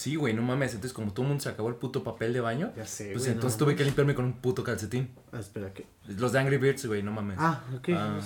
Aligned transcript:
Sí, 0.00 0.16
güey, 0.16 0.32
no 0.32 0.40
mames. 0.40 0.72
Entonces, 0.72 0.94
como 0.94 1.12
todo 1.12 1.24
el 1.24 1.28
mundo 1.28 1.42
se 1.42 1.50
acabó 1.50 1.68
el 1.68 1.74
puto 1.74 2.02
papel 2.02 2.32
de 2.32 2.40
baño, 2.40 2.72
Ya 2.74 2.86
sé, 2.86 3.10
pues 3.12 3.24
güey, 3.24 3.34
entonces 3.34 3.60
no 3.60 3.66
tuve 3.66 3.76
que 3.76 3.84
limpiarme 3.84 4.14
con 4.14 4.24
un 4.24 4.32
puto 4.32 4.64
calcetín. 4.64 5.10
Ah, 5.30 5.40
espera, 5.40 5.74
¿qué? 5.74 5.84
Los 6.06 6.32
de 6.32 6.38
Angry 6.38 6.56
Birds, 6.56 6.86
güey, 6.86 7.02
no 7.02 7.12
mames. 7.12 7.36
Ah, 7.38 7.62
ok. 7.76 7.88
Ah. 7.90 8.18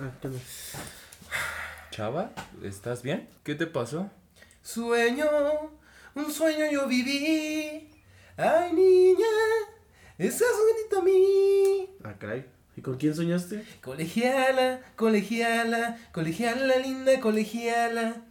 ah, 0.00 0.10
¿qué 0.20 0.26
onda? 0.26 0.40
Chava, 1.92 2.32
¿estás 2.64 3.04
bien? 3.04 3.28
¿Qué 3.44 3.54
te 3.54 3.68
pasó? 3.68 4.10
Sueño, 4.64 5.26
un 6.16 6.32
sueño 6.32 6.64
yo 6.72 6.88
viví. 6.88 7.88
Ay, 8.36 8.72
niña, 8.72 9.26
estás 10.18 10.48
bonito 10.58 10.98
a 10.98 11.04
mí. 11.04 11.88
Ah, 12.02 12.14
caray. 12.18 12.46
¿Y 12.76 12.80
con 12.80 12.96
quién 12.96 13.14
soñaste? 13.14 13.64
Colegiala, 13.80 14.80
colegiala, 14.96 15.98
colegiala, 16.10 16.78
linda 16.78 17.20
colegiala. 17.20 18.24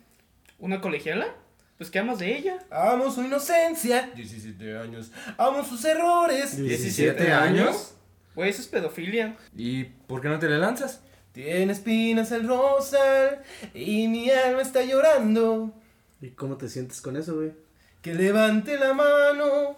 ¿Una 0.57 0.81
colegiala? 0.81 1.33
Pues 1.79 1.89
qué 1.89 1.99
amas 1.99 2.19
de 2.19 2.37
ella. 2.37 2.59
Amo 2.69 3.09
su 3.09 3.23
inocencia. 3.23 4.11
17 4.13 4.77
años. 4.77 5.13
Amo 5.37 5.63
sus 5.63 5.85
errores. 5.85 6.57
17 6.57 7.31
años. 7.31 7.95
Güey, 8.35 8.49
eso 8.49 8.61
es 8.61 8.67
pedofilia. 8.67 9.37
¿Y 9.55 9.85
por 9.85 10.19
qué 10.19 10.27
no 10.27 10.37
te 10.39 10.49
le 10.49 10.57
lanzas? 10.57 10.99
Tiene 11.31 11.71
espinas 11.71 12.33
el 12.33 12.49
rosal 12.49 13.43
y 13.73 14.09
mi 14.09 14.29
alma 14.29 14.61
está 14.61 14.83
llorando. 14.83 15.73
¿Y 16.19 16.31
cómo 16.31 16.57
te 16.57 16.67
sientes 16.67 16.99
con 16.99 17.15
eso, 17.15 17.37
güey? 17.37 17.53
Que 18.01 18.13
levante 18.13 18.77
la 18.77 18.93
mano 18.93 19.77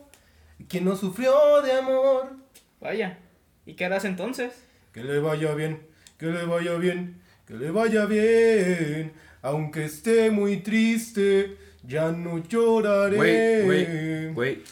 quien 0.68 0.86
no 0.86 0.96
sufrió 0.96 1.62
de 1.62 1.74
amor. 1.74 2.32
Vaya. 2.80 3.20
¿Y 3.68 3.76
qué 3.76 3.86
harás 3.86 4.06
entonces? 4.06 4.54
Que 4.92 5.04
le 5.04 5.20
vaya 5.20 5.54
bien, 5.54 5.86
que 6.18 6.26
le 6.26 6.46
vaya 6.46 6.74
bien, 6.78 7.22
que 7.46 7.54
le 7.54 7.70
vaya 7.70 8.08
bien. 8.08 9.14
Aunque 9.44 9.86
esté 9.86 10.32
muy 10.32 10.58
triste, 10.58 11.58
ya 11.84 12.12
no 12.12 12.38
lloraré. 12.38 13.16
Güey, 13.16 13.64
güey, 13.66 14.34
güey. 14.34 14.64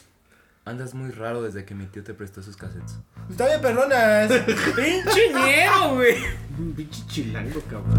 Andas 0.65 0.93
muy 0.93 1.09
raro 1.11 1.41
desde 1.41 1.65
que 1.65 1.73
mi 1.73 1.85
tío 1.87 2.03
te 2.03 2.13
prestó 2.13 2.41
esos 2.41 2.55
cassettes. 2.55 2.97
Está 3.29 3.47
bien, 3.47 3.61
perronas. 3.61 4.31
¡Pinche 4.75 5.33
ñero, 5.33 5.95
güey! 5.95 6.15
Un 6.59 6.73
pinche 6.73 7.01
chilango, 7.07 7.61
cabrón. 7.61 7.97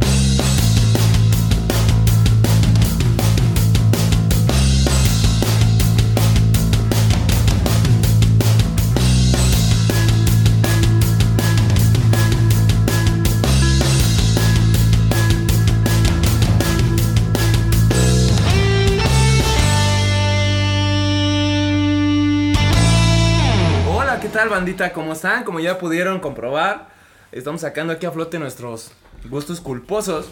Tal, 24.40 24.48
bandita? 24.48 24.92
¿Cómo 24.94 25.12
están? 25.12 25.44
Como 25.44 25.60
ya 25.60 25.78
pudieron 25.78 26.18
comprobar, 26.20 26.88
estamos 27.30 27.60
sacando 27.60 27.92
aquí 27.92 28.06
a 28.06 28.10
flote 28.10 28.38
nuestros 28.38 28.90
gustos 29.28 29.60
culposos. 29.60 30.30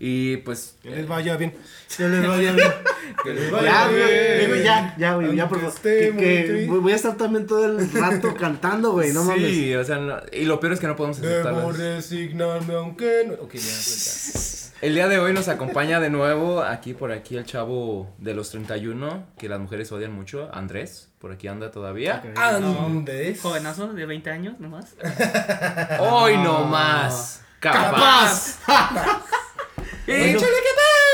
Y 0.00 0.38
pues, 0.38 0.76
Que 0.82 0.90
les 0.90 1.06
vaya 1.06 1.36
bien. 1.36 1.54
Que 1.96 2.08
les 2.08 2.26
vaya 2.26 2.52
bien. 2.52 2.68
Que 3.22 3.34
les 3.34 3.50
Ya, 3.50 3.56
vaya 3.56 3.88
güey, 3.88 4.36
bien. 4.38 4.48
güey, 4.48 4.62
ya, 4.64 4.94
ya, 4.98 5.14
güey, 5.16 5.36
ya, 5.36 5.46
por 5.48 5.60
favor. 5.60 5.74
Que, 5.82 6.14
que 6.16 6.66
voy 6.70 6.92
a 6.92 6.96
estar 6.96 7.16
también 7.16 7.46
todo 7.46 7.66
el 7.66 7.92
rato 7.92 8.34
cantando, 8.40 8.92
güey, 8.92 9.12
no 9.12 9.24
mames. 9.24 9.50
sí, 9.50 9.74
o 9.74 9.84
sea, 9.84 9.98
no- 9.98 10.16
y 10.32 10.44
lo 10.46 10.58
peor 10.58 10.72
es 10.72 10.80
que 10.80 10.86
no 10.86 10.96
podemos 10.96 11.20
Debo 11.20 11.48
aceptarlas. 11.50 11.78
resignarme 11.78 12.74
aunque 12.74 13.24
no. 13.26 13.34
Ok, 13.34 13.54
ya, 13.54 13.60
pues 13.60 14.72
El 14.80 14.94
día 14.94 15.06
de 15.08 15.18
hoy 15.18 15.32
nos 15.34 15.48
acompaña 15.48 16.00
de 16.00 16.10
nuevo 16.10 16.62
aquí 16.62 16.94
por 16.94 17.12
aquí 17.12 17.36
el 17.36 17.44
chavo 17.44 18.12
de 18.18 18.34
los 18.34 18.50
31, 18.50 19.26
que 19.38 19.48
las 19.48 19.60
mujeres 19.60 19.92
odian 19.92 20.12
mucho, 20.12 20.48
Andrés, 20.52 21.10
por 21.22 21.32
aquí 21.32 21.48
anda 21.48 21.70
todavía. 21.70 22.22
Ya. 22.36 22.56
Andrés. 22.56 23.40
Jovenazo 23.40 23.92
de 23.94 24.04
20 24.04 24.28
años 24.30 24.60
nomás. 24.60 24.94
Hoy 26.00 26.36
no 26.36 26.64
más. 26.64 27.40
Capaz. 27.60 28.58
Bueno, 30.04 30.40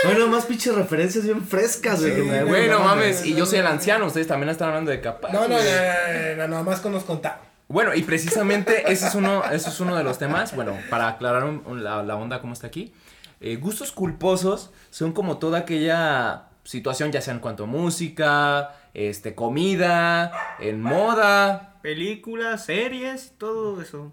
bueno, 0.05 0.29
más 0.29 0.47
pinches 0.47 0.75
referencias 0.75 1.23
bien 1.25 1.45
frescas, 1.47 2.01
güey. 2.01 2.15
Sí. 2.15 2.21
Bueno, 2.47 2.79
no 2.79 2.85
mames, 2.85 3.25
y 3.27 3.35
yo 3.35 3.45
soy 3.45 3.59
el 3.59 3.67
anciano, 3.67 4.07
ustedes 4.07 4.27
también 4.27 4.49
están 4.49 4.69
hablando 4.69 4.91
de 4.91 5.01
capaz. 5.01 5.31
No, 5.31 5.43
no, 5.47 5.57
no, 5.59 6.37
no, 6.37 6.49
nada 6.49 6.63
más 6.63 6.81
con 6.81 6.93
nos 6.93 7.05
contamos. 7.05 7.41
Bueno, 7.69 7.95
y 7.95 8.03
precisamente 8.03 8.91
ese 8.91 9.09
es 9.09 9.15
uno, 9.15 9.45
ese 9.53 9.69
es 9.69 9.81
uno 9.81 9.95
de 9.95 10.03
los 10.05 10.19
temas. 10.19 10.55
Bueno, 10.57 10.77
para 10.89 11.09
aclarar 11.09 11.45
un- 11.45 11.63
un- 11.67 11.85
la, 11.85 12.03
la 12.03 12.17
onda 12.17 12.41
como 12.41 12.55
está 12.55 12.67
aquí. 12.67 12.93
eh, 13.41 13.57
gustos 13.57 13.93
culposos 13.93 14.71
son 14.91 15.13
como 15.13 15.37
toda 15.39 15.59
aquella 15.59 16.45
situación, 16.69 17.11
ya 17.13 17.23
sea 17.23 17.33
en 17.33 17.41
cuanto 17.41 17.65
a 17.65 17.67
música, 17.67 18.75
este, 18.93 19.35
comida, 19.35 20.33
en 20.61 20.83
moda. 20.83 21.77
Películas, 21.83 22.67
series, 22.67 23.33
todo 23.39 23.81
eso. 23.81 24.13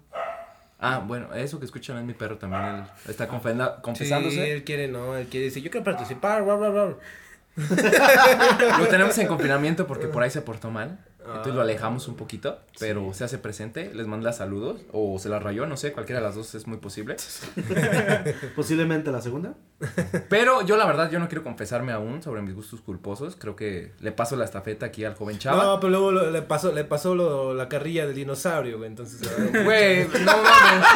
Ah, 0.78 1.02
bueno, 1.06 1.34
eso 1.34 1.58
que 1.58 1.66
escuchan 1.66 1.98
es 1.98 2.04
mi 2.04 2.14
perro 2.14 2.38
también. 2.38 2.62
Él 2.64 2.84
está 3.10 3.28
confenda- 3.28 3.76
Sí, 3.76 3.82
confesándose. 3.82 4.52
él 4.52 4.64
quiere, 4.64 4.88
no, 4.88 5.16
él 5.16 5.26
quiere 5.26 5.46
decir, 5.46 5.62
yo 5.62 5.70
quiero 5.70 5.84
participar, 5.84 6.42
bla, 6.44 6.54
bla, 6.54 6.68
bla. 6.70 6.94
Lo 8.78 8.86
tenemos 8.88 9.16
en 9.18 9.26
confinamiento 9.26 9.86
porque 9.86 10.06
por 10.08 10.22
ahí 10.22 10.30
se 10.30 10.40
portó 10.42 10.70
mal. 10.70 10.98
Entonces 11.28 11.54
lo 11.54 11.60
alejamos 11.60 12.08
un 12.08 12.14
poquito, 12.16 12.58
pero 12.78 13.12
se 13.12 13.24
hace 13.24 13.38
presente, 13.38 13.92
les 13.94 14.06
manda 14.06 14.32
saludos 14.32 14.80
o 14.92 15.18
se 15.18 15.28
la 15.28 15.38
rayó, 15.38 15.66
no 15.66 15.76
sé, 15.76 15.92
cualquiera 15.92 16.20
de 16.20 16.26
las 16.26 16.34
dos 16.36 16.54
es 16.54 16.66
muy 16.66 16.78
posible. 16.78 17.16
Posiblemente 18.56 19.10
la 19.10 19.20
segunda. 19.20 19.54
Pero 20.28 20.62
yo 20.62 20.76
la 20.76 20.86
verdad 20.86 21.10
yo 21.10 21.18
no 21.18 21.28
quiero 21.28 21.42
confesarme 21.44 21.92
aún 21.92 22.22
sobre 22.22 22.42
mis 22.42 22.54
gustos 22.54 22.80
culposos, 22.80 23.36
creo 23.38 23.56
que 23.56 23.92
le 24.00 24.12
paso 24.12 24.36
la 24.36 24.44
estafeta 24.44 24.86
aquí 24.86 25.04
al 25.04 25.14
joven 25.14 25.38
chava. 25.38 25.62
No, 25.64 25.80
pero 25.80 25.90
luego 25.90 26.12
lo- 26.12 26.30
le 26.30 26.42
pasó, 26.42 26.72
le 26.72 26.84
pasó 26.84 27.14
lo- 27.14 27.54
la 27.54 27.68
carrilla 27.68 28.06
del 28.06 28.14
dinosaurio, 28.14 28.78
güey, 28.78 28.88
entonces. 28.90 29.20
ah, 29.28 29.58
Güey, 29.64 30.08
no 30.08 30.32
mames. 30.36 30.86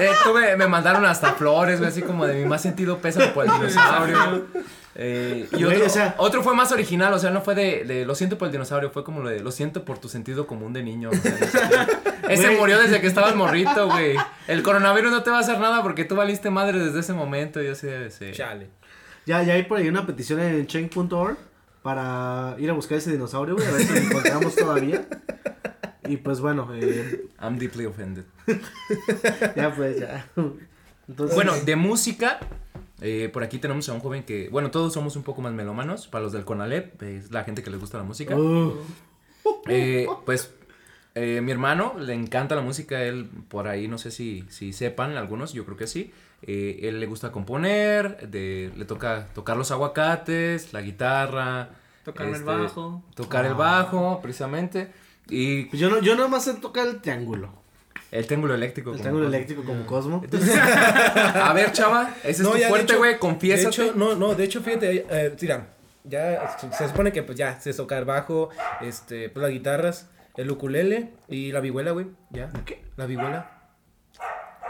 Eh, 0.00 0.10
tuve, 0.24 0.56
me 0.56 0.66
mandaron 0.66 1.04
hasta 1.04 1.32
flores, 1.34 1.78
güey, 1.78 1.90
así 1.90 2.02
como 2.02 2.26
de 2.26 2.34
mi 2.34 2.46
más 2.46 2.62
sentido 2.62 2.98
pésame 2.98 3.28
por 3.28 3.44
el 3.44 3.52
dinosaurio. 3.52 4.46
Eh, 4.96 5.48
y 5.52 5.64
otro, 5.64 5.86
o 5.86 5.88
sea- 5.88 6.14
otro 6.18 6.42
fue 6.42 6.54
más 6.54 6.72
original, 6.72 7.12
o 7.14 7.18
sea, 7.18 7.30
no 7.30 7.40
fue 7.42 7.54
de, 7.54 7.84
de 7.84 8.04
lo 8.04 8.14
siento 8.16 8.38
por 8.38 8.46
el 8.46 8.52
dinosaurio, 8.52 8.90
fue 8.90 9.04
como 9.04 9.20
lo 9.22 9.28
de 9.30 9.40
lo 9.40 9.52
siento 9.52 9.84
por 9.84 9.98
tu 9.98 10.08
sentido 10.08 10.46
común 10.46 10.72
de 10.72 10.82
niño. 10.82 11.10
o 11.10 11.14
sea, 11.14 11.86
ese 12.28 12.50
murió 12.56 12.78
desde 12.80 13.00
que 13.00 13.06
estabas 13.06 13.34
morrito, 13.36 13.86
güey. 13.88 14.16
El 14.48 14.62
coronavirus 14.62 15.10
no 15.12 15.22
te 15.22 15.30
va 15.30 15.36
a 15.38 15.40
hacer 15.40 15.58
nada 15.60 15.82
porque 15.82 16.04
tú 16.04 16.16
valiste 16.16 16.50
madre 16.50 16.78
desde 16.78 17.00
ese 17.00 17.12
momento, 17.12 17.62
yo 17.62 17.74
sé, 17.74 18.10
sí. 18.10 18.32
Chale. 18.32 18.68
Ya, 19.26 19.42
ya 19.44 19.54
hay 19.54 19.62
por 19.62 19.78
ahí 19.78 19.88
una 19.88 20.06
petición 20.06 20.40
en 20.40 20.66
change.org 20.66 21.36
para 21.82 22.56
ir 22.58 22.68
a 22.68 22.72
buscar 22.72 22.98
ese 22.98 23.12
dinosaurio, 23.12 23.54
güey, 23.54 23.66
a 23.66 23.70
ver 23.70 23.82
si 23.82 23.92
lo 23.94 24.00
encontramos 24.00 24.54
todavía. 24.56 25.06
Y 26.08 26.16
pues 26.16 26.40
bueno, 26.40 26.68
eh, 26.74 27.26
I'm 27.40 27.58
deeply 27.58 27.86
offended. 27.86 28.24
ya 29.56 29.72
pues 29.74 30.00
ya. 30.00 30.26
Entonces, 31.08 31.34
Bueno, 31.36 31.54
de 31.64 31.76
música, 31.76 32.40
eh, 33.00 33.28
por 33.32 33.42
aquí 33.42 33.58
tenemos 33.58 33.88
a 33.88 33.92
un 33.92 34.00
joven 34.00 34.22
que, 34.22 34.48
bueno, 34.50 34.70
todos 34.70 34.92
somos 34.92 35.16
un 35.16 35.22
poco 35.22 35.42
más 35.42 35.52
melómanos, 35.52 36.08
para 36.08 36.24
los 36.24 36.32
del 36.32 36.44
Conalep, 36.44 37.02
es 37.02 37.30
la 37.30 37.44
gente 37.44 37.62
que 37.62 37.70
les 37.70 37.80
gusta 37.80 37.98
la 37.98 38.04
música. 38.04 38.36
Uh, 38.36 38.74
Eh, 39.66 40.06
pues 40.26 40.52
eh, 41.14 41.40
mi 41.42 41.50
hermano 41.50 41.94
le 41.98 42.12
encanta 42.14 42.54
la 42.54 42.60
música, 42.62 43.02
él 43.02 43.28
por 43.48 43.68
ahí 43.68 43.88
no 43.88 43.98
sé 43.98 44.10
si, 44.10 44.44
si 44.48 44.72
sepan 44.72 45.16
algunos, 45.16 45.52
yo 45.52 45.64
creo 45.64 45.76
que 45.76 45.86
sí. 45.86 46.12
Eh, 46.42 46.80
él 46.84 47.00
le 47.00 47.06
gusta 47.06 47.32
componer, 47.32 48.28
de, 48.28 48.70
le 48.76 48.84
toca 48.84 49.28
tocar 49.34 49.56
los 49.56 49.70
aguacates, 49.70 50.72
la 50.72 50.80
guitarra. 50.82 51.70
Tocarme 52.04 52.32
el 52.32 52.38
este, 52.38 52.46
bajo. 52.50 53.02
Tocar 53.14 53.44
el 53.44 53.52
Ah. 53.52 53.56
bajo, 53.56 54.20
precisamente. 54.22 54.90
Y 55.28 55.64
pues 55.66 55.80
yo 55.80 55.90
no, 55.90 56.00
yo 56.00 56.16
nomás 56.16 56.44
sé 56.44 56.54
tocar 56.54 56.86
el 56.88 57.00
triángulo. 57.00 57.52
El 58.12 58.26
triángulo 58.26 58.54
eléctrico. 58.54 58.90
El 58.90 58.94
como 58.96 59.02
triángulo 59.02 59.26
eléctrico 59.28 59.62
como 59.64 59.86
Cosmo. 59.86 60.22
A 61.34 61.52
ver, 61.54 61.72
chava, 61.72 62.14
ese 62.24 62.42
es 62.42 62.48
tu 62.48 62.56
ya, 62.56 62.64
de 62.64 62.68
fuerte, 62.68 62.96
güey, 62.96 63.12
De 63.14 63.18
confiésate. 63.18 63.68
hecho, 63.68 63.92
no, 63.94 64.14
no, 64.14 64.34
de 64.34 64.44
hecho, 64.44 64.60
fíjate, 64.62 65.06
eh, 65.08 65.36
mira, 65.40 65.66
ya 66.04 66.56
se, 66.58 66.72
se 66.72 66.88
supone 66.88 67.12
que 67.12 67.22
pues 67.22 67.36
ya 67.38 67.60
se 67.60 67.72
toca 67.74 67.98
el 67.98 68.04
bajo, 68.04 68.50
este, 68.80 69.28
pues 69.28 69.42
las 69.42 69.52
guitarras, 69.52 70.08
el 70.36 70.50
ukulele 70.50 71.10
y 71.28 71.52
la 71.52 71.60
vihuela, 71.60 71.90
güey, 71.92 72.06
ya. 72.30 72.50
¿Qué? 72.64 72.82
La 72.96 73.06
vihuela. 73.06 73.50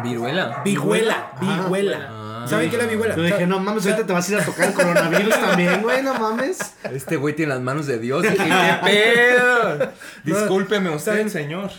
Viruela. 0.02 0.62
Vihuela, 0.64 1.30
Ah. 1.34 1.38
vihuela. 1.40 2.06
Ah. 2.10 2.46
¿Saben 2.48 2.70
qué 2.70 2.76
es 2.76 2.82
la 2.82 2.88
vihuela? 2.88 3.14
Yo 3.16 3.22
dije, 3.22 3.46
no 3.46 3.58
mames, 3.60 3.84
ahorita 3.84 4.06
te 4.06 4.12
vas 4.14 4.26
a 4.28 4.32
ir 4.32 4.38
a 4.38 4.44
tocar 4.44 4.68
el 4.68 4.74
coronavirus 4.74 5.34
también, 5.40 5.82
güey, 5.82 6.02
no 6.02 6.14
mames. 6.14 6.74
Este 6.90 7.16
güey 7.16 7.34
tiene 7.36 7.52
las 7.52 7.60
manos 7.62 7.86
de 7.86 7.98
Dios. 7.98 8.22
Dije, 8.22 8.36
¿Qué 8.36 8.74
pedo? 8.84 9.92
Discúlpeme 10.24 10.88
usted, 10.90 11.12
¿saben? 11.12 11.28
señor. 11.30 11.70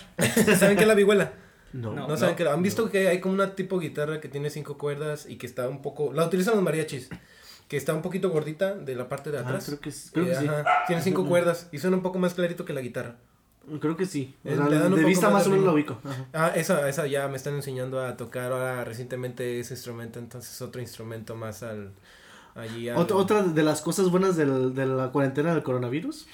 ¿Saben 0.59 0.75
qué 0.75 0.83
es 0.83 0.87
la 0.87 0.93
vihuela? 0.93 1.31
No. 1.73 1.93
No. 1.93 2.07
No, 2.07 2.17
saben 2.17 2.35
qué 2.35 2.47
¿Han 2.47 2.61
visto 2.63 2.89
que 2.89 3.07
hay 3.07 3.19
como 3.21 3.33
una 3.33 3.55
tipo 3.55 3.79
guitarra 3.79 4.19
que 4.19 4.27
tiene 4.29 4.49
cinco 4.49 4.77
cuerdas 4.77 5.25
y 5.29 5.37
que 5.37 5.45
está 5.47 5.67
un 5.69 5.81
poco, 5.81 6.11
la 6.13 6.25
utilizan 6.25 6.55
los 6.55 6.63
mariachis, 6.63 7.09
que 7.67 7.77
está 7.77 7.93
un 7.93 8.01
poquito 8.01 8.29
gordita 8.29 8.75
de 8.75 8.95
la 8.95 9.07
parte 9.07 9.31
de 9.31 9.37
Ah, 9.37 9.41
atrás. 9.41 9.65
creo 9.67 9.79
que, 9.79 9.91
sí, 9.91 10.09
creo 10.11 10.25
Eh, 10.25 10.29
que 10.29 10.35
sí. 10.35 10.47
ajá, 10.47 10.65
tiene 10.87 11.01
cinco 11.01 11.25
cuerdas 11.27 11.69
y 11.71 11.77
suena 11.79 11.95
un 11.97 12.03
poco 12.03 12.19
más 12.19 12.33
clarito 12.33 12.65
que 12.65 12.73
la 12.73 12.81
guitarra. 12.81 13.15
Creo 13.79 13.95
que 13.95 14.05
sí. 14.07 14.35
O 14.43 14.49
Eh, 14.49 14.55
sea, 14.57 14.67
le 14.67 14.79
dan 14.79 14.91
un 14.91 14.99
de 14.99 15.05
vista 15.05 15.27
más 15.27 15.33
más 15.33 15.43
de 15.45 15.49
o 15.49 15.51
menos 15.51 15.65
lo 15.67 15.73
ubico. 15.73 15.99
Ajá. 16.03 16.25
Ah, 16.33 16.51
esa, 16.55 16.89
esa 16.89 17.05
ya 17.07 17.27
me 17.27 17.37
están 17.37 17.53
enseñando 17.53 18.03
a 18.03 18.17
tocar 18.17 18.51
ahora 18.51 18.83
recientemente 18.83 19.59
ese 19.59 19.75
instrumento, 19.75 20.17
entonces 20.19 20.59
otro 20.63 20.81
instrumento 20.81 21.35
más 21.35 21.61
al, 21.61 21.91
allí. 22.55 22.87
Ot- 22.87 23.11
al- 23.11 23.11
otra 23.13 23.43
de 23.43 23.63
las 23.63 23.81
cosas 23.81 24.09
buenas 24.09 24.35
del- 24.35 24.73
de 24.73 24.85
la 24.87 25.11
cuarentena 25.11 25.53
del 25.53 25.63
coronavirus. 25.63 26.27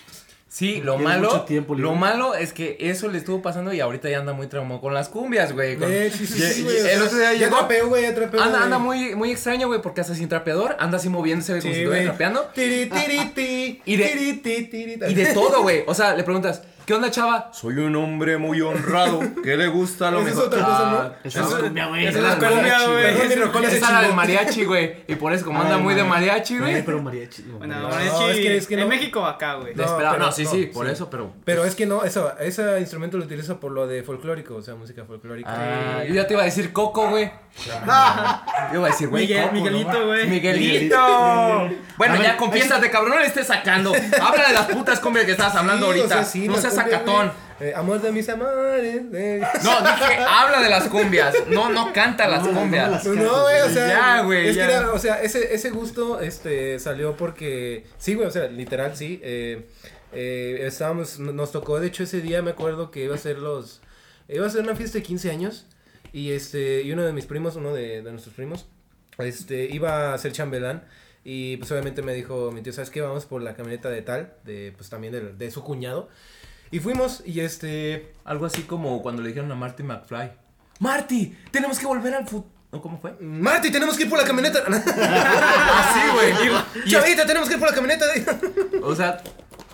Sí, 0.57 0.81
lo 0.83 0.97
malo, 0.97 1.45
lo 1.77 1.93
malo 1.93 2.33
es 2.33 2.51
que 2.51 2.77
eso 2.79 3.09
le 3.09 3.19
estuvo 3.19 3.43
pasando 3.43 3.71
y 3.73 3.79
ahorita 3.79 4.09
ya 4.09 4.17
anda 4.17 4.33
muy 4.33 4.47
traumado 4.47 4.81
con 4.81 4.91
las 4.91 5.07
cumbias, 5.07 5.53
güey. 5.53 5.75
con- 5.77 5.87
Eh, 5.91 6.09
sí, 6.11 6.25
sí, 6.25 6.41
sí, 6.41 6.63
güey. 6.63 6.77
el 6.79 6.99
otro 7.03 7.15
día 7.15 7.33
ya 7.33 7.39
llegó, 7.45 7.57
trapeó, 7.59 7.87
güey, 7.89 8.01
ya 8.01 8.15
trapeó. 8.15 8.41
anda, 8.41 8.53
güey. 8.57 8.63
anda 8.63 8.77
muy, 8.79 9.15
muy 9.15 9.31
extraño, 9.31 9.67
güey, 9.67 9.83
porque 9.83 10.01
hasta 10.01 10.15
sin 10.15 10.27
trapeador, 10.29 10.75
anda 10.79 10.97
así 10.97 11.09
moviéndose 11.09 11.51
güey, 11.51 11.61
como 11.61 11.73
si 11.75 11.79
estuviera 11.81 12.05
trapeando. 12.05 12.49
Tiri, 12.55 12.87
tiri, 12.87 13.31
de-. 14.97 15.11
Y 15.11 15.13
de 15.13 15.25
todo, 15.27 15.61
güey. 15.61 15.83
O 15.85 15.93
sea, 15.93 16.15
le 16.15 16.23
preguntas, 16.23 16.63
¿qué 16.87 16.93
onda, 16.93 17.11
chava? 17.11 17.49
Soy 17.53 17.77
un 17.79 17.95
hombre 17.97 18.37
muy 18.37 18.61
honrado. 18.61 19.19
¿Qué 19.43 19.57
le 19.57 19.67
gusta 19.67 20.09
lo 20.09 20.21
mejor? 20.23 20.49
Ah, 20.59 21.11
Esa 21.23 21.41
eso- 21.41 21.57
es 21.57 21.63
cumbia, 21.65 21.87
güey. 21.87 22.07
esa 22.07 22.17
es 22.17 22.23
la 22.23 22.49
cumbia, 22.49 22.87
güey. 22.87 23.65
Esa 23.75 23.91
la 23.91 24.01
del 24.01 24.13
mariachi, 24.13 24.63
güey. 24.63 25.03
Y 25.07 25.15
por 25.15 25.33
eso, 25.33 25.45
como 25.45 25.61
anda 25.61 25.77
muy 25.77 25.93
de 25.93 26.03
mariachi, 26.05 26.57
güey. 26.57 26.83
pero 26.85 27.01
mariachi. 27.01 27.43
no, 27.43 27.57
Bueno, 27.57 27.79
No, 27.81 27.89
mariachi, 27.89 28.23
es 28.29 28.35
que- 28.37 28.57
es 28.57 28.67
que 28.67 28.75
no. 28.77 28.83
en 28.83 28.87
México 28.89 29.25
acá, 29.25 29.55
güey. 29.55 29.75
No, 29.75 30.31
sí, 30.31 30.45
sí, 30.45 30.65
por 30.73 30.87
eso, 30.89 31.09
pero. 31.09 31.33
Pero 31.43 31.65
es 31.65 31.75
que 31.75 31.85
no, 31.85 32.03
eso, 32.05 32.31
ese 32.39 32.79
instrumento 32.79 33.17
lo 33.17 33.25
utilizo 33.25 33.59
por 33.59 33.71
lo 33.73 33.85
de 33.85 34.01
folclórico, 34.03 34.55
o 34.55 34.61
sea, 34.61 34.75
música 34.75 35.03
folclórica. 35.05 35.49
Ah, 35.51 36.03
yo 36.07 36.13
ya 36.13 36.25
te 36.25 36.33
iba 36.33 36.41
a 36.41 36.45
decir 36.45 36.71
Coco, 36.71 37.09
güey. 37.09 37.29
Yo 38.71 38.79
iba 38.79 38.87
a 38.87 38.89
decir, 38.91 39.07
güey. 39.09 39.27
Miguelito, 39.51 40.05
güey. 40.05 40.27
Miguelito. 40.27 41.69
Bueno, 41.97 42.21
ya 42.21 42.37
confiésate, 42.37 42.89
cabrón. 42.91 43.11
No 43.15 43.19
le 43.19 43.25
estés 43.25 43.47
sacando. 43.47 43.93
Habla 44.21 44.47
de 44.47 44.53
las 44.53 44.65
putas 44.67 44.99
cumbias 44.99 45.25
que 45.25 45.31
estabas 45.31 45.55
hablando 45.55 45.87
ahorita. 45.87 46.23
no 46.47 46.55
seas 46.57 46.76
güey. 46.83 47.31
Eh, 47.59 47.73
amor 47.75 48.01
de 48.01 48.11
mis 48.11 48.29
amores. 48.29 49.11
de- 49.11 49.39
No, 49.63 49.81
dije, 49.81 50.17
habla 50.29 50.61
de 50.61 50.69
las 50.69 50.83
cumbias. 50.89 51.33
No, 51.49 51.69
no 51.71 51.91
canta 51.93 52.27
las 52.27 52.43
No, 52.43 52.51
no 52.51 52.59
cumbias. 52.61 52.91
las- 52.91 53.03
Pues 53.07 53.17
no, 53.17 53.41
güey, 53.43 53.61
o 53.61 53.69
sea, 53.69 53.87
Ya, 53.87 54.21
güey, 54.21 54.49
es 54.49 54.55
ya. 54.55 54.67
que 54.67 54.73
era, 54.73 54.91
o 54.91 54.99
sea, 54.99 55.21
ese, 55.23 55.53
ese 55.55 55.69
gusto, 55.71 56.19
este, 56.21 56.77
salió 56.79 57.17
porque, 57.17 57.85
sí, 57.97 58.13
güey, 58.13 58.27
o 58.27 58.31
sea, 58.31 58.47
literal, 58.47 58.95
sí, 58.95 59.19
eh, 59.23 59.67
eh, 60.13 60.59
estábamos, 60.67 61.19
no- 61.19 61.33
nos 61.33 61.51
tocó, 61.51 61.79
de 61.79 61.87
hecho, 61.87 62.03
ese 62.03 62.21
día 62.21 62.41
me 62.43 62.51
acuerdo 62.51 62.91
que 62.91 63.03
iba 63.03 63.15
a 63.15 63.17
ser 63.17 63.39
los, 63.39 63.81
iba 64.27 64.45
a 64.45 64.49
ser 64.49 64.61
una 64.61 64.75
fiesta 64.75 64.99
de 64.99 65.03
15 65.03 65.31
años, 65.31 65.65
y 66.13 66.31
este, 66.33 66.83
y 66.83 66.91
uno 66.91 67.03
de 67.03 67.11
mis 67.13 67.25
primos, 67.25 67.55
uno 67.55 67.73
de, 67.73 68.01
de 68.03 68.11
nuestros 68.11 68.35
primos, 68.35 68.67
este, 69.17 69.65
iba 69.65 70.13
a 70.13 70.17
ser 70.19 70.31
chambelán, 70.31 70.83
y 71.23 71.57
pues 71.57 71.71
obviamente 71.71 72.01
me 72.03 72.13
dijo, 72.13 72.51
mi 72.51 72.61
tío, 72.61 72.71
¿sabes 72.71 72.89
qué? 72.91 73.01
Vamos 73.01 73.25
por 73.25 73.41
la 73.41 73.55
camioneta 73.55 73.89
de 73.89 74.01
tal, 74.03 74.33
de, 74.45 74.73
pues 74.77 74.89
también 74.89 75.11
de, 75.11 75.21
de 75.33 75.51
su 75.51 75.63
cuñado, 75.63 76.07
y 76.71 76.79
fuimos, 76.79 77.23
y 77.25 77.39
este, 77.39 78.13
Algo 78.25 78.45
así 78.45 78.63
como 78.63 79.01
cuando 79.01 79.21
le 79.21 79.29
dijeron 79.29 79.51
a 79.51 79.55
Marty 79.55 79.83
McFly. 79.83 80.31
Marty, 80.79 81.35
tenemos 81.51 81.79
que 81.79 81.85
volver 81.85 82.13
al 82.13 82.27
futuro. 82.27 82.51
¿Cómo 82.81 82.99
fue? 82.99 83.15
Marty, 83.21 83.71
tenemos 83.71 83.95
que 83.97 84.03
ir 84.03 84.09
por 84.09 84.19
la 84.19 84.25
camioneta. 84.25 84.59
Así, 84.67 85.99
güey. 86.13 86.33
Y- 86.85 86.89
Chavita, 86.89 87.25
tenemos 87.25 87.47
que 87.47 87.55
ir 87.55 87.59
por 87.59 87.69
la 87.69 87.75
camioneta. 87.75 88.05
O 88.83 88.93
sea, 88.95 89.21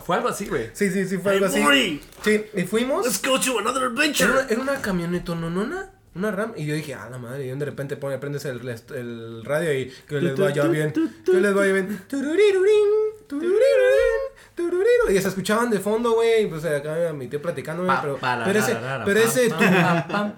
fue 0.05 0.15
algo 0.17 0.29
así, 0.29 0.45
güey. 0.47 0.69
Sí, 0.73 0.89
sí, 0.91 1.05
sí, 1.07 1.17
fue 1.17 1.33
algo 1.33 1.47
así. 1.47 1.59
Morty, 1.59 2.01
Sí, 2.23 2.45
y 2.55 2.63
fuimos. 2.63 3.05
Let's 3.05 3.21
go 3.21 3.39
to 3.39 3.59
another 3.59 3.83
Era 3.83 3.91
adventure. 3.91 4.31
una, 4.31 4.41
era 4.47 4.61
una 4.61 4.81
camioneta 4.81 5.35
nonona, 5.35 5.91
una 6.15 6.31
RAM. 6.31 6.53
Y 6.55 6.65
yo 6.65 6.75
dije, 6.75 6.93
ah, 6.93 7.09
la 7.09 7.17
madre. 7.17 7.45
Y 7.47 7.49
de 7.49 7.65
repente 7.65 7.97
pone, 7.97 8.17
prendes 8.19 8.45
el, 8.45 8.61
el 8.95 9.43
radio 9.43 9.73
y 9.77 9.91
que 10.07 10.21
les 10.21 10.37
vaya 10.37 10.63
bien. 10.67 10.93
Que 11.25 11.33
les 11.33 11.53
vaya 11.53 11.73
bien. 11.73 11.99
Tururirurín. 12.07 12.89
Y 15.09 15.21
se 15.21 15.27
escuchaban 15.27 15.69
de 15.69 15.79
fondo, 15.79 16.13
güey. 16.13 16.43
y 16.43 16.47
Pues 16.47 16.63
acá 16.65 17.11
mi 17.13 17.27
tío 17.27 17.41
platicándome. 17.41 17.87
Pa, 17.87 18.01
pero, 18.01 18.17
pero 18.45 18.59
ese, 18.59 18.77
pero 19.05 19.19
ese. 19.19 19.53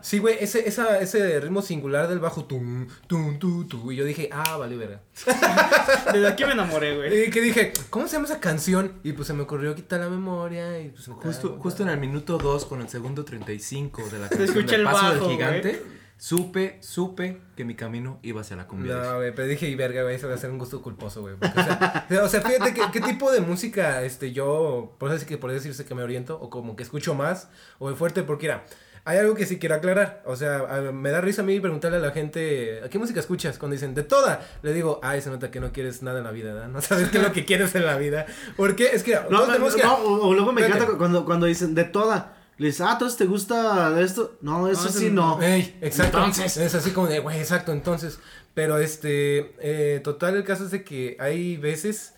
Sí, 0.01 0.19
güey, 0.19 0.37
ese, 0.39 0.67
esa, 0.67 0.99
ese 0.99 1.39
ritmo 1.39 1.61
singular 1.61 2.07
del 2.07 2.19
bajo. 2.19 2.45
Tum, 2.45 2.87
tum, 3.07 3.39
tum, 3.39 3.67
tum. 3.67 3.91
Y 3.91 3.95
yo 3.95 4.05
dije, 4.05 4.29
ah, 4.31 4.57
vale, 4.57 4.77
verga. 4.77 5.01
Desde 6.13 6.27
aquí 6.27 6.45
me 6.45 6.53
enamoré, 6.53 6.95
güey. 6.95 7.25
Y 7.25 7.29
que 7.29 7.41
dije, 7.41 7.73
¿cómo 7.89 8.07
se 8.07 8.13
llama 8.13 8.25
esa 8.25 8.39
canción? 8.39 8.93
Y 9.03 9.13
pues 9.13 9.27
se 9.27 9.33
me 9.33 9.43
ocurrió 9.43 9.75
quitar 9.75 9.99
la 9.99 10.09
memoria 10.09 10.79
y 10.79 10.89
pues 10.89 11.07
Justo, 11.07 11.57
justo 11.59 11.83
en 11.83 11.89
el 11.89 11.99
minuto 11.99 12.37
2 12.37 12.65
con 12.65 12.81
el 12.81 12.89
segundo 12.89 13.23
35 13.23 14.09
de 14.09 14.19
la 14.19 14.29
canción 14.29 14.49
escucha 14.49 14.71
del 14.71 14.81
el 14.81 14.85
paso 14.85 15.03
bajo, 15.03 15.27
del 15.27 15.35
gigante, 15.35 15.83
supe, 16.17 16.77
supe 16.81 17.41
que 17.55 17.65
mi 17.65 17.75
camino 17.75 18.19
iba 18.23 18.41
hacia 18.41 18.55
la 18.55 18.67
cumbia. 18.67 18.95
No, 18.95 19.15
güey, 19.17 19.33
pero 19.35 19.47
dije, 19.47 19.67
y 19.67 19.75
verga, 19.75 20.03
güey, 20.03 20.15
eso 20.15 20.27
va 20.27 20.35
a 20.35 20.37
ser 20.37 20.49
un 20.49 20.57
gusto 20.57 20.81
culposo, 20.81 21.21
güey. 21.21 21.35
porque, 21.35 21.59
O 21.59 21.63
sea, 21.63 22.05
o 22.23 22.27
sea, 22.29 22.41
fíjate 22.41 22.73
que, 22.73 22.81
qué 22.91 23.01
tipo 23.01 23.31
de 23.31 23.41
música, 23.41 24.01
este, 24.03 24.31
yo, 24.31 24.95
por 24.97 25.09
eso 25.09 25.17
es 25.17 25.25
que 25.25 25.37
por 25.37 25.51
decirse 25.51 25.85
que 25.85 25.93
me 25.95 26.03
oriento, 26.03 26.39
o 26.39 26.49
como 26.49 26.75
que 26.75 26.83
escucho 26.83 27.15
más, 27.15 27.49
o 27.79 27.89
de 27.89 27.95
fuerte, 27.95 28.23
porque 28.23 28.47
era, 28.47 28.65
hay 29.07 29.19
algo 29.19 29.35
que 29.35 29.45
sí 29.45 29.59
quiero 29.59 29.75
aclarar, 29.75 30.23
o 30.25 30.35
sea, 30.35 30.57
a- 30.67 30.91
me 30.91 31.11
da 31.11 31.21
risa 31.21 31.43
a 31.43 31.45
mí 31.45 31.59
preguntarle 31.59 31.97
a 31.97 32.01
la 32.01 32.11
gente, 32.11 32.81
¿a 32.83 32.89
qué 32.89 32.97
música 32.97 33.19
escuchas? 33.19 33.59
Cuando 33.59 33.73
dicen, 33.73 33.93
de 33.93 34.01
toda, 34.03 34.41
le 34.63 34.73
digo, 34.73 34.99
ay, 35.03 35.21
se 35.21 35.29
nota 35.29 35.51
que 35.51 35.59
no 35.59 35.71
quieres 35.71 36.01
nada 36.01 36.17
en 36.19 36.23
la 36.23 36.31
vida, 36.31 36.53
¿verdad? 36.53 36.69
No 36.73 36.81
sabes 36.81 37.09
qué 37.09 37.17
es 37.19 37.23
lo 37.23 37.31
que 37.33 37.45
quieres 37.45 37.75
en 37.75 37.85
la 37.85 37.97
vida, 37.97 38.25
porque 38.57 38.87
es 38.93 39.03
que, 39.03 39.13
No, 39.15 39.29
no, 39.29 39.45
tenemos 39.47 39.75
que- 39.75 39.83
no, 39.83 39.95
o, 39.95 40.29
o 40.29 40.33
luego 40.33 40.51
me 40.53 40.61
Espérate. 40.61 40.83
encanta 40.85 40.97
cuando, 40.97 41.25
cuando 41.25 41.45
dicen 41.45 41.75
de 41.75 41.83
toda. 41.83 42.37
Le 42.57 42.67
dices, 42.67 42.81
ah, 42.81 42.91
entonces 42.93 43.17
te 43.17 43.25
gusta 43.25 43.99
esto. 43.99 44.37
No, 44.41 44.67
eso 44.69 44.83
No, 44.83 44.89
eso 44.89 44.99
sí 44.99 45.09
no. 45.11 45.41
Ey, 45.41 45.77
exacto. 45.81 46.17
Entonces. 46.19 46.55
Es 46.57 46.73
así 46.75 46.91
como 46.91 47.07
de, 47.07 47.19
güey, 47.19 47.39
exacto, 47.39 47.71
entonces. 47.73 48.19
Pero 48.53 48.77
este, 48.77 49.53
eh, 49.59 49.99
total, 50.03 50.35
el 50.37 50.43
caso 50.45 50.63
es 50.65 50.71
de 50.71 50.83
que 50.83 51.17
hay 51.19 51.57
veces 51.57 52.13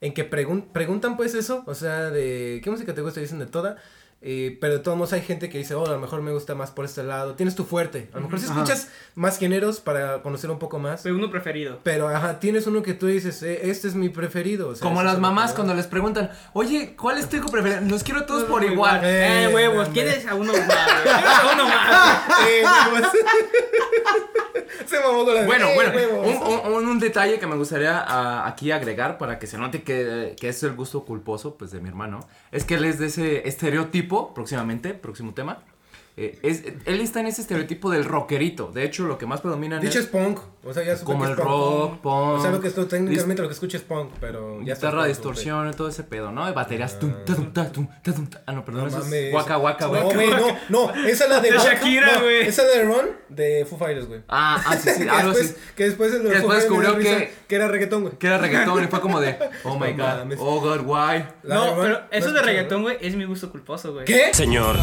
en 0.00 0.12
que 0.12 0.30
pregun- 0.30 0.66
preguntan 0.72 1.16
pues 1.16 1.34
eso, 1.34 1.62
o 1.66 1.74
sea, 1.74 2.10
de 2.10 2.60
qué 2.62 2.70
música 2.70 2.94
te 2.94 3.00
gusta, 3.00 3.20
dicen 3.20 3.38
de 3.38 3.46
toda. 3.46 3.78
Eh, 4.20 4.58
pero 4.60 4.74
de 4.74 4.78
todos 4.80 4.98
modos 4.98 5.12
hay 5.12 5.22
gente 5.22 5.48
que 5.48 5.58
dice, 5.58 5.74
oh, 5.74 5.86
a 5.86 5.90
lo 5.90 5.98
mejor 6.00 6.22
me 6.22 6.32
gusta 6.32 6.54
más 6.56 6.70
por 6.72 6.84
este 6.84 7.04
lado. 7.04 7.34
Tienes 7.34 7.54
tu 7.54 7.64
fuerte. 7.64 8.08
A 8.12 8.16
lo 8.16 8.22
mejor 8.24 8.40
si 8.40 8.46
Ajá. 8.46 8.54
escuchas 8.54 8.88
más 9.14 9.38
géneros 9.38 9.78
para 9.80 10.22
conocer 10.22 10.50
un 10.50 10.58
poco 10.58 10.78
más. 10.80 11.02
Fue 11.02 11.12
uno 11.12 11.30
preferido. 11.30 11.78
Pero, 11.84 12.08
ajá, 12.08 12.40
tienes 12.40 12.66
uno 12.66 12.82
que 12.82 12.94
tú 12.94 13.06
dices, 13.06 13.42
eh, 13.42 13.70
este 13.70 13.86
es 13.88 13.94
mi 13.94 14.08
preferido. 14.08 14.70
o 14.70 14.74
sea, 14.74 14.82
Como 14.88 15.02
las 15.04 15.18
mamás 15.20 15.52
cuando 15.52 15.74
les 15.74 15.86
preguntan, 15.86 16.30
oye, 16.52 16.96
¿cuál 16.96 17.18
es 17.18 17.28
tu 17.28 17.36
hijo 17.36 17.48
preferido? 17.48 17.80
Los 17.88 18.02
quiero 18.02 18.24
todos 18.26 18.44
por 18.44 18.64
igual. 18.64 19.00
Eh, 19.04 19.44
Eh, 19.44 19.54
huevos. 19.54 19.88
¿quieres 19.90 20.26
a 20.26 20.34
uno 20.34 20.52
más? 20.52 20.66
güey? 20.66 21.02
¿Quieres 21.02 21.38
a 21.38 21.52
uno 21.54 21.64
más? 21.68 23.12
Eh. 24.54 24.66
Se 24.86 24.98
mamó 25.00 25.24
con 25.24 25.34
la 25.34 25.44
Bueno, 25.44 25.68
eh, 25.68 25.74
bueno, 25.74 26.20
un, 26.22 26.72
un- 26.74 26.88
un 26.88 26.98
detalle 26.98 27.38
que 27.38 27.46
me 27.46 27.56
gustaría 27.56 27.98
ah, 28.06 28.46
aquí 28.46 28.70
agregar 28.70 29.18
para 29.18 29.38
que 29.38 29.46
se 29.46 29.58
note 29.58 29.82
que, 29.82 30.34
que 30.40 30.48
es 30.48 30.62
el 30.62 30.74
gusto 30.74 31.04
culposo 31.04 31.56
pues 31.56 31.70
de 31.70 31.80
mi 31.80 31.88
hermano, 31.88 32.20
es 32.52 32.64
que 32.64 32.74
él 32.74 32.84
es 32.84 32.98
de 32.98 33.06
ese 33.06 33.46
estereotipo, 33.48 34.32
próximamente, 34.34 34.94
próximo 34.94 35.34
tema, 35.34 35.62
eh, 36.20 36.38
es, 36.42 36.64
él 36.84 37.00
está 37.00 37.20
en 37.20 37.26
ese 37.26 37.42
estereotipo 37.42 37.90
del 37.90 38.04
rockerito, 38.04 38.72
de 38.72 38.84
hecho 38.84 39.04
lo 39.04 39.18
que 39.18 39.26
más 39.26 39.40
predomina 39.40 39.76
en 39.76 39.82
Dicho 39.82 40.00
es 40.00 40.06
punk, 40.06 40.40
o 40.64 40.74
sea, 40.74 40.82
ya 40.82 40.96
como 41.04 41.24
el 41.26 41.36
punk. 41.36 41.46
rock, 41.46 41.98
punk, 42.00 42.38
O 42.38 42.42
sea, 42.42 42.50
lo 42.50 42.60
que 42.60 42.66
esto 42.68 42.86
técnicamente 42.86 43.40
lo 43.42 43.48
que 43.48 43.54
escucho 43.54 43.76
es 43.76 43.84
punk, 43.84 44.10
pero 44.20 44.58
ya 44.62 44.74
guitarra, 44.74 45.02
está 45.02 45.08
distorsión 45.08 45.68
y 45.68 45.72
todo 45.72 45.88
ese 45.88 46.02
pedo, 46.02 46.32
¿no? 46.32 46.44
De 46.46 46.52
baterías, 46.52 46.98
tum, 46.98 47.12
ta, 47.24 47.34
tum, 47.36 47.52
ta, 47.52 47.70
tum, 47.70 47.86
ta, 48.02 48.12
tum, 48.12 48.26
ta. 48.26 48.42
ah 48.46 48.52
no, 48.52 48.64
perdón, 48.64 48.90
No 48.90 49.14
es 49.14 49.30
guaca, 49.32 49.56
guaca, 49.56 49.86
No, 49.86 50.02
güey, 50.10 50.28
no, 50.30 50.56
no, 50.68 50.94
esa 51.06 51.24
es 51.24 51.30
la 51.30 51.40
de 51.40 51.52
De 51.52 51.58
Shakira, 51.58 52.14
no, 52.14 52.20
güey. 52.22 52.40
Esa 52.48 52.64
de 52.64 52.82
Ron 52.84 53.06
de 53.28 53.64
Foo 53.68 53.78
Fighters, 53.78 54.08
güey. 54.08 54.20
Ah, 54.28 54.60
ah, 54.66 54.76
sí, 54.76 54.90
sí, 54.90 55.02
que, 55.04 55.10
algo 55.10 55.28
después, 55.32 55.50
así. 55.52 55.60
que 55.76 55.84
después 55.84 56.14
el 56.14 56.22
de 56.24 56.30
después 56.30 56.58
descubrió 56.58 56.94
risa, 56.96 57.16
que- 57.18 57.32
que 57.46 57.54
era 57.54 57.68
reggaetón, 57.68 58.02
güey. 58.02 58.14
Que 58.18 58.26
era 58.26 58.38
reggaetón 58.38 58.82
y 58.84 58.86
fue 58.88 59.00
como 59.00 59.20
de, 59.20 59.38
oh 59.64 59.78
my 59.78 59.94
No 59.94 60.04
god, 60.04 60.34
oh 60.38 60.60
god, 60.60 60.80
why? 60.84 61.18
De 61.44 61.54
No, 61.54 61.76
pero 61.80 61.88
¿no 61.94 62.00
eso 62.10 62.32
de 62.32 62.42
reggaetón, 62.42 62.82
güey, 62.82 62.96
es 63.00 63.14
mi 63.14 63.24
gusto 63.24 63.50
culposo, 63.50 63.92
güey. 63.92 64.04
¿Qué? 64.04 64.34
Señor, 64.34 64.76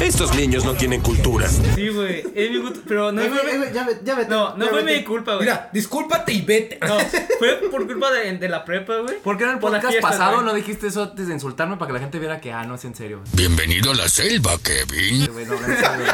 estos 0.00 0.34
niños 0.36 0.64
no 0.68 0.74
tienen 0.74 1.00
cultura. 1.00 1.48
Sí, 1.48 1.88
güey, 1.88 2.22
es 2.34 2.50
mi 2.50 2.58
gusto, 2.58 2.80
pero 2.86 3.10
no 3.10 3.22
fue... 3.22 3.56
güey, 3.56 3.72
ya 3.72 3.84
ve- 3.84 4.00
ya 4.04 4.14
vete, 4.14 4.28
No, 4.30 4.54
no 4.54 4.66
ya 4.66 4.70
fue 4.70 4.82
vete. 4.82 4.98
mi 4.98 5.04
culpa, 5.04 5.32
güey. 5.36 5.46
Mira, 5.46 5.70
discúlpate 5.72 6.30
y 6.30 6.42
vete. 6.42 6.78
No, 6.86 6.98
fue 7.38 7.54
por 7.70 7.86
culpa 7.86 8.10
de, 8.12 8.36
de 8.36 8.48
la 8.50 8.66
prepa, 8.66 8.96
güey. 8.98 9.18
¿Por 9.22 9.38
qué 9.38 9.44
en 9.44 9.50
el 9.50 9.58
Por 9.60 9.70
podcast 9.70 9.92
fiestas, 9.92 10.10
pasado 10.18 10.42
no 10.42 10.52
dijiste 10.52 10.88
eso 10.88 11.04
antes 11.04 11.26
de 11.26 11.32
insultarme 11.32 11.78
para 11.78 11.86
que 11.86 11.92
la 11.94 12.00
gente 12.00 12.18
viera 12.18 12.38
que, 12.38 12.52
ah, 12.52 12.64
no 12.64 12.74
es 12.74 12.84
en 12.84 12.94
serio? 12.94 13.22
Bienvenido 13.32 13.92
a 13.92 13.94
la 13.94 14.08
selva, 14.10 14.58
Kevin. 14.62 15.26
Güey, 15.32 15.46
no, 15.46 15.52
no, 15.58 15.66
en 15.68 15.76
serio, 15.78 16.04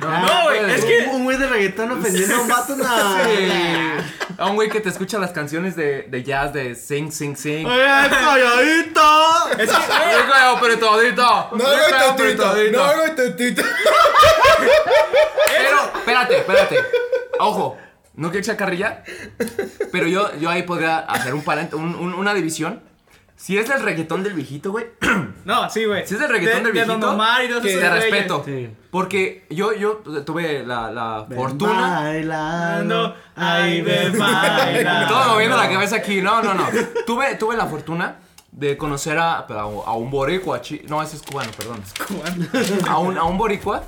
realmente. 0.00 0.34
No, 0.34 0.42
güey, 0.44 0.70
es 0.74 0.84
que- 0.84 1.08
Un 1.12 1.24
güey 1.24 1.36
de 1.38 1.46
reggaetón 1.46 1.90
ofendiendo 1.92 2.36
a 2.36 2.40
un 2.40 2.48
vato, 2.48 2.76
no. 2.76 2.84
Sí. 3.24 3.48
A 4.38 4.46
un 4.46 4.54
güey 4.56 4.68
que 4.68 4.80
te 4.80 4.90
escucha 4.90 5.18
las 5.18 5.30
canciones 5.30 5.76
de, 5.76 6.02
de 6.02 6.22
jazz 6.22 6.52
de 6.52 6.74
sing, 6.74 7.10
sing, 7.10 7.36
sing. 7.36 7.66
¡Eh, 7.66 8.06
calladito! 8.10 9.48
Es 9.58 9.70
que, 9.70 9.76
güey, 9.76 10.22
¡Rico, 10.22 10.34
apretadito! 10.56 11.22
No 11.56 11.66
hago 11.66 12.10
apretadito! 12.12 12.72
no 12.72 12.84
hago 12.84 13.12
tantito. 13.14 13.62
Pero, 15.56 15.78
espérate, 15.98 16.36
espérate. 16.38 16.76
Ojo, 17.38 17.78
no 18.14 18.28
quiero 18.30 18.42
echar 18.42 18.56
carrilla. 18.56 19.02
Pero 19.92 20.06
yo, 20.06 20.34
yo 20.36 20.50
ahí 20.50 20.62
podría 20.64 20.98
hacer 20.98 21.34
un, 21.34 21.42
un- 21.72 21.94
un- 21.94 22.14
una 22.14 22.34
división. 22.34 22.82
Si 23.36 23.58
es 23.58 23.68
el 23.68 23.82
reggaetón 23.82 24.22
del 24.22 24.32
viejito, 24.32 24.70
güey, 24.72 24.86
No, 25.44 25.68
sí, 25.70 25.84
güey. 25.84 26.06
Si 26.06 26.14
es 26.14 26.20
del 26.20 26.30
reggaetón 26.30 26.64
de, 26.64 26.72
del 26.72 26.74
de 26.74 26.80
Don 26.86 27.00
viejito, 27.00 27.12
Omar 27.14 27.44
y 27.44 27.48
que 27.60 27.76
te 27.76 27.90
respeto. 27.90 28.42
Sí. 28.44 28.70
Porque 28.90 29.46
yo, 29.50 29.74
yo 29.74 29.96
tuve 30.24 30.64
la, 30.66 30.90
la 30.90 31.26
fortuna. 31.34 32.00
Bailando. 32.00 33.14
Ay, 33.36 33.82
ven, 33.82 34.12
Y 34.14 34.18
baila. 34.18 35.06
todo 35.06 35.34
moviendo 35.34 35.56
la 35.56 35.68
cabeza 35.68 35.96
aquí. 35.96 36.22
No, 36.22 36.42
no, 36.42 36.54
no. 36.54 36.66
Tuve, 37.06 37.34
tuve 37.36 37.56
la 37.56 37.66
fortuna 37.66 38.16
de 38.50 38.76
conocer 38.78 39.18
a, 39.18 39.40
a, 39.40 39.44
a 39.60 39.92
un 39.94 40.10
boricua. 40.10 40.62
chi- 40.62 40.82
No, 40.88 41.02
ese 41.02 41.16
es 41.16 41.22
cubano, 41.22 41.50
perdón. 41.56 41.82
A 42.88 42.98
un, 42.98 43.18
a 43.18 43.24
un 43.24 43.36
boricua. 43.36 43.84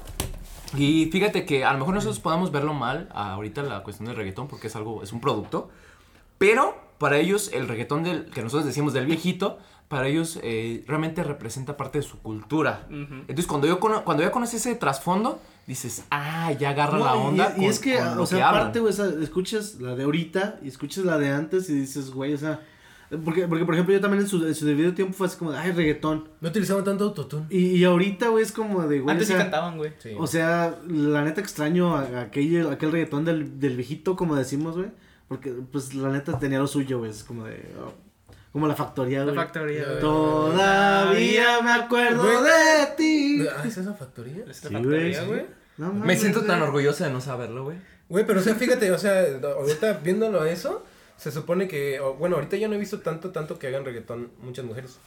Y 0.77 1.07
fíjate 1.07 1.47
que 1.47 1.65
a 1.65 1.73
lo 1.73 1.79
mejor 1.79 1.95
nosotros 1.95 2.21
podamos 2.21 2.53
verlo 2.53 2.75
mal 2.75 3.09
ahorita 3.15 3.63
la 3.63 3.83
cuestión 3.83 4.07
del 4.09 4.17
reggaetón 4.17 4.47
porque 4.47 4.67
es 4.67 4.77
algo, 4.77 5.03
es 5.03 5.13
un 5.15 5.21
producto. 5.23 5.71
Pero 6.37 6.77
para 6.99 7.19
ellos 7.19 7.51
el 7.53 7.69
reggaetón 7.69 8.03
del, 8.03 8.27
que 8.27 8.43
nosotros 8.43 8.67
decimos 8.67 8.93
del 8.93 9.07
viejito, 9.07 9.59
para 9.89 10.07
ellos 10.09 10.39
eh, 10.43 10.85
realmente 10.87 11.23
representa 11.23 11.77
parte 11.77 11.99
de 11.99 12.03
su 12.03 12.19
cultura. 12.19 12.87
Entonces 12.91 13.47
cuando 13.47 13.67
yo 13.67 13.81
cono- 13.81 14.05
cuando 14.05 14.23
ya 14.23 14.31
conoces 14.31 14.67
ese 14.67 14.75
trasfondo, 14.75 15.41
dices, 15.67 16.05
ah, 16.11 16.53
ya 16.53 16.71
agarra 16.71 16.99
No, 16.99 17.05
la 17.05 17.15
onda. 17.15 17.53
Y, 17.57 17.61
con- 17.61 17.65
es 17.71 17.79
que, 17.79 17.97
con 17.97 18.17
lo 18.17 18.23
o 18.23 18.27
sea, 18.27 18.39
que 18.39 18.45
aparte, 18.45 18.81
güey, 18.81 18.93
o 18.93 18.97
sea, 18.97 19.07
escuchas 19.23 19.77
la 19.81 19.95
de 19.95 20.05
ahorita 20.05 20.59
y 20.63 20.69
escuchas 20.69 21.05
la 21.05 21.17
de 21.19 21.31
antes 21.31 21.71
y 21.71 21.75
dices, 21.75 22.11
güey, 22.11 22.35
o 22.35 22.39
sea, 22.39 22.61
porque, 23.25 23.49
porque 23.49 23.65
por 23.65 23.73
ejemplo, 23.73 23.95
yo 23.95 24.01
también 24.03 24.23
en 24.25 24.29
su, 24.29 24.47
en 24.47 24.55
su 24.55 24.67
debido 24.67 24.93
tiempo 24.93 25.15
fue 25.15 25.27
así 25.29 25.39
como, 25.39 25.53
ay, 25.53 25.73
reggaetón. 25.73 26.29
No 26.43 26.51
utilizaban 26.51 26.85
tanto 26.85 27.05
autotune. 27.05 27.47
Y, 27.49 27.77
y 27.77 27.85
ahorita, 27.85 28.29
güey, 28.29 28.45
es 28.45 28.53
como 28.53 28.83
de, 28.87 29.01
güey, 29.01 29.09
o 29.09 29.11
Antes 29.13 29.29
sí 29.29 29.33
sea, 29.33 29.43
cantaban, 29.43 29.79
güey. 29.79 29.93
Sí. 29.99 30.11
o 30.19 30.27
sea, 30.27 30.75
la 30.87 31.25
neta 31.25 31.41
extraño 31.41 31.97
a, 31.97 32.01
a 32.03 32.21
aquel, 32.25 32.69
aquel 32.71 32.93
reggaetón 32.93 33.25
del, 33.25 33.59
del 33.59 33.77
viejito, 33.77 34.15
como 34.17 34.37
decimos, 34.37 34.77
güey, 34.77 34.91
porque, 35.29 35.53
pues, 35.71 35.95
la 35.95 36.09
neta 36.11 36.39
tenía 36.39 36.59
lo 36.59 36.67
suyo, 36.67 36.99
güey, 36.99 37.11
es 37.11 37.23
como 37.25 37.45
de, 37.45 37.63
oh, 37.81 37.93
como 38.53 38.67
la 38.67 38.75
factoría, 38.75 39.21
La 39.21 39.25
güey. 39.27 39.37
factoría, 39.37 39.85
güey. 39.85 40.01
Todavía 40.01 41.61
me 41.63 41.71
acuerdo 41.73 42.23
Güey. 42.23 42.43
de 42.43 42.87
ti. 42.97 43.47
Ah, 43.57 43.63
¿es 43.67 43.77
esa 43.77 43.93
factoría? 43.95 44.45
Esta 44.49 44.69
Sí, 44.69 44.75
factoría, 44.75 45.23
güey, 45.25 45.41
sí. 45.41 45.47
No 45.77 45.93
Me 45.93 46.17
siento 46.17 46.41
güey. 46.41 46.49
tan 46.51 46.63
orgulloso 46.63 47.05
de 47.05 47.11
no 47.11 47.21
saberlo, 47.21 47.65
güey. 47.65 47.77
Güey, 48.09 48.27
pero 48.27 48.41
o 48.41 48.43
sea, 48.43 48.55
fíjate, 48.55 48.91
o 48.91 48.99
sea, 48.99 49.21
ahorita 49.43 49.93
viéndolo 50.03 50.45
eso, 50.47 50.85
se 51.19 51.31
supone 51.31 51.69
que, 51.69 52.01
bueno, 52.19 52.37
ahorita 52.37 52.57
ya 52.57 52.67
no 52.69 52.75
he 52.75 52.79
visto 52.79 53.01
tanto, 53.01 53.31
tanto 53.31 53.59
que 53.59 53.67
hagan 53.69 53.85
reggaetón 53.85 54.31
muchas 54.41 54.65
mujeres. 54.65 54.99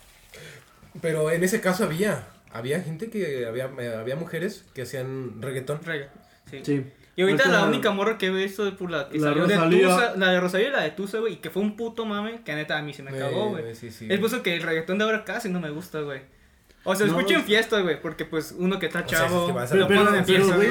Pero 1.01 1.31
en 1.31 1.43
ese 1.43 1.61
caso 1.61 1.83
había, 1.85 2.27
había 2.53 2.81
gente 2.81 3.09
que, 3.09 3.45
había, 3.47 3.71
eh, 3.79 3.95
había 3.99 4.15
mujeres 4.15 4.65
que 4.75 4.83
hacían 4.83 5.41
reggaetón. 5.41 5.79
Rega, 5.83 6.09
Sí. 6.49 6.61
Sí. 6.63 6.85
Y 7.15 7.23
ahorita 7.23 7.49
la 7.49 7.65
única 7.65 7.91
morra 7.91 8.17
que 8.17 8.27
he 8.27 8.29
visto 8.29 8.65
es 8.67 8.73
por 8.73 8.89
la 8.89 9.09
que 9.09 9.17
La 9.19 9.29
salió 9.29 9.43
Rosalía. 9.43 9.77
de 9.79 9.83
Tusa, 9.93 10.13
la 10.15 10.31
de 10.31 10.39
Rosalía 10.39 10.67
y 10.69 10.71
la 10.71 10.81
de 10.81 10.91
Tusa, 10.91 11.19
güey, 11.19 11.33
y 11.33 11.35
que 11.37 11.49
fue 11.49 11.61
un 11.61 11.75
puto 11.75 12.05
mame, 12.05 12.41
que 12.43 12.55
neta 12.55 12.77
a 12.77 12.81
mí 12.81 12.93
se 12.93 13.03
me 13.03 13.11
cagó, 13.11 13.49
güey. 13.49 13.75
Sí, 13.75 13.91
sí. 13.91 14.07
Es 14.09 14.17
por 14.19 14.27
eso 14.27 14.41
que 14.41 14.55
el 14.55 14.63
reggaetón 14.63 14.97
de 14.97 15.03
ahora 15.03 15.23
casi 15.25 15.49
no 15.49 15.59
me 15.59 15.69
gusta, 15.71 15.99
güey. 16.01 16.21
O 16.83 16.95
sea, 16.95 17.05
No, 17.05 17.15
escucho 17.17 17.35
en 17.35 17.41
es- 17.41 17.45
fiestas, 17.45 17.83
güey, 17.83 18.01
porque 18.01 18.25
pues 18.25 18.55
uno 18.57 18.79
que 18.79 18.87
está 18.87 19.07
sea, 19.07 19.17
es 19.19 19.23
chavo, 19.29 19.47
que 19.69 19.75
lo 19.77 19.87
ponen 19.87 20.15
en 20.15 20.25
fiestas, 20.25 20.55
güey, 20.55 20.69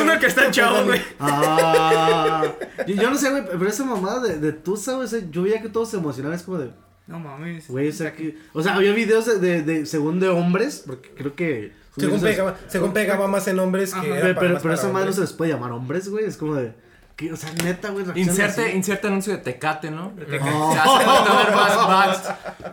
Uno 0.00 0.18
que 0.18 0.26
está 0.26 0.50
chavo, 0.50 0.84
güey. 0.84 1.00
Ah, 1.20 2.44
yo, 2.86 2.94
yo 2.96 3.10
no 3.10 3.16
sé, 3.16 3.30
güey, 3.30 3.44
pero 3.46 3.66
esa 3.68 3.84
mamada 3.84 4.20
de, 4.20 4.38
de 4.38 4.52
Tusa, 4.52 4.94
güey, 4.96 5.08
yo 5.30 5.42
veía 5.44 5.62
que 5.62 5.68
todos 5.68 5.90
se 5.90 5.96
emocionaban, 5.96 6.36
es 6.36 6.42
como 6.44 6.58
de, 6.58 6.70
No 7.06 7.18
mames. 7.18 7.68
güey, 7.68 7.88
o 7.88 7.92
sea, 7.92 8.12
que, 8.14 8.36
o 8.52 8.62
sea, 8.62 8.74
había 8.74 8.92
videos 8.92 9.24
de, 9.26 9.38
de, 9.38 9.62
de 9.62 9.86
según 9.86 10.20
de 10.20 10.28
hombres, 10.28 10.82
porque 10.86 11.10
creo 11.10 11.34
que... 11.34 11.72
Según 11.98 12.20
pegaba, 12.20 12.56
según 12.68 12.92
pegaba 12.92 13.26
más 13.28 13.46
en 13.48 13.58
hombres 13.58 13.94
que 13.94 14.06
era 14.10 14.20
Pero, 14.20 14.34
para 14.34 14.40
pero, 14.40 14.52
más 14.54 14.62
pero 14.62 14.74
para 14.74 14.74
esa 14.74 14.92
madre 14.92 15.06
no 15.06 15.12
se 15.12 15.20
les 15.22 15.32
puede 15.32 15.50
llamar 15.52 15.72
hombres, 15.72 16.08
güey, 16.08 16.24
es 16.24 16.36
como 16.36 16.54
de, 16.54 16.72
que, 17.16 17.32
o 17.32 17.36
sea, 17.36 17.50
neta, 17.64 17.90
güey, 17.90 18.04
Inserte, 18.14 18.74
inserte 18.76 19.06
anuncio 19.08 19.32
de 19.32 19.38
Tecate, 19.40 19.90
¿no? 19.90 20.12
Tecate. 20.18 20.50
Oh. 20.54 20.74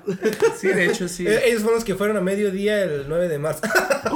Sí, 0.58 0.68
de 0.68 0.86
hecho, 0.86 1.08
sí. 1.08 1.26
Eh, 1.28 1.42
Ellos 1.48 1.62
fueron 1.62 1.76
los 1.78 1.84
que 1.84 1.96
fueron 1.96 2.18
a 2.18 2.22
mediodía 2.22 2.82
el 2.84 3.06
9 3.08 3.28
de 3.28 3.40
marzo. 3.40 3.62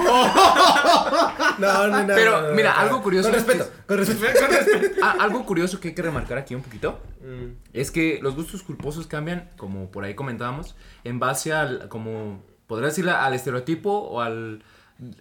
no, 1.60 1.88
no, 1.88 2.02
no. 2.04 2.08
Pero, 2.16 2.42
no, 2.42 2.50
no, 2.50 2.56
mira, 2.56 2.74
no. 2.74 2.80
algo 2.80 3.02
curioso 3.04 3.30
Con 3.30 3.40
es 3.40 3.46
que- 3.46 3.54
respeto, 3.54 3.72
con 3.88 3.98
respeto. 3.98 4.96
Ah, 5.02 5.16
algo 5.20 5.46
curioso 5.46 5.80
que 5.80 5.90
hay 5.90 5.96
que 5.96 6.02
remarcar 6.02 6.38
aquí 6.38 6.56
un 6.56 6.62
poquito 6.62 7.00
Mm. 7.22 7.58
es 7.74 7.92
que 7.92 8.20
los 8.22 8.36
gustos 8.36 8.64
culposos 8.64 9.06
cambian, 9.08 9.50
como 9.58 9.92
por 9.92 10.04
ahí 10.06 10.16
comentábamos, 10.16 10.76
en 11.04 11.20
base 11.20 11.52
al, 11.54 11.90
como, 11.90 12.44
podría 12.66 12.88
decirle, 12.90 13.12
al 13.12 13.34
estereotipo 13.34 13.92
o 13.92 14.22
al, 14.22 14.64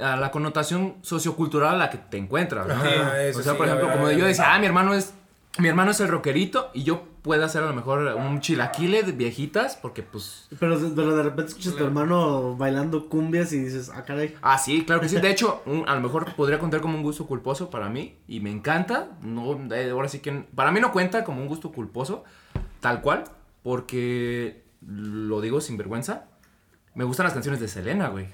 a 0.00 0.16
la 0.16 0.30
connotación 0.30 0.96
sociocultural 1.02 1.74
a 1.74 1.78
la 1.78 1.90
que 1.90 1.98
te 1.98 2.16
encuentras, 2.16 2.66
¿no? 2.66 2.74
Ajá, 2.74 3.22
eso 3.22 3.40
o 3.40 3.42
sea, 3.42 3.52
sí, 3.52 3.58
por 3.58 3.66
ejemplo, 3.66 3.92
como 3.92 4.10
yo 4.10 4.26
decía, 4.26 4.52
ah, 4.54 4.58
mi 4.58 4.66
hermano 4.66 4.92
es, 4.94 5.14
mi 5.58 5.68
hermano 5.68 5.90
es 5.92 6.00
el 6.00 6.08
rockerito 6.08 6.70
y 6.74 6.82
yo 6.84 7.04
puedo 7.22 7.44
hacer 7.44 7.62
a 7.62 7.66
lo 7.66 7.74
mejor 7.74 8.00
un 8.16 8.40
chilaquile 8.40 9.02
de 9.02 9.12
viejitas 9.12 9.76
porque 9.76 10.02
pues... 10.02 10.48
Pero, 10.58 10.78
de- 10.78 10.90
pero 10.96 11.14
de 11.16 11.22
repente 11.22 11.50
escuchas 11.50 11.74
a 11.74 11.76
tu 11.76 11.84
hermano 11.84 12.56
bailando 12.56 13.08
cumbias 13.08 13.52
y 13.52 13.58
dices, 13.58 13.90
ah, 13.94 14.04
caray. 14.04 14.34
Ah, 14.40 14.56
sí, 14.58 14.84
claro 14.84 15.00
que 15.00 15.08
sí. 15.08 15.20
De 15.20 15.30
hecho, 15.30 15.62
un- 15.66 15.88
a 15.88 15.94
lo 15.94 16.00
mejor 16.00 16.34
podría 16.34 16.58
contar 16.58 16.80
como 16.80 16.96
un 16.96 17.02
gusto 17.02 17.26
culposo 17.26 17.70
para 17.70 17.88
mí 17.88 18.16
y 18.26 18.40
me 18.40 18.50
encanta. 18.50 19.08
No, 19.22 19.58
eh, 19.74 19.90
ahora 19.90 20.08
sí 20.08 20.20
que 20.20 20.32
para 20.54 20.70
mí 20.70 20.80
no 20.80 20.90
cuenta 20.92 21.22
como 21.24 21.40
un 21.42 21.48
gusto 21.48 21.70
culposo, 21.72 22.24
tal 22.80 23.00
cual, 23.00 23.24
porque 23.62 24.64
lo 24.86 25.40
digo 25.40 25.60
sin 25.60 25.76
vergüenza. 25.76 26.24
Me 26.94 27.04
gustan 27.04 27.24
las 27.24 27.32
canciones 27.34 27.60
de 27.60 27.68
Selena, 27.68 28.08
güey. 28.08 28.26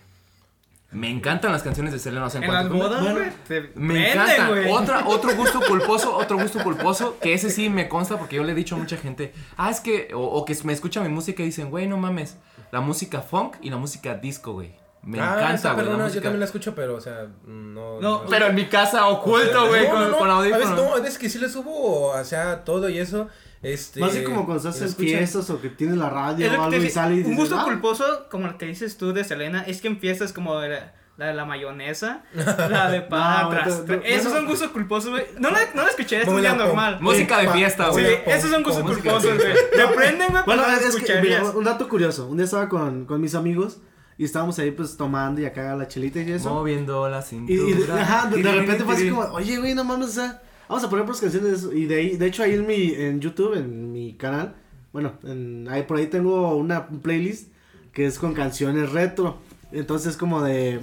Me 0.95 1.11
encantan 1.11 1.53
las 1.53 1.63
canciones 1.63 1.93
de 1.93 1.99
Selena. 1.99 2.27
O 2.27 2.31
sea, 2.31 2.39
en 2.39 2.45
En 2.45 2.53
las 2.55 2.67
cuanto- 2.69 2.85
bodas, 2.89 3.03
Bueno, 3.03 3.19
güey, 3.19 3.31
te 3.49 3.61
me 3.61 3.69
prenden, 3.69 4.07
encanta. 4.13 4.49
güey. 4.49 4.71
Otra, 4.71 5.07
otro 5.07 5.35
gusto 5.37 5.61
culposo, 5.61 6.17
otro 6.17 6.39
gusto 6.39 6.63
culposo, 6.63 7.19
que 7.21 7.35
ese 7.35 7.51
sí 7.51 7.69
me 7.69 7.89
consta 7.89 8.17
porque 8.19 8.37
yo 8.37 8.45
le 8.45 8.53
he 8.53 8.55
dicho 8.55 8.77
a 8.77 8.79
mucha 8.79 8.97
gente, 8.97 9.35
ah, 9.57 9.71
es 9.71 9.81
que, 9.81 10.11
o, 10.15 10.21
o 10.21 10.45
que 10.45 10.57
me 10.65 10.73
escuchan 10.73 11.03
mi 11.03 11.09
música 11.11 11.43
y 11.43 11.47
dicen, 11.47 11.69
güey, 11.71 11.87
no 11.87 11.97
mames, 11.97 12.37
la 12.71 12.81
música 12.81 13.21
funk 13.23 13.57
y 13.61 13.71
la 13.71 13.77
música 13.77 14.15
disco, 14.15 14.53
güey. 14.53 14.77
Me 15.03 15.21
Ah, 15.21 15.35
encanta, 15.35 15.55
esa, 15.55 15.69
güey. 15.73 15.77
la 15.77 15.83
perdona, 15.83 15.99
yo 15.99 16.09
música- 16.09 16.23
también 16.23 16.41
la 16.41 16.47
escucho, 16.47 16.75
pero, 16.75 16.95
o 16.95 17.01
sea, 17.01 17.27
no. 17.45 18.01
No, 18.01 18.23
Pero 18.31 18.47
en 18.47 18.55
mi 18.55 18.67
casa 18.67 19.07
oculto, 19.09 19.67
güey, 19.69 19.85
No, 19.85 19.91
con, 19.91 20.01
no, 20.01 20.09
no, 20.11 20.17
con 20.19 20.31
A 20.31 20.37
audífono. 20.37 20.59
veces 20.61 20.77
no, 20.77 20.95
a 20.95 21.01
veces 21.01 21.19
que 21.19 21.29
sí 21.29 21.39
le 21.39 21.49
subo, 21.51 22.09
o 22.13 22.25
sea, 22.25 22.65
todo 22.65 22.89
y 22.89 22.99
eso. 22.99 23.29
Este, 23.65 24.01
Más 24.01 24.11
así 24.11 24.23
como 24.25 24.45
cuando 24.47 24.63
y 24.63 24.71
estás 24.71 24.91
en 24.91 24.95
fiestas 24.97 25.49
o 25.51 25.61
que 25.61 25.71
tienes 25.71 25.97
la 25.97 26.11
radio 26.11 26.49
o 26.49 26.65
algo 26.65 26.69
te 26.69 26.77
y 26.87 26.91
sale 26.91 27.15
y 27.15 27.19
un 27.19 27.23
dices, 27.25 27.37
gusto 27.39 27.59
ah, 27.59 27.65
culposo, 27.65 28.05
como 28.31 28.47
el 28.47 28.57
que 28.57 28.67
dices 28.67 28.97
tú 28.99 29.13
de 29.13 29.25
Selena, 29.25 29.63
es 29.67 29.81
que 29.81 29.89
empiezas 29.89 30.33
como 30.33 30.61
la, 30.61 30.93
la 31.17 31.27
de 31.27 31.35
la 31.35 31.45
mayonesa, 31.45 32.25
la 32.35 32.91
de 32.91 33.01
pan, 33.03 33.45
No, 33.45 33.51
pero- 33.51 33.85
pero- 33.87 34.03
Esos 34.05 34.33
son 34.33 34.47
gustos 34.47 34.69
culposos, 34.71 35.11
güey. 35.11 35.25
No 35.39 35.51
la, 35.51 35.61
no 35.75 35.83
la 35.83 35.89
escuché, 35.91 36.21
es 36.23 36.29
un 36.29 36.41
día 36.41 36.55
normal. 36.55 36.99
Música 37.01 37.39
de 37.39 37.49
fiesta, 37.49 37.87
Sí, 37.93 38.01
güey. 38.03 38.19
esos 38.27 38.51
son 38.51 38.63
gustos 38.63 38.83
culposos, 38.85 39.35
güey. 39.37 39.55
Te 39.75 39.87
prenden, 39.95 40.31
güey, 40.31 40.43
Bueno, 40.45 40.63
no 40.67 40.73
es 40.77 40.97
que, 40.97 41.21
mira, 41.23 41.43
un 41.45 41.65
dato 41.65 41.89
curioso. 41.89 42.27
Un 42.29 42.37
día 42.37 42.45
estaba 42.45 42.69
con, 42.69 43.07
con 43.07 43.21
mis 43.21 43.35
amigos 43.35 43.79
y 44.19 44.25
estábamos 44.25 44.59
ahí 44.59 44.71
pues 44.71 44.97
tomando 44.97 45.41
y 45.41 45.45
acá 45.47 45.75
la 45.75 45.89
chelita 45.89 46.21
y 46.21 46.31
eso. 46.33 46.51
Moviendo 46.51 47.09
la 47.09 47.21
Y, 47.21 47.23
cintura. 47.23 47.63
y 47.69 47.73
de, 47.73 47.93
ajá, 48.01 48.29
de, 48.31 48.43
de 48.43 48.53
repente 48.61 48.85
fue 48.85 48.95
así 48.95 49.09
como, 49.11 49.23
oye, 49.23 49.57
güey, 49.59 49.75
no 49.75 49.85
mames, 49.85 50.09
o 50.09 50.13
sea, 50.13 50.43
vamos 50.69 50.85
a 50.85 50.91
poner 50.91 51.05
pues 51.05 51.21
canciones 51.21 51.51
de 51.51 51.57
eso. 51.57 51.73
Y 51.73 51.87
de 51.87 51.95
ahí, 51.97 52.17
de 52.17 52.27
hecho, 52.27 52.43
ahí 52.43 52.55
en 52.55 52.67
mi, 52.67 52.93
en 52.95 53.21
YouTube, 53.21 53.55
en 53.57 53.93
mi 53.93 54.15
canal, 54.15 54.55
bueno, 54.93 55.13
en, 55.25 55.67
ahí 55.71 55.83
por 55.83 55.99
ahí 55.99 56.07
tengo 56.07 56.55
una 56.57 56.87
un 56.91 57.01
playlist 57.01 57.49
que 57.93 58.07
es 58.07 58.19
con 58.19 58.35
canciones 58.35 58.93
retro. 58.93 59.39
Entonces, 59.73 60.17
como 60.17 60.43
de, 60.43 60.81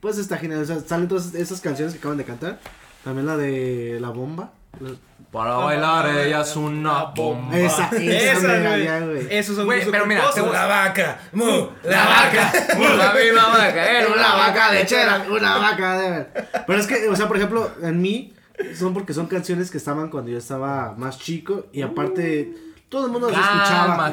pues 0.00 0.18
está 0.18 0.36
genial, 0.38 0.62
o 0.62 0.64
sea, 0.64 0.80
salen 0.80 1.08
todas 1.08 1.34
esas 1.34 1.60
canciones 1.60 1.92
que 1.94 1.98
acaban 1.98 2.18
de 2.18 2.24
cantar. 2.24 2.60
También 3.04 3.26
la 3.26 3.36
de 3.36 3.98
La 4.00 4.10
Bomba. 4.10 4.52
La- 4.80 4.90
Para 5.32 5.54
bailar 5.54 6.06
ella 6.18 6.42
es 6.42 6.54
una 6.56 7.04
bomba. 7.04 7.58
Esa, 7.58 7.88
esa, 7.96 9.00
güey. 9.06 9.26
Esos 9.30 9.56
son 9.56 9.64
Güey, 9.66 9.90
pero 9.90 10.06
mira, 10.06 10.22
La 10.52 10.66
vaca, 10.66 11.20
mu, 11.32 11.66
la 11.84 12.04
vaca. 12.06 12.52
La 12.78 13.14
misma 13.14 13.48
vaca, 13.48 13.90
era 13.98 14.08
Una 14.08 14.34
vaca 14.34 14.72
lechera, 14.72 15.24
una 15.30 15.56
vaca 15.58 15.98
de 16.00 16.10
ver. 16.10 16.48
Pero 16.66 16.78
es 16.78 16.86
que, 16.86 17.08
o 17.08 17.16
sea, 17.16 17.28
por 17.28 17.36
ejemplo, 17.38 17.70
en 17.82 18.00
mí, 18.00 18.31
son 18.78 18.94
porque 18.94 19.12
son 19.14 19.26
canciones 19.26 19.70
que 19.70 19.78
estaban 19.78 20.08
cuando 20.10 20.30
yo 20.30 20.38
estaba 20.38 20.94
más 20.96 21.18
chico 21.18 21.66
y 21.72 21.82
aparte 21.82 22.54
todo 22.88 23.06
el 23.06 23.12
mundo 23.12 23.30
las 23.30 23.40
escuchaba. 23.40 24.12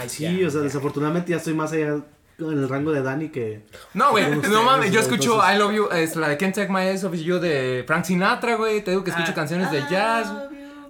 Ay, 0.00 0.08
Sí, 0.08 0.40
ya. 0.40 0.46
o 0.46 0.50
sea, 0.50 0.60
desafortunadamente 0.62 1.30
ya 1.30 1.36
estoy 1.36 1.54
más 1.54 1.72
allá 1.72 1.86
en 1.88 2.04
el 2.38 2.68
rango 2.68 2.90
de 2.92 3.02
Dani 3.02 3.28
que... 3.28 3.64
No, 3.94 4.12
güey, 4.12 4.24
no 4.30 4.62
mames, 4.62 4.90
yo 4.92 5.00
escucho 5.00 5.34
entonces- 5.34 5.54
I 5.54 5.58
Love 5.58 5.72
You, 5.74 5.88
es 5.92 6.16
la 6.16 6.28
de 6.28 6.36
Can't 6.38 6.54
Take 6.54 6.72
My 6.72 6.80
Eyes 6.80 7.04
Off 7.04 7.14
You 7.14 7.38
de 7.38 7.84
Frank 7.86 8.04
Sinatra, 8.06 8.56
güey. 8.56 8.82
Te 8.82 8.92
digo 8.92 9.04
que 9.04 9.10
escucho 9.10 9.32
Ah. 9.32 9.34
canciones 9.34 9.70
de 9.70 9.82
jazz. 9.90 10.32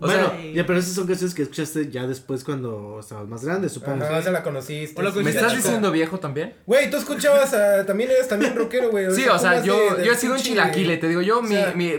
O 0.02 0.06
bueno, 0.06 0.28
sea, 0.30 0.52
ya, 0.54 0.64
pero 0.64 0.78
esas 0.78 0.94
son 0.94 1.06
canciones 1.06 1.34
que 1.34 1.42
escuchaste 1.42 1.90
ya 1.90 2.06
después 2.06 2.42
cuando 2.42 2.98
estabas 3.00 3.28
más 3.28 3.44
grande, 3.44 3.68
supongo. 3.68 4.02
Ajá, 4.02 4.22
se 4.22 4.30
la 4.30 4.42
conociste. 4.42 4.98
O 4.98 5.02
la 5.04 5.10
¿me 5.10 5.28
estás 5.28 5.52
chico. 5.52 5.62
diciendo 5.64 5.90
viejo 5.90 6.18
también? 6.18 6.54
Güey, 6.64 6.88
tú 6.90 6.96
escuchabas 6.96 7.52
a. 7.52 7.84
También 7.84 8.10
eres 8.10 8.26
también 8.26 8.56
rockero, 8.56 8.90
güey. 8.90 9.10
Sí, 9.14 9.26
o 9.28 9.38
sea, 9.38 9.54
¿cómo 9.60 9.64
yo, 9.66 9.96
de- 9.96 10.06
yo 10.06 10.12
he 10.12 10.16
sido 10.16 10.32
un 10.34 10.38
chilaquile, 10.40 10.96
te 10.96 11.06
digo, 11.08 11.20
yo, 11.20 11.44
sea- 11.46 11.74
mi, 11.74 11.92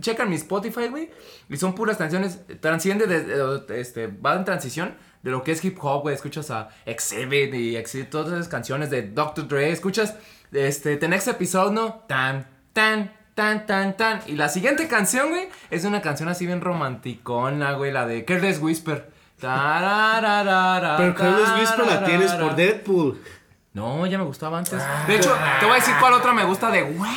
checan 0.00 0.28
mi 0.28 0.36
Spotify, 0.36 0.88
güey, 0.88 1.10
y 1.48 1.56
son 1.56 1.74
puras 1.74 1.96
canciones, 1.96 2.40
transciende, 2.60 3.06
de, 3.06 3.80
este, 3.80 4.06
va 4.06 4.34
en 4.34 4.44
transición 4.44 4.94
de 5.22 5.30
lo 5.30 5.42
que 5.42 5.52
es 5.52 5.64
hip 5.64 5.78
hop, 5.80 6.02
güey, 6.02 6.14
escuchas 6.14 6.50
a 6.50 6.68
Exhibit 6.86 7.54
y 7.54 7.76
Exhibit, 7.76 8.10
todas 8.10 8.32
esas 8.32 8.48
canciones 8.48 8.90
de 8.90 9.02
Dr. 9.02 9.46
Dre, 9.48 9.70
escuchas, 9.70 10.16
este, 10.52 10.96
The 10.96 11.08
Next 11.08 11.28
Episode, 11.28 11.72
¿no? 11.72 12.04
Tan, 12.08 12.46
tan, 12.72 13.12
tan, 13.34 13.66
tan, 13.66 13.96
tan, 13.96 14.20
y 14.26 14.32
la 14.32 14.48
siguiente 14.48 14.88
canción, 14.88 15.30
güey, 15.30 15.48
es 15.70 15.84
una 15.84 16.00
canción 16.00 16.28
así 16.28 16.46
bien 16.46 16.60
romanticona, 16.60 17.72
güey, 17.72 17.92
la 17.92 18.06
de 18.06 18.24
Careless 18.24 18.60
Whisper. 18.60 19.10
Pero 20.98 21.14
Carlos 21.14 21.48
Whisper 21.58 21.86
la 21.86 22.04
tienes 22.04 22.32
por. 22.32 22.56
Deadpool. 22.56 23.20
No, 23.72 24.04
ya 24.06 24.18
me 24.18 24.24
gustaba 24.24 24.58
antes. 24.58 24.82
De 25.06 25.14
hecho, 25.16 25.32
te 25.60 25.64
voy 25.64 25.74
a 25.74 25.78
decir 25.78 25.94
cuál 26.00 26.14
otra 26.14 26.32
me 26.32 26.44
gusta 26.44 26.70
de 26.70 26.82
güey. 26.82 27.10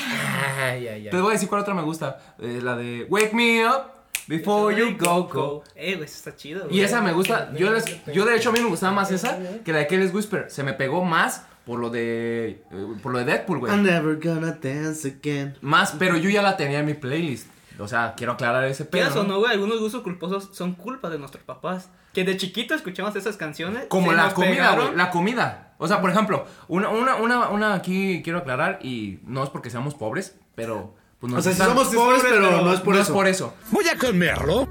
Ay, 0.61 0.87
ay, 0.87 1.03
Te 1.09 1.15
ay. 1.15 1.21
voy 1.21 1.31
a 1.31 1.33
decir 1.33 1.49
cuál 1.49 1.61
otra 1.61 1.73
me 1.73 1.81
gusta. 1.81 2.19
Eh, 2.39 2.59
la 2.61 2.75
de 2.75 3.07
Wake 3.09 3.33
Me 3.33 3.67
Up 3.67 3.85
Before 4.27 4.75
You 4.75 4.95
Go 4.97 5.23
Go. 5.27 5.63
Eh, 5.75 5.95
güey, 5.95 6.05
eso 6.05 6.15
está 6.17 6.35
chido, 6.35 6.65
güey. 6.65 6.77
Y 6.77 6.81
esa 6.81 7.01
me 7.01 7.11
gusta. 7.11 7.51
Yo, 7.55 7.71
les- 7.71 8.05
yo 8.13 8.25
de 8.25 8.35
hecho 8.37 8.49
a 8.49 8.53
mí 8.53 8.59
me 8.59 8.69
gustaba 8.69 8.93
más 8.93 9.11
esa 9.11 9.37
que 9.65 9.71
la 9.73 9.79
de 9.79 9.87
Careless 9.87 10.13
Whisper. 10.13 10.45
Se 10.49 10.63
me 10.63 10.73
pegó 10.73 11.03
más 11.03 11.43
por 11.65 11.79
lo 11.79 11.89
de 11.89 12.61
eh, 12.71 12.87
por 13.01 13.11
lo 13.13 13.19
de 13.19 13.25
Deadpool, 13.25 13.57
I'm 13.57 13.81
güey. 13.81 13.81
never 13.81 14.19
gonna 14.23 14.57
dance 14.61 15.07
again. 15.07 15.57
Más, 15.61 15.95
pero 15.97 16.17
yo 16.17 16.29
ya 16.29 16.41
la 16.43 16.55
tenía 16.55 16.79
en 16.79 16.85
mi 16.85 16.93
playlist. 16.93 17.47
O 17.79 17.87
sea, 17.87 18.13
quiero 18.15 18.33
aclarar 18.33 18.63
ese 18.65 18.85
pedo. 18.85 19.01
Quieras 19.01 19.15
o 19.17 19.23
¿no? 19.23 19.29
no, 19.33 19.39
güey, 19.39 19.51
algunos 19.53 19.79
gustos 19.79 20.03
culposos 20.03 20.49
son 20.53 20.73
culpa 20.75 21.09
de 21.09 21.17
nuestros 21.17 21.43
papás. 21.43 21.89
Que 22.13 22.23
de 22.23 22.37
chiquito 22.37 22.73
escuchamos 22.75 23.15
esas 23.15 23.37
canciones. 23.37 23.85
Como 23.89 24.11
se 24.11 24.17
la 24.17 24.23
nos 24.25 24.33
comida, 24.33 24.75
güey. 24.75 24.95
La 24.95 25.09
comida. 25.09 25.73
O 25.79 25.87
sea, 25.87 25.99
por 25.99 26.11
ejemplo, 26.11 26.45
una, 26.67 26.89
una, 26.89 27.15
una, 27.15 27.49
una 27.49 27.73
aquí 27.73 28.21
quiero 28.23 28.39
aclarar 28.39 28.79
y 28.83 29.19
no 29.25 29.43
es 29.43 29.49
porque 29.49 29.69
seamos 29.69 29.95
pobres, 29.95 30.35
pero 30.55 30.93
pues 31.19 31.31
nos 31.33 31.39
O 31.39 31.43
sea, 31.43 31.53
si 31.53 31.59
gustan- 31.59 31.75
somos 31.75 31.95
pobres, 31.95 32.21
pero 32.23 32.61
no 32.61 32.73
es 32.73 32.79
por 32.81 32.93
no 32.95 33.01
eso. 33.01 33.11
es 33.11 33.15
por 33.15 33.27
eso. 33.27 33.53
Voy 33.71 33.87
a 33.89 33.97
comerlo, 33.97 34.67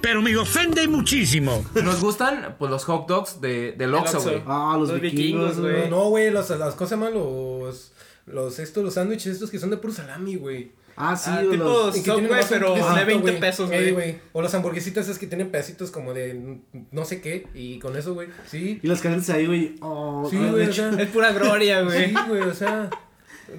pero 0.00 0.22
me 0.22 0.36
ofende 0.36 0.86
muchísimo. 0.86 1.64
Nos 1.74 2.00
gustan 2.00 2.54
pues 2.58 2.70
los 2.70 2.84
hot 2.84 3.08
dogs 3.08 3.40
de, 3.40 3.72
del 3.72 3.92
Oxxo, 3.94 4.20
güey. 4.22 4.42
Ah, 4.46 4.76
los, 4.78 4.88
Los 4.90 5.00
vikingos, 5.00 5.58
güey. 5.60 5.90
No, 5.90 6.08
güey, 6.10 6.30
los- 6.30 6.48
las 6.50 6.74
cosas 6.76 6.98
más 6.98 7.12
los. 7.12 7.92
Los 8.26 8.58
estos, 8.58 8.82
los 8.82 8.94
sándwiches 8.94 9.34
estos 9.34 9.50
que 9.50 9.58
son 9.58 9.68
de 9.70 9.76
puro 9.76 9.92
salami, 9.92 10.36
güey. 10.36 10.72
Ah, 10.96 11.16
sí, 11.16 11.30
Ah, 11.32 11.42
o 11.44 11.50
tipo 11.50 11.64
los... 11.64 11.96
Subway, 11.96 12.44
pero 12.48 12.74
de 12.74 13.04
20 13.04 13.14
güey. 13.14 13.40
pesos, 13.40 13.70
Ey, 13.70 13.90
güey. 13.92 14.20
O 14.32 14.42
las 14.42 14.54
hamburguesitas 14.54 15.04
esas 15.06 15.18
que 15.18 15.26
tienen 15.26 15.50
pedacitos 15.50 15.90
como 15.90 16.14
de 16.14 16.60
no 16.92 17.04
sé 17.04 17.20
qué. 17.20 17.46
Y 17.54 17.78
con 17.78 17.96
eso, 17.96 18.14
güey. 18.14 18.28
Sí. 18.46 18.80
Y 18.82 18.86
las 18.86 19.00
calientes 19.00 19.28
ahí, 19.30 19.46
güey. 19.46 19.74
Oh, 19.80 20.26
Sí, 20.30 20.36
güey, 20.36 20.68
o 20.68 20.72
sea. 20.72 20.90
Es 20.90 21.08
pura 21.08 21.32
gloria, 21.32 21.82
güey. 21.82 22.06
Sí, 22.10 22.14
güey, 22.28 22.42
o 22.42 22.54
sea. 22.54 22.90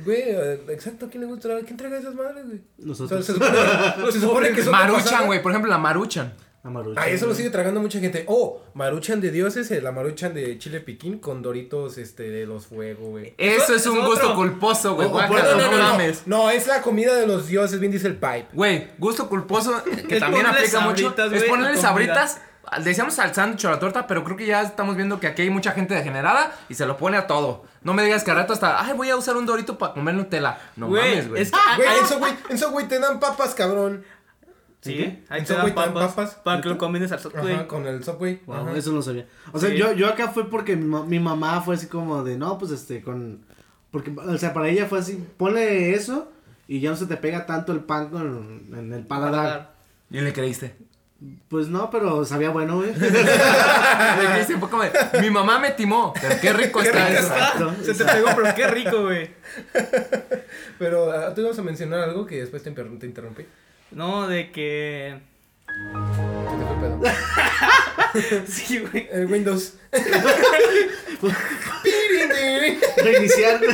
Güey, 0.03 0.23
exacto, 0.69 1.05
¿a 1.05 1.09
quién 1.09 1.21
le 1.21 1.27
gusta? 1.27 1.49
¿Quién 1.63 1.77
traga 1.77 1.99
esas 1.99 2.15
madres, 2.15 2.45
güey? 2.45 2.61
Nosotros. 2.79 3.19
O 3.19 3.23
sea, 3.23 3.35
se 3.35 3.39
supone, 3.39 4.11
se 4.11 4.19
supone 4.19 4.51
que 4.51 4.63
son 4.63 4.71
Maruchan, 4.71 5.25
güey. 5.27 5.41
Por 5.41 5.51
ejemplo, 5.51 5.69
la 5.69 5.77
Maruchan. 5.77 6.33
Ah, 6.67 6.69
Maruchan, 6.71 7.03
Ah, 7.03 7.07
eso 7.09 7.25
lo 7.25 7.31
güey. 7.31 7.37
sigue 7.37 7.49
tragando 7.51 7.79
mucha 7.79 7.99
gente. 7.99 8.23
Oh, 8.27 8.59
maruchan 8.73 9.21
de 9.21 9.29
dioses, 9.29 9.69
la 9.83 9.91
maruchan 9.91 10.33
de 10.33 10.57
chile 10.57 10.79
piquín 10.79 11.19
con 11.19 11.43
doritos 11.43 11.99
este, 11.99 12.23
de 12.31 12.47
los 12.47 12.65
fuego, 12.65 13.09
güey. 13.09 13.35
Eso, 13.37 13.65
Eso 13.65 13.75
es 13.75 13.85
un 13.85 13.99
es 13.99 14.05
gusto 14.07 14.33
culposo, 14.33 14.95
güey. 14.95 15.07
Oh, 15.07 15.11
Guácala, 15.11 15.43
no, 15.43 15.49
no, 15.51 15.57
no, 15.57 15.71
no, 15.71 15.77
no. 15.77 15.83
mames. 15.91 16.23
No, 16.25 16.49
es 16.49 16.65
la 16.65 16.81
comida 16.81 17.13
de 17.13 17.27
los 17.27 17.47
dioses, 17.47 17.79
bien 17.79 17.91
dice 17.91 18.07
el 18.07 18.15
pipe. 18.15 18.47
Güey, 18.53 18.87
gusto 18.97 19.29
culposo 19.29 19.83
que 20.07 20.15
Es 20.15 20.19
también 20.19 20.45
aplica 20.47 20.79
mucho. 20.79 21.03
sabritas, 21.03 21.31
Es 21.33 21.37
güey, 21.39 21.49
ponerle 21.49 21.77
a 21.77 21.81
sabritas. 21.81 22.41
Decíamos 22.83 23.19
al 23.19 23.31
sándwich 23.35 23.63
o 23.65 23.67
a 23.67 23.71
la 23.73 23.79
torta, 23.79 24.07
pero 24.07 24.23
creo 24.23 24.35
que 24.35 24.47
ya 24.47 24.63
estamos 24.63 24.95
viendo 24.95 25.19
que 25.19 25.27
aquí 25.27 25.43
hay 25.43 25.51
mucha 25.51 25.71
gente 25.73 25.93
degenerada 25.93 26.51
y 26.67 26.73
se 26.73 26.87
lo 26.87 26.97
pone 26.97 27.15
a 27.15 27.27
todo. 27.27 27.63
No 27.83 27.93
me 27.93 28.03
digas 28.03 28.23
que 28.23 28.31
al 28.31 28.37
rato 28.37 28.53
hasta, 28.53 28.83
ay, 28.83 28.93
voy 28.93 29.07
a 29.11 29.15
usar 29.15 29.37
un 29.37 29.45
dorito 29.45 29.77
para 29.77 29.93
comer 29.93 30.15
Nutella. 30.15 30.57
No 30.75 30.87
Güey, 30.87 31.09
mames, 31.11 31.29
güey. 31.29 31.41
es 31.43 31.51
que- 31.51 31.57
Güey, 31.75 31.87
Ah, 31.87 31.95
en 32.01 32.07
Subway, 32.07 32.33
en 32.49 32.57
Subway 32.57 32.87
te 32.87 32.97
dan 32.99 33.19
papas, 33.19 33.53
cabrón. 33.53 34.03
Sí, 34.85 35.23
ahí 35.29 35.39
¿En 35.39 35.45
te 35.45 35.53
Subway 35.53 35.73
dan 35.73 35.93
papas, 35.93 36.13
papas? 36.13 36.35
para 36.43 36.61
que 36.61 36.69
lo 36.69 36.77
combines 36.77 37.11
al 37.11 37.19
Ajá, 37.19 37.29
Subway. 37.29 37.67
con 37.67 37.87
el 37.87 38.03
Subway. 38.03 38.41
Wow, 38.45 38.55
Ajá. 38.55 38.77
eso 38.77 38.91
no 38.91 39.01
sabía. 39.01 39.25
O 39.51 39.59
sea, 39.59 39.69
Sí. 39.69 39.77
yo, 39.77 39.93
yo 39.93 40.07
acá 40.07 40.29
fue 40.29 40.49
porque 40.49 40.75
mi, 40.75 41.01
mi 41.03 41.19
mamá 41.19 41.61
fue 41.61 41.75
así 41.75 41.87
como 41.87 42.23
de, 42.23 42.37
no, 42.37 42.57
pues 42.57 42.71
este, 42.71 43.01
con... 43.01 43.43
Porque, 43.91 44.11
o 44.15 44.37
sea, 44.37 44.53
para 44.53 44.67
ella 44.69 44.85
fue 44.87 44.99
así, 44.99 45.23
ponle 45.37 45.93
eso 45.93 46.31
y 46.67 46.79
ya 46.81 46.89
no 46.91 46.95
se 46.97 47.05
te 47.07 47.17
pega 47.17 47.45
tanto 47.45 47.71
el 47.71 47.79
pan 47.79 48.09
con, 48.09 48.63
en 48.77 48.91
el 48.93 49.05
paladar. 49.07 49.73
Y 50.11 50.19
le 50.21 50.33
creíste. 50.33 50.75
Pues 51.47 51.69
no, 51.69 51.89
pero 51.89 52.25
sabía 52.25 52.49
bueno, 52.49 52.75
güey. 52.75 52.93
le 52.99 53.07
creíste, 54.31 54.57
fue 54.59 54.69
como 54.69 54.83
de, 54.83 54.91
mi 55.21 55.29
mamá 55.29 55.59
me 55.59 55.71
timó, 55.71 56.13
pero 56.21 56.35
qué 56.41 56.51
rico 56.53 56.81
está 56.81 57.07
rico 57.07 57.19
eso. 57.19 57.33
está. 57.33 57.47
Exacto, 57.53 57.73
Se 57.83 57.93
te 57.95 58.05
pegó, 58.05 58.27
pero 58.35 58.53
qué 58.55 58.67
rico, 58.67 59.01
güey. 59.03 59.31
Pero 60.77 61.11
ah, 61.11 61.33
tú 61.33 61.41
ibas 61.41 61.57
a 61.57 61.61
mencionar 61.61 62.01
algo 62.01 62.25
que 62.25 62.41
después 62.41 62.61
te 62.61 62.69
interrumpí. 62.69 63.45
No, 63.91 64.27
de 64.27 64.51
que. 64.51 65.19
¿Qué 65.67 66.57
te 66.57 66.65
fue 66.65 66.75
pedo? 66.81 67.01
Sí, 68.47 68.79
güey. 68.79 69.09
El 69.11 69.25
Windows. 69.27 69.73
Reiniciar. 72.97 73.61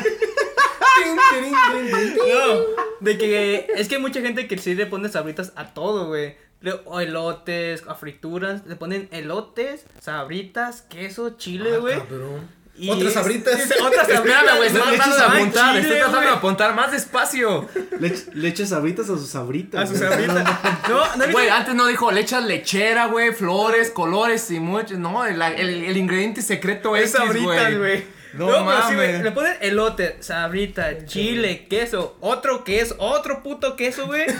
No, 1.31 2.59
de 2.99 3.17
que 3.17 3.67
es 3.75 3.87
que 3.87 3.95
hay 3.95 4.01
mucha 4.01 4.21
gente 4.21 4.47
que 4.47 4.57
sí 4.57 4.75
le 4.75 4.85
pone 4.85 5.09
sabritas 5.09 5.53
a 5.55 5.73
todo, 5.73 6.07
güey. 6.07 6.35
Le- 6.61 6.79
O 6.85 6.99
elotes, 6.99 7.83
a 7.87 7.95
frituras, 7.95 8.65
le 8.67 8.75
ponen 8.75 9.07
elotes, 9.11 9.85
sabritas, 9.99 10.81
queso, 10.83 11.31
chile, 11.37 11.77
güey. 11.77 11.95
Ah, 11.95 12.05
cabrón. 12.07 12.47
Y 12.81 12.89
Otras 12.89 13.09
es- 13.09 13.13
sabritas. 13.13 13.61
sí, 13.61 13.73
Otras. 13.85 14.09
Espérame, 14.09 14.57
güey, 14.57 14.67
estoy 14.67 14.81
tratando 14.81 15.15
de 15.15 15.21
apuntar, 15.23 15.67
chile, 15.69 15.81
estoy 15.81 15.97
tratando 15.99 16.21
de 16.21 16.27
apuntar 16.29 16.75
más 16.75 16.91
despacio. 16.91 17.69
Le, 17.99 18.07
ech- 18.11 18.33
le 18.33 18.47
echas 18.47 18.69
sabritas 18.69 19.05
a 19.05 19.17
sus 19.17 19.29
sabritas. 19.29 19.83
A 19.83 19.85
sus 19.87 19.99
güey. 19.99 20.09
sabritas. 20.09 20.45
No, 20.89 21.15
no 21.15 21.31
Güey, 21.31 21.49
antes 21.49 21.75
no 21.75 21.85
dijo 21.85 22.11
le 22.11 22.21
echas 22.21 22.43
lechera, 22.43 23.05
güey, 23.05 23.33
flores, 23.33 23.91
colores 23.91 24.49
y 24.49 24.59
muchos. 24.59 24.97
No, 24.97 25.23
el, 25.25 25.39
el, 25.41 25.83
el 25.83 25.97
ingrediente 25.97 26.41
secreto 26.41 26.95
es 26.95 27.05
es 27.05 27.11
sabritas, 27.11 27.77
güey. 27.77 28.03
No, 28.33 28.47
pero 28.47 28.57
sí, 28.59 28.63
mames. 28.63 28.95
güey, 28.95 29.23
le 29.23 29.31
ponen 29.31 29.57
elote, 29.61 30.17
sabrita, 30.21 31.05
chile, 31.05 31.65
queso, 31.69 32.17
otro 32.21 32.63
queso, 32.63 32.95
otro 32.99 33.43
puto 33.43 33.75
queso, 33.75 34.07
güey. 34.07 34.25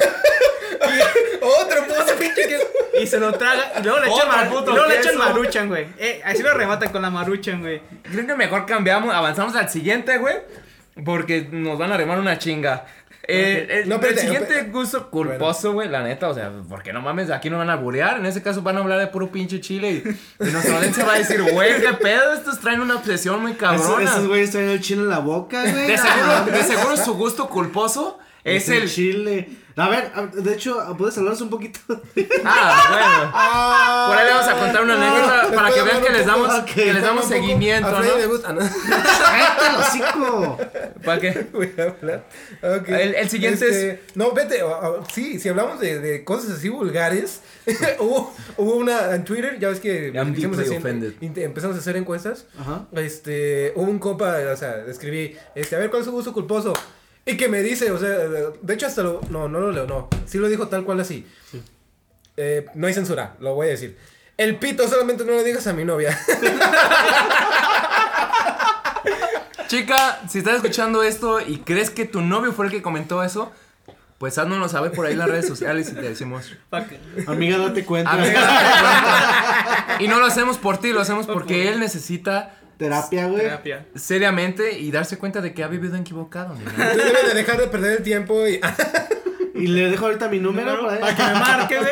Otro 1.42 1.84
puto 1.86 2.16
pinche 2.18 2.48
que. 2.48 3.02
Y 3.02 3.08
se 3.08 3.20
lo 3.20 3.34
traga. 3.34 3.72
Y 3.80 3.84
luego 3.84 4.00
le 4.00 4.08
echan, 4.08 4.28
mar- 4.28 4.50
puto 4.50 4.72
y 4.72 4.74
luego 4.74 4.90
le 4.90 4.96
echan 5.00 5.12
queso. 5.14 5.20
maruchan, 5.24 5.68
güey. 5.68 5.88
Eh, 6.00 6.22
así 6.26 6.42
lo 6.42 6.54
rematan 6.54 6.92
con 6.92 7.02
la 7.02 7.10
maruchan, 7.10 7.62
güey. 7.62 7.82
Creo 8.04 8.26
que 8.26 8.36
mejor 8.36 8.66
cambiamos, 8.66 9.14
avanzamos 9.14 9.56
al 9.56 9.70
siguiente, 9.70 10.18
güey. 10.18 10.38
Porque 11.06 11.48
nos 11.52 11.78
van 11.78 11.92
a 11.92 11.98
remar 11.98 12.20
una 12.20 12.38
chinga. 12.38 12.86
Eh, 13.28 13.82
el, 13.84 13.90
No, 13.90 14.02
el 14.02 14.18
siguiente 14.18 14.64
no, 14.64 14.74
gusto 14.74 15.10
culposo, 15.10 15.74
güey, 15.74 15.88
la 15.90 16.04
neta, 16.04 16.28
o 16.30 16.34
sea, 16.34 16.52
porque 16.68 16.92
no 16.92 17.02
mames, 17.02 17.30
aquí 17.30 17.50
no 17.50 17.58
van 17.58 17.70
a 17.70 17.76
burear, 17.76 18.18
en 18.18 18.26
ese 18.26 18.42
caso 18.42 18.62
van 18.62 18.78
a 18.78 18.80
hablar 18.80 19.00
de 19.00 19.08
puro 19.08 19.32
pinche 19.32 19.62
chile 19.62 19.92
y, 19.92 20.44
y 20.48 20.52
nuestra 20.52 20.78
audiencia 20.78 21.06
va 21.06 21.14
a 21.14 21.18
decir, 21.18 21.42
güey, 21.42 21.80
qué 21.82 21.94
pedo, 21.94 22.34
estos 22.34 22.60
traen 22.60 22.82
una 22.82 22.96
obsesión 22.96 23.42
muy 23.42 23.54
cabrona. 23.54 24.04
esos 24.04 24.28
güeyes 24.28 24.52
traen 24.52 24.70
el 24.70 24.82
chile 24.82 25.02
en 25.02 25.10
la 25.10 25.20
boca, 25.20 25.62
güey. 25.62 25.88
de, 25.88 25.98
seguro, 25.98 26.46
de 26.46 26.64
seguro 26.64 26.98
su 26.98 27.14
gusto 27.14 27.48
culposo 27.50 28.18
es 28.44 28.70
el... 28.70 28.90
chile. 28.90 29.50
A 29.78 29.88
ver, 29.88 30.12
de 30.34 30.54
hecho, 30.54 30.78
¿puedes 30.98 31.18
hablarnos 31.18 31.42
un 31.42 31.50
poquito? 31.50 31.80
Ah, 32.44 32.88
bueno. 32.92 34.08
Por 34.10 34.18
ahí 34.18 34.26
le 34.26 34.32
vamos 34.34 34.48
a 34.48 34.60
contar 34.60 34.84
una 34.84 34.96
anécdota 34.96 35.52
para 35.56 35.74
que 35.74 35.82
vean 35.82 36.02
que 36.04 36.10
les 36.12 36.26
damos, 36.26 36.54
que 36.64 36.94
les 36.94 37.02
damos 37.02 37.26
seguimiento, 37.26 37.88
a 37.88 38.02
Freddy 38.02 38.18
le 38.18 38.24
¿no? 38.24 38.30
gusta. 38.30 38.50
Ah, 38.50 38.54
no. 38.54 38.60
¡Cállate 38.60 39.68
el 39.70 39.76
hocico! 39.76 40.58
¿Para 41.06 41.22
qué? 41.22 41.48
Voy 41.54 41.74
a 41.78 41.84
hablar. 41.84 42.26
Ok. 42.62 42.90
El- 42.90 43.16
el 43.16 43.30
siguiente 43.30 43.66
Este, 43.70 44.04
No, 44.16 44.34
vete. 44.34 44.62
sí, 45.14 45.40
si 45.40 45.50
hablamos 45.50 45.80
de, 45.80 46.00
de 46.00 46.24
cosas 46.26 46.52
así 46.58 46.68
vulgares. 46.70 47.42
hubo, 48.00 48.34
hubo 48.58 48.76
una 48.76 49.16
en 49.16 49.24
Twitter, 49.24 49.58
ya 49.60 49.70
ves 49.70 49.80
que 49.80 50.08
empezamos 50.08 51.76
a 51.78 51.80
hacer 51.80 51.96
encuestas. 51.96 52.46
Ajá. 52.60 52.88
Este, 52.94 53.72
hubo 53.76 53.90
un 53.90 54.00
compa, 54.00 54.36
o 54.52 54.58
sea, 54.58 54.84
escribí, 54.88 55.36
este, 55.56 55.76
a 55.76 55.80
ver, 55.80 55.90
¿cuál 55.90 56.02
es 56.02 56.06
su 56.08 56.12
gusto 56.12 56.34
culposo? 56.34 56.74
Y 57.26 57.38
que 57.38 57.48
me 57.48 57.62
dice, 57.62 57.92
o 57.92 58.00
sea, 58.00 58.10
de 58.10 58.74
hecho 58.74 58.88
hasta 58.88 59.04
lo, 59.04 59.22
no, 59.30 59.48
no 59.48 59.60
lo 59.60 59.72
leo, 59.72 59.86
no, 59.86 60.10
sí 60.26 60.38
lo 60.40 60.50
dijo 60.50 60.68
tal 60.68 60.84
cual 60.84 61.00
así. 61.02 61.26
Eh, 62.38 62.66
no 62.74 62.88
hay 62.88 62.94
censura, 62.94 63.36
lo 63.40 63.54
voy 63.56 63.68
a 63.68 63.72
decir. 63.72 63.98
El 64.38 64.56
pito 64.58 64.88
solamente 64.88 65.24
no 65.24 65.34
le 65.34 65.44
digas 65.44 65.68
a 65.68 65.74
mi 65.74 65.86
novia. 65.86 66.18
Chica, 69.68 70.20
si 70.28 70.40
estás 70.40 70.56
escuchando 70.56 71.02
esto 71.04 71.40
y 71.40 71.58
crees 71.60 71.90
que 71.90 72.06
tu 72.06 72.22
novio 72.22 72.52
fue 72.52 72.66
el 72.66 72.72
que 72.72 72.82
comentó 72.82 73.24
eso, 73.24 73.52
pues 74.18 74.38
haznoslo 74.38 74.68
saber 74.68 74.92
por 74.92 75.06
ahí 75.06 75.14
en 75.14 75.20
las 75.20 75.30
redes 75.30 75.48
sociales 75.48 75.90
y 75.92 75.94
te 75.96 76.02
decimos. 76.02 76.52
Pa' 76.70 76.86
que- 76.88 77.00
Amiga, 77.28 77.58
date 77.58 77.86
cuenta. 77.86 78.12
"Amiga, 78.12 78.42
date 78.42 78.64
cuenta". 78.82 79.98
Y 80.04 80.08
no 80.08 80.20
lo 80.20 80.26
hacemos 80.26 80.58
por 80.58 80.78
ti, 80.80 80.92
lo 80.92 81.00
hacemos 81.02 81.26
porque 81.28 81.70
él 81.70 81.80
necesita 81.80 82.56
Terapia, 82.82 83.28
güey. 83.28 83.44
Terapia. 83.44 83.86
seriamente 83.94 84.80
y 84.80 84.90
darse 84.90 85.20
cuenta 85.20 85.40
de 85.40 85.54
que 85.54 85.64
ha 85.64 85.68
vivido 85.68 85.96
equivocado. 85.96 86.56
Tú 86.56 86.98
debes 86.98 87.28
de 87.28 87.34
dejar 87.36 87.60
de 87.60 87.68
perder 87.68 87.98
el 87.98 88.04
tiempo 88.04 88.48
y... 88.48 88.60
Y 89.54 89.68
le 89.68 89.92
dejo 89.92 90.06
ahorita 90.06 90.28
mi 90.30 90.40
número 90.40 90.90
ahí. 90.90 91.00
Para 91.00 91.16
que 91.16 91.24
me 91.24 91.34
marque, 91.34 91.78
güey. 91.78 91.92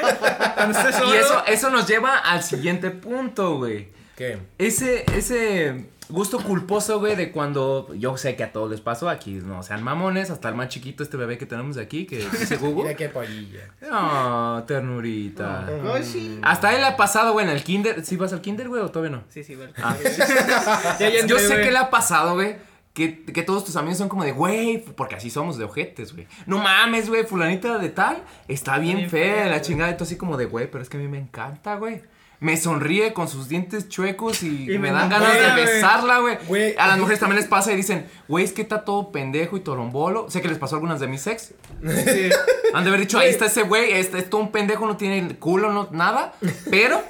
Cuando 0.56 0.80
esté 0.80 0.91
solo. 0.91 1.13
Y 1.13 1.17
eso, 1.17 1.43
eso 1.45 1.69
nos 1.69 1.88
lleva 1.88 2.17
al 2.17 2.41
siguiente 2.41 2.89
punto, 2.89 3.58
güey. 3.58 3.89
¿Qué? 4.17 4.39
Ese, 4.58 5.06
ese 5.15 5.86
gusto 6.09 6.39
culposo, 6.39 6.99
güey, 6.99 7.15
de 7.15 7.31
cuando 7.31 7.93
yo 7.93 8.17
sé 8.17 8.35
que 8.35 8.43
a 8.43 8.51
todos 8.51 8.69
les 8.69 8.81
pasó, 8.81 9.09
aquí 9.09 9.33
no 9.35 9.63
sean 9.63 9.83
mamones, 9.83 10.29
hasta 10.31 10.49
el 10.49 10.55
más 10.55 10.69
chiquito, 10.69 11.03
este 11.03 11.17
bebé 11.17 11.37
que 11.37 11.45
tenemos 11.45 11.77
aquí, 11.77 12.05
que 12.05 12.17
dice 12.31 12.57
Mira 12.57 12.69
Google. 12.69 12.95
qué 12.95 13.09
pollilla. 13.09 13.69
No, 13.89 14.63
ternurita. 14.65 15.67
Ay, 15.93 16.03
sí. 16.03 16.39
Hasta 16.41 16.73
él 16.73 16.81
le 16.81 16.87
ha 16.87 16.97
pasado, 16.97 17.33
güey, 17.33 17.45
en 17.45 17.51
el 17.51 17.63
kinder. 17.63 18.03
¿Sí 18.03 18.17
vas 18.17 18.33
al 18.33 18.41
kinder, 18.41 18.67
güey, 18.67 18.81
o 18.81 18.89
todavía 18.89 19.17
no? 19.17 19.23
Sí, 19.29 19.43
sí, 19.43 19.55
güey. 19.55 19.69
Ah. 19.81 19.95
Ya, 20.99 21.09
ya 21.09 21.25
Yo 21.25 21.37
sé 21.39 21.61
que 21.61 21.71
le 21.71 21.77
ha 21.77 21.89
pasado, 21.89 22.33
güey. 22.33 22.55
Que, 22.93 23.23
que 23.23 23.43
todos 23.43 23.63
tus 23.63 23.75
amigos 23.75 23.97
son 23.99 24.09
como 24.09 24.23
de, 24.23 24.31
güey, 24.31 24.83
porque 24.83 25.15
así 25.15 25.29
somos 25.29 25.57
de 25.57 25.63
ojetes, 25.63 26.13
güey. 26.13 26.27
No 26.47 26.57
mames, 26.57 27.07
güey, 27.07 27.23
fulanita 27.23 27.77
de 27.77 27.89
tal 27.89 28.23
está 28.47 28.77
bien 28.79 28.97
bien 28.97 29.09
fea, 29.09 29.35
fea, 29.35 29.47
la 29.47 29.61
chingada. 29.61 29.91
Y 29.91 29.97
tú 29.97 30.03
así 30.03 30.17
como 30.17 30.35
de, 30.35 30.45
güey, 30.45 30.69
pero 30.69 30.81
es 30.81 30.89
que 30.89 30.97
a 30.97 30.99
mí 30.99 31.07
me 31.07 31.19
encanta, 31.19 31.75
güey. 31.75 32.01
Me 32.41 32.56
sonríe 32.56 33.12
con 33.13 33.28
sus 33.28 33.49
dientes 33.49 33.89
chuecos 33.89 34.43
y, 34.43 34.71
Y 34.71 34.78
me 34.80 34.91
dan 34.91 35.10
ganas 35.10 35.34
de 35.34 35.62
besarla, 35.62 36.19
güey. 36.47 36.75
A 36.78 36.88
las 36.88 36.97
mujeres 36.97 37.19
también 37.19 37.38
les 37.41 37.49
pasa 37.49 37.73
y 37.73 37.75
dicen, 37.75 38.08
güey, 38.30 38.45
es 38.45 38.54
que 38.54 38.62
está 38.62 38.86
todo 38.86 39.12
pendejo 39.12 39.58
y 39.58 39.60
torombolo. 39.60 40.30
Sé 40.30 40.41
que 40.41 40.47
les 40.47 40.58
pasó 40.58 40.75
a 40.75 40.78
algunas 40.78 41.02
de 41.02 41.08
mis 41.08 41.28
ex. 41.28 41.54
Sí. 41.84 42.30
Han 42.73 42.84
de 42.84 42.89
haber 42.89 43.02
dicho, 43.02 43.19
ahí 43.19 43.30
está 43.30 43.47
ese 43.47 43.63
güey, 43.63 43.91
este 43.91 44.19
es 44.19 44.30
todo 44.30 44.39
un 44.41 44.52
pendejo, 44.52 44.86
no 44.88 44.95
tiene 44.95 45.36
culo, 45.38 45.71
no, 45.73 45.89
nada. 45.91 46.34
Pero 46.71 47.04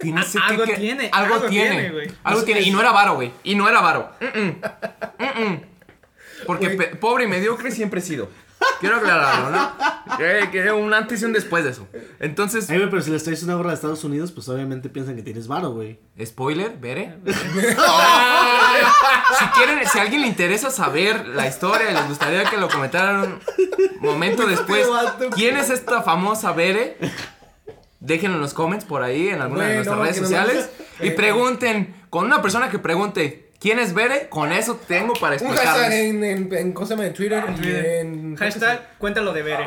tiene 0.00 0.22
ese 0.22 0.38
Algo 0.42 0.64
que- 0.64 0.74
tiene, 0.74 1.10
algo, 1.12 1.34
algo 1.34 1.46
tiene, 1.48 1.92
algo 2.22 2.42
tiene. 2.42 2.62
Y 2.62 2.70
no 2.70 2.80
era 2.80 2.92
varo, 2.92 3.16
güey. 3.16 3.30
Y 3.44 3.54
no 3.54 3.68
era 3.68 3.80
varo. 3.82 4.10
Mm, 4.20 4.38
mm. 4.38 4.60
Mm, 5.18 5.48
mm. 5.52 5.60
Porque 6.46 6.70
pobre 6.98 7.24
y 7.24 7.28
mediocre 7.28 7.70
siempre 7.70 8.00
he 8.00 8.02
sido. 8.02 8.30
Quiero 8.80 8.96
aclararlo, 8.96 9.50
¿no? 9.50 9.72
Que, 10.16 10.50
que 10.50 10.72
un 10.72 10.92
antes 10.92 11.22
y 11.22 11.24
un 11.24 11.32
después 11.32 11.64
de 11.64 11.70
eso. 11.70 11.88
Entonces, 12.20 12.68
Ay, 12.68 12.78
güey, 12.78 12.90
pero 12.90 13.02
si 13.02 13.10
les 13.10 13.24
traes 13.24 13.42
una 13.42 13.54
gorra 13.54 13.70
de 13.70 13.76
Estados 13.76 14.04
Unidos, 14.04 14.32
pues 14.32 14.48
obviamente 14.48 14.88
piensan 14.88 15.16
que 15.16 15.22
tienes 15.22 15.48
varo, 15.48 15.72
güey. 15.72 16.00
spoiler, 16.24 16.76
veré. 16.78 17.16
si 17.26 17.32
quieren, 19.54 19.86
si 19.86 19.98
a 19.98 20.02
alguien 20.02 20.22
le 20.22 20.28
interesa 20.28 20.70
saber 20.70 21.26
la 21.28 21.46
historia 21.46 21.90
y 21.90 21.94
les 21.94 22.08
gustaría 22.08 22.44
que 22.44 22.56
lo 22.56 22.68
comentaran 22.68 23.40
un 24.00 24.00
momento 24.00 24.46
después, 24.46 24.86
¿quién 25.34 25.56
es 25.56 25.70
esta 25.70 26.02
famosa 26.02 26.52
Bere? 26.52 26.98
Déjenlo 28.00 28.36
en 28.36 28.42
los 28.42 28.52
comments 28.52 28.84
por 28.84 29.02
ahí, 29.02 29.28
en 29.28 29.42
alguna 29.42 29.66
de 29.66 29.74
nuestras 29.76 29.98
redes 29.98 30.16
sociales. 30.16 30.70
Y 31.00 31.08
eh, 31.08 31.12
pregunten, 31.12 31.94
con 32.10 32.26
una 32.26 32.42
persona 32.42 32.68
que 32.68 32.80
pregunte, 32.80 33.41
¿quién 33.62 33.78
es 33.78 33.94
Bere? 33.94 34.28
Con 34.28 34.50
eso 34.52 34.78
tengo 34.86 35.14
para 35.14 35.36
Un 35.36 35.48
hashtag 35.50 35.64
explicarles. 35.64 36.00
en, 36.00 36.24
en, 36.24 36.52
en, 36.54 36.72
¿cómo 36.72 36.84
se 36.86 36.94
llama? 36.94 37.06
en 37.06 37.14
Twitter 37.14 37.44
y 37.62 37.68
en... 38.00 38.36
Hashtag, 38.36 38.98
cuéntalo 38.98 39.32
de 39.32 39.42
Bere. 39.42 39.64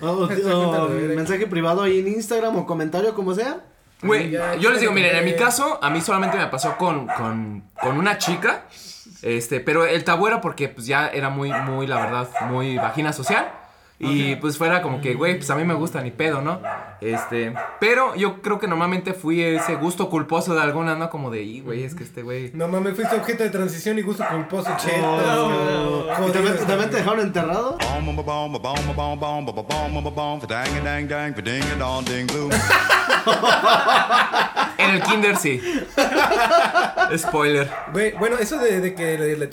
O, 0.00 0.06
o- 0.08 0.84
o 0.84 0.88
mensaje 0.88 1.46
privado 1.46 1.82
ahí 1.82 2.00
en 2.00 2.08
Instagram 2.08 2.56
o 2.56 2.66
comentario, 2.66 3.14
como 3.14 3.34
sea. 3.34 3.60
Güey, 4.02 4.30
Ya, 4.30 4.56
yo 4.56 4.70
les 4.70 4.80
digo, 4.80 4.92
miren, 4.92 5.16
en 5.16 5.24
mi 5.24 5.34
caso, 5.34 5.78
a 5.82 5.88
mí 5.90 6.00
solamente 6.00 6.36
me 6.36 6.46
pasó 6.48 6.76
con, 6.76 7.06
con, 7.06 7.64
con 7.80 7.96
una 7.98 8.18
chica. 8.18 8.64
Este, 9.22 9.60
pero 9.60 9.86
el 9.86 10.04
tabú 10.04 10.26
era 10.26 10.40
porque 10.42 10.68
pues 10.68 10.86
ya 10.86 11.08
era 11.08 11.30
muy, 11.30 11.50
muy, 11.50 11.86
la 11.86 11.96
verdad, 12.04 12.28
muy 12.50 12.76
vagina 12.76 13.12
social. 13.14 13.50
Y 13.98 14.34
pues 14.36 14.58
fuera 14.58 14.82
como 14.82 15.00
que, 15.00 15.14
güey, 15.14 15.36
pues 15.36 15.48
a 15.50 15.54
mí 15.54 15.64
me 15.64 15.74
gusta 15.74 16.02
ni 16.02 16.10
pedo, 16.10 16.40
¿no? 16.42 16.60
Este, 17.00 17.54
pero 17.78 18.16
yo 18.16 18.42
creo 18.42 18.58
que 18.58 18.66
normalmente 18.66 19.14
fui 19.14 19.40
ese 19.42 19.76
gusto 19.76 20.10
culposo 20.10 20.52
de 20.54 20.62
alguna, 20.62 20.96
¿no? 20.96 21.10
Como 21.10 21.30
de, 21.30 21.42
y 21.42 21.60
güey, 21.60 21.84
es 21.84 21.94
que 21.94 22.02
este 22.02 22.22
güey. 22.22 22.50
No 22.54 22.66
mames, 22.66 22.96
fuiste 22.96 23.14
objeto 23.14 23.44
de 23.44 23.50
transición 23.50 23.96
y 23.98 24.02
gusto 24.02 24.24
culposo, 24.28 24.70
oh, 24.72 24.76
che. 24.78 25.00
Oh, 25.00 26.06
oh, 26.10 26.30
también, 26.32 26.90
te 26.90 26.98
enterrado? 27.22 27.78
en 34.78 34.90
el 34.90 35.02
kinder 35.02 35.36
sí. 35.36 35.62
Spoiler. 37.16 37.70
Güey, 37.92 38.12
bueno, 38.12 38.38
eso 38.38 38.58
de, 38.58 38.94
que 38.94 39.18
le, 39.18 39.36
le 39.36 39.46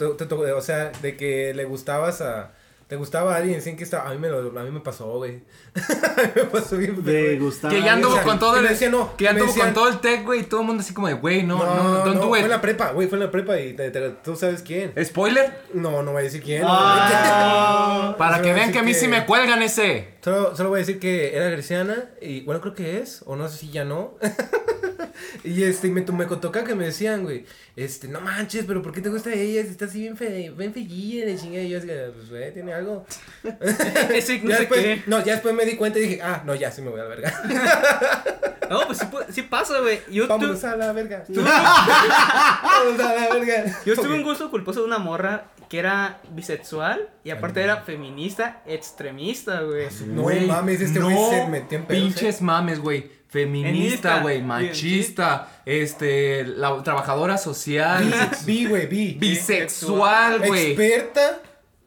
o 0.53 0.61
sea, 0.61 0.91
de 1.01 1.15
que 1.15 1.53
le 1.53 1.65
gustabas 1.65 2.21
a 2.21 2.51
te 2.91 2.97
gustaba 2.97 3.37
alguien 3.37 3.61
sin 3.61 3.77
que 3.77 3.85
estaba... 3.85 4.09
A 4.09 4.11
mí 4.11 4.17
me, 4.17 4.27
lo, 4.27 4.39
a 4.59 4.63
mí 4.63 4.69
me 4.69 4.81
pasó, 4.81 5.05
güey. 5.15 5.35
a 5.75 6.21
mí 6.23 6.31
me 6.35 6.43
pasó 6.43 6.75
bien. 6.75 7.01
Güey. 7.01 7.39
gustar. 7.39 7.71
Que 7.71 7.81
ya 7.81 7.93
anduvo 7.93 8.11
o 8.11 8.15
sea, 8.15 8.23
con 8.25 8.37
todo 8.37 8.57
el. 8.57 8.63
me 8.63 8.69
decían, 8.71 8.91
no, 8.91 9.15
que 9.15 9.23
ya 9.23 9.31
me 9.31 9.39
anduvo 9.39 9.47
decían- 9.53 9.67
con 9.67 9.73
todo 9.75 9.87
el 9.87 9.99
tech, 10.01 10.25
güey, 10.25 10.41
y 10.41 10.43
todo 10.43 10.59
el 10.59 10.67
mundo 10.67 10.81
así 10.81 10.93
como 10.93 11.07
de, 11.07 11.13
güey, 11.13 11.43
no, 11.43 11.57
No, 11.57 11.65
no, 11.73 12.05
no, 12.05 12.13
no, 12.15 12.27
fue 12.27 12.41
en 12.41 12.49
la 12.49 12.59
prepa, 12.59 12.91
güey, 12.91 13.07
fue 13.07 13.17
en 13.17 13.23
la 13.23 13.31
prepa 13.31 13.57
y 13.57 13.71
te- 13.77 13.91
te- 13.91 14.09
tú 14.09 14.35
sabes 14.35 14.61
quién. 14.61 14.91
Spoiler. 15.01 15.61
No, 15.73 16.03
no 16.03 16.11
voy 16.11 16.19
a 16.19 16.23
decir 16.25 16.43
quién. 16.43 16.63
Ah. 16.65 18.13
Para 18.17 18.41
que 18.41 18.51
vean 18.51 18.73
que 18.73 18.79
a 18.79 18.83
mí 18.83 18.93
sí 18.93 19.07
me 19.07 19.25
cuelgan 19.25 19.61
ese. 19.61 20.15
Solo, 20.23 20.55
solo 20.55 20.69
voy 20.69 20.77
a 20.77 20.81
decir 20.81 20.99
que 20.99 21.35
era 21.35 21.49
greciana 21.49 22.09
y 22.21 22.41
bueno, 22.41 22.61
creo 22.61 22.75
que 22.75 22.99
es, 22.99 23.23
o 23.25 23.35
no 23.35 23.49
sé 23.49 23.57
si 23.57 23.69
ya 23.71 23.83
no. 23.85 24.17
y 25.43 25.63
este, 25.63 25.87
me, 25.89 26.01
me 26.03 26.25
toca 26.25 26.63
que 26.63 26.75
me 26.75 26.85
decían, 26.85 27.23
güey, 27.23 27.45
este, 27.75 28.07
no 28.07 28.21
manches, 28.21 28.65
pero 28.65 28.83
¿por 28.83 28.93
qué 28.93 29.01
te 29.01 29.09
gusta 29.09 29.33
ella? 29.33 29.61
Está 29.61 29.85
así 29.85 30.01
bien, 30.01 30.15
fe, 30.17 30.51
bien 30.55 30.73
de 30.73 31.37
chingada. 31.39 31.63
Y 31.63 31.69
yo, 31.69 31.77
es 31.79 31.85
que, 31.85 32.11
pues, 32.15 32.29
güey, 32.29 32.53
tiene 32.53 32.71
algo. 32.73 33.05
Ese 34.13 34.39
no 34.43 34.49
ya 34.51 34.59
después, 34.59 35.07
no, 35.07 35.23
ya 35.25 35.33
después 35.33 35.55
me 35.55 35.65
di 35.65 35.75
cuenta 35.75 35.97
y 35.97 36.03
dije, 36.03 36.19
ah, 36.21 36.43
no, 36.45 36.53
ya 36.53 36.71
sí 36.71 36.81
me 36.83 36.89
voy 36.89 36.99
a 36.99 37.03
la 37.03 37.09
verga. 37.09 37.33
No, 38.71 38.85
pues 38.87 38.99
sí, 38.99 39.05
sí 39.33 39.41
pasa, 39.41 39.81
güey. 39.81 39.99
Yo, 40.09 40.23
tu- 40.23 40.29
Vámonos 40.29 40.63
a 40.63 40.77
la 40.77 40.93
verga. 40.93 41.25
Vámonos 41.27 42.99
a 43.01 43.13
la 43.13 43.27
verga. 43.33 43.79
yo 43.85 43.95
tuve 43.95 44.13
un 44.13 44.23
gusto 44.23 44.49
culposo 44.49 44.79
de 44.79 44.85
una 44.85 44.97
morra 44.97 45.43
que 45.71 45.79
era 45.79 46.19
bisexual 46.31 47.09
y 47.23 47.29
aparte 47.29 47.61
era 47.63 47.77
feminista 47.77 48.61
extremista, 48.65 49.61
güey. 49.61 49.87
No 50.05 50.23
mames, 50.53 50.81
este 50.81 50.99
güey 50.99 51.15
se 51.29 51.47
metió 51.47 51.77
en 51.77 51.85
pedos. 51.85 52.01
¿eh? 52.01 52.07
Pinches 52.07 52.41
mames, 52.41 52.81
güey. 52.81 53.09
Feminista, 53.29 54.19
güey. 54.19 54.35
bien, 54.39 54.47
Machista. 54.47 55.47
Este. 55.65 56.43
La 56.43 56.83
trabajadora 56.83 57.37
social. 57.37 58.13
Vi, 58.45 58.65
güey, 58.65 58.87
vi. 58.87 59.13
bisexual, 59.17 60.45
güey. 60.45 60.71
Experta 60.73 61.39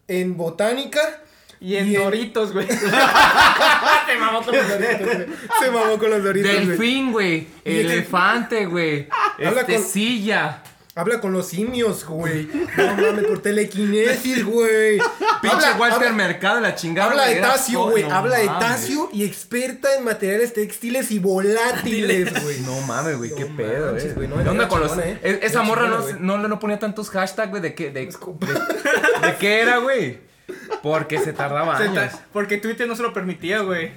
en 0.09 0.35
botánica. 0.35 1.21
Y 1.61 1.77
en 1.77 1.89
Y 1.89 1.97
Doritos, 1.97 2.55
güey. 2.55 2.67
Se 4.07 4.17
mamó 4.19 4.43
con 4.43 4.55
los 4.57 4.67
doritos, 4.67 5.15
güey. 5.15 5.27
Se 5.61 5.71
mamó 5.71 5.99
con 5.99 6.11
los 6.11 6.25
doritos, 6.25 6.51
güey. 6.55 6.67
Delfín, 6.69 7.13
güey. 7.13 7.47
El- 7.67 7.91
Elefante, 7.91 8.65
güey. 8.65 9.09
Este, 9.39 9.75
con- 9.75 9.85
silla. 9.85 10.63
Habla 10.97 11.21
con 11.21 11.33
los 11.33 11.49
simios, 11.49 12.05
güey. 12.07 12.49
No 12.77 12.95
mames, 12.95 13.25
por 13.25 13.43
telequinesis, 13.43 14.45
güey. 14.45 14.99
Pinche 15.43 15.57
Habla- 15.67 15.77
Walter 15.77 16.09
habla- 16.09 16.13
Mercado, 16.13 16.61
la 16.61 16.77
chingada. 16.77 17.11
Habla 17.11 17.27
de 17.27 17.37
Tacio, 17.41 17.91
güey. 17.91 18.05
no 18.05 18.15
Habla 18.15 18.39
de 18.39 18.45
mames. 18.47 18.61
Tacio 18.69 19.09
y 19.13 19.25
experta 19.25 19.89
en 19.99 20.05
materiales 20.05 20.53
textiles 20.53 21.11
y 21.11 21.19
volátiles, 21.19 22.41
güey. 22.45 22.61
No 22.61 22.81
mames, 22.83 23.17
güey, 23.19 23.35
qué 23.35 23.45
No 23.45 23.57
pedo, 23.57 23.97
eh. 23.97 24.13
güey, 24.15 24.29
no, 24.29 24.37
¿Qué 24.37 24.43
era 24.43 24.51
onda 24.53 24.69
con 24.69 24.81
los.? 24.81 24.97
eh. 24.99 25.19
es- 25.23 25.39
Esa 25.43 25.63
morra 25.63 25.91
güey. 25.91 26.15
no, 26.39 26.39
no 26.49 26.61
ponía 26.61 26.79
tantos 26.79 27.11
hashtags, 27.11 27.51
güey, 27.51 27.61
de 27.63 27.75
qué, 27.75 27.91
de, 27.91 28.07
de, 28.07 28.07
de 28.07 29.37
qué 29.41 29.61
era, 29.63 29.79
güey. 29.79 30.21
Porque 30.83 31.19
se 31.19 31.33
tardaba 31.33 31.77
Se 31.77 31.85
años. 31.85 32.13
ta- 32.13 32.25
Porque 32.33 32.59
Twitter 32.59 32.87
no 32.87 32.95
se 32.95 33.03
lo 33.03 33.13
permitía, 33.13 33.61
güey. 33.61 33.91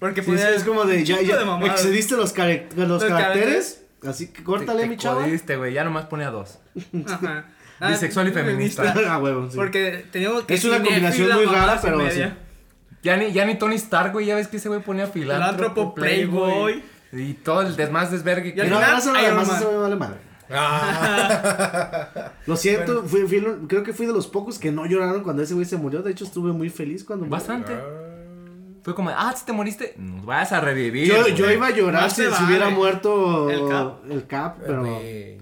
Porque 0.00 0.22
Sí, 0.22 0.32
es 0.32 0.64
como 0.64 0.84
de 0.86 1.04
ya, 1.04 1.20
ya 1.20 1.36
de 1.36 1.66
excediste 1.66 2.16
los, 2.16 2.34
los, 2.36 2.88
Los 2.88 3.04
caracteres. 3.04 3.79
Así 4.06 4.28
que 4.32 4.42
córtale, 4.42 4.82
te 4.82 4.88
mi 4.88 4.96
chavo. 4.96 5.20
jodiste, 5.20 5.56
güey. 5.56 5.72
Ya 5.74 5.84
nomás 5.84 6.06
ponía 6.06 6.30
dos. 6.30 6.58
Ajá. 7.06 7.46
Ah, 7.82 7.88
Bisexual 7.92 8.28
y 8.28 8.32
feminista. 8.32 8.94
ah, 9.08 9.16
huevo, 9.16 9.48
sí. 9.50 9.56
Porque 9.56 10.04
teníamos 10.12 10.44
que 10.44 10.52
Es 10.52 10.62
una 10.66 10.82
combinación 10.82 11.32
muy 11.32 11.46
rara, 11.46 11.78
pero 11.80 11.96
media. 11.96 12.36
Ya 13.02 13.16
ni, 13.16 13.32
ya 13.32 13.46
ni 13.46 13.54
Tony 13.54 13.76
Stark, 13.76 14.12
güey. 14.12 14.26
Ya 14.26 14.34
ves 14.36 14.48
que 14.48 14.58
ese 14.58 14.68
güey 14.68 14.82
ponía 14.82 15.06
filántropo, 15.06 15.54
Filántropo, 15.56 15.94
playboy. 15.94 16.84
Y 17.12 17.32
todo 17.32 17.62
el 17.62 17.74
desmás 17.76 18.10
desvergue 18.10 18.52
Y 18.54 18.60
al 18.60 18.68
No, 18.68 18.76
final, 18.76 18.90
además 19.16 19.48
Man. 19.48 19.56
eso 19.56 19.72
me 19.72 19.78
vale 19.78 19.96
madre. 19.96 20.18
Ah. 20.50 22.32
Lo 22.46 22.56
siento, 22.56 23.02
fui- 23.04 23.26
fui 23.26 23.40
lo- 23.40 23.66
creo 23.66 23.82
que 23.82 23.92
fui 23.94 24.04
de 24.04 24.12
los 24.12 24.26
pocos 24.26 24.58
que 24.58 24.70
no 24.70 24.84
lloraron 24.84 25.22
cuando 25.22 25.42
ese 25.42 25.54
güey 25.54 25.64
se 25.64 25.78
murió. 25.78 26.02
De 26.02 26.10
hecho, 26.10 26.24
estuve 26.24 26.52
muy 26.52 26.68
feliz 26.68 27.02
cuando 27.04 27.24
murió. 27.24 27.42
Fue 28.82 28.94
como, 28.94 29.10
ah, 29.10 29.34
si 29.36 29.44
te 29.44 29.52
moriste, 29.52 29.94
nos 29.98 30.24
vas 30.24 30.52
a 30.52 30.60
revivir. 30.60 31.06
Yo, 31.08 31.28
yo 31.28 31.50
iba 31.50 31.66
a 31.66 31.70
llorar 31.70 32.02
Más 32.04 32.14
si, 32.14 32.22
te 32.22 32.30
si 32.32 32.44
hubiera 32.44 32.64
vale. 32.66 32.76
muerto 32.76 33.50
El 33.50 33.68
Cap. 33.68 33.98
el 34.10 34.26
Cap, 34.26 34.56
pero. 34.66 34.82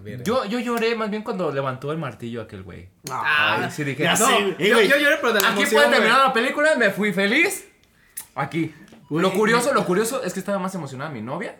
Verga. 0.03 0.24
Yo, 0.24 0.44
yo 0.46 0.59
lloré 0.59 0.94
más 0.96 1.11
bien 1.11 1.22
cuando 1.22 1.53
levantó 1.53 1.92
el 1.92 1.98
martillo 1.98 2.42
aquel 2.42 2.62
güey. 2.62 2.88
Ah, 3.11 3.59
Ay, 3.62 3.70
sí 3.70 3.85
dije, 3.85 4.05
no, 4.05 4.16
No, 4.18 4.38
eh, 4.38 4.57
yo, 4.59 4.74
güey. 4.74 4.88
yo 4.88 4.96
lloré, 4.96 5.16
pero 5.20 5.33
de 5.35 5.42
la 5.42 5.48
Aquí 5.51 5.61
emoción, 5.61 5.83
puede 5.83 5.94
terminar 5.94 6.27
la 6.27 6.33
película, 6.33 6.74
me 6.77 6.90
fui 6.90 7.12
feliz. 7.12 7.68
Aquí. 8.35 8.74
Güey. 9.09 9.22
Lo 9.22 9.33
curioso, 9.33 9.72
lo 9.72 9.85
curioso 9.85 10.22
es 10.24 10.33
que 10.33 10.40
estaba 10.40 10.59
más 10.59 10.74
emocionada 10.74 11.11
mi 11.11 11.22
novia 11.22 11.57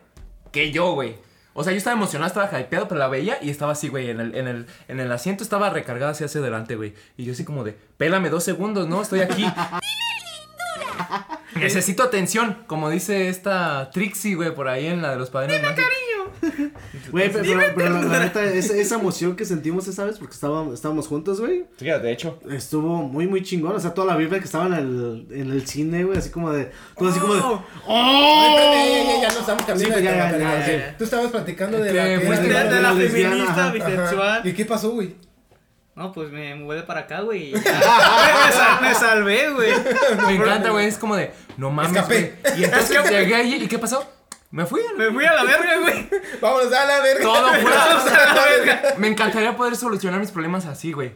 que 0.50 0.70
yo, 0.72 0.92
güey. 0.92 1.16
O 1.54 1.64
sea, 1.64 1.72
yo 1.72 1.78
estaba 1.78 1.96
emocionado, 1.96 2.28
estaba 2.28 2.60
hypeado, 2.60 2.88
pero 2.88 2.98
la 3.00 3.08
veía 3.08 3.38
y 3.42 3.50
estaba 3.50 3.72
así, 3.72 3.88
güey, 3.88 4.10
en 4.10 4.20
el, 4.20 4.34
en 4.34 4.46
el, 4.46 4.66
en 4.86 5.00
el 5.00 5.10
asiento 5.10 5.42
estaba 5.42 5.70
recargada 5.70 6.12
hacia 6.12 6.26
hacia 6.26 6.40
adelante, 6.40 6.76
güey. 6.76 6.94
Y 7.16 7.24
yo 7.24 7.32
así 7.32 7.44
como 7.44 7.64
de, 7.64 7.76
pélame 7.96 8.30
dos 8.30 8.44
segundos, 8.44 8.86
¿no? 8.88 9.02
Estoy 9.02 9.20
aquí. 9.20 9.44
Necesito 11.58 12.02
atención, 12.02 12.58
como 12.66 12.90
dice 12.90 13.28
esta 13.28 13.90
Trixie, 13.90 14.34
güey, 14.34 14.54
por 14.54 14.68
ahí 14.68 14.86
en 14.86 15.02
la 15.02 15.10
de 15.12 15.16
los 15.16 15.30
padrinos 15.30 15.62
mágicos. 15.62 15.84
Güey, 17.10 17.32
pero, 17.32 17.44
pero- 17.44 17.74
pero 17.74 18.02
la, 18.02 18.20
neta, 18.20 18.44
esa, 18.44 18.76
esa 18.76 18.94
emoción 18.96 19.34
que 19.34 19.44
sentimos 19.44 19.88
esa 19.88 20.04
vez, 20.04 20.18
porque 20.18 20.34
estábamos, 20.34 20.74
estábamos 20.74 21.08
juntos, 21.08 21.40
güey, 21.40 21.64
Fíjate, 21.78 22.06
de 22.06 22.12
hecho. 22.12 22.38
estuvo 22.50 22.96
muy, 22.98 23.26
muy 23.26 23.42
chingón. 23.42 23.74
O 23.74 23.80
sea, 23.80 23.94
toda 23.94 24.06
la 24.08 24.16
vibra 24.16 24.38
que 24.38 24.44
estaba 24.44 24.66
en 24.66 24.74
el, 24.74 25.26
en 25.30 25.50
el 25.50 25.66
cine, 25.66 26.04
güey, 26.04 26.18
así 26.18 26.30
como 26.30 26.52
de. 26.52 26.70
Todo 26.96 27.08
así 27.08 27.18
como 27.18 27.34
de. 27.34 27.40
Oh, 27.40 27.64
¡Oh! 27.86 28.44
Ay, 28.46 29.04
ya, 29.04 29.14
ya, 29.14 29.22
ya 29.22 29.34
no 29.34 29.40
estamos 29.40 29.64
cambiando 29.64 29.96
Sí, 29.98 30.04
ya, 30.04 30.14
ya, 30.14 30.30
ya, 30.30 30.38
ya, 30.38 30.66
sí. 30.66 30.72
Tú 30.98 31.04
estabas 31.04 31.30
platicando 31.30 31.78
de 31.78 31.92
la... 31.92 32.04
de, 32.04 32.80
la, 32.82 32.94
feminista, 32.94 33.70
bisexual. 33.72 34.46
¿Y 34.46 34.52
qué 34.52 34.64
pasó, 34.64 34.90
güey? 34.90 35.16
No, 35.98 36.12
pues 36.12 36.30
me 36.30 36.54
mudé 36.54 36.84
para 36.84 37.00
acá, 37.00 37.20
güey. 37.22 37.52
me, 37.54 37.61
sal- 37.61 38.80
me 38.80 38.94
salvé, 38.94 39.50
güey. 39.50 39.72
Me 40.26 40.34
encanta, 40.37 40.70
güey, 40.70 40.87
es 40.87 40.96
como 40.96 41.16
de, 41.16 41.32
no 41.56 41.70
mames, 41.70 41.90
Escapé. 41.92 42.38
güey. 42.44 42.61
Y 42.61 42.64
entonces 42.64 42.96
llegué 43.11 43.34
allí, 43.34 43.56
¿y 43.64 43.66
qué 43.66 43.78
pasó? 43.78 44.08
Me 44.52 44.64
fui. 44.64 44.80
a 44.80 44.92
la- 44.92 44.98
Me 44.98 45.12
fui 45.12 45.24
a 45.26 45.34
la 45.34 45.42
verga, 45.44 45.78
güey. 45.80 46.08
Vámonos 46.40 46.72
a 46.72 46.84
la 46.87 47.00
verga. 47.00 47.22
Todo 47.22 47.42
Vamos 47.42 47.58
fuera. 47.61 48.30
a 48.30 48.34
la 48.34 48.44
verga. 48.44 48.82
Me 48.96 49.08
encantaría 49.08 49.56
poder 49.56 49.74
solucionar 49.76 50.20
mis 50.20 50.30
problemas 50.30 50.66
así, 50.66 50.92
güey. 50.92 51.12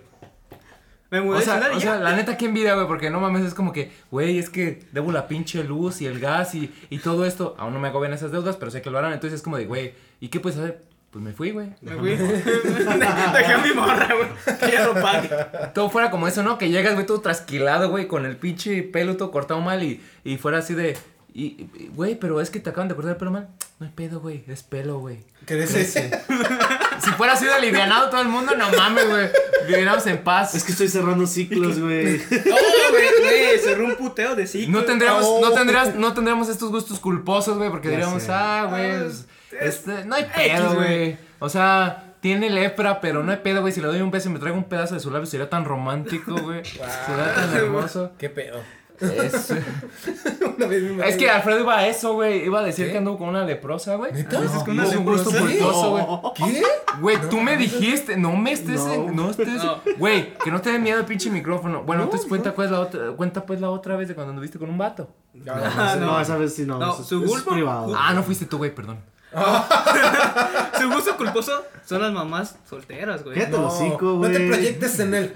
Me 1.10 1.20
mudé 1.20 1.38
O 1.38 1.42
sea, 1.42 1.56
o 1.56 2.00
la 2.00 2.16
neta, 2.16 2.36
qué 2.38 2.46
envidia, 2.46 2.74
güey, 2.74 2.86
porque 2.88 3.08
no 3.10 3.20
mames, 3.20 3.44
es 3.44 3.52
como 3.54 3.72
que, 3.72 3.92
güey, 4.10 4.38
es 4.38 4.48
que 4.50 4.82
debo 4.92 5.12
la 5.12 5.28
pinche 5.28 5.62
luz 5.62 6.00
y 6.00 6.06
el 6.06 6.18
gas 6.18 6.54
y, 6.54 6.74
y 6.90 6.98
todo 6.98 7.24
esto. 7.26 7.54
Aún 7.58 7.72
no 7.74 7.78
me 7.80 7.88
agobian 7.88 8.14
esas 8.14 8.32
deudas, 8.32 8.56
pero 8.56 8.70
sé 8.70 8.82
que 8.82 8.90
lo 8.90 8.98
harán. 8.98 9.12
Entonces 9.12 9.38
es 9.38 9.42
como 9.44 9.58
de, 9.58 9.66
güey, 9.66 9.94
¿y 10.20 10.28
qué 10.28 10.40
puedes 10.40 10.58
hacer? 10.58 10.82
Pues 11.12 11.22
me 11.22 11.32
fui, 11.32 11.50
güey. 11.50 11.68
Me 11.82 11.92
fui. 11.96 12.10
Dejé 12.16 13.52
a 13.52 13.58
mi 13.62 13.72
morra, 13.74 14.08
güey. 14.14 14.58
Que 14.58 14.72
ya 14.72 14.86
lo 14.86 14.94
pague. 14.94 15.28
Todo 15.74 15.90
fuera 15.90 16.10
como 16.10 16.26
eso, 16.26 16.42
¿no? 16.42 16.56
Que 16.58 16.70
llegas, 16.70 16.94
güey, 16.94 17.04
todo 17.06 17.20
trasquilado, 17.20 17.90
güey, 17.90 18.08
con 18.08 18.24
el 18.24 18.36
pinche 18.36 18.82
pelo 18.82 19.16
todo 19.18 19.30
cortado 19.30 19.60
mal 19.60 19.82
y, 19.82 20.00
y 20.24 20.38
fuera 20.38 20.58
así 20.58 20.74
de. 20.74 20.96
Y, 21.34 21.66
güey, 21.94 22.14
pero 22.18 22.40
es 22.40 22.50
que 22.50 22.60
te 22.60 22.70
acaban 22.70 22.88
de 22.88 22.94
cortar 22.94 23.12
el 23.12 23.16
pelo 23.18 23.30
mal. 23.30 23.48
No 23.78 23.86
hay 23.86 23.92
pedo, 23.92 24.20
güey, 24.20 24.44
es 24.48 24.62
pelo, 24.62 24.98
güey. 25.00 25.20
Crece. 25.46 25.84
si 25.84 27.10
fuera 27.16 27.32
así 27.34 27.44
de 27.46 27.52
alivianado 27.54 28.08
todo 28.10 28.20
el 28.22 28.28
mundo, 28.28 28.52
no 28.56 28.70
mames, 28.76 29.08
güey. 29.08 29.28
Viviéramos 29.66 30.06
en 30.06 30.18
paz. 30.24 30.54
Es 30.54 30.62
que 30.64 30.72
estoy 30.72 30.88
cerrando 30.88 31.26
ciclos, 31.26 31.78
güey. 31.78 32.20
Oh, 32.30 32.90
güey, 33.22 33.58
cerró 33.58 33.84
un 33.86 33.96
puteo 33.96 34.34
de 34.36 34.46
ciclo. 34.46 34.78
No 34.80 34.84
tendríamos, 34.86 35.24
Oh. 35.26 35.40
no 35.42 35.52
tendrías, 35.52 35.94
no 35.94 36.12
tendríamos 36.14 36.48
estos 36.48 36.70
gustos 36.70 36.98
culposos, 37.00 37.56
güey, 37.58 37.70
porque 37.70 37.88
Ya 37.88 37.96
diríamos, 37.96 38.22
sé. 38.22 38.32
ah, 38.32 38.66
güey, 38.68 38.90
es- 39.08 39.26
este, 39.60 40.04
no 40.04 40.14
hay 40.14 40.24
pedo, 40.34 40.74
güey. 40.74 41.16
O 41.38 41.48
sea, 41.48 42.14
tiene 42.20 42.50
lepra, 42.50 43.00
pero 43.00 43.22
no 43.22 43.32
hay 43.32 43.38
pedo, 43.38 43.60
güey. 43.60 43.72
Si 43.72 43.80
le 43.80 43.86
doy 43.88 44.00
un 44.00 44.10
beso 44.10 44.28
y 44.28 44.32
me 44.32 44.38
traigo 44.38 44.56
un 44.56 44.64
pedazo 44.64 44.94
de 44.94 45.00
su 45.00 45.10
labio, 45.10 45.26
sería 45.26 45.50
tan 45.50 45.64
romántico, 45.64 46.36
güey. 46.40 46.64
Sería 46.64 47.34
tan 47.34 47.54
hermoso. 47.56 48.12
Qué 48.18 48.30
pedo. 48.30 48.60
Es, 49.00 49.50
Una 50.56 50.66
vez 50.68 50.82
mi 50.84 51.02
es 51.02 51.16
que 51.16 51.28
Alfredo 51.28 51.60
iba 51.60 51.76
a 51.76 51.88
eso, 51.88 52.14
güey. 52.14 52.44
Iba 52.44 52.60
a 52.60 52.62
decir 52.62 52.86
¿Qué? 52.86 52.92
que 52.92 52.98
anduvo 52.98 53.18
con 53.18 53.30
una 53.30 53.44
leprosa, 53.44 53.96
güey. 53.96 54.12
¿Neta? 54.12 54.36
No, 54.36 54.42
¿Dices 54.42 54.62
con 54.62 54.78
una 54.78 54.88
un 54.88 55.04
gusto 55.04 55.30
culposo, 55.30 55.90
güey. 55.90 56.52
¿Qué? 56.52 56.62
Güey, 57.00 57.16
tú 57.28 57.40
me 57.40 57.56
dijiste, 57.56 58.16
no 58.16 58.36
me 58.36 58.52
estés, 58.52 58.80
No. 58.84 58.92
en- 58.92 59.16
no 59.16 59.30
estés, 59.30 59.48
No. 59.64 59.80
güey, 59.98 60.34
que 60.38 60.52
no 60.52 60.60
te 60.60 60.70
dé 60.70 60.78
miedo 60.78 61.00
el 61.00 61.04
pinche 61.06 61.30
micrófono. 61.30 61.82
Bueno, 61.82 62.00
No, 62.02 62.04
entonces 62.04 62.28
cuenta 62.28 62.54
pues 62.54 62.70
la 62.70 62.78
otra, 62.78 63.10
cuenta 63.16 63.44
pues 63.44 63.60
la 63.60 63.70
otra 63.70 63.96
vez 63.96 64.06
de 64.06 64.14
cuando 64.14 64.30
anduviste 64.30 64.60
con 64.60 64.70
un 64.70 64.78
vato. 64.78 65.10
Ah, 65.48 65.96
No, 65.98 66.06
no. 66.06 66.20
esa 66.20 66.36
vez 66.36 66.54
sí 66.54 66.64
no. 66.64 66.78
No, 66.78 66.92
eso 66.92 67.02
es- 67.02 67.08
su 67.08 67.24
eso 67.24 67.38
es 67.38 67.42
privado. 67.42 67.92
Ah, 67.98 68.12
no 68.14 68.22
fuiste 68.22 68.46
tú, 68.46 68.58
güey, 68.58 68.72
perdón. 68.72 69.00
Su 70.80 70.90
gusto 70.90 71.16
culposo 71.16 71.64
son 71.84 72.02
las 72.02 72.12
mamás 72.12 72.56
solteras, 72.68 73.24
güey. 73.24 73.40
El 73.40 73.50
No, 73.50 73.66
hocico, 73.68 74.04
no 74.04 74.16
güey. 74.16 74.32
te 74.32 74.46
proyectes 74.46 74.98
en 75.00 75.14
él. 75.14 75.34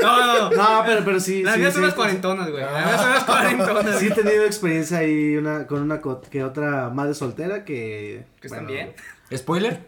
No, 0.00 0.18
no, 0.18 0.50
no. 0.50 0.56
No, 0.56 0.82
pero, 0.86 1.04
pero 1.04 1.20
sí. 1.20 1.42
Las 1.42 1.54
sí, 1.54 1.60
mías 1.60 1.72
sí, 1.72 1.74
son 1.76 1.82
las 1.82 1.92
sí, 1.92 1.96
cuarentonas, 1.96 2.50
güey. 2.50 2.62
Las 2.62 2.86
mías 2.86 3.00
son 3.00 3.10
las 3.10 3.24
cuarentonas. 3.24 3.98
Sí 3.98 4.06
he 4.06 4.10
tenido 4.10 4.44
experiencia 4.44 4.98
ahí 4.98 5.36
una, 5.36 5.66
con 5.66 5.82
una 5.82 6.00
que 6.30 6.44
otra 6.44 6.90
madre 6.90 7.14
soltera 7.14 7.64
que... 7.64 8.24
Que 8.40 8.46
están 8.46 8.66
bueno, 8.66 8.74
bien. 8.74 8.94
¿Spoiler? 9.36 9.80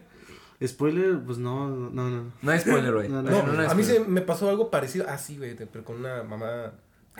Spoiler, 0.66 1.20
pues 1.24 1.38
no, 1.38 1.68
no, 1.68 2.10
no. 2.10 2.32
No 2.42 2.50
hay 2.50 2.58
spoiler, 2.58 2.92
güey. 2.92 3.08
No, 3.10 3.22
no, 3.22 3.30
No, 3.30 3.42
no, 3.44 3.52
no 3.52 3.70
a 3.70 3.74
mí 3.74 3.84
se 3.84 4.00
me 4.00 4.20
pasó 4.22 4.48
algo 4.48 4.70
parecido. 4.70 5.06
Ah, 5.08 5.18
sí, 5.18 5.36
güey, 5.36 5.54
pero 5.54 5.84
con 5.84 5.96
una 5.96 6.24
mamá 6.24 6.72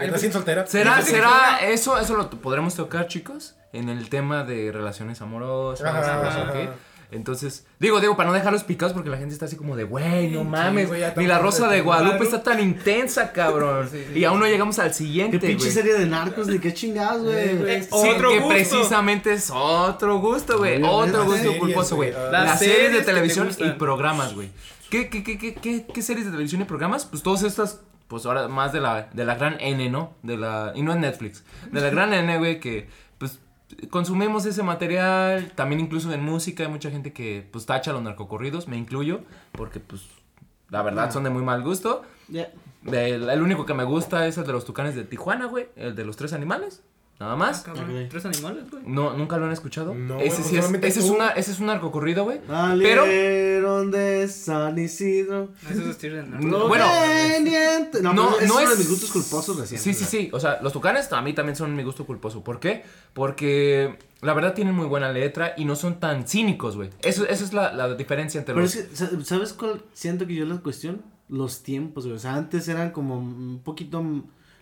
recién 0.06 0.32
soltera. 0.32 0.66
¿Será, 0.66 1.02
será 1.02 1.58
eso, 1.62 1.98
eso 1.98 2.16
lo 2.16 2.30
podremos 2.30 2.74
tocar, 2.74 3.06
chicos? 3.08 3.54
En 3.72 3.88
el 3.88 4.08
tema 4.08 4.44
de 4.44 4.72
relaciones 4.72 5.20
amorosas, 5.20 5.86
ajá. 5.86 6.52
qué. 6.52 6.70
Entonces, 7.10 7.64
digo, 7.78 8.00
digo, 8.00 8.18
para 8.18 8.28
no 8.28 8.34
dejarlos 8.34 8.64
picados 8.64 8.92
porque 8.92 9.08
la 9.08 9.16
gente 9.16 9.32
está 9.32 9.46
así 9.46 9.56
como 9.56 9.76
de, 9.76 9.84
güey, 9.84 10.30
no 10.30 10.44
mames, 10.44 10.88
güey, 10.88 11.02
ni 11.16 11.26
la 11.26 11.38
Rosa 11.38 11.66
de 11.66 11.76
de 11.76 11.80
Guadalupe 11.80 12.22
está 12.24 12.42
tan 12.42 12.60
intensa, 12.60 13.32
cabrón. 13.32 13.88
Sí, 13.92 14.04
sí. 14.12 14.18
Y 14.18 14.24
aún 14.24 14.40
no 14.40 14.46
llegamos 14.46 14.78
al 14.78 14.88
Qué 14.88 14.94
siguiente, 14.94 15.38
pinche 15.38 15.56
güey. 15.64 15.70
serie 15.70 15.94
de 15.94 16.04
narcos, 16.04 16.48
ni 16.48 16.58
qué 16.58 16.74
chingados, 16.74 17.26
Eh, 17.34 17.56
güey. 17.58 17.82
Sí, 17.82 17.88
Otro 17.90 18.28
que 18.28 18.38
gusto. 18.40 18.48
precisamente 18.54 19.32
es 19.32 19.50
otro 19.50 20.18
gusto, 20.18 20.58
güey. 20.58 20.82
Otro 20.82 21.24
gusto 21.24 21.38
series, 21.42 21.58
culposo, 21.58 21.96
güey. 21.96 22.12
Las, 22.12 22.30
Las 22.30 22.58
series 22.58 22.76
series 22.76 22.92
de 22.98 23.02
televisión 23.04 23.48
y 23.58 23.70
programas, 23.70 24.34
güey. 24.34 24.50
¿Qué, 24.90 25.08
qué, 25.08 25.22
qué, 25.24 25.38
qué, 25.38 25.54
qué, 25.54 25.86
qué 25.86 26.02
series 26.02 26.26
de 26.26 26.30
televisión 26.32 26.60
y 26.60 26.64
programas? 26.64 27.06
Pues 27.06 27.22
todas 27.22 27.42
estas, 27.42 27.80
pues 28.08 28.26
ahora 28.26 28.48
más 28.48 28.72
de 28.72 28.80
la, 28.80 29.08
de 29.12 29.24
la 29.24 29.34
gran 29.34 29.56
N, 29.60 29.88
¿no? 29.90 30.14
De 30.22 30.36
la, 30.36 30.72
y 30.74 30.82
no 30.82 30.92
en 30.92 31.00
Netflix. 31.00 31.44
De 31.70 31.80
la 31.80 31.90
gran 31.90 32.12
N, 32.12 32.38
güey, 32.38 32.58
que 32.58 32.88
pues 33.18 33.38
consumimos 33.90 34.46
ese 34.46 34.62
material. 34.62 35.52
También 35.54 35.80
incluso 35.80 36.12
en 36.12 36.24
música 36.24 36.64
hay 36.64 36.70
mucha 36.70 36.90
gente 36.90 37.12
que 37.12 37.46
pues 37.50 37.66
tacha 37.66 37.92
los 37.92 38.02
narcocorridos, 38.02 38.66
me 38.66 38.76
incluyo, 38.76 39.20
porque 39.52 39.78
pues 39.78 40.02
la 40.70 40.82
verdad 40.82 41.12
son 41.12 41.24
de 41.24 41.30
muy 41.30 41.42
mal 41.42 41.62
gusto. 41.62 42.02
El, 42.86 43.28
el 43.28 43.42
único 43.42 43.66
que 43.66 43.74
me 43.74 43.84
gusta 43.84 44.26
es 44.26 44.38
el 44.38 44.46
de 44.46 44.52
los 44.52 44.64
tucanes 44.64 44.94
de 44.94 45.04
Tijuana, 45.04 45.46
güey. 45.46 45.68
El 45.76 45.94
de 45.94 46.04
los 46.04 46.16
tres 46.16 46.32
animales. 46.32 46.82
Nada 47.20 47.34
más. 47.34 47.62
Cabrón, 47.62 47.90
Ok. 48.04 48.08
Tres 48.10 48.24
animales, 48.26 48.70
güey. 48.70 48.82
No, 48.86 49.12
nunca 49.16 49.36
lo 49.38 49.46
han 49.46 49.52
escuchado. 49.52 49.92
No, 49.92 50.20
ese 50.20 50.36
pues 50.36 50.46
sí 50.48 50.56
es, 50.56 50.64
ese 50.84 51.00
es 51.00 51.06
una, 51.10 51.30
ese 51.30 51.50
es 51.50 51.58
un 51.58 51.66
narcocorrido, 51.66 52.22
güey. 52.24 52.40
Pero 52.46 53.04
de 53.90 54.28
San 54.28 54.78
Isidro. 54.78 55.48
Eso 55.68 55.90
es 55.90 55.98
de. 56.00 56.10
Lo 56.40 56.68
Bueno. 56.68 56.86
No, 58.02 58.12
No, 58.12 58.12
no, 58.12 58.38
es 58.38 58.48
no 58.48 58.54
uno 58.54 58.62
es 58.62 58.70
de 58.70 58.76
mis 58.76 58.88
gustos 58.88 59.10
culposos 59.10 59.58
recién. 59.58 59.80
Sí, 59.80 59.94
sí, 59.94 60.04
sí. 60.04 60.30
O 60.32 60.38
sea, 60.40 60.60
los 60.62 60.72
tucanes 60.72 61.12
a 61.12 61.20
mí 61.22 61.32
también 61.32 61.56
son 61.56 61.74
mi 61.74 61.82
gusto 61.82 62.06
culposo. 62.06 62.44
¿Por 62.44 62.60
qué? 62.60 62.84
Porque 63.14 63.98
la 64.20 64.32
verdad 64.34 64.54
tienen 64.54 64.74
muy 64.74 64.86
buena 64.86 65.10
letra 65.10 65.54
y 65.56 65.64
no 65.64 65.74
son 65.76 65.98
tan 66.00 66.26
cínicos, 66.28 66.76
güey. 66.76 66.90
Eso, 67.02 67.26
eso 67.26 67.44
es 67.44 67.52
la, 67.52 67.72
la 67.72 67.94
diferencia 67.94 68.38
entre 68.38 68.54
Pero 68.54 68.64
los. 68.64 68.74
es 68.76 68.84
que, 68.88 68.96
sa- 68.96 69.10
¿sabes 69.24 69.52
cuál 69.52 69.82
siento 69.92 70.26
que 70.26 70.34
yo 70.34 70.44
la 70.46 70.58
cuestión? 70.58 71.02
Los 71.28 71.62
tiempos, 71.62 72.04
güey. 72.04 72.16
O 72.16 72.20
sea, 72.20 72.34
antes 72.34 72.68
eran 72.68 72.90
como 72.90 73.18
un 73.18 73.60
poquito. 73.64 74.02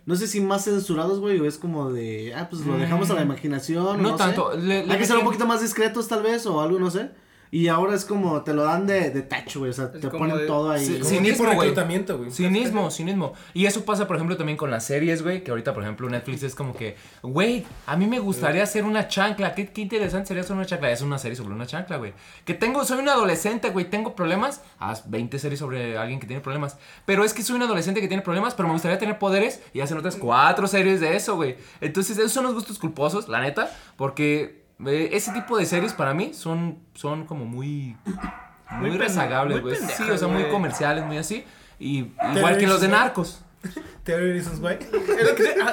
No 0.07 0.15
sé 0.15 0.25
si 0.27 0.39
más 0.41 0.63
censurados, 0.63 1.19
güey, 1.19 1.39
o 1.39 1.45
es 1.45 1.57
como 1.57 1.91
de. 1.91 2.33
Ah, 2.33 2.47
pues 2.49 2.65
lo 2.65 2.77
dejamos 2.77 3.11
a 3.11 3.13
la 3.13 3.21
imaginación. 3.21 3.85
o 3.85 3.93
Mm. 3.95 4.01
No 4.01 4.11
sé. 4.13 4.17
tanto, 4.17 4.53
le- 4.57 4.85
le 4.85 4.93
Hay 4.93 4.97
que 4.99 5.05
ser 5.05 5.17
un 5.17 5.25
poquito 5.25 5.45
más 5.45 5.61
discretos, 5.61 6.07
tal 6.07 6.23
vez, 6.23 6.45
o 6.47 6.61
algo, 6.61 6.79
no 6.79 6.89
sé. 6.89 7.11
Y 7.49 7.67
ahora 7.69 7.95
es 7.95 8.03
como 8.05 8.41
te 8.43 8.53
lo 8.53 8.63
dan 8.63 8.85
de, 8.87 9.09
de 9.11 9.21
tacho, 9.21 9.59
güey. 9.59 9.71
O 9.71 9.73
sea, 9.73 9.85
Es 9.93 10.01
te 10.01 10.07
ponen 10.09 10.37
de- 10.37 10.45
todo 10.47 10.71
ahí. 10.71 10.85
Sí, 10.85 10.99
Cinismo, 11.03 11.45
güey. 11.55 11.69
Cinismo, 12.31 12.91
cinismo. 12.91 13.33
Y 13.53 13.65
eso 13.65 13.85
pasa, 13.85 14.05
por 14.07 14.15
ejemplo, 14.17 14.35
también 14.37 14.57
con 14.57 14.69
las 14.69 14.85
series, 14.85 15.23
güey. 15.23 15.43
Que 15.43 15.51
ahorita, 15.51 15.73
por 15.73 15.83
ejemplo, 15.83 16.09
Netflix 16.09 16.43
es 16.43 16.55
como 16.55 16.75
que, 16.75 16.97
güey, 17.23 17.65
a 17.85 17.95
mí 17.95 18.05
me 18.07 18.19
gustaría 18.19 18.63
hacer 18.63 18.83
una 18.83 19.07
chancla. 19.07 19.55
Qué, 19.55 19.67
qué 19.67 19.81
interesante 19.81 20.27
sería 20.27 20.43
hacer 20.43 20.55
una 20.55 20.65
chancla. 20.65 20.91
Es 20.91 21.01
una 21.01 21.17
serie 21.17 21.35
sobre 21.35 21.53
una 21.53 21.65
chancla, 21.65 21.97
güey. 21.97 22.13
Que 22.45 22.53
tengo, 22.53 22.83
soy 22.85 22.99
un 22.99 23.09
adolescente, 23.09 23.69
güey. 23.69 23.89
Tengo 23.89 24.15
problemas. 24.15 24.61
Haz 24.79 25.09
20 25.09 25.39
series 25.39 25.59
sobre 25.59 25.97
alguien 25.97 26.19
que 26.19 26.27
tiene 26.27 26.41
problemas. 26.41 26.77
Pero 27.05 27.23
es 27.23 27.33
que 27.33 27.43
soy 27.43 27.55
un 27.55 27.63
adolescente 27.63 28.01
que 28.01 28.07
tiene 28.07 28.23
problemas, 28.23 28.53
pero 28.55 28.67
me 28.67 28.73
gustaría 28.73 28.97
tener 28.97 29.19
poderes. 29.19 29.61
Y 29.73 29.79
hacen 29.79 29.97
otras 29.97 30.15
cuatro 30.17 30.67
series 30.67 30.99
de 30.99 31.15
eso, 31.15 31.35
güey. 31.35 31.55
Entonces, 31.81 32.17
esos 32.17 32.31
son 32.33 32.43
los 32.43 32.53
gustos 32.53 32.77
culposos, 32.79 33.27
la 33.29 33.39
neta. 33.41 33.71
Porque 33.95 34.56
eh, 34.85 35.09
ese 35.13 35.31
tipo 35.31 35.57
de 35.57 35.65
series 35.65 35.93
para 35.93 36.13
mí 36.13 36.33
son, 36.33 36.79
son 36.93 37.25
como 37.25 37.45
muy. 37.45 37.95
Muy, 38.69 38.89
Muy 38.89 38.97
rezagables, 38.97 39.61
güey. 39.61 39.75
Sí, 39.77 40.03
o 40.09 40.17
sea, 40.17 40.27
muy 40.27 40.49
comerciales, 40.49 41.05
muy 41.05 41.17
así. 41.17 41.45
Y 41.79 42.11
igual 42.35 42.57
que 42.57 42.67
los 42.67 42.81
de 42.81 42.89
narcos. 42.89 43.41
Theory 44.03 44.33
Reasons 44.33 44.59
Why. 44.59 44.77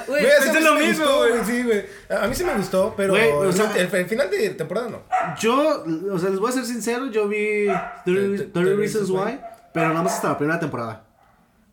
Güey, 0.06 0.24
es 0.26 0.48
a 0.48 0.52
mí 0.52 0.60
lo 0.60 0.70
sí 0.76 0.78
me 0.82 0.86
mismo, 0.88 1.04
gustó, 1.04 1.18
güey. 1.18 1.44
Sí, 1.44 1.62
güey. 1.62 1.84
A 2.22 2.26
mí 2.28 2.34
sí 2.34 2.44
me 2.44 2.54
gustó, 2.54 2.94
pero 2.96 3.12
Güey, 3.12 3.30
o 3.30 3.52
sea- 3.52 3.72
el, 3.76 3.92
el 3.94 4.06
final 4.06 4.30
de 4.30 4.50
temporada 4.50 4.88
no. 4.90 5.02
Yo, 5.40 5.84
o 6.12 6.18
sea, 6.18 6.30
les 6.30 6.38
voy 6.38 6.50
a 6.50 6.52
ser 6.52 6.64
sincero, 6.64 7.06
yo 7.10 7.28
vi 7.28 7.66
30, 7.66 8.02
Te- 8.04 8.12
te- 8.12 8.44
30 8.46 8.52
te- 8.52 8.76
Reasons 8.76 9.10
Why, 9.10 9.40
pero 9.72 9.88
nada 9.88 10.02
más 10.02 10.14
hasta 10.14 10.28
la 10.30 10.38
primera 10.38 10.58
temporada. 10.60 11.04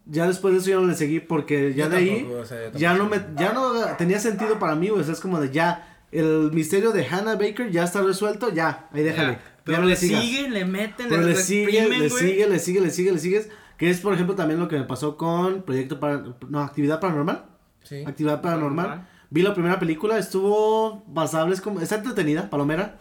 Ya 0.06 0.28
después 0.28 0.54
de 0.54 0.60
eso 0.60 0.70
ya 0.72 0.76
no 0.78 0.88
le 0.88 0.96
seguí 0.96 1.20
porque 1.20 1.74
ya 1.74 1.86
Yo 1.86 1.90
de 1.92 1.98
ahí 1.98 2.32
o 2.40 2.44
sea, 2.46 2.72
ya 2.74 2.94
no 2.96 3.06
me 3.08 3.22
ya 3.36 3.54
no 3.54 3.74
tenía 3.98 4.20
sentido 4.20 4.58
para 4.60 4.76
mí, 4.76 4.90
güey, 4.90 5.02
o 5.02 5.04
sea, 5.04 5.14
es 5.14 5.20
como 5.20 5.40
de 5.40 5.52
ya 5.52 5.91
el 6.12 6.52
misterio 6.52 6.92
de 6.92 7.06
Hannah 7.06 7.36
Baker 7.36 7.72
ya 7.72 7.84
está 7.84 8.02
resuelto, 8.02 8.54
ya, 8.54 8.90
ahí 8.92 9.04
déjale. 9.04 9.34
Ya, 9.34 9.38
Ya, 9.38 9.64
Pero 9.64 9.78
no 9.80 9.84
le 9.86 9.92
le 9.92 9.96
siguen, 9.96 10.54
le 10.54 10.66
meten, 10.66 11.08
Pero 11.08 11.22
le 11.22 11.36
sigue, 11.36 11.88
le 11.88 12.10
sigue, 12.10 12.48
le 12.48 12.60
sigue, 12.60 12.82
le 12.82 12.90
sigue, 12.90 13.12
le 13.12 13.20
sigues, 13.20 13.50
que 13.78 13.90
es 13.90 14.00
por 14.02 14.14
ejemplo 14.14 14.36
también 14.36 14.60
lo 14.60 14.68
que 14.68 14.78
me 14.78 14.86
pasó 14.86 15.18
con 15.18 15.62
Proyecto 15.62 16.00
para 16.00 16.24
no, 16.50 16.60
Actividad 16.62 17.00
Paranormal. 17.00 17.46
Sí. 17.84 18.04
Actividad 18.06 18.42
Paranormal. 18.42 18.86
Paranormal. 18.86 19.22
Vi 19.30 19.42
la 19.44 19.54
primera 19.54 19.80
película, 19.80 20.18
estuvo 20.18 21.04
basable, 21.08 21.54
es 21.54 21.62
como, 21.62 21.80
está 21.80 21.96
entretenida, 21.96 22.50
palomera. 22.50 23.00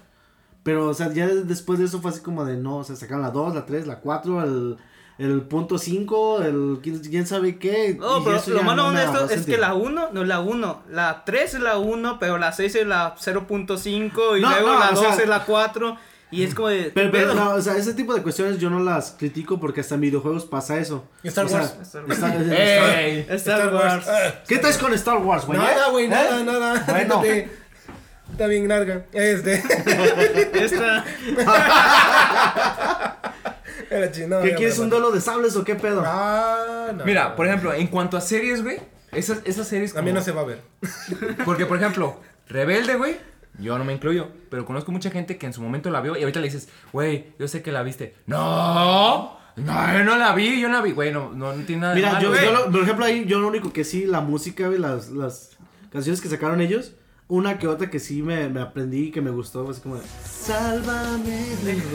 Pero, 0.63 0.89
o 0.89 0.95
sea, 0.95 1.13
ya 1.13 1.27
después 1.27 1.79
de 1.79 1.87
eso 1.87 2.01
fue 2.01 2.11
así 2.11 2.21
como 2.21 2.45
de, 2.45 2.57
no, 2.57 2.77
o 2.77 2.85
sea, 2.85 2.95
sacaron 2.95 3.23
la 3.23 3.31
2, 3.31 3.55
la 3.55 3.67
3, 3.67 3.87
la 3.87 4.01
4, 4.01 4.43
el, 4.45 4.77
el 5.21 5.43
punto 5.43 5.79
5, 5.79 6.43
el 6.43 6.79
quién, 6.83 6.99
quién 7.01 7.27
sabe 7.27 7.59
qué. 7.59 7.97
No, 7.99 8.19
y 8.21 8.25
pero 8.25 8.37
eso 8.37 8.51
lo 8.53 8.63
malo 8.63 8.91
no 8.91 8.99
de 8.99 9.05
esto 9.05 9.29
es 9.31 9.45
que 9.47 9.59
la 9.59 9.75
1 9.75 10.09
no 10.13 10.23
es 10.23 10.29
la 10.29 10.41
1, 10.41 10.83
la 10.91 11.23
3 11.25 11.55
es 11.55 11.61
la 11.61 11.77
1, 11.79 12.19
pero 12.19 12.39
la 12.39 12.53
6 12.53 12.75
es 12.75 12.87
la 12.87 13.15
0.5 13.17 14.39
y 14.39 14.41
No, 14.41 14.51
luego 14.51 14.73
no, 14.73 14.79
la 14.79 14.89
o 14.91 14.95
2 14.95 15.01
sea- 15.01 15.23
es 15.23 15.29
la 15.29 15.45
4 15.45 15.97
y 16.33 16.45
es 16.45 16.55
como 16.55 16.69
de... 16.69 16.91
Pero, 16.95 17.11
pero 17.11 17.35
no, 17.35 17.51
o 17.55 17.61
sea, 17.61 17.77
ese 17.77 17.93
tipo 17.93 18.15
de 18.15 18.23
cuestiones 18.23 18.59
yo 18.61 18.71
no 18.71 18.79
las 18.81 19.17
critico 19.19 19.59
porque 19.59 19.81
hasta 19.81 19.97
en 19.97 20.03
videojuegos 20.03 20.45
pasa 20.47 20.79
eso. 20.79 21.05
Star 21.25 21.47
O 21.47 21.49
sea, 21.49 21.59
Wars. 21.61 21.75
Star 21.83 22.05
Wars. 22.07 22.19
Star- 23.31 23.75
Wars. 23.75 24.07
¿Qué 24.47 24.59
traes 24.59 24.79
con 24.79 24.95
Star 24.95 25.19
Wars, 25.19 25.45
güey? 25.45 25.59
Nada, 25.59 25.89
güey, 25.91 26.05
¿Eh? 26.05 26.09
nada, 26.09 26.43
nada. 26.45 26.85
Bueno. 26.89 27.23
Está 28.31 28.47
bien 28.47 28.69
larga. 28.69 29.07
Este. 29.13 29.55
Esta... 30.55 31.05
Era 33.97 34.11
chino. 34.13 34.41
¿Qué 34.41 34.55
quieres, 34.55 34.79
un 34.79 34.89
duelo 34.91 35.11
de 35.11 35.21
sables 35.21 35.57
o 35.57 35.65
qué 35.65 35.75
pedo? 35.75 36.03
Ah, 36.07 36.93
no. 36.97 37.05
Mira, 37.05 37.35
por 37.37 37.47
ejemplo, 37.47 37.73
en 37.75 37.87
cuanto 37.89 38.17
a 38.17 38.21
series, 38.21 38.63
güey. 38.63 38.79
Esas, 39.13 39.41
esas 39.45 39.67
series. 39.67 39.97
A 39.97 40.03
mí 40.03 40.11
como- 40.11 40.21
no 40.21 40.25
se 40.25 40.33
va 40.33 40.43
a 40.43 40.45
ver. 40.45 40.63
Porque, 41.45 41.67
por 41.67 41.77
ejemplo, 41.79 42.21
Rebelde, 42.49 42.95
güey. 42.95 43.17
Yo 43.59 43.77
no 43.77 43.85
me 43.85 43.93
incluyo. 43.93 44.29
Pero 44.49 44.65
conozco 44.65 44.93
mucha 44.93 45.11
gente 45.11 45.37
que 45.37 45.47
en 45.47 45.53
su 45.53 45.61
momento 45.61 45.91
la 45.91 46.01
vio 46.01 46.17
y 46.17 46.21
ahorita 46.21 46.39
le 46.41 46.47
dices, 46.47 46.69
güey, 46.93 47.33
yo 47.39 47.49
sé 47.49 47.63
que 47.63 47.73
la 47.73 47.83
viste. 47.83 48.15
No, 48.27 49.37
no, 49.57 49.93
yo 49.93 50.05
no 50.05 50.17
la 50.17 50.33
vi, 50.35 50.61
yo 50.61 50.69
no 50.69 50.77
la 50.79 50.83
vi. 50.83 50.93
Güey, 50.93 51.13
no, 51.13 51.31
no, 51.33 51.53
no 51.55 51.65
tiene 51.65 51.83
nada 51.83 51.95
de 51.95 52.01
Mira, 52.01 52.13
malo, 52.13 52.23
yo, 52.23 52.29
güey. 52.31 52.45
yo 52.45 52.53
lo- 52.53 52.71
por 52.71 52.83
ejemplo, 52.83 53.05
ahí 53.05 53.25
yo 53.27 53.41
lo 53.41 53.49
único 53.49 53.73
que 53.73 53.83
sí, 53.85 54.07
la 54.07 54.21
música, 54.21 54.69
güey, 54.69 54.79
las, 54.79 55.09
las 55.11 55.51
canciones 55.93 56.21
que 56.21 56.29
sacaron 56.29 56.61
ellos, 56.61 56.93
una 57.31 57.59
que 57.59 57.67
otra 57.69 57.89
que 57.89 57.99
sí 57.99 58.23
me, 58.23 58.49
me 58.49 58.61
aprendí 58.61 59.07
y 59.07 59.11
que 59.11 59.23
me 59.23 59.31
gustó, 59.31 59.71
así 59.71 59.81
como 59.81 59.97
de, 59.97 60.03
Sálvame 60.25 61.57
del 61.65 61.81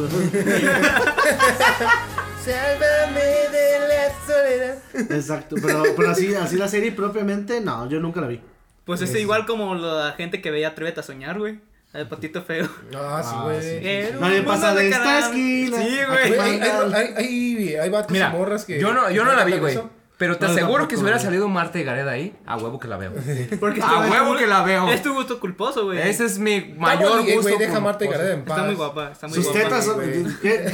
Sálvame 2.44 3.22
de 3.52 3.80
la 3.88 4.10
soledad. 4.26 4.78
Exacto, 5.12 5.58
pero, 5.62 5.84
pero 5.96 6.10
así, 6.10 6.34
así 6.34 6.56
la 6.56 6.68
serie 6.68 6.92
propiamente, 6.94 7.62
no, 7.62 7.88
yo 7.90 8.00
nunca 8.00 8.22
la 8.22 8.28
vi. 8.28 8.42
Pues 8.86 9.02
es 9.02 9.14
igual 9.16 9.46
como 9.46 9.76
la 9.76 10.14
gente 10.14 10.42
que 10.42 10.52
veía 10.52 10.70
Atrévete 10.70 11.02
a 11.02 11.04
soñar, 11.04 11.38
güey. 11.38 11.60
El 11.94 12.08
patito 12.08 12.42
feo. 12.42 12.68
Ah, 12.96 13.24
sí, 13.24 13.36
güey. 13.44 14.12
Nadie 14.20 14.38
mundo 14.38 14.52
pasa 14.52 14.76
de 14.76 14.90
esta 14.90 15.20
esquina. 15.20 15.78
Sí, 15.78 15.98
Güey, 16.08 16.40
hay, 16.40 16.60
hay, 16.60 16.94
hay, 16.94 17.14
hay, 17.16 17.76
hay 17.76 17.90
vatos 17.90 18.12
Mira, 18.12 18.30
y 18.30 18.38
morras 18.38 18.66
que. 18.66 18.80
yo 18.80 18.94
no, 18.94 19.10
yo 19.10 19.24
no 19.24 19.34
la 19.34 19.46
vi, 19.46 19.58
güey. 19.58 19.80
Pero 20.18 20.38
te 20.38 20.46
No, 20.46 20.52
aseguro 20.52 20.72
tampoco, 20.74 20.88
que 20.90 20.96
si 20.96 21.02
hubiera 21.02 21.20
salido 21.20 21.48
Marta 21.50 21.78
y 21.78 21.84
Gareda 21.84 22.12
ahí, 22.12 22.34
a 22.46 22.56
huevo 22.56 22.80
que 22.80 22.88
la 22.88 22.96
veo. 22.98 23.12
Porque 23.60 23.82
A 23.82 24.08
huevo 24.10 24.38
que 24.38 24.48
la 24.48 24.64
veo. 24.64 24.90
Es 24.90 25.02
tu 25.02 25.14
gusto 25.14 25.40
culposo, 25.42 25.86
güey. 25.86 26.00
Ese 26.00 26.26
es 26.26 26.40
mi 26.40 26.74
mayor 26.78 27.22
gusto. 27.26 27.42
güey, 27.42 27.58
deja 27.58 27.78
a 27.78 27.80
Marta 27.82 28.06
y 28.06 28.08
Gareda 28.08 28.34
en 28.34 28.46
paz. 28.46 28.58
Está 28.58 28.68
muy 28.68 28.76
guapa, 28.76 29.12
está 29.12 29.28
muy 29.28 29.36
Sus 29.36 29.46
guapa. 29.46 29.60
tetas 29.60 29.86
son. 29.86 30.00
¿Qué? 30.42 30.66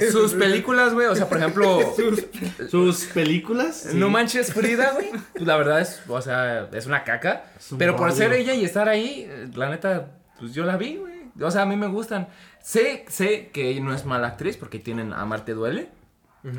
qué? 0.00 0.10
Sus 0.10 0.34
películas, 0.34 0.92
güey, 0.92 1.06
o 1.06 1.16
sea, 1.16 1.28
por 1.28 1.38
ejemplo, 1.38 1.80
Sus 2.70 3.04
películas. 3.06 3.86
sí. 3.90 3.96
No 3.96 4.10
manches 4.10 4.52
Frida, 4.52 4.92
güey. 4.92 5.10
Pues 5.32 5.46
la 5.46 5.56
verdad 5.56 5.80
es, 5.80 6.02
o 6.08 6.20
sea, 6.20 6.68
es 6.72 6.86
una 6.86 7.04
caca. 7.04 7.44
Es 7.58 7.72
un 7.72 7.78
Pero 7.78 7.96
por 7.96 8.12
ser 8.12 8.32
ella 8.32 8.54
y 8.54 8.64
estar 8.64 8.88
ahí, 8.88 9.30
la 9.54 9.70
neta, 9.70 10.08
pues 10.38 10.52
yo 10.52 10.64
la 10.64 10.76
vi, 10.76 10.96
güey. 10.96 11.14
O 11.40 11.50
sea, 11.50 11.62
a 11.62 11.66
mí 11.66 11.76
me 11.76 11.86
gustan. 11.86 12.28
Sé, 12.62 13.04
sé 13.08 13.50
que 13.52 13.68
ella 13.70 13.80
no 13.82 13.94
es 13.94 14.04
mala 14.04 14.26
actriz 14.28 14.56
porque 14.56 14.78
tienen 14.78 15.12
a 15.12 15.24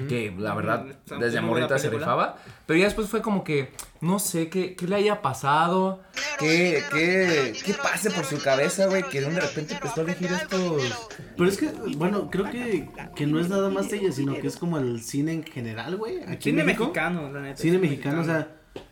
Que 0.10 0.34
la 0.38 0.54
verdad, 0.54 0.84
Mm, 0.84 0.90
está 0.90 1.18
desde 1.18 1.42
morrita 1.42 1.78
se 1.80 1.90
rifaba. 1.90 2.38
Pero 2.66 2.78
ya 2.80 2.86
después 2.86 3.08
fue 3.08 3.22
como 3.22 3.44
que, 3.44 3.72
no 4.02 4.20
sé, 4.20 4.50
qué, 4.50 4.76
qué 4.76 4.88
le 4.88 4.96
haya 4.96 5.22
pasado. 5.22 6.02
Qué, 6.40 6.84
qué, 6.92 7.54
qué 7.66 7.74
pase 7.74 8.12
por 8.12 8.26
su 8.26 8.42
cabeza, 8.42 8.88
güey. 8.88 9.04
Que 9.04 9.22
de 9.22 9.40
repente 9.40 9.76
empezó 9.76 10.02
a 10.02 10.04
elegir 10.04 10.32
estos. 10.32 10.84
Pero 11.38 11.50
es 11.50 11.58
que, 11.58 11.68
bueno, 11.96 12.30
creo 12.30 12.50
que, 12.50 12.90
que 13.16 13.28
no 13.28 13.40
es 13.40 13.50
nada 13.50 13.70
más 13.70 13.90
de 13.90 13.98
ella, 13.98 14.12
sino 14.12 14.34
que 14.36 14.48
es 14.48 14.58
como 14.58 14.78
el 14.78 15.02
cine 15.02 15.32
en 15.32 15.44
general, 15.44 15.96
güey. 15.96 16.20
Cine 16.40 16.64
México. 16.64 16.86
mexicano, 16.86 17.32
la 17.32 17.42
neta. 17.42 17.58
Cine 17.58 17.78
mexicano, 17.78 18.22
o 18.22 18.26
sea, 18.26 18.50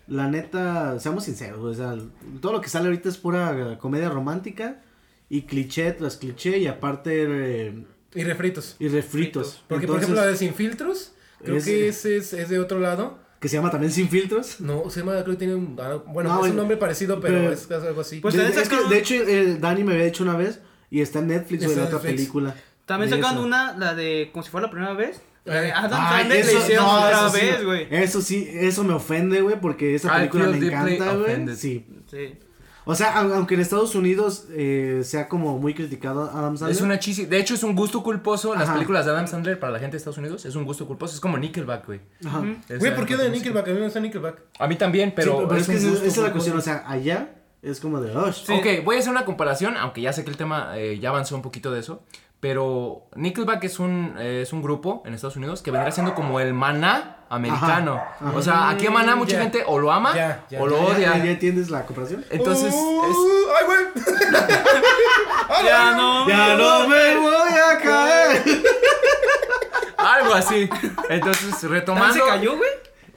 la 0.08 0.28
neta, 0.30 1.00
seamos 1.00 1.26
sinceros, 1.26 1.60
o 1.60 1.74
sea, 1.74 1.96
todo 2.40 2.54
lo 2.54 2.62
que 2.62 2.70
sale 2.70 2.86
ahorita 2.86 3.10
es 3.10 3.18
pura 3.18 3.78
comedia 3.80 4.10
romántica 4.10 4.82
y 5.30 5.44
cliché 5.44 5.92
tras 5.94 6.18
cliché 6.18 6.60
y 6.60 6.68
aparte 6.68 7.26
eh, 7.28 7.86
Y 8.16 8.24
refritos. 8.24 8.76
y 8.80 8.88
refritos. 8.88 9.64
Porque, 9.68 9.86
por 9.88 9.98
ejemplo, 9.98 10.20
la 10.20 10.28
de 10.28 10.36
Sin 10.38 10.54
Filtros, 10.54 11.12
creo 11.44 11.58
es- 11.58 11.66
que 11.66 11.88
ese 11.90 12.18
es, 12.18 12.34
es 12.34 12.50
de 12.50 12.60
otro 12.60 12.80
lado. 12.80 13.20
que 13.40 13.50
se 13.50 13.58
llama 13.58 13.70
también 13.70 13.92
Sin 13.92 14.10
Filtros. 14.10 14.60
No, 14.62 14.90
se 14.90 15.02
llama, 15.02 15.14
creo 15.22 15.36
que 15.36 15.36
tiene 15.36 15.54
un. 15.56 15.78
ah, 15.80 16.02
Bueno, 16.08 16.34
No, 16.34 16.46
es 16.46 16.52
un 16.52 16.58
nombre 16.58 16.78
parecido, 16.78 17.20
pero, 17.20 17.36
pero- 17.38 17.52
es 17.52 17.70
algo 17.70 18.02
así. 18.02 18.20
Pues 18.20 18.34
de, 18.34 18.42
también 18.42 18.60
es 18.60 18.68
que, 18.70 18.76
sacaron- 18.76 18.90
de 18.90 18.98
hecho, 18.98 19.14
eh, 19.14 19.58
Dani 19.60 19.84
me 19.84 19.94
había 19.94 20.06
dicho 20.06 20.24
una 20.24 20.36
vez 20.36 20.60
y 20.90 21.02
está 21.02 21.20
en 21.20 21.28
Netflix 21.28 21.62
o 21.68 21.72
en 21.72 21.80
otra 21.80 21.84
Netflix. 22.00 22.14
película. 22.16 22.56
También 22.86 23.14
eso. 23.14 23.42
una, 23.42 23.78
la 23.78 23.94
de 23.94 24.30
como 24.32 24.44
si 24.44 24.50
fuera 24.50 24.68
la 24.68 24.72
primera 24.72 24.94
vez. 24.94 25.22
De 25.44 25.68
Eh. 25.68 25.72
Adam 25.72 26.00
Ay, 26.02 26.20
Sandler 26.22 26.46
le 26.46 26.52
eso- 26.52 26.60
hicieron 26.60 26.86
no, 26.86 26.92
otra 27.06 27.30
vez, 27.30 27.64
güey. 27.64 27.88
Eso 27.92 28.22
sí, 28.22 28.48
eso 28.52 28.84
me 28.84 28.94
ofende, 28.94 29.42
güey, 29.42 29.60
porque 29.62 29.94
esa 29.94 30.12
película 30.16 30.46
me 30.48 30.58
encanta, 30.58 31.16
güey. 31.16 31.56
Sí. 31.56 31.86
Sí. 32.10 32.40
O 32.88 32.94
sea, 32.96 33.16
au- 33.22 33.34
aunque 33.34 33.56
en 33.56 33.62
Estados 33.62 33.96
Unidos 33.96 34.46
eh, 34.52 35.02
sea 35.04 35.28
como 35.28 35.58
muy 35.58 35.74
criticado 35.74 36.30
Adam 36.32 36.56
Sandler. 36.58 36.76
Es 36.76 36.82
una 36.82 37.00
chisi. 37.00 37.26
De 37.26 37.40
hecho, 37.40 37.56
es 37.56 37.64
un 37.64 37.76
gusto 37.76 38.04
culposo. 38.04 38.54
Las 38.54 38.64
Ajá. 38.66 38.74
películas 38.74 39.06
de 39.06 39.12
Adam 39.12 39.28
Sandler 39.28 39.60
para 39.60 39.74
la 39.74 39.80
gente 39.80 39.94
de 39.94 39.98
Estados 39.98 40.18
Unidos 40.20 40.46
es 40.46 40.56
un 40.56 40.66
gusto 40.66 40.86
culposo. 40.86 41.16
Es 41.16 41.20
como 41.20 41.38
Nickelback, 41.38 41.86
güey. 41.86 42.02
Ajá. 42.26 42.44
Es 42.70 42.80
Güey, 42.80 42.96
¿por 42.96 43.06
qué 43.06 43.18
de. 43.18 43.30
Nickelback? 43.30 43.68
A 43.68 43.72
mí 43.72 43.78
me 43.80 43.84
gusta 43.86 44.00
Nickelback. 44.00 44.42
A 44.60 44.68
mí 44.68 44.76
también, 44.76 45.14
pero. 45.16 45.40
Sí, 45.40 45.46
pero 45.48 45.60
es, 45.62 45.68
que 45.68 45.76
esa, 45.76 46.06
es 46.06 46.18
la 46.18 46.32
cuestión, 46.32 46.58
o 46.58 46.62
sea, 46.62 46.84
allá 46.88 47.30
es 47.62 47.80
como 47.80 48.00
de, 48.00 48.16
oh, 48.16 48.28
Ok, 48.30 48.84
voy 48.86 48.98
a 48.98 49.00
hacer 49.00 49.12
una 49.12 49.26
comparación, 49.26 49.76
aunque 49.78 50.02
ya 50.02 50.14
sé 50.14 50.24
que 50.24 50.30
el 50.30 50.38
tema 50.38 50.78
eh, 50.78 51.00
ya 51.00 51.10
avanzó 51.10 51.36
un 51.36 51.42
poquito 51.42 51.72
de 51.72 51.80
eso. 51.80 52.04
Pero 52.40 53.08
Nickelback 53.16 53.64
es 53.64 53.80
un, 53.80 54.14
eh, 54.20 54.42
es 54.44 54.54
un 54.54 54.62
grupo 54.62 55.02
en 55.08 55.16
Estados 55.16 55.36
Unidos 55.38 55.64
que 55.64 55.72
vendrá 55.72 55.90
siendo 55.92 56.14
como 56.14 56.40
el 56.40 56.54
maná 56.54 57.25
americano. 57.36 57.94
Ajá, 57.96 58.16
ajá. 58.30 58.38
O 58.38 58.42
sea, 58.42 58.70
aquí 58.70 58.88
a 58.88 58.92
maná 58.92 59.16
mucha 59.16 59.34
Ya. 59.34 59.42
gente 59.44 59.64
o 59.68 59.78
lo 59.80 59.92
ama 59.92 60.12
o 60.60 60.68
lo 60.68 60.78
¿Ya, 60.78 60.84
odia. 60.96 61.18
ya, 61.18 61.32
entiendes 61.32 61.70
la 61.70 61.86
comparación? 61.86 62.26
Entonces, 62.30 62.74
Uh, 62.74 63.04
es, 63.06 63.18
¡Ay, 63.60 63.66
güey! 63.66 64.06
Ya 65.66 65.92
no. 65.92 66.28
Ya 66.28 66.56
no 66.56 66.88
me 66.88 67.16
voy 67.18 67.32
a 67.54 67.78
caer. 67.80 68.44
algo 69.98 70.34
así. 70.34 70.70
Entonces, 71.10 71.52
¿También 71.52 71.72
retomando. 71.82 72.14
se 72.14 72.20
cayó, 72.32 72.58
güey? 72.58 72.70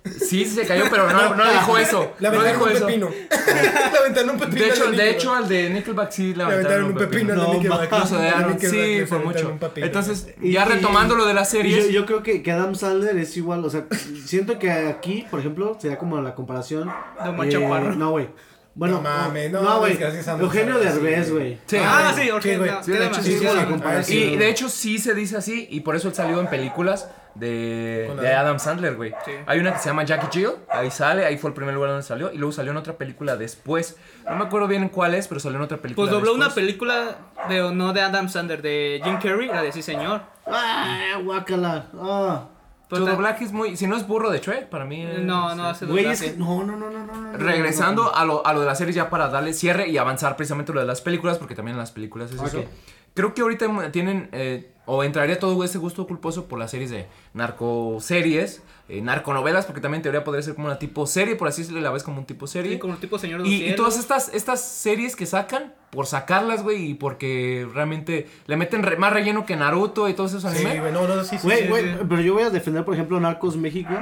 Sí, 0.08 0.44
se 0.44 0.66
cayó, 0.66 0.84
pero 0.90 1.10
no, 1.10 1.34
no 1.34 1.50
dijo 1.52 1.78
eso. 1.78 2.12
Le 2.18 2.30
No 2.30 2.40
aventaron 2.40 2.52
dijo 2.52 2.64
un 2.64 2.76
eso. 2.76 2.86
pepino. 2.86 3.10
Le 3.92 3.98
aventaron 3.98 4.30
un 4.30 4.38
pepino. 4.38 4.60
De 4.64 4.68
hecho, 4.70 4.84
al 4.84 4.90
de 4.90 4.96
Nickelback. 4.96 5.16
hecho, 5.16 5.34
al 5.34 5.48
de 5.48 5.70
Nickelback 5.70 6.10
sí 6.10 6.34
le 6.34 6.42
aventaron 6.44 6.84
un 6.84 6.94
pepino. 6.94 7.32
al 7.32 7.38
No, 7.38 7.52
Nickelback 7.54 8.60
sí, 8.60 9.00
fue 9.06 9.18
mucho. 9.18 9.58
Entonces, 9.76 10.28
Y- 10.40 10.52
ya 10.52 10.64
retomando 10.64 11.14
lo 11.14 11.26
de 11.26 11.34
las 11.34 11.52
Y 11.54 11.92
yo, 11.92 12.06
creo 12.06 12.22
que, 12.22 12.42
que 12.42 12.52
Adam 12.52 12.74
Sandler 12.74 13.16
es 13.16 13.36
igual, 13.36 13.64
o 13.64 13.70
sea, 13.70 13.84
siento 14.24 14.58
que 14.58 14.70
aquí, 14.70 15.26
por 15.30 15.40
ejemplo, 15.40 15.76
sería 15.80 15.98
como 15.98 16.20
la 16.20 16.34
comparación. 16.34 16.88
De 16.88 17.48
Chaparro. 17.48 17.94
No, 17.94 18.10
güey. 18.10 18.28
Bueno, 18.74 18.96
No 18.96 19.02
mames, 19.02 19.50
no, 19.50 19.60
no, 19.60 19.78
güey. 19.80 19.98
a 20.00 20.38
Eugenio 20.38 20.78
Derbez, 20.78 21.26
sí. 21.26 21.32
güey. 21.32 21.58
Sí. 21.66 21.76
Ah, 21.80 22.12
sí, 22.14 22.22
Sí, 22.22 22.30
ok. 22.30 22.42
güey. 22.58 22.70
no, 22.70 22.84
Sí, 22.84 22.92
de 22.92 23.06
hecho, 23.06 23.22
sí, 23.22 23.32
sí, 23.32 23.38
sí, 23.38 23.44
la 23.44 23.60
sí. 23.62 23.66
comparación. 23.66 24.18
Y 24.22 24.36
de 24.36 24.48
hecho 24.50 24.68
sí 24.68 24.98
se 24.98 25.14
dice 25.14 25.36
así 25.36 25.66
y 25.68 25.80
por 25.80 25.96
eso 25.96 26.06
él 26.08 26.14
salió 26.14 26.38
en 26.38 26.46
películas 26.46 27.08
de, 27.38 28.10
de 28.20 28.28
Adam. 28.34 28.46
Adam 28.46 28.58
Sandler, 28.58 28.96
güey. 28.96 29.14
Sí. 29.24 29.32
Hay 29.46 29.58
una 29.60 29.72
que 29.72 29.78
se 29.78 29.88
llama 29.88 30.04
Jackie 30.04 30.38
Jill, 30.40 30.50
ahí 30.70 30.90
sale, 30.90 31.24
ahí 31.24 31.38
fue 31.38 31.50
el 31.50 31.54
primer 31.54 31.74
lugar 31.74 31.90
donde 31.90 32.02
salió 32.04 32.32
y 32.32 32.38
luego 32.38 32.52
salió 32.52 32.72
en 32.72 32.76
otra 32.78 32.94
película 32.98 33.36
después. 33.36 33.96
No 34.28 34.36
me 34.36 34.44
acuerdo 34.44 34.66
bien 34.68 34.82
en 34.82 34.88
cuál 34.88 35.14
es, 35.14 35.28
pero 35.28 35.40
salió 35.40 35.56
en 35.58 35.64
otra 35.64 35.78
película 35.78 36.04
Pues 36.08 36.12
dobló 36.14 36.34
una 36.34 36.50
película 36.54 37.16
de 37.48 37.72
no 37.72 37.92
de 37.92 38.00
Adam 38.02 38.28
Sandler, 38.28 38.62
de 38.62 39.00
Jim 39.04 39.18
Carrey, 39.22 39.48
la 39.48 39.62
de 39.62 39.72
Sí 39.72 39.82
Señor. 39.82 40.22
Ah, 40.46 41.18
guácala. 41.22 41.86
Ah. 41.94 42.48
Pues 42.88 43.00
Su 43.00 43.06
doblaje 43.06 43.44
es 43.44 43.52
muy, 43.52 43.76
si 43.76 43.86
no 43.86 43.96
es 43.98 44.06
burro 44.06 44.30
de 44.30 44.38
Shrek, 44.38 44.70
para 44.70 44.86
mí 44.86 45.04
es- 45.04 45.18
No, 45.18 45.54
no 45.54 45.64
hace 45.68 45.84
Güey, 45.84 46.06
es 46.06 46.20
doblaje. 46.20 46.32
que. 46.36 46.38
No, 46.38 46.64
no, 46.64 46.74
no, 46.76 46.88
no, 46.90 47.04
no. 47.04 47.32
Regresando 47.36 48.04
no, 48.04 48.10
no. 48.10 48.16
a 48.16 48.24
lo, 48.24 48.46
a 48.46 48.52
lo 48.54 48.60
de 48.60 48.66
las 48.66 48.78
series 48.78 48.96
ya 48.96 49.10
para 49.10 49.28
darle 49.28 49.52
cierre 49.52 49.88
y 49.88 49.98
avanzar 49.98 50.36
precisamente 50.36 50.72
lo 50.72 50.80
de 50.80 50.86
las 50.86 51.02
películas, 51.02 51.36
porque 51.36 51.54
también 51.54 51.74
en 51.74 51.80
las 51.80 51.92
películas 51.92 52.32
es 52.32 52.40
eso. 52.42 52.64
Creo 53.12 53.34
que 53.34 53.42
ahorita 53.42 53.66
tienen, 53.92 54.30
eh, 54.32 54.72
o 54.90 55.04
entraría 55.04 55.38
todo 55.38 55.62
ese 55.64 55.76
gusto 55.76 56.06
culposo 56.06 56.46
por 56.46 56.58
las 56.58 56.70
series 56.70 56.90
de 56.90 57.06
narcoseries, 57.34 58.62
eh, 58.88 59.02
narconovelas, 59.02 59.66
porque 59.66 59.80
también 59.80 59.98
en 59.98 60.02
teoría 60.04 60.24
podría 60.24 60.42
ser 60.42 60.54
como 60.54 60.66
una 60.66 60.78
tipo 60.78 61.06
serie, 61.06 61.36
por 61.36 61.48
así 61.48 61.60
decirlo, 61.62 61.80
la 61.80 61.90
ves 61.90 62.02
como 62.02 62.18
un 62.20 62.24
tipo 62.26 62.46
serie. 62.46 62.72
Sí, 62.72 62.78
como 62.78 62.94
el 62.94 63.00
tipo 63.00 63.18
Señor 63.18 63.42
de 63.42 63.44
los 63.44 63.52
Y, 63.52 63.66
y 63.68 63.76
todas 63.76 63.98
estas, 63.98 64.32
estas 64.34 64.62
series 64.62 65.14
que 65.14 65.26
sacan, 65.26 65.74
por 65.90 66.06
sacarlas, 66.06 66.62
güey, 66.62 66.90
y 66.90 66.94
porque 66.94 67.68
realmente 67.74 68.26
le 68.46 68.56
meten 68.56 68.82
re- 68.82 68.96
más 68.96 69.12
relleno 69.12 69.44
que 69.44 69.56
Naruto 69.56 70.08
y 70.08 70.14
todos 70.14 70.32
esos 70.34 70.50
Sí, 70.52 70.58
animes. 70.64 70.80
güey, 70.80 70.92
no, 70.92 71.06
no, 71.06 71.22
sí, 71.24 71.36
sí. 71.38 71.46
Güey, 71.46 71.62
sí, 71.64 71.68
güey, 71.68 71.84
sí. 71.84 71.90
pero 72.08 72.20
yo 72.22 72.34
voy 72.34 72.42
a 72.44 72.50
defender, 72.50 72.84
por 72.84 72.94
ejemplo, 72.94 73.20
Narcos 73.20 73.56
México. 73.56 73.92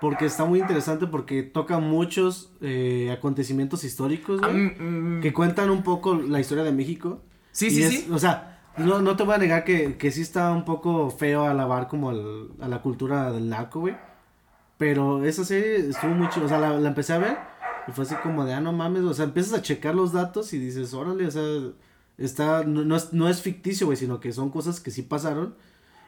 Porque 0.00 0.26
está 0.26 0.44
muy 0.44 0.60
interesante 0.60 1.08
porque 1.08 1.42
toca 1.42 1.80
muchos 1.80 2.52
eh, 2.60 3.10
acontecimientos 3.12 3.82
históricos, 3.82 4.40
Ah, 4.44 4.46
güey. 4.46 4.56
mm, 4.78 5.16
mm, 5.18 5.20
que 5.22 5.32
cuentan 5.32 5.70
un 5.70 5.82
poco 5.82 6.14
la 6.14 6.38
historia 6.38 6.62
de 6.62 6.70
México. 6.70 7.20
Sí, 7.50 7.66
Y 7.66 7.70
sí, 7.70 7.82
es- 7.82 7.90
sí. 7.90 8.08
O 8.12 8.18
sea, 8.20 8.57
no, 8.78 9.00
no 9.00 9.16
te 9.16 9.22
voy 9.24 9.34
a 9.34 9.38
negar 9.38 9.64
que, 9.64 9.96
que 9.96 10.10
sí 10.10 10.22
está 10.22 10.52
un 10.52 10.64
poco 10.64 11.10
feo 11.10 11.44
alabar 11.44 11.88
como 11.88 12.10
al- 12.10 12.48
a 12.60 12.68
la 12.68 12.80
cultura 12.82 13.30
del 13.32 13.48
narco, 13.48 13.80
güey. 13.80 13.96
Pero 14.76 15.24
esa 15.24 15.44
serie 15.44 15.88
estuvo 15.88 16.10
muy 16.12 16.28
chido. 16.28 16.46
O 16.46 16.48
sea, 16.48 16.58
la, 16.58 16.78
la 16.78 16.88
empecé 16.88 17.12
a 17.12 17.18
ver 17.18 17.36
y 17.88 17.92
fue 17.92 18.04
así 18.04 18.14
como 18.22 18.44
de, 18.44 18.54
ah, 18.54 18.60
no 18.60 18.72
mames. 18.72 19.02
O 19.02 19.14
sea, 19.14 19.24
empiezas 19.24 19.58
a 19.58 19.62
checar 19.62 19.94
los 19.94 20.12
datos 20.12 20.52
y 20.52 20.58
dices, 20.58 20.94
órale, 20.94 21.26
o 21.26 21.30
sea, 21.30 21.42
está, 22.16 22.64
no, 22.64 22.84
no 22.84 22.96
es, 22.96 23.12
no 23.12 23.28
es 23.28 23.42
ficticio, 23.42 23.86
güey, 23.86 23.96
sino 23.96 24.20
que 24.20 24.32
son 24.32 24.50
cosas 24.50 24.80
que 24.80 24.90
sí 24.90 25.02
pasaron. 25.02 25.54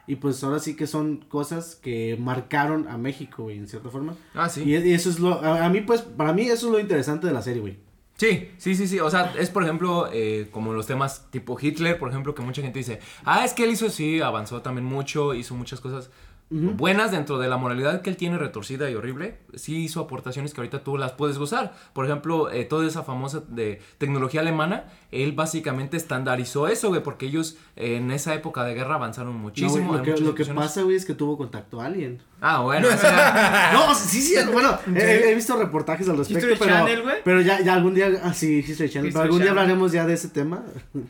Y 0.07 0.15
pues 0.15 0.43
ahora 0.43 0.59
sí 0.59 0.75
que 0.75 0.87
son 0.87 1.17
cosas 1.17 1.75
que 1.75 2.17
marcaron 2.19 2.87
a 2.87 2.97
México, 2.97 3.43
güey, 3.43 3.57
en 3.57 3.67
cierta 3.67 3.89
forma. 3.89 4.15
Ah, 4.33 4.49
sí. 4.49 4.63
Y, 4.63 4.75
y 4.75 4.93
eso 4.93 5.09
es 5.09 5.19
lo, 5.19 5.33
a, 5.43 5.65
a 5.65 5.69
mí 5.69 5.81
pues, 5.81 6.01
para 6.01 6.33
mí 6.33 6.43
eso 6.43 6.67
es 6.67 6.71
lo 6.73 6.79
interesante 6.79 7.27
de 7.27 7.33
la 7.33 7.41
serie, 7.41 7.61
güey. 7.61 7.77
Sí, 8.21 8.51
sí, 8.59 8.75
sí, 8.75 8.87
sí. 8.87 8.99
O 8.99 9.09
sea, 9.09 9.33
es 9.39 9.49
por 9.49 9.63
ejemplo 9.63 10.07
eh, 10.13 10.47
como 10.51 10.73
los 10.73 10.85
temas 10.85 11.25
tipo 11.31 11.57
Hitler, 11.59 11.97
por 11.97 12.09
ejemplo, 12.09 12.35
que 12.35 12.43
mucha 12.43 12.61
gente 12.61 12.77
dice, 12.77 12.99
ah, 13.25 13.43
es 13.43 13.53
que 13.53 13.63
él 13.63 13.71
hizo 13.71 13.89
sí, 13.89 14.21
avanzó 14.21 14.61
también 14.61 14.85
mucho, 14.85 15.33
hizo 15.33 15.55
muchas 15.55 15.81
cosas 15.81 16.11
buenas 16.51 17.11
dentro 17.11 17.39
de 17.39 17.47
la 17.47 17.55
moralidad 17.57 18.01
que 18.01 18.09
él 18.09 18.17
tiene 18.17 18.37
retorcida 18.37 18.89
y 18.89 18.95
horrible. 18.95 19.37
Sí 19.55 19.77
hizo 19.77 20.01
aportaciones 20.01 20.53
que 20.53 20.59
ahorita 20.61 20.83
tú 20.83 20.97
las 20.97 21.13
puedes 21.13 21.37
gozar. 21.37 21.73
Por 21.93 22.05
ejemplo, 22.05 22.51
eh, 22.51 22.65
toda 22.65 22.85
esa 22.85 23.03
famosa 23.03 23.41
de 23.47 23.81
tecnología 23.97 24.41
alemana, 24.41 24.85
él 25.11 25.31
básicamente 25.31 25.95
estandarizó 25.97 26.67
eso, 26.67 26.89
güey, 26.89 27.01
porque 27.01 27.25
ellos 27.27 27.57
eh, 27.77 27.95
en 27.95 28.11
esa 28.11 28.33
época 28.33 28.63
de 28.65 28.73
guerra 28.73 28.95
avanzaron 28.95 29.33
No, 29.33 29.39
muchísimo. 29.39 29.87
güey, 29.87 30.05
lo, 30.05 30.35
que, 30.35 30.43
lo 30.45 30.55
pasa, 30.55 30.81
güey, 30.81 30.95
es 30.97 31.05
que 31.05 31.13
tuvo 31.13 31.37
contacto 31.37 31.79
a 31.81 31.85
alguien. 31.85 32.19
Ah, 32.41 32.61
bueno, 32.61 32.87
o 32.93 32.97
sea, 32.97 33.69
No, 33.73 33.93
sí, 33.95 34.21
sí, 34.21 34.35
bueno, 34.51 34.77
he, 34.95 35.29
he 35.31 35.35
visto 35.35 35.55
reportajes 35.57 36.09
al 36.09 36.17
respecto, 36.17 36.47
History 36.49 36.59
pero, 36.59 36.71
Channel, 36.79 37.01
güey. 37.03 37.15
pero 37.23 37.41
ya, 37.41 37.61
ya 37.61 37.75
algún 37.75 37.93
día, 37.93 38.09
ah, 38.23 38.33
sí, 38.33 38.59
History 38.67 38.89
Channel, 38.89 39.07
History 39.09 39.11
pero 39.11 39.23
algún 39.23 39.41
día 39.41 39.51
hablaremos 39.51 39.91
ya 39.91 40.05
de 40.05 40.13
ese 40.15 40.27
tema. 40.29 40.63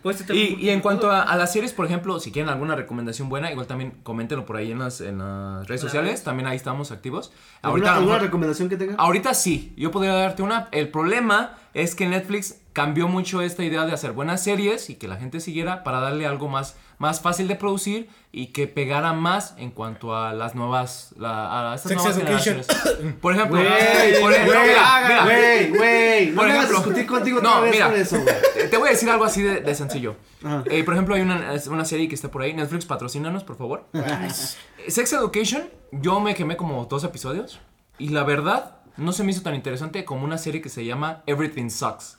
Pues, 0.03 0.23
Y, 0.29 0.57
y 0.59 0.69
en 0.69 0.81
cuanto 0.81 1.09
a, 1.09 1.23
a 1.23 1.35
las 1.37 1.53
series, 1.53 1.71
por 1.73 1.85
ejemplo, 1.85 2.19
si 2.19 2.31
quieren 2.31 2.49
alguna 2.49 2.75
recomendación 2.75 3.29
buena, 3.29 3.49
igual 3.51 3.65
también 3.65 3.93
coméntenlo 4.03 4.45
por 4.45 4.57
ahí 4.57 4.71
en 4.71 4.79
las, 4.79 4.99
en 5.01 5.19
las 5.19 5.30
redes 5.67 5.82
sociales, 5.82 6.23
también 6.23 6.47
ahí 6.47 6.55
estamos 6.57 6.91
activos. 6.91 7.32
¿Alguna, 7.61 7.89
Ahorita, 7.91 7.95
alguna 7.95 8.19
recomendación 8.19 8.69
que 8.69 8.77
tengan? 8.77 8.95
ahorita 8.99 9.34
sí, 9.34 9.73
yo 9.77 9.91
podría 9.91 10.13
darte 10.13 10.43
una. 10.43 10.67
El 10.71 10.89
problema 10.89 11.57
es 11.73 11.95
que 11.95 12.07
Netflix 12.07 12.59
cambió 12.73 13.07
mucho 13.07 13.41
esta 13.41 13.63
idea 13.63 13.86
de 13.86 13.93
hacer 13.93 14.11
buenas 14.13 14.43
series 14.43 14.89
y 14.89 14.95
que 14.95 15.07
la 15.07 15.17
gente 15.17 15.39
siguiera 15.39 15.84
para 15.84 15.99
darle 15.99 16.25
algo 16.25 16.47
más, 16.47 16.75
más 17.01 17.19
fácil 17.19 17.47
de 17.47 17.55
producir 17.55 18.07
y 18.31 18.47
que 18.53 18.67
pegara 18.67 19.11
más 19.11 19.55
en 19.57 19.71
cuanto 19.71 20.15
a 20.15 20.33
las 20.33 20.53
nuevas, 20.53 21.13
la- 21.17 21.71
a 21.71 21.75
estas 21.75 21.89
Sex 21.93 22.01
nuevas 22.03 22.17
Education. 22.17 22.63
generaciones. 22.63 23.15
Por 23.19 23.33
ejemplo, 23.33 23.57
Güey, 23.59 24.21
por 24.21 24.31
ejemplo, 24.31 24.53
güey, 24.59 24.67
mira, 24.69 25.01
mira. 25.07 25.23
güey, 25.23 25.69
güey, 25.71 26.29
no 26.31 26.45
ejemplo, 26.45 26.77
discutir 26.77 27.05
contigo 27.07 27.41
no, 27.41 27.49
otra 27.49 27.61
vez 27.61 27.71
mira, 27.73 27.95
eso, 27.95 28.21
güey. 28.21 28.69
te- 28.69 28.77
voy 28.77 28.89
a 28.89 28.91
decir 28.91 29.09
algo 29.09 29.23
así 29.25 29.41
de, 29.41 29.61
de 29.61 29.73
sencillo. 29.75 30.15
Eh, 30.69 30.83
por 30.83 30.93
ejemplo, 30.93 31.15
hay 31.15 31.21
una, 31.21 31.53
una 31.71 31.85
serie 31.85 32.07
que 32.07 32.13
está 32.15 32.29
por 32.29 32.43
ahí. 32.43 32.53
Netflix, 32.53 32.85
patrocínanos, 32.85 33.43
por 33.43 33.57
favor. 33.57 33.85
Sex 34.87 35.13
Education, 35.13 35.63
yo 35.91 36.19
me 36.19 36.35
quemé 36.35 36.55
como 36.55 36.85
dos 36.85 37.03
episodios. 37.03 37.59
Y 37.97 38.09
la 38.09 38.23
verdad, 38.23 38.77
no 38.97 39.11
se 39.11 39.23
me 39.23 39.31
hizo 39.31 39.41
tan 39.41 39.55
interesante 39.55 40.05
como 40.05 40.23
una 40.23 40.37
serie 40.37 40.61
que 40.61 40.69
se 40.69 40.85
llama 40.85 41.23
Everything 41.25 41.69
Sucks. 41.69 42.17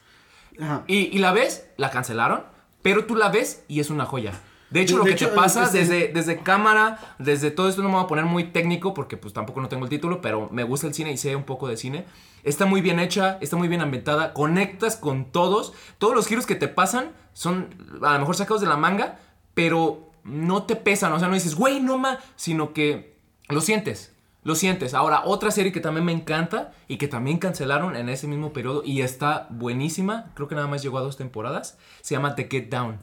Ajá. 0.60 0.82
Y, 0.88 0.96
y 1.16 1.18
la 1.18 1.32
ves, 1.32 1.66
la 1.76 1.90
cancelaron, 1.90 2.42
pero 2.82 3.06
tú 3.06 3.14
la 3.16 3.28
ves 3.30 3.62
y 3.68 3.80
es 3.80 3.90
una 3.90 4.04
joya. 4.06 4.32
De 4.72 4.80
hecho, 4.80 4.94
De- 4.94 4.98
lo 4.98 5.04
de 5.04 5.10
que 5.10 5.14
hecho, 5.16 5.28
te 5.30 5.34
pasa 5.36 5.64
este- 5.64 5.78
desde, 5.78 6.08
desde 6.08 6.38
cámara, 6.38 7.14
desde 7.18 7.50
todo 7.50 7.68
esto 7.68 7.82
no 7.82 7.88
me 7.88 7.96
voy 7.96 8.04
a 8.04 8.06
poner 8.08 8.24
muy 8.24 8.44
técnico 8.44 8.94
porque 8.94 9.16
pues 9.16 9.34
tampoco 9.34 9.60
no 9.60 9.68
tengo 9.68 9.84
el 9.84 9.90
título, 9.90 10.20
pero 10.20 10.48
me 10.50 10.64
gusta 10.64 10.86
el 10.86 10.94
cine 10.94 11.12
y 11.12 11.16
sé 11.16 11.36
un 11.36 11.44
poco 11.44 11.68
de 11.68 11.76
cine. 11.76 12.04
Está 12.42 12.66
muy 12.66 12.80
bien 12.80 12.98
hecha, 12.98 13.38
está 13.40 13.56
muy 13.56 13.68
bien 13.68 13.80
ambientada, 13.82 14.32
conectas 14.32 14.96
con 14.96 15.26
todos. 15.26 15.72
Todos 15.98 16.14
los 16.14 16.26
giros 16.26 16.46
que 16.46 16.54
te 16.56 16.68
pasan 16.68 17.12
son 17.34 17.68
a 18.02 18.14
lo 18.14 18.18
mejor 18.20 18.34
sacados 18.36 18.60
de 18.60 18.66
la 18.68 18.76
manga, 18.76 19.20
pero 19.54 20.10
no 20.24 20.64
te 20.64 20.76
pesan, 20.76 21.12
o 21.12 21.18
sea, 21.18 21.28
no 21.28 21.34
dices, 21.34 21.54
güey, 21.54 21.80
no 21.80 21.98
ma, 21.98 22.18
sino 22.36 22.72
que 22.72 23.16
lo 23.48 23.60
sientes. 23.60 24.12
Lo 24.44 24.56
sientes. 24.56 24.92
Ahora, 24.94 25.22
otra 25.24 25.52
serie 25.52 25.70
que 25.70 25.78
también 25.80 26.04
me 26.04 26.10
encanta 26.12 26.72
y 26.88 26.96
que 26.96 27.06
también 27.06 27.38
cancelaron 27.38 27.94
en 27.94 28.08
ese 28.08 28.26
mismo 28.26 28.52
periodo 28.52 28.82
y 28.84 29.02
está 29.02 29.46
buenísima, 29.50 30.32
creo 30.34 30.48
que 30.48 30.56
nada 30.56 30.66
más 30.66 30.82
llegó 30.82 30.98
a 30.98 31.02
dos 31.02 31.16
temporadas, 31.16 31.78
se 32.00 32.16
llama 32.16 32.34
The 32.34 32.48
Get 32.50 32.68
Down, 32.68 32.98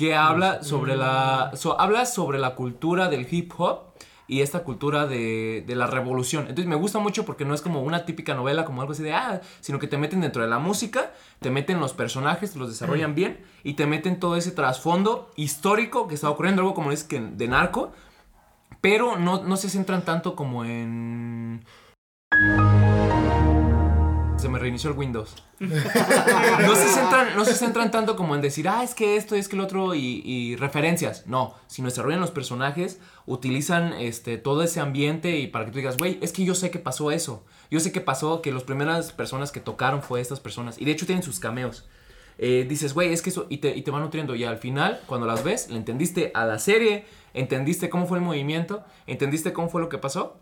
que 0.00 0.14
habla 0.14 0.62
sobre 0.62 0.96
la, 0.96 1.50
so- 1.56 1.78
habla 1.78 2.06
sobre 2.06 2.38
la 2.38 2.54
cultura 2.54 3.10
del 3.10 3.26
hip 3.30 3.52
hop 3.58 3.80
y 4.26 4.40
esta 4.40 4.60
cultura 4.64 5.06
de, 5.06 5.62
de 5.66 5.74
la 5.74 5.86
revolución. 5.86 6.44
Entonces 6.48 6.66
me 6.66 6.74
gusta 6.74 6.98
mucho 7.00 7.26
porque 7.26 7.44
no 7.44 7.52
es 7.52 7.60
como 7.60 7.82
una 7.82 8.06
típica 8.06 8.34
novela, 8.34 8.64
como 8.64 8.80
algo 8.80 8.94
así 8.94 9.02
de, 9.02 9.12
ah, 9.12 9.42
sino 9.60 9.78
que 9.78 9.88
te 9.88 9.98
meten 9.98 10.22
dentro 10.22 10.40
de 10.42 10.48
la 10.48 10.58
música, 10.58 11.12
te 11.40 11.50
meten 11.50 11.80
los 11.80 11.92
personajes, 11.92 12.56
los 12.56 12.70
desarrollan 12.70 13.14
bien 13.14 13.44
y 13.62 13.74
te 13.74 13.84
meten 13.86 14.18
todo 14.18 14.36
ese 14.36 14.52
trasfondo 14.52 15.30
histórico 15.36 16.08
que 16.08 16.14
está 16.14 16.30
ocurriendo, 16.30 16.62
algo 16.62 16.72
como 16.72 16.92
es 16.92 17.04
que 17.04 17.20
de 17.20 17.48
narco, 17.48 17.92
pero 18.80 19.18
no, 19.18 19.42
no 19.44 19.56
se 19.58 19.68
centran 19.68 20.02
tanto 20.02 20.34
como 20.34 20.64
en... 20.64 21.62
Se 24.40 24.48
me 24.48 24.58
reinició 24.58 24.90
el 24.90 24.96
Windows. 24.96 25.34
No 25.60 26.74
se 26.74 26.88
centran, 26.88 27.36
no 27.36 27.44
se 27.44 27.54
centran 27.54 27.90
tanto 27.90 28.16
como 28.16 28.34
en 28.34 28.40
decir, 28.40 28.68
ah, 28.68 28.82
es 28.82 28.94
que 28.94 29.16
esto, 29.16 29.34
es 29.34 29.48
que 29.48 29.56
el 29.56 29.60
otro 29.60 29.94
y, 29.94 30.22
y 30.24 30.56
referencias. 30.56 31.26
No, 31.26 31.54
sino 31.66 31.88
desarrollan 31.88 32.20
los 32.20 32.30
personajes, 32.30 33.00
utilizan 33.26 33.92
este, 33.92 34.38
todo 34.38 34.62
ese 34.62 34.80
ambiente 34.80 35.38
y 35.38 35.46
para 35.46 35.66
que 35.66 35.72
tú 35.72 35.76
digas, 35.76 35.98
güey, 35.98 36.18
es 36.22 36.32
que 36.32 36.44
yo 36.44 36.54
sé 36.54 36.70
que 36.70 36.78
pasó 36.78 37.10
eso. 37.10 37.44
Yo 37.70 37.80
sé 37.80 37.92
que 37.92 38.00
pasó 38.00 38.40
que 38.40 38.50
las 38.50 38.62
primeras 38.62 39.12
personas 39.12 39.52
que 39.52 39.60
tocaron 39.60 40.02
fue 40.02 40.22
estas 40.22 40.40
personas. 40.40 40.80
Y 40.80 40.86
de 40.86 40.92
hecho 40.92 41.04
tienen 41.04 41.22
sus 41.22 41.38
cameos. 41.38 41.86
Eh, 42.38 42.64
dices, 42.66 42.94
güey, 42.94 43.12
es 43.12 43.20
que 43.20 43.28
eso, 43.28 43.46
y 43.50 43.58
te, 43.58 43.76
y 43.76 43.82
te 43.82 43.90
va 43.90 44.00
nutriendo. 44.00 44.34
Y 44.34 44.44
al 44.44 44.56
final, 44.56 45.02
cuando 45.06 45.26
las 45.26 45.44
ves, 45.44 45.68
le 45.68 45.76
entendiste 45.76 46.30
a 46.32 46.46
la 46.46 46.58
serie, 46.58 47.04
entendiste 47.34 47.90
cómo 47.90 48.06
fue 48.06 48.16
el 48.16 48.24
movimiento, 48.24 48.84
entendiste 49.06 49.52
cómo 49.52 49.68
fue 49.68 49.82
lo 49.82 49.90
que 49.90 49.98
pasó. 49.98 50.38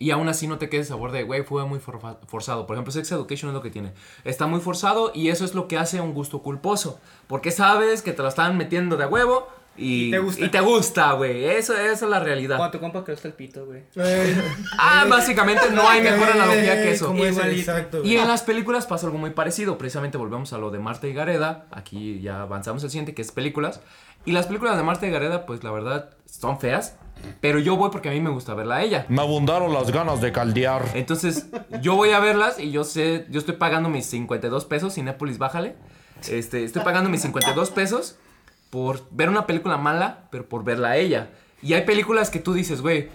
Y 0.00 0.12
aún 0.12 0.28
así 0.30 0.46
no 0.48 0.56
te 0.56 0.70
quedes 0.70 0.88
sabor 0.88 1.12
de, 1.12 1.24
güey, 1.24 1.42
fue 1.44 1.64
muy 1.66 1.78
forzado. 1.78 2.66
Por 2.66 2.74
ejemplo, 2.74 2.90
Sex 2.90 3.12
Education 3.12 3.50
es 3.50 3.54
lo 3.54 3.60
que 3.60 3.68
tiene. 3.70 3.92
Está 4.24 4.46
muy 4.46 4.60
forzado 4.60 5.12
y 5.14 5.28
eso 5.28 5.44
es 5.44 5.54
lo 5.54 5.68
que 5.68 5.76
hace 5.76 6.00
un 6.00 6.14
gusto 6.14 6.40
culposo. 6.42 6.98
Porque 7.26 7.50
sabes 7.50 8.00
que 8.00 8.14
te 8.14 8.22
lo 8.22 8.28
están 8.28 8.56
metiendo 8.56 8.96
de 8.96 9.04
huevo 9.04 9.46
y, 9.76 10.06
Y 10.06 10.10
te 10.10 10.18
gusta. 10.18 10.44
y 10.44 10.48
te 10.48 10.60
gusta, 10.60 11.12
güey. 11.12 11.44
Eso, 11.44 11.74
esa 11.76 11.92
es 11.92 12.10
la 12.10 12.18
realidad. 12.18 12.56
Cuando 12.56 12.78
tu 12.78 12.80
compa 12.80 13.04
que 13.04 13.12
gusta 13.12 13.28
el 13.28 13.34
pito, 13.34 13.66
güey. 13.66 13.82
Eh, 13.96 14.42
Ah, 14.78 15.04
básicamente 15.06 15.70
no 15.70 15.86
hay 15.86 16.00
mejor 16.00 16.28
eh, 16.28 16.32
analogía 16.32 16.74
que 16.82 16.92
eso. 16.92 17.14
exacto. 17.14 18.02
Y 18.02 18.16
en 18.16 18.26
las 18.26 18.42
películas 18.42 18.86
pasa 18.86 19.06
algo 19.06 19.18
muy 19.18 19.30
parecido. 19.30 19.76
Precisamente 19.76 20.16
volvemos 20.16 20.54
a 20.54 20.58
lo 20.58 20.70
de 20.70 20.78
Marta 20.78 21.08
y 21.08 21.12
Gareda. 21.12 21.66
Aquí 21.72 22.20
ya 22.22 22.40
avanzamos 22.40 22.82
al 22.84 22.90
siguiente, 22.90 23.12
que 23.14 23.20
es 23.20 23.32
películas. 23.32 23.82
Y 24.24 24.32
las 24.32 24.46
películas 24.46 24.78
de 24.78 24.82
Marta 24.82 25.06
y 25.06 25.10
Gareda, 25.10 25.44
pues 25.44 25.62
la 25.62 25.70
verdad, 25.70 26.10
son 26.24 26.58
feas. 26.58 26.96
Pero 27.40 27.58
yo 27.58 27.76
voy 27.76 27.90
porque 27.90 28.08
a 28.08 28.12
mí 28.12 28.20
me 28.20 28.30
gusta 28.30 28.54
verla 28.54 28.76
a 28.76 28.82
ella. 28.82 29.06
Me 29.08 29.22
abundaron 29.22 29.72
las 29.72 29.90
ganas 29.90 30.20
de 30.20 30.32
caldear. 30.32 30.84
Entonces, 30.94 31.46
yo 31.80 31.96
voy 31.96 32.10
a 32.10 32.20
verlas 32.20 32.58
y 32.58 32.70
yo 32.70 32.84
sé, 32.84 33.26
yo 33.30 33.38
estoy 33.38 33.56
pagando 33.56 33.88
mis 33.88 34.06
52 34.06 34.64
pesos, 34.66 34.94
Cinépolis, 34.94 35.38
bájale. 35.38 35.74
Este, 36.28 36.64
estoy 36.64 36.82
pagando 36.82 37.08
mis 37.08 37.22
52 37.22 37.70
pesos 37.70 38.16
por 38.68 39.00
ver 39.10 39.28
una 39.28 39.46
película 39.46 39.76
mala, 39.78 40.28
pero 40.30 40.48
por 40.48 40.64
verla 40.64 40.90
a 40.90 40.96
ella. 40.96 41.30
Y 41.62 41.72
hay 41.74 41.82
películas 41.82 42.30
que 42.30 42.38
tú 42.40 42.52
dices, 42.52 42.80
güey, 42.82 43.08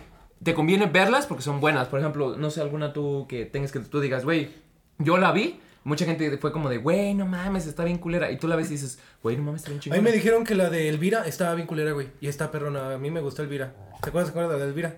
te 0.44 0.54
conviene 0.54 0.86
verlas 0.88 1.26
porque 1.28 1.44
son 1.44 1.60
buenas. 1.60 1.88
Por 1.88 2.00
ejemplo, 2.00 2.36
no 2.38 2.50
sé, 2.50 2.62
alguna 2.62 2.94
tú 2.94 3.26
que 3.30 3.46
tengas 3.46 3.72
que 3.72 3.80
tú 3.80 4.00
digas, 4.00 4.24
güey, 4.24 4.50
yo 4.98 5.18
la 5.18 5.32
vi. 5.32 5.60
Mucha 5.84 6.04
gente 6.06 6.36
fue 6.40 6.52
como 6.52 6.68
de, 6.68 6.78
güey, 6.80 7.14
no 7.14 7.28
mames, 7.28 7.68
está 7.68 7.84
bien 7.84 8.00
culera. 8.00 8.32
Y 8.32 8.38
tú 8.38 8.48
la 8.48 8.56
ves 8.56 8.70
y 8.70 8.72
dices, 8.72 8.98
güey, 9.22 9.38
no 9.38 9.44
mames, 9.44 9.62
está 9.62 9.70
bien 9.70 9.80
A 9.80 9.82
chingona. 9.84 10.02
mí 10.02 10.10
me 10.10 10.12
dijeron 10.16 10.44
que 10.44 10.56
la 10.56 10.72
de 10.72 10.90
Elvira 10.90 11.28
estaba 11.28 11.54
bien 11.54 11.68
culera, 11.68 11.92
güey. 11.92 12.08
Y 12.22 12.28
está 12.28 12.50
perrona. 12.50 12.96
A 12.96 12.98
mí 12.98 13.12
me 13.12 13.22
gustó 13.22 13.44
Elvira. 13.44 13.74
¿Te 14.06 14.10
acuerdas, 14.10 14.32
te 14.34 14.40
acuerdas 14.40 14.54
de 14.54 14.58
la 14.60 14.64
de 14.66 14.70
Elvira? 14.72 14.96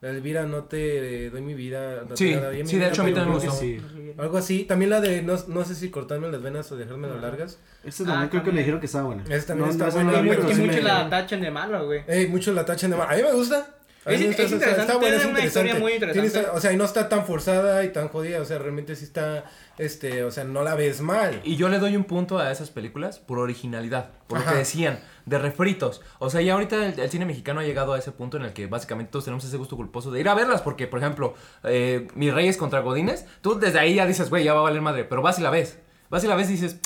La 0.00 0.08
de 0.10 0.16
Elvira, 0.16 0.44
no 0.44 0.64
te 0.64 1.30
doy 1.30 1.40
mi 1.42 1.54
vida. 1.54 2.02
no 2.02 2.08
te 2.08 2.16
Sí, 2.16 2.24
mi 2.24 2.66
sí, 2.66 2.72
de 2.72 2.78
vida, 2.78 2.88
hecho 2.88 3.02
a 3.02 3.04
mí 3.06 3.14
también 3.14 3.38
me 3.38 3.44
gustó. 3.44 3.52
que 3.60 3.80
sí. 3.80 4.14
Algo 4.18 4.36
así. 4.38 4.64
También 4.64 4.90
la 4.90 5.00
de, 5.00 5.22
no, 5.22 5.36
no 5.48 5.64
sé 5.64 5.74
si 5.74 5.90
cortarme 5.90 6.30
las 6.30 6.42
venas 6.42 6.70
o 6.72 6.76
dejármelas 6.76 7.20
largas. 7.22 7.58
Este 7.84 8.04
también 8.04 8.24
Ah, 8.26 8.28
creo 8.30 8.42
que 8.42 8.46
también. 8.46 8.54
me 8.56 8.60
dijeron 8.60 8.80
que 8.80 8.86
estaba 8.86 9.04
buena. 9.06 9.22
Esta 9.28 9.48
también 9.54 9.70
está 9.70 9.88
esa 9.88 10.02
buena, 10.02 10.20
Y 10.50 10.54
sí 10.54 10.60
muchos 10.60 10.82
la 10.84 11.08
tachan 11.08 11.40
de 11.40 11.50
malo, 11.50 11.86
güey. 11.86 12.02
Ey, 12.08 12.26
muchos 12.26 12.54
la 12.54 12.64
tachan 12.64 12.90
de 12.90 12.96
mal. 12.96 13.08
A 13.10 13.16
mí 13.16 13.22
me 13.22 13.32
gusta. 13.32 13.75
Es- 14.14 14.20
interesante, 14.20 14.64
está 14.70 14.92
es 15.16 15.24
una 15.24 15.44
historia 15.44 15.74
muy 15.76 15.92
interesante. 15.94 16.30
Tiene 16.30 16.46
o 16.48 16.60
sea, 16.60 16.72
y 16.72 16.76
no 16.76 16.84
está 16.84 17.08
tan 17.08 17.26
forzada 17.26 17.84
y 17.84 17.92
tan 17.92 18.08
jodida. 18.08 18.40
O 18.40 18.44
sea, 18.44 18.58
realmente 18.58 18.94
sí 18.96 19.04
está, 19.04 19.44
este, 19.78 20.22
o 20.24 20.30
sea, 20.30 20.44
no 20.44 20.62
la 20.62 20.74
ves 20.74 21.00
mal. 21.00 21.40
Y 21.44 21.56
yo 21.56 21.68
le 21.68 21.78
doy 21.78 21.96
un 21.96 22.04
punto 22.04 22.38
a 22.38 22.50
esas 22.52 22.70
películas 22.70 23.18
por 23.18 23.38
originalidad, 23.38 24.10
por 24.28 24.38
lo 24.40 24.46
que 24.46 24.54
decían, 24.54 25.00
de 25.24 25.38
refritos. 25.38 26.00
O 26.18 26.30
sea, 26.30 26.40
ya 26.40 26.52
ahorita 26.54 26.86
el, 26.86 26.98
el 27.00 27.10
cine 27.10 27.26
mexicano 27.26 27.60
ha 27.60 27.64
llegado 27.64 27.92
a 27.94 27.98
ese 27.98 28.12
punto 28.12 28.36
en 28.36 28.44
el 28.44 28.52
que 28.52 28.66
básicamente 28.66 29.10
todos 29.10 29.24
tenemos 29.24 29.44
ese 29.44 29.56
gusto 29.56 29.76
culposo 29.76 30.10
de 30.10 30.20
ir 30.20 30.28
a 30.28 30.34
verlas, 30.34 30.62
porque, 30.62 30.86
por 30.86 31.00
ejemplo, 31.00 31.34
eh, 31.64 32.06
Mis 32.14 32.32
Reyes 32.32 32.56
contra 32.56 32.80
Godines, 32.80 33.26
tú 33.40 33.58
desde 33.58 33.78
ahí 33.80 33.96
ya 33.96 34.06
dices, 34.06 34.30
güey, 34.30 34.44
ya 34.44 34.54
va 34.54 34.60
a 34.60 34.62
valer 34.64 34.82
madre, 34.82 35.04
pero 35.04 35.20
vas 35.22 35.38
y 35.38 35.42
la 35.42 35.50
ves. 35.50 35.78
Vas 36.08 36.22
y 36.22 36.28
la 36.28 36.36
ves 36.36 36.48
y 36.48 36.52
dices, 36.52 36.74
"Eh, 36.74 36.78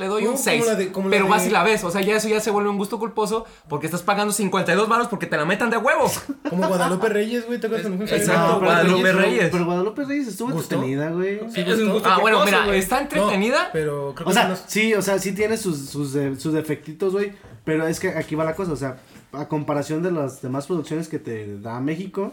le 0.00 0.06
doy 0.08 0.22
un 0.22 0.32
como 0.32 0.42
6. 0.42 0.66
la 0.66 0.74
de- 0.74 0.90
como 0.90 1.08
la 1.08 1.12
Pero 1.12 1.24
de- 1.26 1.30
vas 1.30 1.46
y 1.46 1.50
la 1.50 1.62
ves, 1.62 1.84
o 1.84 1.90
sea, 1.90 2.00
ya 2.00 2.16
eso 2.16 2.28
ya 2.28 2.40
se 2.40 2.50
vuelve 2.50 2.68
un 2.70 2.76
gusto 2.78 2.98
culposo 2.98 3.44
porque 3.68 3.86
estás 3.86 4.02
pagando 4.02 4.32
52 4.32 4.88
varos 4.88 5.06
porque 5.06 5.26
te 5.26 5.36
la 5.36 5.44
metan 5.44 5.70
de 5.70 5.76
huevo. 5.76 6.10
Como 6.50 6.66
Guadalupe 6.66 7.08
Reyes, 7.08 7.46
güey. 7.46 7.60
¿Te 7.60 7.68
acuerdas 7.68 7.96
ver? 7.98 8.12
Exacto, 8.14 8.40
No, 8.54 8.58
pero 8.60 8.72
Guadalupe 8.72 9.12
Reyes. 9.12 9.48
Pero 9.52 9.64
Guadalupe 9.66 10.04
Reyes 10.04 10.26
estuvo 10.28 10.50
¿Gustó? 10.50 10.74
entretenida, 10.76 11.10
güey. 11.10 11.40
Sí, 11.52 11.60
Es 11.60 11.78
un 11.78 11.92
gusto 11.92 12.08
Ah, 12.10 12.18
bueno, 12.20 12.44
mira, 12.44 12.74
está 12.74 13.00
entretenida. 13.00 13.64
No, 13.64 13.68
pero 13.72 14.12
creo 14.16 14.24
que 14.26 14.30
O 14.30 14.34
sea, 14.34 14.48
no- 14.48 14.56
sí, 14.66 14.94
o 14.94 15.02
sea, 15.02 15.18
sí 15.20 15.32
tiene 15.32 15.56
sus, 15.56 15.90
sus, 15.90 16.12
de- 16.12 16.34
sus 16.36 16.52
defectitos, 16.52 17.12
güey. 17.12 17.32
Pero 17.64 17.86
es 17.86 18.00
que 18.00 18.08
aquí 18.08 18.34
va 18.34 18.44
la 18.44 18.54
cosa, 18.56 18.72
o 18.72 18.76
sea, 18.76 18.96
a 19.32 19.46
comparación 19.46 20.02
de 20.02 20.10
las 20.10 20.40
demás 20.42 20.66
producciones 20.66 21.06
que 21.08 21.18
te 21.18 21.58
da 21.60 21.78
México, 21.80 22.32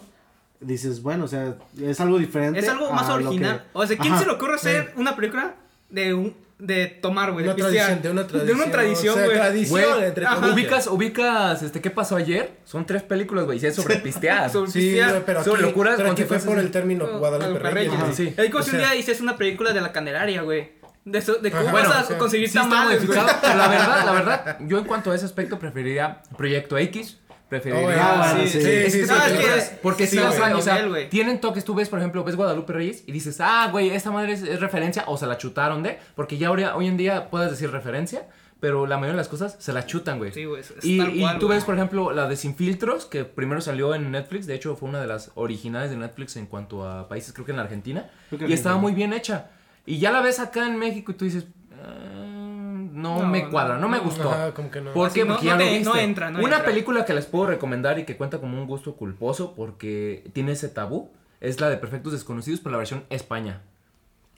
dices, 0.59 1.03
bueno, 1.03 1.25
o 1.25 1.27
sea, 1.27 1.55
es 1.79 1.99
algo 1.99 2.17
diferente. 2.17 2.59
Es 2.59 2.69
algo 2.69 2.89
más 2.91 3.09
original. 3.09 3.59
que- 3.63 3.69
O 3.73 3.85
sea, 3.85 3.97
¿quién 3.97 4.13
Ajá. 4.13 4.21
se 4.23 4.27
le 4.27 4.33
ocurre 4.33 4.55
hacer 4.55 4.93
una 4.95 5.15
película 5.15 5.55
de 5.89 6.13
un 6.13 6.35
de 6.59 6.87
tomar, 6.87 7.31
güey? 7.33 7.45
Una 7.45 7.53
de 7.53 7.61
pistear? 7.63 7.85
tradición, 7.85 8.01
de 8.01 8.09
una 8.11 8.27
tradición. 8.27 8.57
De 8.57 8.63
una 8.63 8.71
tradición, 8.71 9.13
o 9.13 9.17
sea, 9.17 9.25
güey. 9.25 9.37
tradición, 9.37 9.69
Güey, 9.95 10.03
entre 10.07 10.25
ajá. 10.25 10.35
comillas. 10.35 10.53
ubicas, 10.55 10.87
ubicas, 10.87 11.61
este, 11.63 11.81
¿qué 11.81 11.91
pasó 11.91 12.15
ayer? 12.15 12.51
Son 12.65 12.85
tres 12.85 13.03
películas, 13.03 13.45
güey, 13.45 13.59
y 13.61 13.65
es 13.65 13.75
sobre 13.75 13.97
pistear. 13.97 14.49
Sobre 14.51 14.71
Sí, 14.71 14.79
pistear. 14.79 15.09
güey, 15.11 15.23
pero 15.25 15.39
aquí, 15.41 15.49
Son 15.49 15.61
locuras, 15.61 15.95
pero 15.97 16.11
aquí 16.11 16.23
fue 16.23 16.39
por 16.39 16.57
el 16.59 16.71
término 16.71 17.05
Oh, 17.05 17.19
Guadalupe 17.19 17.59
Reyes. 17.59 17.91
Güey. 17.99 18.13
sí. 18.13 18.33
El 18.37 18.49
cosa 18.49 18.71
O 18.71 18.73
un 18.73 18.79
día 18.79 18.91
dices 18.91 19.21
una 19.21 19.37
película 19.37 19.71
de 19.73 19.81
la 19.81 19.91
Candelaria, 19.91 20.41
güey. 20.41 20.71
De, 21.05 21.19
eso, 21.19 21.35
de 21.35 21.51
cómo 21.51 21.63
Ajá. 21.69 21.71
vas 21.71 21.83
Bueno, 21.85 21.95
a 21.99 22.01
o 22.03 22.07
sea, 22.07 22.17
conseguir 22.17 22.49
Sí 22.49 22.57
güey. 22.57 22.69
modificado, 22.69 23.27
pero 23.41 23.55
la 23.55 23.67
verdad, 23.69 24.05
la 24.05 24.11
verdad, 24.11 24.57
yo 24.61 24.77
en 24.79 24.83
cuanto 24.83 25.11
a 25.11 25.15
ese 25.15 25.23
aspecto 25.25 25.57
preferiría 25.59 26.21
Proyecto 26.37 26.77
X, 26.77 27.17
preferiría... 27.49 28.13
Ah, 28.13 28.31
bueno, 28.33 28.49
sí, 28.49 28.59
sí. 28.59 28.61
sí, 28.61 28.91
sí, 28.91 29.05
sí. 29.07 29.75
porque 29.81 30.07
Sí, 30.07 30.15
las 30.17 30.35
o 30.39 30.61
sea, 30.61 30.81
Nivel, 30.83 31.09
tienen 31.09 31.39
toques, 31.39 31.63
tú 31.63 31.73
ves, 31.75 31.89
por 31.89 31.99
ejemplo, 31.99 32.23
ves 32.23 32.35
Guadalupe 32.35 32.73
Reyes 32.73 33.03
y 33.07 33.11
dices, 33.11 33.37
ah, 33.39 33.69
güey, 33.71 33.89
esta 33.89 34.11
madre 34.11 34.33
es, 34.33 34.41
es 34.43 34.59
referencia, 34.59 35.03
o 35.07 35.17
se 35.17 35.25
la 35.27 35.37
chutaron 35.37 35.83
de, 35.83 35.97
porque 36.15 36.37
ya 36.37 36.51
hoy, 36.51 36.63
hoy 36.63 36.87
en 36.87 36.97
día 36.97 37.29
puedes 37.29 37.49
decir 37.51 37.71
referencia, 37.71 38.27
pero 38.59 38.87
la 38.87 38.95
mayoría 38.97 39.13
de 39.13 39.17
las 39.17 39.27
cosas 39.27 39.55
se 39.59 39.71
la 39.71 39.85
chutan, 39.85 40.17
güey. 40.17 40.31
Sí, 40.31 40.45
güey, 40.45 40.61
es- 40.61 40.71
es 40.71 40.83
Y, 40.83 40.99
y 41.01 41.21
cual, 41.21 41.37
tú 41.39 41.47
ves, 41.47 41.63
por 41.63 41.75
ejemplo, 41.75 42.11
la 42.11 42.27
de 42.27 42.35
Sin 42.35 42.55
Filtros, 42.55 43.05
que 43.05 43.23
primero 43.23 43.61
salió 43.61 43.93
en 43.93 44.09
Netflix, 44.11 44.47
de 44.47 44.55
hecho 44.55 44.75
fue 44.75 44.89
una 44.89 44.99
de 44.99 45.07
las 45.07 45.31
originales 45.35 45.91
de 45.91 45.97
Netflix 45.97 46.35
en 46.37 46.47
cuanto 46.47 46.89
a 46.89 47.07
países, 47.07 47.33
creo 47.33 47.45
que 47.45 47.51
en 47.51 47.57
la 47.57 47.63
Argentina, 47.63 48.09
y 48.31 48.51
estaba 48.53 48.77
muy 48.77 48.93
bien 48.93 49.13
hecha. 49.13 49.51
Y 49.85 49.99
ya 49.99 50.11
la 50.11 50.21
ves 50.21 50.39
acá 50.39 50.65
en 50.67 50.77
México 50.77 51.11
y 51.11 51.15
tú 51.15 51.25
dices, 51.25 51.45
"Ah, 51.81 52.26
no, 52.97 53.19
No, 53.21 53.27
me 53.27 53.47
cuadra, 53.49 53.75
no, 53.75 53.81
no, 53.81 53.89
me 53.89 53.99
gustó. 53.99 54.29
Ajá, 54.31 54.53
como 54.53 54.69
que 54.71 54.81
no. 54.81 54.91
¿Por 54.93 55.11
qué? 55.11 55.23
no- 55.25 55.33
Porque 55.35 55.45
no 55.47 55.51
ya 55.51 55.57
lo 55.57 55.63
te- 55.65 55.69
viste. 55.77 55.85
no 55.89 55.95
entra, 55.95 56.31
no 56.31 56.39
Una 56.39 56.57
entra. 56.57 56.65
película 56.65 57.05
que 57.05 57.13
les 57.13 57.25
puedo 57.25 57.47
recomendar 57.47 57.99
y 57.99 58.05
que 58.05 58.17
cuenta 58.17 58.39
como 58.39 58.57
un 58.59 58.67
gusto 58.67 58.95
culposo 58.95 59.53
porque 59.55 60.23
tiene 60.33 60.53
ese 60.53 60.69
tabú 60.69 61.11
es 61.39 61.59
la 61.61 61.69
de 61.69 61.77
Perfectos 61.77 62.13
Desconocidos, 62.13 62.59
pero 62.61 62.71
la 62.71 62.77
versión 62.79 63.03
España. 63.09 63.61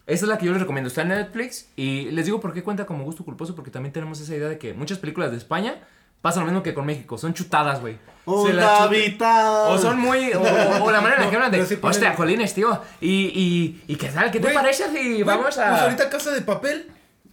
Esa 0.07 0.25
es 0.25 0.29
la 0.29 0.37
que 0.39 0.45
yo 0.47 0.51
les 0.51 0.61
recomiendo. 0.61 0.87
Está 0.87 1.03
en 1.03 1.09
Netflix. 1.09 1.69
Y 1.75 2.09
les 2.11 2.25
digo 2.25 2.39
por 2.39 2.51
qué 2.51 2.63
cuenta 2.63 2.85
como 2.87 3.03
gusto 3.03 3.23
culposo. 3.23 3.55
Porque 3.55 3.69
también 3.69 3.93
tenemos 3.93 4.19
esa 4.19 4.35
idea 4.35 4.49
de 4.49 4.57
que 4.57 4.73
muchas 4.73 4.97
películas 4.97 5.29
de 5.29 5.37
España 5.37 5.75
pasan 6.21 6.41
lo 6.43 6.47
mismo 6.47 6.63
que 6.63 6.73
con 6.73 6.85
México. 6.87 7.17
Son 7.19 7.33
chutadas, 7.35 7.79
güey. 7.79 7.97
Chutan. 8.25 8.89
vital. 8.89 9.67
O 9.71 9.77
son 9.77 9.99
muy. 9.99 10.33
O, 10.33 10.41
o- 10.41 10.83
o 10.85 10.91
la 10.91 10.99
manera 11.01 11.23
en 11.23 11.29
que 11.29 11.35
hablan 11.35 11.51
de. 11.51 11.63
sí 11.65 11.75
ponen- 11.75 11.91
Hostia, 11.91 12.15
Colines, 12.15 12.53
tío. 12.55 12.81
Y, 12.99 13.27
y, 13.35 13.83
y 13.93 13.95
qué 13.97 14.07
tal, 14.09 14.31
¿qué 14.31 14.39
te 14.39 14.49
parece 14.49 14.89
si 14.89 15.21
Güey, 15.21 15.23
vamos 15.23 15.55
a. 15.59 15.69
Pues 15.69 15.81
ahorita 15.83 16.09
Casa 16.09 16.31
de 16.31 16.41
Papel. 16.41 16.89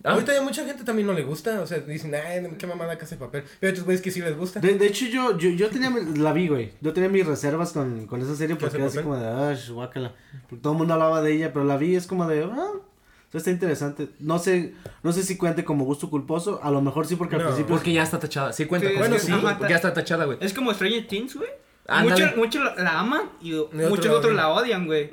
¿Ah? 0.06 0.12
Ahorita 0.12 0.32
ya 0.32 0.40
mucha 0.40 0.64
gente 0.64 0.84
también 0.84 1.06
no 1.08 1.12
le 1.12 1.24
gusta. 1.24 1.60
O 1.60 1.66
sea, 1.66 1.78
dicen, 1.78 2.14
ay, 2.14 2.46
qué 2.58 2.66
mamada 2.66 2.96
Casa 2.96 3.16
de 3.16 3.20
Papel. 3.20 3.42
Pero 3.58 3.68
hay 3.68 3.70
otros 3.72 3.84
güeyes 3.84 4.00
que 4.02 4.10
sí 4.12 4.20
les 4.20 4.36
gusta. 4.36 4.60
De, 4.60 4.78
de 4.78 4.86
hecho, 4.86 5.06
yo, 5.06 5.36
yo, 5.36 5.50
yo 5.50 5.68
tenía, 5.68 5.90
la 6.16 6.32
vi, 6.32 6.46
güey. 6.48 6.72
Yo 6.80 6.92
tenía 6.92 7.08
mis 7.08 7.26
reservas 7.26 7.72
con, 7.72 8.06
con 8.06 8.20
esa 8.22 8.36
serie 8.36 8.54
porque 8.54 8.78
¿Casa 8.78 8.78
de 8.78 8.82
era 8.84 8.88
así 8.88 8.98
como 9.02 9.16
de, 9.16 9.26
ah, 9.26 9.56
guácala. 9.72 10.14
Porque 10.48 10.62
todo 10.62 10.74
el 10.74 10.78
mundo 10.78 10.94
hablaba 10.94 11.22
de 11.22 11.32
ella, 11.32 11.52
pero 11.52 11.64
la 11.64 11.76
vi 11.76 11.96
es 11.96 12.06
como 12.06 12.28
de, 12.28 12.44
ah, 12.44 12.70
esto 13.24 13.38
está 13.38 13.50
interesante. 13.50 14.08
No 14.20 14.38
sé, 14.38 14.74
no 15.02 15.12
sé 15.12 15.24
si 15.24 15.36
cuente 15.36 15.64
como 15.64 15.84
gusto 15.84 16.08
culposo. 16.08 16.60
A 16.62 16.70
lo 16.70 16.80
mejor 16.80 17.06
sí, 17.06 17.16
porque 17.16 17.34
al 17.34 17.42
No. 17.42 17.48
principio. 17.48 17.74
Porque 17.74 17.92
ya 17.92 18.04
está 18.04 18.20
tachada. 18.20 18.52
Sí, 18.52 18.66
cuenta 18.66 18.86
Sí, 18.86 18.92
como 18.94 19.00
bueno, 19.00 19.14
gusto 19.16 19.26
sí. 19.26 19.32
culposo, 19.32 19.48
Ajá, 19.48 19.58
Porque 19.58 19.72
ya 19.72 19.76
está 19.76 19.92
tachada, 19.92 20.24
güey. 20.26 20.38
Es 20.40 20.54
como 20.54 20.72
Stranger 20.72 21.08
Things, 21.08 21.34
güey. 21.36 21.50
Muchos 22.02 22.36
muchos 22.36 22.62
la, 22.76 23.00
aman 23.00 23.22
y, 23.40 23.52
muchos 23.72 24.06
otros 24.06 24.34
la 24.34 24.48
odian, 24.50 24.86
güey. 24.86 25.10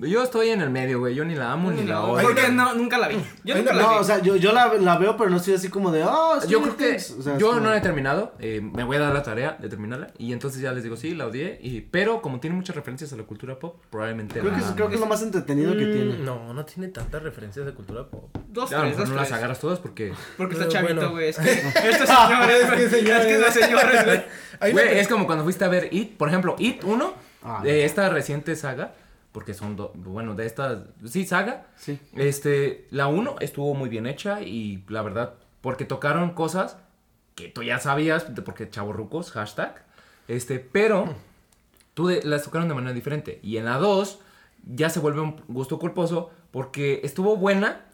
Yo 0.00 0.22
estoy 0.24 0.48
en 0.48 0.60
el 0.60 0.70
medio, 0.70 0.98
güey. 0.98 1.14
Yo 1.14 1.24
ni 1.24 1.34
la 1.36 1.52
amo 1.52 1.70
ni 1.70 1.84
la 1.84 1.94
No, 1.94 2.04
odio. 2.12 2.26
Porque 2.26 2.48
no, 2.48 2.74
nunca 2.74 2.98
la 2.98 3.06
vi. 3.08 3.16
Yo 3.44 3.54
nunca 3.54 3.70
una- 3.70 3.80
la 3.82 3.88
vi. 3.88 3.94
No, 3.94 4.00
o 4.00 4.04
sea, 4.04 4.20
yo, 4.20 4.34
yo 4.36 4.52
la, 4.52 4.74
la 4.74 4.98
veo, 4.98 5.16
pero 5.16 5.30
no 5.30 5.36
estoy 5.36 5.54
así 5.54 5.68
como 5.68 5.92
de, 5.92 6.02
oh, 6.02 6.40
Yo 6.48 6.60
creo 6.62 6.76
que 6.76 6.88
Things". 6.90 7.10
O 7.18 7.22
sea, 7.22 7.34
es 7.34 7.38
yo 7.38 7.48
como- 7.50 7.60
no 7.60 7.70
la 7.70 7.76
he 7.76 7.80
terminado, 7.80 8.34
eh, 8.40 8.60
me 8.60 8.82
voy 8.82 8.96
a 8.96 9.00
dar 9.00 9.12
la 9.14 9.22
tarea 9.22 9.56
de 9.60 9.68
terminarla 9.68 10.08
y 10.18 10.32
entonces 10.32 10.60
ya 10.60 10.72
les 10.72 10.82
digo, 10.82 10.96
sí, 10.96 11.14
la 11.14 11.26
odié, 11.26 11.60
y, 11.62 11.80
pero 11.82 12.22
como 12.22 12.40
tiene 12.40 12.56
muchas 12.56 12.74
referencias 12.74 13.12
a 13.12 13.16
la 13.16 13.22
cultura 13.22 13.58
pop, 13.58 13.76
probablemente 13.90 14.40
Creo 14.40 14.50
la 14.50 14.58
que, 14.58 14.64
es, 14.64 14.70
creo 14.72 14.88
que 14.88 14.94
es 14.96 15.00
lo 15.00 15.06
más 15.06 15.22
entretenido 15.22 15.72
que 15.76 15.84
Mm, 15.86 15.92
tiene. 15.92 16.18
No, 16.18 16.52
no 16.52 16.64
tiene 16.64 16.88
tantas 16.88 17.22
referencias 17.22 17.64
de 17.64 17.72
cultura 17.72 18.08
pop. 18.08 18.36
Dos, 18.48 18.70
lo 18.72 18.78
tres, 18.80 18.90
mejor 18.90 19.00
dos, 19.04 19.08
no 19.10 19.16
las 19.16 19.30
agarras 19.32 19.60
todas 19.60 19.78
porque... 19.78 20.12
Porque 20.36 20.54
está 20.54 20.68
chavito, 20.68 20.94
bueno. 20.94 21.10
güey. 21.12 21.28
Es 21.28 21.38
que 21.38 21.50
estos 21.90 22.08
señores, 22.08 22.62
Es 22.64 22.70
que 22.70 22.76
güey. 22.76 22.88
señores. 22.90 23.26
Es 23.26 23.32
que 23.32 23.38
los 23.38 23.54
señores, 23.54 24.24
güey. 24.72 24.98
Es 24.98 25.06
como 25.08 25.26
cuando 25.26 25.44
fuiste 25.44 25.64
a 25.64 25.68
ver 25.68 25.88
It, 25.92 26.16
por 26.16 26.28
ejemplo, 26.28 26.56
It 26.58 26.82
1, 26.82 27.14
Ah. 27.46 27.60
de 27.62 27.84
esta 27.84 28.08
reciente 28.08 28.56
saga, 28.56 28.94
porque 29.34 29.52
son, 29.52 29.74
do- 29.74 29.90
bueno, 29.96 30.36
de 30.36 30.46
esta, 30.46 30.84
sí, 31.04 31.26
saga, 31.26 31.66
Sí. 31.76 31.98
este, 32.14 32.86
la 32.92 33.08
1 33.08 33.34
estuvo 33.40 33.74
muy 33.74 33.88
bien 33.88 34.06
hecha 34.06 34.40
y 34.42 34.84
la 34.88 35.02
verdad, 35.02 35.34
porque 35.60 35.84
tocaron 35.84 36.30
cosas 36.34 36.78
que 37.34 37.48
tú 37.48 37.64
ya 37.64 37.80
sabías, 37.80 38.26
porque 38.44 38.70
chavorrucos, 38.70 39.32
hashtag, 39.32 39.84
este, 40.28 40.60
pero 40.60 41.12
tú 41.94 42.06
de- 42.06 42.22
las 42.22 42.44
tocaron 42.44 42.68
de 42.68 42.74
manera 42.74 42.92
diferente. 42.94 43.40
Y 43.42 43.56
en 43.56 43.64
la 43.64 43.78
2 43.78 44.20
ya 44.72 44.88
se 44.88 45.00
vuelve 45.00 45.20
un 45.20 45.42
gusto 45.48 45.80
culposo 45.80 46.30
porque 46.52 47.00
estuvo 47.02 47.36
buena, 47.36 47.86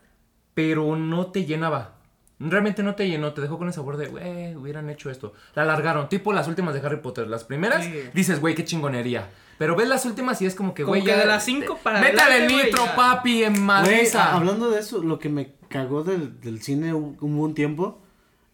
pero 0.52 0.94
no 0.96 1.28
te 1.32 1.46
llenaba. 1.46 1.94
Realmente 2.38 2.82
no 2.82 2.94
te 2.94 3.08
llenó, 3.08 3.32
te 3.32 3.40
dejó 3.40 3.56
con 3.56 3.68
el 3.68 3.72
sabor 3.74 3.96
de, 3.96 4.08
güey, 4.08 4.54
hubieran 4.56 4.90
hecho 4.90 5.10
esto. 5.10 5.32
La 5.54 5.62
alargaron, 5.62 6.08
tipo 6.10 6.34
las 6.34 6.48
últimas 6.48 6.74
de 6.74 6.80
Harry 6.80 6.98
Potter. 7.00 7.28
Las 7.28 7.44
primeras, 7.44 7.84
Sí. 7.84 7.94
dices, 8.12 8.40
güey, 8.40 8.54
qué 8.54 8.64
chingonería. 8.66 9.28
Pero 9.60 9.76
ves 9.76 9.86
las 9.88 10.06
últimas 10.06 10.40
y 10.40 10.46
es 10.46 10.54
como 10.54 10.72
que, 10.72 10.84
Como 10.84 10.96
güey, 10.98 11.04
de 11.04 11.26
las 11.26 11.44
cinco 11.44 11.78
para 11.82 12.00
Métale 12.00 12.46
nitro, 12.46 12.82
ya. 12.86 12.96
papi, 12.96 13.44
en 13.44 13.52
Güey, 13.52 13.62
madriza. 13.62 14.24
a- 14.24 14.36
hablando 14.36 14.70
de 14.70 14.80
eso, 14.80 15.02
lo 15.02 15.18
que 15.18 15.28
me 15.28 15.52
cagó 15.68 16.02
del, 16.02 16.40
del 16.40 16.62
cine 16.62 16.94
hubo 16.94 17.14
un 17.20 17.52
tiempo, 17.52 18.00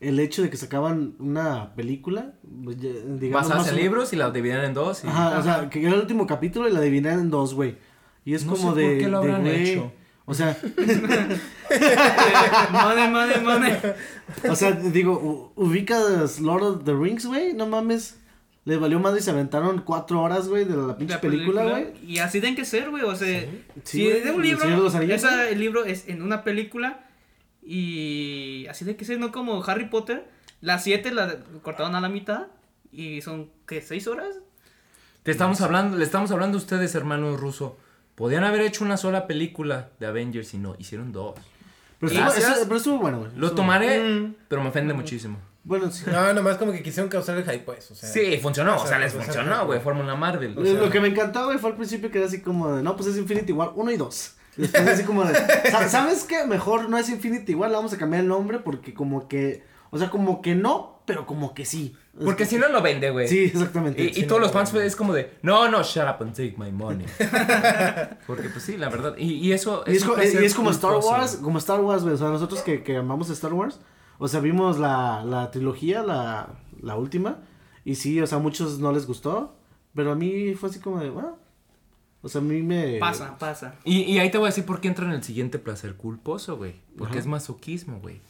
el 0.00 0.18
hecho 0.18 0.42
de 0.42 0.50
que 0.50 0.56
sacaban 0.56 1.14
una 1.20 1.76
película, 1.76 2.32
pues, 2.64 2.78
digamos 2.80 3.68
en 3.68 3.74
o- 3.74 3.78
libros 3.78 4.12
y 4.12 4.16
la 4.16 4.32
dividían 4.32 4.64
en 4.64 4.74
dos. 4.74 5.04
Y... 5.04 5.06
Ajá, 5.06 5.38
o 5.38 5.42
sea, 5.44 5.70
que 5.70 5.80
era 5.80 5.94
el 5.94 6.00
último 6.00 6.26
capítulo 6.26 6.68
y 6.68 6.72
la 6.72 6.80
adivinan 6.80 7.20
en 7.20 7.30
dos, 7.30 7.54
güey. 7.54 7.76
Y 8.24 8.34
es 8.34 8.44
No 8.44 8.56
como 8.56 8.74
sé 8.74 8.80
de. 8.80 8.86
por 8.88 8.98
qué 8.98 9.08
lo 9.08 9.20
de, 9.20 9.26
habrán 9.28 9.42
güey, 9.42 9.70
hecho. 9.70 9.92
O 10.24 10.34
sea, 10.34 10.56
Mane, 12.72 13.08
mane, 13.10 13.36
mane. 13.42 13.78
o 14.50 14.56
sea, 14.56 14.72
digo, 14.72 15.52
ubicas 15.54 16.40
Lord 16.40 16.64
of 16.64 16.84
the 16.84 16.94
Rings, 16.94 17.26
güey, 17.26 17.52
no 17.54 17.66
mames. 17.66 18.18
Les 18.66 18.78
valió 18.78 19.00
más 19.00 19.16
y 19.16 19.22
se 19.22 19.30
aventaron 19.30 19.80
cuatro 19.82 20.20
horas, 20.22 20.48
güey, 20.48 20.64
de 20.66 20.76
la 20.76 20.96
pinche 20.98 21.14
La 21.14 21.20
película, 21.20 21.62
güey. 21.64 21.86
Y 22.04 22.18
así 22.18 22.40
tienen 22.40 22.56
que 22.56 22.64
ser, 22.66 22.90
güey. 22.90 23.04
O 23.04 23.14
sea, 23.16 23.40
Sí, 23.40 23.48
si 23.84 24.08
es 24.08 24.24
de 24.24 24.30
un 24.32 24.42
El 24.42 24.48
libro, 24.50 24.64
Anillos, 24.64 24.94
esa- 24.94 25.48
el 25.48 25.58
libro 25.60 25.84
es 25.84 26.08
en 26.08 26.20
una 26.20 26.42
película. 26.44 27.06
Y 27.80 28.66
así 28.68 28.84
tiene 28.84 28.96
que 28.96 29.04
ser, 29.04 29.18
no 29.18 29.32
como 29.32 29.62
Harry 29.64 29.88
Potter. 29.88 30.28
Las 30.60 30.84
siete 30.84 31.12
la 31.12 31.36
cortaron 31.62 31.94
a 31.94 32.00
la 32.00 32.08
mitad. 32.08 32.46
Y 32.92 33.20
son, 33.22 33.50
¿qué? 33.66 33.82
¿Seis 33.82 34.06
horas? 34.06 34.36
Te 35.22 35.30
estamos 35.32 35.60
hablando, 35.60 35.96
le 35.96 36.04
estamos 36.04 36.30
hablando 36.30 36.56
a 36.58 36.60
ustedes, 36.60 36.94
hermanos 36.94 37.38
ruso. 37.40 37.76
Podían 38.14 38.44
haber 38.44 38.62
hecho 38.62 38.84
una 38.84 38.96
sola 38.96 39.26
película 39.26 39.90
de 40.00 40.06
Avengers 40.06 40.54
y 40.54 40.58
no, 40.58 40.74
hicieron 40.78 41.12
dos. 41.12 41.34
Pero 42.00 42.12
estuvo, 42.12 42.28
eso- 42.32 42.64
pero 42.64 42.76
estuvo 42.76 42.98
bueno, 42.98 43.18
güey. 43.20 43.30
Lo 43.36 43.52
tomaré, 43.52 44.02
Mm. 44.02 44.34
pero 44.48 44.62
me 44.62 44.68
ofende 44.70 44.94
muchísimo. 44.94 45.38
Bueno, 45.66 45.90
sí. 45.90 46.04
No, 46.06 46.32
nomás 46.32 46.58
como 46.58 46.70
que 46.70 46.80
quisieron 46.80 47.10
causar 47.10 47.36
el 47.36 47.42
hype, 47.42 47.58
pues. 47.64 47.90
O 47.90 47.94
sea, 47.96 48.08
Sí, 48.08 48.38
funcionó, 48.40 48.80
o 48.80 48.86
sea, 48.86 49.00
les 49.00 49.12
o 49.12 49.16
sea, 49.16 49.24
funcionó, 49.24 49.66
güey, 49.66 49.80
Fórmula 49.80 50.14
Marvel. 50.14 50.56
o 50.56 50.64
sea, 50.64 50.74
lo 50.74 50.88
que 50.90 51.00
me 51.00 51.08
encantó, 51.08 51.46
güey, 51.46 51.58
fue 51.58 51.70
al 51.70 51.76
principio 51.76 52.08
que 52.10 52.18
era 52.18 52.28
así 52.28 52.40
como 52.40 52.72
de, 52.76 52.82
no, 52.84 52.94
pues 52.94 53.08
es 53.08 53.16
Infinity 53.18 53.52
War 53.52 53.72
1 53.74 53.90
y 53.90 53.96
2. 53.96 54.32
Después 54.56 54.86
así 54.88 55.02
como 55.02 55.24
de, 55.24 55.34
"Sa- 55.70 55.88
¿sabes 55.88 56.22
qué? 56.24 56.44
Mejor 56.46 56.88
no 56.88 56.96
es 56.98 57.08
Infinity 57.10 57.54
War, 57.56 57.68
le 57.68 57.76
vamos 57.76 57.92
a 57.92 57.98
cambiar 57.98 58.22
el 58.22 58.28
nombre 58.28 58.60
porque 58.60 58.94
como 58.94 59.26
que, 59.28 59.64
o 59.90 59.98
sea, 59.98 60.08
como 60.08 60.40
que 60.40 60.54
no, 60.54 61.02
pero 61.04 61.26
como 61.26 61.52
que 61.52 61.64
sí. 61.66 61.96
Porque 62.24 62.46
si 62.46 62.56
no 62.58 62.68
lo 62.68 62.80
vende, 62.80 63.10
güey. 63.10 63.26
Sí, 63.28 63.44
exactamente. 63.52 64.02
Y, 64.02 64.22
todos 64.22 64.40
no, 64.40 64.46
los 64.46 64.52
fans 64.52 64.72
es 64.72 64.94
como 64.96 65.12
de, 65.12 65.32
no, 65.42 65.68
no, 65.68 65.82
shut 65.82 66.04
up 66.04 66.22
and 66.22 66.30
take 66.34 66.54
my 66.56 66.70
money. 66.72 67.04
Porque 68.26 68.48
pues 68.48 68.64
sí, 68.64 68.76
la 68.76 68.88
verdad. 68.88 69.14
Y, 69.18 69.34
y 69.34 69.52
eso 69.52 69.84
Y 69.86 69.96
es, 69.96 70.02
un 70.02 70.08
co- 70.10 70.14
placer 70.14 70.42
y 70.42 70.46
es 70.46 70.54
como 70.54 70.70
Star. 70.70 70.96
Wars, 70.96 71.38
como 71.42 71.58
Star 71.58 71.80
Wars, 71.80 72.02
güey. 72.02 72.14
O 72.14 72.18
sea, 72.18 72.28
nosotros 72.28 72.60
que, 72.62 72.82
que 72.82 72.96
amamos 72.96 73.28
Star 73.30 73.52
Wars, 73.52 73.78
o 74.18 74.28
sea, 74.28 74.40
vimos 74.40 74.78
la, 74.78 75.24
la 75.24 75.50
trilogía, 75.50 76.02
la, 76.02 76.48
la 76.82 76.96
última, 76.96 77.38
y 77.84 77.94
sí, 77.96 78.20
o 78.20 78.26
sea, 78.26 78.38
a 78.38 78.40
muchos 78.40 78.78
no 78.78 78.92
les 78.92 79.06
gustó, 79.06 79.54
pero 79.94 80.12
a 80.12 80.14
mí 80.14 80.54
fue 80.54 80.68
así 80.68 80.78
como 80.80 80.98
de, 81.00 81.10
bueno, 81.10 81.36
o 82.22 82.28
sea, 82.28 82.40
a 82.40 82.44
mí 82.44 82.62
me... 82.62 82.98
Pasa, 82.98 83.38
pasa. 83.38 83.74
Y, 83.84 84.00
y 84.02 84.18
ahí 84.18 84.30
te 84.30 84.38
voy 84.38 84.46
a 84.46 84.50
decir 84.50 84.64
por 84.64 84.80
qué 84.80 84.88
entra 84.88 85.04
en 85.06 85.12
el 85.12 85.22
siguiente 85.22 85.58
placer 85.58 85.94
culposo, 85.94 86.56
güey. 86.56 86.74
Porque 86.98 87.12
Ajá. 87.12 87.20
es 87.20 87.26
masoquismo, 87.26 88.00
güey. 88.00 88.20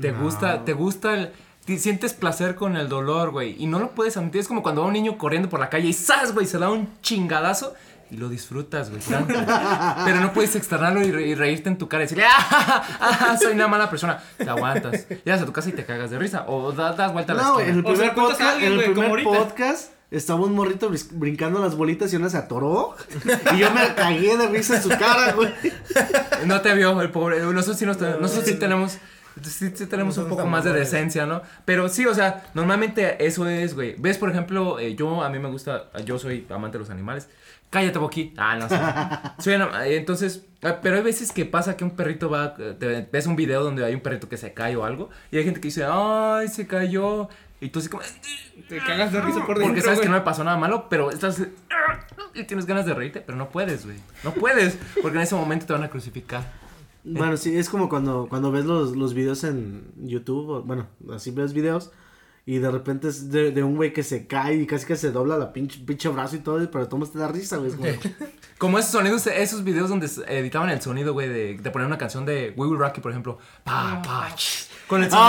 Te 0.00 0.12
No. 0.12 0.22
gusta, 0.22 0.64
te 0.64 0.72
gusta 0.72 1.14
el. 1.14 1.32
te 1.64 1.76
sientes 1.78 2.12
placer 2.14 2.54
con 2.54 2.76
el 2.76 2.88
dolor, 2.88 3.30
güey. 3.32 3.56
Y 3.60 3.66
no 3.66 3.80
lo 3.80 3.90
puedes 3.90 4.16
admitir. 4.16 4.40
Es 4.42 4.46
como 4.48 4.62
cuando 4.62 4.82
va 4.82 4.86
un 4.86 4.92
niño 4.92 5.18
corriendo 5.18 5.48
por 5.48 5.58
la 5.58 5.68
calle 5.68 5.88
y 5.88 5.92
¡zas, 5.92 6.32
güey! 6.32 6.46
Se 6.46 6.58
da 6.58 6.70
un 6.70 6.88
chingadazo 7.02 7.74
y 8.10 8.16
lo 8.16 8.28
disfrutas, 8.28 8.90
güey. 8.90 9.00
tanto. 9.02 9.34
Pero 10.04 10.20
no 10.20 10.32
puedes 10.32 10.54
externarlo 10.56 11.02
y, 11.02 11.10
re- 11.12 11.26
y 11.28 11.34
reírte 11.34 11.68
en 11.68 11.78
tu 11.78 11.88
cara 11.88 12.02
y 12.02 12.06
decirle 12.06 12.24
¡Ah, 12.28 12.82
ah, 13.00 13.36
soy 13.40 13.52
una 13.54 13.68
mala 13.68 13.88
persona! 13.90 14.22
Te 14.36 14.48
aguantas. 14.48 15.06
Llegas 15.24 15.42
a 15.42 15.46
tu 15.46 15.52
casa 15.52 15.68
y 15.68 15.72
te 15.72 15.84
cagas 15.84 16.10
de 16.10 16.18
risa. 16.18 16.44
O 16.48 16.72
da- 16.72 16.92
das 16.92 17.12
vuelta 17.12 17.32
a 17.32 17.36
la 17.36 17.42
No, 17.42 17.54
güey, 17.54 17.68
en 17.68 17.78
el 17.78 17.80
O 17.86 17.88
sea, 17.88 17.92
primer 17.94 18.14
podcast, 18.14 18.40
alguien, 18.40 18.72
en 18.72 18.78
el 18.80 18.92
primer 18.92 19.24
podcast 19.24 19.92
estaba 20.10 20.40
un 20.40 20.54
morrito 20.54 20.90
brincando 21.12 21.60
las 21.60 21.76
bolitas 21.76 22.12
y 22.12 22.16
una 22.16 22.28
se 22.28 22.36
atoró. 22.36 22.96
y 23.54 23.58
yo 23.58 23.70
me 23.70 23.94
cagué 23.94 24.36
de 24.36 24.48
risa 24.48 24.76
en 24.76 24.82
su 24.82 24.88
cara, 24.88 25.32
güey. 25.34 25.52
No 26.46 26.60
te 26.62 26.74
vio, 26.74 27.00
el 27.00 27.10
pobre. 27.10 27.40
Nosotros 27.40 27.76
sí, 27.78 27.86
nos 27.86 27.98
nosotros 28.00 28.44
sí 28.44 28.54
tenemos. 28.54 28.98
Sí, 29.42 29.70
sí 29.74 29.86
tenemos 29.86 30.16
un 30.18 30.28
poco 30.28 30.46
más 30.46 30.64
de 30.64 30.72
decencia, 30.72 31.26
¿no? 31.26 31.42
Pero 31.64 31.88
sí, 31.88 32.06
o 32.06 32.14
sea, 32.14 32.44
normalmente 32.54 33.24
eso 33.24 33.48
es, 33.48 33.74
güey. 33.74 33.94
¿Ves, 33.98 34.18
por 34.18 34.30
ejemplo, 34.30 34.78
eh, 34.78 34.94
yo, 34.94 35.22
a 35.22 35.30
mí 35.30 35.38
me 35.38 35.48
gusta, 35.48 35.90
yo 36.04 36.18
soy 36.18 36.46
amante 36.50 36.78
de 36.78 36.80
los 36.80 36.90
animales. 36.90 37.28
Cállate, 37.70 37.98
Boqui. 38.00 38.34
Ah, 38.36 38.56
no 38.56 38.68
sé. 38.68 38.76
Soy 39.42 39.54
una- 39.54 39.86
entonces, 39.86 40.44
ah, 40.62 40.78
pero 40.82 40.96
hay 40.96 41.02
veces 41.02 41.30
que 41.30 41.44
pasa 41.44 41.76
que 41.76 41.84
un 41.84 41.92
perrito 41.92 42.28
va, 42.28 42.54
eh, 42.58 42.74
te 42.78 43.08
ves 43.12 43.26
un 43.26 43.36
video 43.36 43.62
donde 43.62 43.84
hay 43.84 43.94
un 43.94 44.00
perrito 44.00 44.28
que 44.28 44.36
se 44.36 44.52
cae 44.52 44.74
o 44.76 44.84
algo, 44.84 45.08
y 45.30 45.36
hay 45.38 45.44
gente 45.44 45.60
que 45.60 45.68
dice, 45.68 45.84
ay, 45.88 46.48
se 46.48 46.66
cayó. 46.66 47.28
Y 47.60 47.68
tú 47.68 47.78
así 47.78 47.88
como, 47.88 48.02
Te 48.68 48.78
cagas 48.78 49.12
de 49.12 49.20
risa 49.20 49.40
por 49.46 49.58
dentro. 49.58 49.66
porque 49.66 49.82
sabes 49.82 49.98
que 50.00 50.06
güey. 50.06 50.10
no 50.10 50.16
le 50.16 50.22
pasó 50.24 50.42
nada 50.42 50.56
malo, 50.56 50.86
pero 50.88 51.10
estás 51.10 51.42
y 52.34 52.44
tienes 52.44 52.64
ganas 52.66 52.86
de 52.86 52.94
reírte, 52.94 53.20
pero 53.20 53.36
no 53.36 53.50
puedes, 53.50 53.84
güey. 53.84 53.98
No 54.24 54.32
puedes, 54.32 54.78
porque 55.02 55.18
en 55.18 55.22
ese 55.22 55.34
momento 55.34 55.66
te 55.66 55.72
van 55.74 55.82
a 55.84 55.90
crucificar. 55.90 56.42
Bueno, 57.04 57.36
sí, 57.36 57.56
es 57.56 57.68
como 57.68 57.88
cuando, 57.88 58.26
cuando 58.28 58.50
ves 58.52 58.64
los, 58.64 58.96
los 58.96 59.14
videos 59.14 59.44
en 59.44 59.92
YouTube, 59.96 60.48
o, 60.50 60.62
bueno, 60.62 60.86
así 61.12 61.30
ves 61.30 61.52
videos, 61.52 61.90
y 62.46 62.58
de 62.58 62.70
repente 62.70 63.08
es 63.08 63.30
de, 63.30 63.52
de 63.52 63.62
un 63.62 63.76
güey 63.76 63.92
que 63.92 64.02
se 64.02 64.26
cae 64.26 64.54
y 64.56 64.66
casi 64.66 64.86
que 64.86 64.96
se 64.96 65.10
dobla 65.12 65.36
la 65.38 65.52
pinche, 65.52 65.78
pinche 65.86 66.08
brazo 66.08 66.36
y 66.36 66.40
todo, 66.40 66.68
pero 66.70 66.88
todo 66.88 67.06
te 67.06 67.18
da 67.18 67.28
risa, 67.28 67.56
güey. 67.58 67.72
como- 67.72 67.88
Como 68.60 68.78
esos 68.78 68.90
sonidos, 68.92 69.26
esos 69.26 69.64
videos 69.64 69.88
donde 69.88 70.06
editaban 70.28 70.68
el 70.68 70.82
sonido, 70.82 71.14
güey, 71.14 71.30
de, 71.30 71.56
de 71.56 71.70
poner 71.70 71.86
una 71.86 71.96
canción 71.96 72.26
de 72.26 72.52
We 72.58 72.66
Will 72.66 72.78
Rock 72.78 72.96
You, 72.96 73.00
por 73.02 73.10
ejemplo. 73.10 73.38
Pa, 73.64 74.02
pa, 74.04 74.28
ch, 74.36 74.68
con 74.86 75.02
el 75.02 75.08
sonido. 75.10 75.24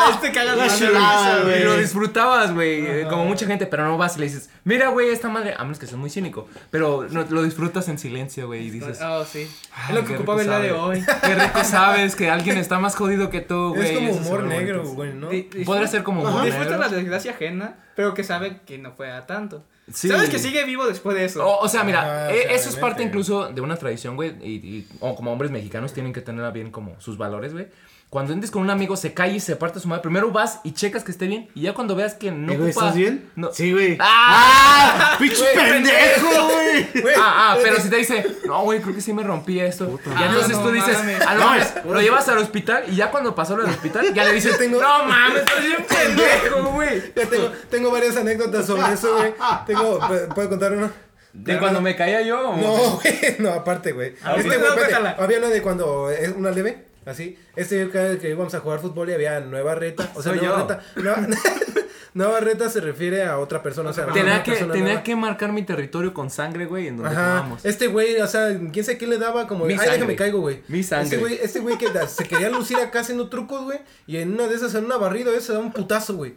Ahí 0.00 0.14
te 0.22 0.32
cagas 0.32 0.56
La 0.56 0.74
chulada, 0.74 1.42
güey. 1.42 1.60
Y 1.60 1.64
lo 1.64 1.76
disfrutabas, 1.76 2.54
güey, 2.54 2.86
eh, 2.86 3.06
como 3.10 3.26
mucha 3.26 3.44
gente, 3.46 3.66
pero 3.66 3.84
no 3.84 3.98
vas 3.98 4.16
y 4.16 4.20
le 4.20 4.24
dices, 4.26 4.48
mira, 4.64 4.88
güey, 4.88 5.10
esta 5.10 5.28
madre, 5.28 5.52
a 5.54 5.64
menos 5.64 5.78
que 5.78 5.86
seas 5.86 5.98
muy 5.98 6.08
cínico, 6.08 6.48
pero 6.70 7.06
no, 7.10 7.26
lo 7.28 7.42
disfrutas 7.42 7.88
en 7.90 7.98
silencio, 7.98 8.46
güey, 8.46 8.68
y 8.68 8.70
dices, 8.70 8.98
Oh, 9.04 9.22
sí. 9.30 9.46
"Ay, 9.74 9.90
Es 9.90 9.94
lo 9.96 10.00
que 10.00 10.06
qué 10.08 10.14
ocupaba 10.14 10.40
el 10.40 10.46
rico 10.48 10.60
día 10.60 10.72
de 10.72 10.78
sabe". 10.78 10.80
hoy. 10.80 11.04
Qué 11.20 11.34
rico 11.34 11.64
sabes 11.64 12.16
que 12.16 12.30
alguien 12.30 12.56
está 12.56 12.78
más 12.78 12.96
jodido 12.96 13.28
que 13.28 13.42
tú, 13.42 13.74
güey. 13.74 13.86
Es 13.86 13.92
como 13.98 14.12
humor 14.12 14.44
negro, 14.44 14.82
güey, 14.94 15.12
¿no? 15.12 15.28
Podría 15.66 15.88
ser 15.88 16.02
como 16.04 16.09
Disfruta 16.44 16.76
la 16.76 16.88
desgracia 16.88 17.32
ajena, 17.32 17.76
pero 17.94 18.14
que 18.14 18.24
sabe 18.24 18.60
que 18.66 18.78
no 18.78 18.92
fue 18.92 19.10
a 19.10 19.26
tanto. 19.26 19.64
Sí. 19.92 20.08
Sabes 20.08 20.30
que 20.30 20.38
sigue 20.38 20.64
vivo 20.64 20.86
después 20.86 21.16
de 21.16 21.24
eso. 21.24 21.44
O, 21.44 21.64
o 21.64 21.68
sea, 21.68 21.82
mira, 21.82 22.26
Ah, 22.28 22.32
eh, 22.32 22.42
sea, 22.42 22.52
eso 22.52 22.68
es 22.68 22.76
parte 22.76 23.02
incluso 23.02 23.48
de 23.48 23.60
una 23.60 23.76
tradición, 23.76 24.14
güey, 24.16 24.30
y, 24.42 24.86
como 25.00 25.32
hombres 25.32 25.50
mexicanos 25.50 25.92
tienen 25.92 26.12
que 26.12 26.20
tener 26.20 26.50
bien 26.52 26.70
como 26.70 27.00
sus 27.00 27.18
valores, 27.18 27.52
güey. 27.52 27.66
Cuando 28.10 28.32
entres 28.32 28.50
con 28.50 28.62
un 28.62 28.70
amigo, 28.70 28.96
se 28.96 29.14
cae 29.14 29.34
y 29.34 29.38
se 29.40 29.54
parte 29.54 29.78
su 29.78 29.86
madre. 29.86 30.02
Primero 30.02 30.32
vas 30.32 30.58
y 30.64 30.72
checas 30.72 31.04
que 31.04 31.12
esté 31.12 31.28
bien. 31.28 31.48
Y 31.54 31.60
ya 31.62 31.74
cuando 31.74 31.94
veas 31.94 32.14
que 32.14 32.32
no 32.32 32.52
Eh, 32.52 32.56
güey, 32.56 32.70
ocupa- 32.72 32.86
¿Estás 32.86 32.96
bien? 32.96 33.30
No. 33.36 33.52
Sí, 33.52 33.72
güey. 33.72 33.96
¡Ah! 34.00 35.14
¡Pinche 35.20 35.44
pendejo, 35.54 36.48
güey! 36.48 36.88
Ah, 37.16 37.52
ah, 37.52 37.58
pero 37.62 37.78
si 37.80 37.88
te 37.88 37.96
dice, 37.96 38.26
no, 38.46 38.62
güey, 38.62 38.80
creo 38.80 38.96
que 38.96 39.00
sí 39.00 39.12
me 39.12 39.22
rompí 39.22 39.60
esto. 39.60 39.96
y 40.18 40.22
entonces 40.24 40.56
no 40.56 40.62
tú 40.64 40.72
dices, 40.72 40.98
mames. 40.98 41.20
a 41.24 41.34
lo 41.36 41.44
mames, 41.44 41.72
lo 41.84 42.00
llevas 42.00 42.28
al 42.28 42.38
hospital 42.38 42.82
y 42.88 42.96
ya 42.96 43.12
cuando 43.12 43.32
pasó 43.34 43.56
lo 43.56 43.62
del 43.62 43.70
hospital, 43.72 44.12
ya 44.12 44.24
le 44.24 44.32
dices, 44.32 44.58
Tengo- 44.58 44.80
no 44.82 45.04
mames, 45.04 45.42
estás 45.44 45.62
bien 45.64 45.86
pendejo, 45.88 46.64
güey. 46.72 47.12
Ya 47.14 47.26
tengo, 47.26 47.52
tengo 47.70 47.90
varias 47.92 48.16
anécdotas 48.16 48.66
sobre 48.66 48.92
eso, 48.92 49.16
güey. 49.18 49.34
Tengo, 49.66 50.00
¿pu- 50.00 50.34
¿puedo 50.34 50.48
contar 50.48 50.72
una? 50.72 50.90
¿De 51.32 51.58
cuando 51.60 51.80
me 51.80 51.94
caía 51.94 52.22
yo? 52.22 52.50
o- 52.50 52.56
No, 52.56 52.96
güey, 53.00 53.36
no, 53.38 53.50
aparte, 53.52 53.92
güey. 53.92 54.14
A 54.24 54.30
ver, 54.32 54.40
Este, 54.40 54.48
no, 54.54 54.58
güey, 54.58 54.68
espérate, 54.70 54.80
cuéntala. 55.00 55.16
había 55.24 55.38
una 55.38 55.46
de 55.48 55.62
cuando 55.62 56.10
es 56.10 56.28
una 56.36 56.50
leve, 56.50 56.86
así. 57.10 57.38
Este 57.56 57.88
cada 57.90 58.08
vez 58.10 58.18
que 58.20 58.30
íbamos 58.30 58.54
a 58.54 58.60
jugar 58.60 58.80
fútbol 58.80 59.10
y 59.10 59.14
había 59.14 59.40
nueva 59.40 59.74
reta. 59.74 60.10
O 60.14 60.22
sea, 60.22 60.32
Soy 60.32 60.40
nueva 60.40 60.58
yo. 60.58 60.68
reta. 60.68 60.82
Nueva, 60.96 61.26
nueva 62.14 62.40
reta 62.40 62.68
se 62.68 62.80
refiere 62.80 63.24
a 63.24 63.38
otra 63.38 63.62
persona. 63.62 63.90
O 63.90 63.92
sea, 63.92 64.06
Tenía 64.06 64.22
una 64.24 64.42
que, 64.42 64.50
persona 64.52 64.72
tenía 64.72 64.86
nueva. 64.88 65.02
que 65.02 65.16
marcar 65.16 65.52
mi 65.52 65.62
territorio 65.62 66.12
con 66.14 66.30
sangre, 66.30 66.66
güey, 66.66 66.88
en 66.88 66.96
donde 66.96 67.12
Ajá, 67.12 67.20
jugábamos. 67.28 67.64
este 67.64 67.86
güey, 67.86 68.20
o 68.20 68.26
sea, 68.26 68.48
quién 68.72 68.84
sabe 68.84 68.98
qué 68.98 69.06
le 69.06 69.18
daba 69.18 69.46
como, 69.46 69.64
Mi 69.64 69.72
ay, 69.74 69.78
sangre. 69.78 69.92
déjame 69.94 70.16
caigo, 70.16 70.40
güey. 70.40 70.62
Mi 70.68 70.82
sangre. 70.82 71.04
Este 71.04 71.16
güey, 71.18 71.38
este 71.42 71.60
güey 71.60 71.78
que 71.78 71.88
se 72.08 72.24
quería 72.24 72.50
lucir 72.50 72.78
acá 72.78 73.00
haciendo 73.00 73.28
trucos, 73.28 73.64
güey, 73.64 73.78
y 74.06 74.16
en 74.16 74.32
una 74.34 74.46
de 74.48 74.54
esas, 74.54 74.74
en 74.74 74.84
una 74.84 74.96
barrida, 74.96 75.30
se 75.40 75.52
da 75.52 75.58
un 75.58 75.72
putazo, 75.72 76.14
güey. 76.16 76.34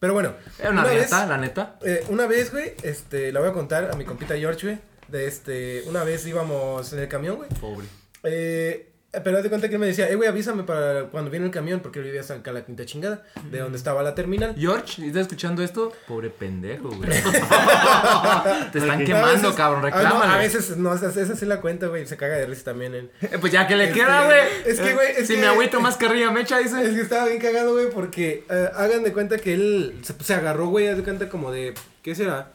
Pero 0.00 0.12
bueno, 0.12 0.34
Era 0.58 0.70
una, 0.70 0.84
vez- 0.84 1.02
neta, 1.04 1.26
la 1.26 1.38
neta. 1.38 1.78
eh, 1.82 2.04
una 2.08 2.26
vez, 2.26 2.50
güey, 2.52 2.74
este, 2.82 3.32
la 3.32 3.40
voy 3.40 3.48
a 3.48 3.52
contar 3.52 3.90
a 3.90 3.96
mi 3.96 4.04
compita 4.04 4.36
George, 4.36 4.66
güey. 4.66 4.78
De 5.08 5.26
este, 5.26 5.82
una 5.86 6.02
vez 6.04 6.26
íbamos 6.26 6.92
en 6.92 6.98
el 6.98 7.08
camión, 7.08 7.36
güey. 7.36 7.48
Pobre. 7.60 7.86
Eh, 8.24 8.90
pero 9.22 9.36
haz 9.36 9.42
de 9.42 9.48
cuenta 9.48 9.68
que 9.68 9.74
él 9.74 9.80
me 9.80 9.86
decía, 9.86 10.08
eh, 10.10 10.14
güey, 10.14 10.28
avísame 10.28 10.62
para 10.64 11.04
cuando 11.04 11.30
viene 11.30 11.46
el 11.46 11.52
camión, 11.52 11.80
porque 11.80 11.98
él 12.00 12.06
vivía 12.06 12.22
acá 12.22 12.52
la 12.52 12.64
quinta 12.64 12.84
chingada, 12.84 13.22
de 13.50 13.58
donde 13.60 13.78
estaba 13.78 14.02
la 14.02 14.14
terminal. 14.14 14.54
George, 14.58 15.06
¿estás 15.06 15.22
escuchando 15.22 15.62
esto? 15.62 15.92
Pobre 16.08 16.30
pendejo, 16.30 16.88
güey. 16.90 17.08
Te 18.72 18.78
están 18.78 19.04
quemando, 19.04 19.48
veces- 19.48 19.54
cabrón, 19.56 19.80
ah, 19.86 19.90
no, 19.90 20.02
reclámale. 20.02 20.32
a 20.32 20.36
veces, 20.38 20.76
no, 20.76 20.94
esa, 20.94 21.08
esa 21.08 21.36
sí 21.36 21.46
la 21.46 21.60
cuenta, 21.60 21.86
güey, 21.88 22.06
se 22.06 22.16
caga 22.16 22.36
de 22.36 22.46
risa 22.46 22.64
también 22.64 22.94
él. 22.94 23.10
Eh, 23.22 23.38
Pues 23.40 23.52
ya 23.52 23.66
que 23.66 23.76
le 23.76 23.84
Este, 23.84 23.98
queda, 24.00 24.24
güey. 24.24 24.40
es 24.66 24.80
que, 24.80 24.94
güey, 24.94 25.08
es 25.16 25.26
si 25.26 25.34
que- 25.34 25.40
mi 25.40 25.46
agüito 25.46 25.80
más 25.80 25.96
carrilla 25.96 26.30
me 26.30 26.40
echa, 26.42 26.60
Es 26.60 26.72
dice. 26.72 26.94
que 26.94 27.00
estaba 27.00 27.26
bien 27.26 27.40
cagado, 27.40 27.72
güey, 27.72 27.90
porque 27.90 28.44
eh, 28.50 28.68
hagan 28.74 29.04
de 29.04 29.12
cuenta 29.12 29.38
que 29.38 29.54
él 29.54 29.98
se, 30.02 30.14
se 30.22 30.34
agarró, 30.34 30.68
güey, 30.68 30.88
haz 30.88 30.96
de 30.96 31.02
cuenta 31.04 31.28
como 31.28 31.52
de, 31.52 31.74
¿qué 32.02 32.14
será? 32.14 32.52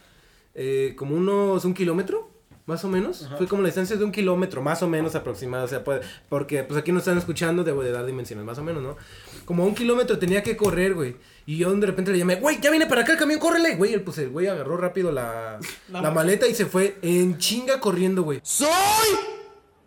Eh, 0.56 0.94
como 0.98 1.16
unos, 1.16 1.64
un 1.66 1.74
kilómetro, 1.74 2.30
más 2.70 2.86
o 2.86 2.88
menos. 2.88 3.28
Fue 3.38 3.48
como 3.48 3.64
la 3.64 3.68
distancia 3.68 3.98
de 3.98 4.06
un 4.06 4.12
kilómetro, 4.12 4.62
más 4.62 4.84
o 4.84 4.88
menos 4.88 5.16
aproximado, 5.16 5.66
o 5.66 5.68
sea, 5.68 5.84
puede, 5.84 6.02
porque 6.30 6.64
pues 6.64 6.80
aquí 6.80 6.92
nos 6.92 7.02
están 7.02 7.18
escuchando, 7.18 7.64
debo 7.64 7.84
de 7.84 7.92
dar 7.92 8.06
dimensiones, 8.06 8.46
más 8.46 8.60
o 8.60 8.64
menos, 8.64 8.84
¿no? 8.84 8.96
Como 9.44 9.66
un 9.66 9.74
kilómetro 9.74 10.20
tenía 10.20 10.44
que 10.44 10.56
correr, 10.56 10.94
güey. 10.94 11.18
Y 11.48 11.58
yo 11.58 11.74
de 11.74 11.88
repente 11.88 12.12
le 12.12 12.20
llamé, 12.20 12.36
güey, 12.36 12.62
ya 12.62 12.70
viene 12.70 12.86
para 12.86 13.02
acá 13.02 13.14
el 13.14 13.18
camión, 13.18 13.40
córrele, 13.40 13.76
güey. 13.76 13.98
Pues 13.98 14.20
el 14.20 14.30
güey 14.30 14.46
agarró 14.46 14.78
rápido 14.78 15.12
la, 15.12 15.60
la 15.92 16.12
maleta 16.12 16.48
y 16.48 16.54
se 16.54 16.68
fue 16.68 17.00
en 17.02 17.40
chinga 17.40 17.80
corriendo, 17.80 18.22
güey. 18.22 18.40
Soy 18.44 18.70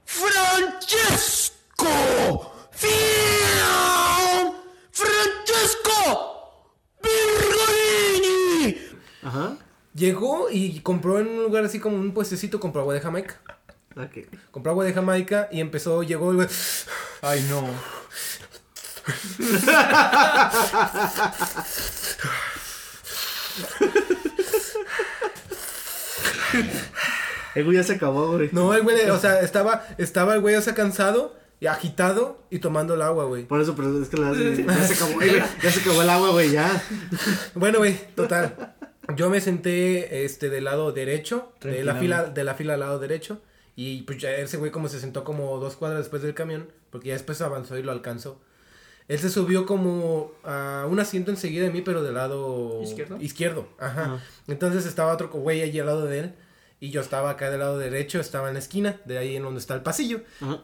Francesco. 0.04 1.86
Francesco. 4.90 5.94
Virgolini. 7.00 8.76
Ajá. 9.22 9.56
Llegó 9.95 10.49
y 10.51 10.80
compró 10.80 11.18
en 11.18 11.28
un 11.28 11.43
lugar 11.45 11.64
así 11.64 11.78
como 11.78 11.97
un 11.97 12.12
puestecito, 12.12 12.59
compró 12.61 12.82
agua 12.82 12.95
de 12.95 13.01
Jamaica. 13.01 13.40
Ok. 13.97 14.26
Compró 14.51 14.72
agua 14.72 14.84
de 14.84 14.95
Jamaica 14.95 15.49
y 15.53 15.61
empezó, 15.61 16.03
llegó 16.03 16.30
el 16.30 16.36
güey. 16.36 16.49
Ay, 17.20 17.47
no. 17.51 17.68
El 27.55 27.64
güey 27.64 27.76
ya 27.76 27.82
se 27.82 27.95
acabó, 27.95 28.32
güey. 28.32 28.49
No, 28.53 28.72
el 28.74 28.82
güey, 28.82 29.11
o 29.11 29.18
sea, 29.18 29.40
estaba, 29.40 29.84
estaba 29.99 30.34
el 30.34 30.40
güey, 30.40 30.55
o 30.55 30.62
sea, 30.62 30.74
cansado 30.74 31.36
y 31.61 31.66
agitado 31.66 32.43
y 32.51 32.61
tomando 32.61 32.95
el 32.95 33.03
agua, 33.03 33.24
güey. 33.24 33.45
Por 33.45 33.61
eso, 33.61 33.76
pero 33.76 34.03
es 34.03 34.09
que 34.09 34.16
la, 34.16 34.32
ya 34.32 34.86
se 34.86 34.95
acabó, 34.95 35.20
ya 35.62 35.70
se 35.70 35.80
acabó 35.80 36.03
el 36.03 36.11
agua, 36.11 36.30
güey, 36.30 36.51
ya. 36.51 36.82
Bueno, 37.55 37.78
güey, 37.78 37.99
total. 38.14 38.74
Yo 39.16 39.30
me 39.30 39.40
senté, 39.40 40.24
este, 40.24 40.50
del 40.50 40.64
lado 40.64 40.92
derecho, 40.92 41.52
de 41.60 41.84
la 41.84 41.94
fila, 41.96 42.24
de 42.24 42.44
la 42.44 42.54
fila 42.54 42.74
al 42.74 42.80
lado 42.80 42.98
derecho. 42.98 43.40
Y 43.74 44.02
pues 44.02 44.18
ya 44.18 44.30
ese 44.32 44.58
güey 44.58 44.70
como 44.70 44.88
se 44.88 45.00
sentó 45.00 45.24
como 45.24 45.58
dos 45.58 45.76
cuadras 45.76 46.00
después 46.00 46.22
del 46.22 46.34
camión, 46.34 46.68
porque 46.90 47.08
ya 47.08 47.14
después 47.14 47.40
avanzó 47.40 47.78
y 47.78 47.82
lo 47.82 47.92
alcanzó. 47.92 48.38
Él 49.08 49.18
se 49.18 49.30
subió 49.30 49.66
como 49.66 50.32
a 50.44 50.86
un 50.88 51.00
asiento 51.00 51.30
enseguida 51.30 51.64
de 51.64 51.70
mí, 51.70 51.82
pero 51.82 52.02
del 52.02 52.14
lado 52.14 52.80
¿Izquierdo? 52.82 53.20
Izquierdo, 53.20 53.68
ajá. 53.78 54.04
Ajá. 54.04 54.24
Entonces 54.46 54.86
estaba 54.86 55.12
otro 55.12 55.28
güey 55.30 55.62
allí 55.62 55.78
al 55.80 55.86
lado 55.86 56.06
de 56.06 56.20
él. 56.20 56.34
Y 56.82 56.90
yo 56.90 57.00
estaba 57.00 57.30
acá 57.30 57.48
del 57.48 57.60
lado 57.60 57.78
derecho, 57.78 58.18
estaba 58.18 58.48
en 58.48 58.54
la 58.54 58.58
esquina, 58.58 58.96
de 59.04 59.16
ahí 59.16 59.36
en 59.36 59.44
donde 59.44 59.60
está 59.60 59.74
el 59.74 59.82
pasillo. 59.82 60.22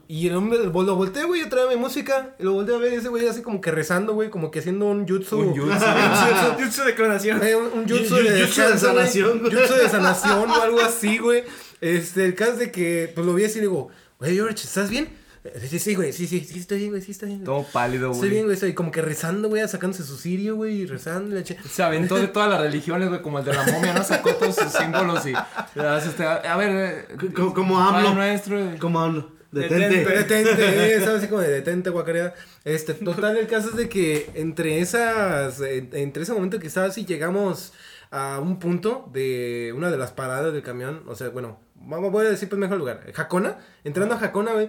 Y 0.08 0.26
el 0.26 0.34
hombre 0.34 0.58
lo 0.58 0.72
volteé, 0.72 1.22
güey, 1.22 1.42
yo 1.42 1.48
traía 1.48 1.68
mi 1.68 1.76
música. 1.76 2.34
Y 2.40 2.42
lo 2.42 2.54
volteé 2.54 2.74
a 2.74 2.78
ver, 2.78 2.92
y 2.92 2.96
ese 2.96 3.08
güey 3.08 3.28
así 3.28 3.40
como 3.40 3.60
que 3.60 3.70
rezando, 3.70 4.14
güey, 4.14 4.28
como 4.28 4.50
que 4.50 4.58
haciendo 4.58 4.86
un 4.86 5.06
jutsu. 5.06 5.38
Un 5.38 5.56
jutsu. 5.56 5.70
jutsu. 5.78 6.58
Jutsu 6.64 6.82
de 6.82 6.94
clonación. 6.96 7.40
Eh, 7.44 7.54
un, 7.54 7.66
un 7.66 7.88
jutsu 7.88 8.16
de, 8.16 8.44
jutsu 8.44 8.62
de 8.62 8.78
sanación, 8.78 9.38
güey. 9.38 9.52
Jutsu 9.52 9.74
de 9.74 9.88
sanación 9.88 10.50
o 10.50 10.60
algo 10.60 10.80
así, 10.84 11.18
güey. 11.18 11.44
Este, 11.80 12.24
el 12.24 12.34
caso 12.34 12.56
de 12.56 12.72
que, 12.72 13.12
pues 13.14 13.24
lo 13.24 13.32
vi 13.34 13.44
así 13.44 13.58
y 13.58 13.60
le 13.60 13.68
digo, 13.68 13.88
güey, 14.18 14.34
George, 14.34 14.64
¿estás 14.64 14.90
bien? 14.90 15.10
Eh, 15.44 15.66
Sí, 15.68 15.78
sí, 15.78 15.94
güey, 15.94 16.12
sí, 16.12 16.26
sí, 16.26 16.40
sí, 16.40 16.58
estoy 16.58 16.78
bien, 16.78 16.90
güey, 16.90 17.02
sí, 17.02 17.12
estoy 17.12 17.28
bien. 17.30 17.44
Todo 17.44 17.64
pálido, 17.72 18.10
Estoy 18.12 18.28
bien, 18.30 18.42
güey. 18.42 18.44
güey, 18.46 18.54
estoy 18.54 18.74
como 18.74 18.90
que 18.90 19.02
rezando, 19.02 19.48
güey, 19.48 19.66
sacándose 19.68 20.02
su 20.04 20.16
cirio, 20.16 20.56
güey, 20.56 20.82
y 20.82 20.86
rezando. 20.86 21.36
y 21.36 21.40
la 21.40 21.44
Se 21.68 21.82
aventó 21.82 22.16
de 22.16 22.28
todas 22.28 22.50
las 22.50 22.60
religiones, 22.60 23.08
güey, 23.08 23.22
como 23.22 23.38
el 23.38 23.44
de 23.44 23.54
la 23.54 23.62
momia, 23.64 23.94
¿no? 23.94 24.04
Sacó 24.04 24.34
todos 24.34 24.56
sus 24.56 24.72
símbolos 24.72 25.24
y... 25.26 25.32
este, 25.34 26.24
A 26.24 26.56
ver... 26.56 27.06
eh, 27.10 27.30
Como- 27.34 27.54
como 27.54 27.80
AMLO. 27.80 28.14
nuestro. 28.14 28.58
eh. 28.58 28.76
¿Cómo 28.80 29.00
hablo? 29.00 29.32
Detente. 29.50 30.04
Detente, 30.04 30.94
eh, 30.96 31.00
¿sabes? 31.00 31.18
Así 31.20 31.28
como 31.28 31.40
de 31.40 31.48
detente, 31.50 31.88
guacareada. 31.90 32.34
Este, 32.64 32.92
total, 32.94 33.36
el 33.38 33.46
caso 33.46 33.70
es 33.70 33.76
de 33.76 33.88
que 33.88 34.30
entre 34.34 34.80
esas, 34.80 35.60
eh, 35.62 35.88
entre 35.92 36.24
ese 36.24 36.34
momento 36.34 36.58
que 36.58 36.66
estaba 36.66 36.86
así, 36.88 37.06
llegamos 37.06 37.72
a 38.10 38.40
un 38.42 38.58
punto 38.58 39.08
de 39.12 39.72
una 39.74 39.90
de 39.90 39.96
las 39.96 40.12
paradas 40.12 40.52
del 40.52 40.62
camión, 40.62 41.02
o 41.06 41.14
sea, 41.14 41.28
bueno, 41.30 41.60
vamos, 41.76 42.10
voy 42.12 42.26
a 42.26 42.30
decir 42.30 42.48
pues 42.48 42.58
mejor 42.58 42.76
lugar, 42.78 43.00
Jacona, 43.14 43.56
entrando 43.84 44.14
a 44.14 44.18
Jacona, 44.18 44.52
güey. 44.52 44.68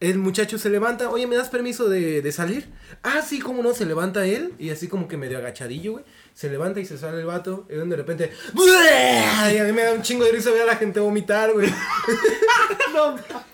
El 0.00 0.18
muchacho 0.18 0.58
se 0.58 0.68
levanta, 0.70 1.08
oye, 1.08 1.26
¿me 1.26 1.36
das 1.36 1.48
permiso 1.48 1.88
de, 1.88 2.20
de 2.20 2.32
salir? 2.32 2.68
Ah, 3.02 3.22
sí, 3.22 3.38
cómo 3.38 3.62
no, 3.62 3.72
se 3.74 3.86
levanta 3.86 4.26
él, 4.26 4.52
y 4.58 4.70
así 4.70 4.88
como 4.88 5.08
que 5.08 5.16
medio 5.16 5.38
agachadillo, 5.38 5.92
güey. 5.92 6.04
Se 6.34 6.50
levanta 6.50 6.80
y 6.80 6.84
se 6.84 6.98
sale 6.98 7.20
el 7.20 7.26
vato, 7.26 7.64
y 7.70 7.74
de 7.74 7.96
repente, 7.96 8.30
y 8.54 9.56
a 9.56 9.64
mí 9.64 9.72
me 9.72 9.82
da 9.84 9.92
un 9.92 10.02
chingo 10.02 10.24
de 10.24 10.32
risa 10.32 10.50
ver 10.50 10.62
a 10.62 10.66
la 10.66 10.76
gente 10.76 10.98
vomitar, 11.00 11.52
güey. 11.52 11.68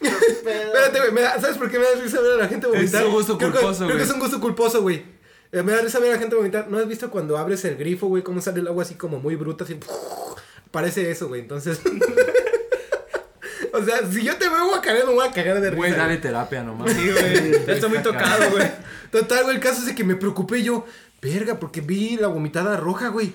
Espérate, 0.00 0.98
güey, 0.98 1.12
me 1.12 1.20
da- 1.20 1.40
¿sabes 1.40 1.56
por 1.58 1.70
qué 1.70 1.78
me 1.78 1.84
da 1.84 1.92
risa 2.02 2.20
ver 2.20 2.32
a 2.32 2.36
la 2.36 2.48
gente 2.48 2.66
vomitar? 2.66 3.02
Es 3.02 3.08
un 3.08 3.14
gusto 3.14 3.38
Creo 3.38 3.52
que- 3.52 3.58
culposo, 3.58 3.84
Creo 3.86 3.96
que 3.98 4.02
es 4.04 4.10
un 4.10 4.20
gusto 4.20 4.40
culposo, 4.40 4.82
güey. 4.82 5.04
Eh, 5.52 5.62
me 5.62 5.72
da 5.72 5.82
risa 5.82 5.98
ver 5.98 6.10
a 6.10 6.14
la 6.14 6.18
gente 6.20 6.36
vomitar. 6.36 6.68
¿No 6.70 6.78
has 6.78 6.88
visto 6.88 7.10
cuando 7.10 7.36
abres 7.36 7.64
el 7.64 7.76
grifo, 7.76 8.06
güey, 8.06 8.22
cómo 8.22 8.40
sale 8.40 8.60
el 8.60 8.68
agua 8.68 8.82
así 8.84 8.94
como 8.94 9.18
muy 9.20 9.36
bruta, 9.36 9.64
así? 9.64 9.78
Parece 10.70 11.10
eso, 11.10 11.28
güey, 11.28 11.42
entonces... 11.42 11.80
o 13.80 13.84
sea, 13.84 14.10
si 14.10 14.22
yo 14.22 14.36
te 14.36 14.48
veo 14.48 14.68
guacarear, 14.68 15.06
me 15.06 15.14
voy 15.14 15.26
a 15.26 15.32
cagar 15.32 15.60
de 15.60 15.70
risa. 15.70 15.76
Güey, 15.76 15.92
dale 15.92 16.16
terapia 16.18 16.62
nomás. 16.62 16.92
Sí, 16.92 17.10
güey. 17.10 17.66
Ya 17.66 17.72
estoy 17.72 17.88
muy 17.90 17.98
tocado, 18.00 18.50
güey. 18.50 18.70
Total, 19.10 19.44
güey, 19.44 19.56
el 19.56 19.62
caso 19.62 19.80
es 19.80 19.86
de 19.86 19.94
que 19.94 20.04
me 20.04 20.16
preocupé 20.16 20.62
yo. 20.62 20.86
Verga, 21.22 21.58
porque 21.58 21.80
vi 21.80 22.16
la 22.16 22.28
vomitada 22.28 22.76
roja, 22.76 23.08
güey. 23.08 23.34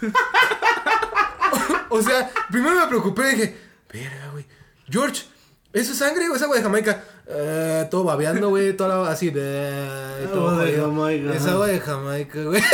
o 1.88 2.02
sea, 2.02 2.30
primero 2.50 2.76
me 2.76 2.86
preocupé 2.86 3.32
y 3.32 3.34
dije, 3.34 3.56
verga, 3.92 4.30
güey. 4.32 4.46
George, 4.88 5.24
¿eso 5.72 5.92
es 5.92 5.98
sangre 5.98 6.28
o 6.28 6.36
es 6.36 6.42
agua 6.42 6.56
de 6.56 6.62
Jamaica? 6.62 7.04
Eh, 7.26 7.86
todo 7.90 8.04
babeando, 8.04 8.48
güey, 8.48 8.74
todo 8.74 9.04
así 9.04 9.30
de... 9.30 10.26
todo 10.32 10.50
Agua 10.50 10.64
de. 10.64 10.78
Jamaica, 10.78 11.34
Es 11.34 11.46
agua 11.46 11.66
de 11.66 11.80
Jamaica, 11.80 12.42
güey. 12.42 12.62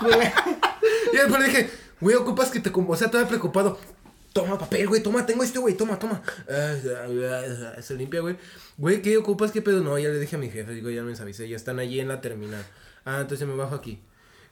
y 1.12 1.16
después 1.16 1.40
le 1.40 1.46
dije, 1.46 1.70
güey, 2.00 2.16
ocupas 2.16 2.50
que 2.50 2.60
te... 2.60 2.70
O 2.74 2.96
sea, 2.96 3.06
estaba 3.06 3.26
preocupado. 3.26 3.78
Toma 4.32 4.56
papel, 4.58 4.86
güey, 4.86 5.02
toma, 5.02 5.26
tengo 5.26 5.42
este, 5.42 5.58
güey, 5.58 5.74
toma, 5.74 5.98
toma. 5.98 6.22
Ah, 6.48 6.74
Se 7.82 7.94
limpia, 7.94 8.20
güey. 8.20 8.36
Güey, 8.76 9.02
¿qué 9.02 9.16
ocupas? 9.16 9.50
¿Qué 9.50 9.60
pedo? 9.60 9.82
No, 9.82 9.98
ya 9.98 10.08
le 10.08 10.20
dije 10.20 10.36
a 10.36 10.38
mi 10.38 10.48
jefe, 10.50 10.72
digo, 10.72 10.88
ya 10.90 11.02
me 11.02 11.12
avisé, 11.16 11.48
ya 11.48 11.56
están 11.56 11.80
allí 11.80 11.98
en 11.98 12.08
la 12.08 12.20
terminal. 12.20 12.64
Ah, 13.04 13.18
entonces 13.20 13.46
me 13.46 13.56
bajo 13.56 13.74
aquí. 13.74 14.00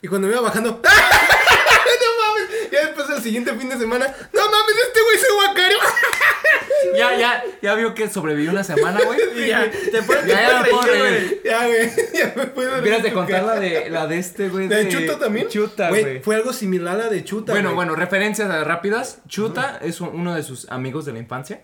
Y 0.03 0.09
cuando 0.09 0.26
me 0.26 0.33
iba 0.33 0.43
bajando, 0.43 0.70
¡no 0.83 0.83
mames! 0.83 2.70
Ya 2.72 2.87
después 2.87 3.09
del 3.09 3.22
siguiente 3.22 3.55
fin 3.55 3.68
de 3.68 3.79
semana, 3.79 4.07
¡no 4.33 4.41
mames, 4.51 4.76
este 4.87 5.01
güey 5.01 5.18
se 5.18 5.33
guacareó! 5.33 5.79
Ya, 6.96 7.16
ya, 7.18 7.44
ya 7.61 7.74
vio 7.74 7.92
que 7.94 8.09
sobrevivió 8.09 8.51
una 8.51 8.64
semana, 8.64 9.01
güey. 9.05 9.18
Y 9.36 9.49
ya, 9.49 9.70
te 9.70 10.03
puedes 10.03 10.26
Ya, 10.26 10.40
ya 10.49 10.59
no 10.59 10.64
puedo 10.64 10.80
puedes 10.80 11.01
reír, 11.01 11.20
reír. 11.28 11.42
Ya, 11.44 11.66
güey. 11.66 11.90
Ya 12.14 12.32
me 12.36 12.46
puedo 12.46 12.80
Hubieras 12.80 12.99
de 12.99 13.03
reír, 13.03 13.14
contar 13.14 13.42
la 13.44 13.61
de, 13.61 13.90
la 13.90 14.07
de 14.07 14.18
este, 14.18 14.49
güey. 14.49 14.68
¿De 14.68 14.88
Chuta 14.88 15.18
también? 15.18 15.49
Chuta, 15.49 15.88
Güey. 15.90 16.22
Fue 16.22 16.36
algo 16.36 16.53
similar 16.53 16.94
a 16.94 16.99
la 17.05 17.09
de 17.09 17.24
Chuta. 17.24 17.53
Bueno, 17.53 17.74
bueno, 17.74 17.94
referencias 17.94 18.49
rápidas. 18.66 19.20
Chuta 19.28 19.78
es 19.82 20.01
un- 20.01 20.11
uno 20.14 20.34
de 20.34 20.42
sus 20.42 20.70
amigos 20.70 21.05
de 21.05 21.12
la 21.12 21.18
infancia, 21.18 21.62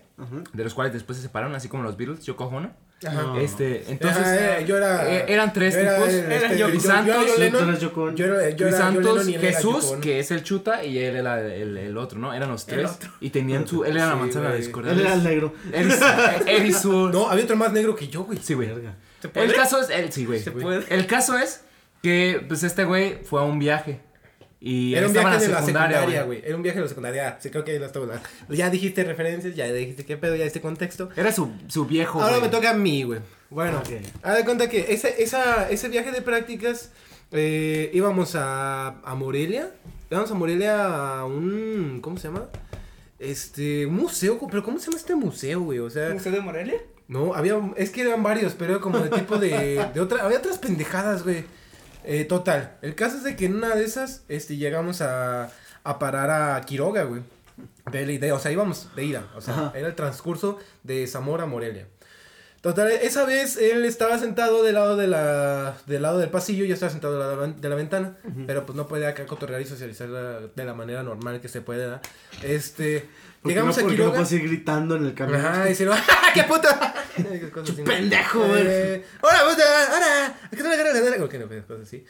de 0.53 0.63
los 0.63 0.73
cuales 0.73 0.93
después 0.93 1.17
se 1.17 1.23
separaron, 1.23 1.55
así 1.55 1.67
como 1.69 1.83
los 1.83 1.97
Beatles, 1.97 2.23
Yoko 2.25 2.45
Ono. 2.45 2.71
Ajá. 3.05 3.39
Este, 3.39 3.83
entonces, 3.91 4.23
eh, 4.27 4.63
yo 4.65 4.77
era. 4.77 5.07
eh, 5.11 5.25
eran 5.27 5.51
tres 5.53 5.73
yo 5.75 5.79
era 5.81 5.95
tipos. 5.95 6.09
este, 6.13 6.57
yo- 6.57 6.69
yo- 6.69 6.79
Santos, 6.79 7.15
yo- 7.15 7.25
yo 7.27 7.33
tú 7.35 7.39
Lennon, 7.41 7.69
eras 7.69 7.79
Yoko 7.81 8.01
Ono. 8.03 8.15
Yo 8.15 8.25
era 8.25 8.35
yo 8.35 8.39
Luis 8.41 8.53
era 8.61 8.67
yo 8.69 8.77
Santos, 8.77 9.03
Lennon 9.03 9.29
y 9.29 9.35
él 9.35 9.43
era 9.43 9.55
Jesús, 9.57 9.83
Yoko 9.89 10.01
que 10.01 10.19
es 10.19 10.31
el 10.31 10.43
Chuta, 10.43 10.83
y 10.83 10.97
él 10.99 11.15
era 11.17 11.41
el, 11.41 11.77
el 11.77 11.97
otro, 11.97 12.17
¿no? 12.19 12.33
Eran 12.33 12.49
los 12.49 12.65
tres. 12.65 12.91
Y 13.19 13.29
tenían 13.29 13.67
su. 13.67 13.83
Él 13.83 13.97
era 13.97 14.07
la 14.07 14.15
manzana 14.15 14.49
de 14.51 14.57
discordia. 14.57 14.91
Él 14.93 15.01
era 15.01 15.13
el 15.13 15.23
negro. 15.23 15.53
Eris, 15.73 15.99
Erisur. 16.47 17.11
No, 17.13 17.29
había 17.29 17.43
otro 17.43 17.55
más 17.57 17.71
negro 17.73 17.95
que 17.95 18.07
yo, 18.07 18.23
güey. 18.23 18.39
Sí, 18.41 18.53
güey. 18.53 18.69
El 19.33 19.53
caso 19.53 19.81
es. 19.81 19.89
El, 19.89 20.11
sí, 20.11 20.25
güey. 20.25 20.43
El 20.89 21.05
caso 21.07 21.37
es 21.37 21.61
que, 22.01 22.43
pues, 22.47 22.63
este 22.63 22.83
güey 22.85 23.19
fue 23.23 23.41
a 23.41 23.43
un 23.43 23.59
viaje. 23.59 23.99
Y 24.59 24.95
Era 24.95 25.07
un 25.07 25.13
viaje 25.13 25.39
de 25.39 25.47
la 25.49 25.59
secundaria, 25.59 26.23
güey. 26.23 26.41
Era 26.43 26.55
un 26.55 26.63
viaje 26.63 26.79
de 26.79 26.83
la 26.85 26.89
secundaria. 26.89 27.37
Sí, 27.39 27.49
creo 27.49 27.63
que 27.63 27.73
ya 27.73 27.79
lo 27.79 27.85
estaba. 27.85 28.21
Ya 28.49 28.69
dijiste 28.69 29.03
referencias, 29.03 29.55
ya 29.55 29.71
dijiste 29.71 30.05
qué 30.05 30.17
pedo, 30.17 30.35
ya 30.35 30.45
este 30.45 30.61
contexto. 30.61 31.09
Era 31.15 31.31
su, 31.31 31.51
su 31.67 31.85
viejo, 31.85 32.21
Ahora 32.21 32.39
me 32.39 32.47
toca 32.49 32.71
a 32.71 32.73
mí, 32.73 33.03
güey. 33.03 33.19
Bueno, 33.49 33.77
Ok. 33.79 33.89
haz 34.23 34.37
de 34.37 34.43
cuenta 34.45 34.67
que 34.69 34.93
ese, 34.93 35.21
esa, 35.21 35.69
ese 35.69 35.89
viaje 35.89 36.11
de 36.11 36.21
prácticas 36.21 36.91
eh, 37.31 37.91
íbamos 37.93 38.35
a, 38.35 38.99
a 39.03 39.15
Morelia. 39.15 39.71
Íbamos 40.09 40.31
a 40.31 40.33
Morelia 40.33 41.17
a 41.19 41.25
un. 41.25 41.99
¿Cómo 42.01 42.17
se 42.17 42.27
llama? 42.29 42.45
Este. 43.19 43.85
Un 43.85 43.95
museo. 43.95 44.39
Pero 44.49 44.63
¿cómo 44.63 44.79
se 44.79 44.85
llama 44.87 44.97
este 44.97 45.15
museo, 45.15 45.61
güey? 45.61 45.79
O 45.79 45.89
sea. 45.89 46.09
¿Museo 46.13 46.31
de 46.31 46.41
Morelia? 46.41 46.81
No, 47.07 47.35
había, 47.35 47.59
es 47.77 47.91
que 47.91 48.01
eran 48.01 48.23
varios, 48.23 48.53
pero 48.55 48.71
era 48.73 48.81
como 48.81 48.97
de 48.97 49.09
tipo 49.09 49.37
de, 49.37 49.85
de 49.93 49.99
otra, 50.01 50.23
había 50.25 50.39
otras 50.39 50.57
pendejadas, 50.57 51.23
güey. 51.23 51.43
Eh, 52.07 52.25
total, 52.25 52.77
el 52.81 52.95
caso 52.95 53.17
es 53.17 53.23
de 53.23 53.35
que 53.35 53.45
en 53.45 53.55
una 53.55 53.75
de 53.75 53.83
esas, 53.83 54.23
este, 54.27 54.57
llegamos 54.57 55.01
a, 55.01 55.49
a 55.83 55.99
parar 55.99 56.29
a 56.29 56.61
Quiroga, 56.61 57.03
güey. 57.03 57.21
De, 57.91 58.11
idea, 58.13 58.33
o 58.33 58.39
sea, 58.39 58.51
íbamos 58.51 58.93
de 58.95 59.05
ida, 59.05 59.27
o 59.35 59.41
sea, 59.41 59.53
Ajá. 59.53 59.71
era 59.75 59.87
el 59.87 59.95
transcurso 59.95 60.59
de 60.83 61.07
Zamora 61.07 61.43
a 61.43 61.45
Morelia. 61.47 61.87
Total, 62.61 62.89
esa 62.91 63.25
vez 63.25 63.57
él 63.57 63.85
estaba 63.85 64.17
sentado 64.17 64.63
del 64.63 64.73
lado 64.73 64.97
de 64.97 65.07
la, 65.07 65.77
del 65.85 66.01
lado 66.01 66.17
del 66.17 66.29
pasillo, 66.31 66.65
yo 66.65 66.73
estaba 66.73 66.91
sentado 66.91 67.13
de 67.13 67.35
la, 67.47 67.53
de 67.53 67.69
la 67.69 67.75
ventana, 67.75 68.17
pero 68.47 68.65
pues 68.65 68.75
no 68.75 68.87
podía 68.87 69.09
acá 69.09 69.25
cotorrear 69.27 69.61
y 69.61 69.65
socializar 69.67 70.09
la- 70.09 70.39
de 70.47 70.65
la 70.65 70.73
manera 70.73 71.03
normal 71.03 71.39
que 71.41 71.47
se 71.47 71.61
puede, 71.61 71.81
¿verdad? 71.81 72.01
Este, 72.43 73.07
Porque 73.45 73.53
llegamos 73.53 73.77
no, 73.77 73.81
a 73.81 73.83
porque 73.83 73.97
no 73.97 74.03
Quiroga. 74.03 74.15
puedes 74.15 74.31
ir 74.31 74.43
gritando 74.47 74.95
en 74.95 75.05
el 75.05 75.13
camión. 75.13 75.45
Ajá, 75.45 75.69
y 75.69 75.75
se 75.75 75.85
lo, 75.85 75.93
¡ah, 75.93 76.31
qué 76.33 76.43
puta! 76.43 76.95
¿no? 77.17 77.83
pendejo, 77.85 78.39
güey. 78.47 78.63
Eh, 78.65 79.05
¡Hola, 79.21 79.39
puta! 79.49 79.63
¡Hola! 79.95 80.39
¿A 80.45 80.49
qué 80.49 80.57
te 80.57 81.17
la? 81.17 81.23
Ok, 81.23 81.33
no, 81.35 81.47
pues, 81.47 81.63
cosas 81.65 81.83
así. 81.87 82.03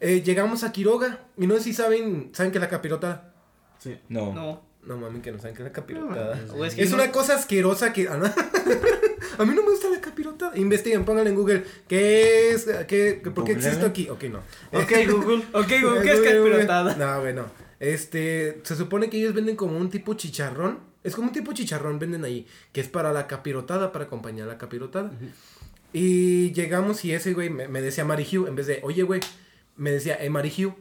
Eh, 0.00 0.22
llegamos 0.22 0.64
a 0.64 0.72
Quiroga. 0.72 1.18
Y 1.36 1.46
no 1.46 1.56
sé 1.56 1.64
si 1.64 1.74
saben, 1.74 2.30
¿saben 2.32 2.50
qué 2.50 2.56
es 2.58 2.62
la 2.62 2.68
capirota? 2.70 3.34
Sí. 3.78 3.98
No. 4.08 4.32
No. 4.32 4.70
No 4.82 4.96
mames, 4.96 5.22
que 5.22 5.30
no 5.30 5.38
saben 5.38 5.54
qué 5.54 5.62
es 5.62 5.68
la 5.68 5.72
capirota. 5.72 6.38
O 6.54 6.64
es 6.64 6.74
que 6.74 6.82
Es 6.82 6.90
no- 6.90 6.96
una 6.96 7.12
cosa 7.12 7.34
asquerosa 7.34 7.92
que. 7.92 8.08
ah, 8.08 8.16
no. 8.16 8.24
A 9.38 9.44
mí 9.44 9.54
no 9.54 9.62
me 9.62 9.70
gusta 9.70 9.90
la 9.90 10.00
capirota. 10.00 10.52
Investiguen, 10.54 11.04
pónganle 11.04 11.30
en 11.30 11.36
Google. 11.36 11.64
¿Qué 11.86 12.52
es? 12.52 12.66
¿Qué, 12.88 13.20
¿Por 13.34 13.44
qué 13.44 13.52
existe 13.52 13.84
aquí? 13.84 14.08
Ok, 14.08 14.24
no. 14.24 14.38
Ok, 14.72 14.92
Google. 15.10 15.44
Ok, 15.52 15.68
güey, 15.82 16.02
¿qué 16.02 16.12
es 16.12 16.20
capirotada? 16.20 16.94
No, 16.96 17.20
güey, 17.20 17.34
no. 17.34 17.44
Este, 17.80 18.60
se 18.62 18.76
supone 18.76 19.10
que 19.10 19.16
ellos 19.16 19.34
venden 19.34 19.56
como 19.56 19.76
un 19.76 19.90
tipo 19.90 20.14
chicharrón. 20.14 20.78
Es 21.02 21.14
como 21.14 21.28
un 21.28 21.32
tipo 21.32 21.52
chicharrón, 21.52 21.98
venden 21.98 22.24
ahí. 22.24 22.46
Que 22.72 22.80
es 22.80 22.88
para 22.88 23.12
la 23.12 23.26
capirotada, 23.26 23.90
para 23.90 24.04
acompañar 24.04 24.46
la 24.46 24.58
capirotada. 24.58 25.10
Y 25.92 26.52
llegamos 26.52 27.04
y 27.04 27.12
ese 27.12 27.32
güey 27.32 27.50
me, 27.50 27.66
me 27.66 27.80
decía 27.80 28.04
Mary 28.04 28.24
Hugh. 28.24 28.46
En 28.46 28.54
vez 28.54 28.66
de, 28.66 28.80
oye, 28.84 29.02
güey, 29.02 29.20
me 29.76 29.90
decía, 29.90 30.16
eh, 30.22 30.30
Mary 30.30 30.52
Hugh. 30.56 30.74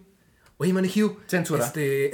Oye, 0.57 0.73
Mary 0.73 0.91
Hugh. 0.93 1.17
Censura. 1.25 1.65
Este. 1.65 2.11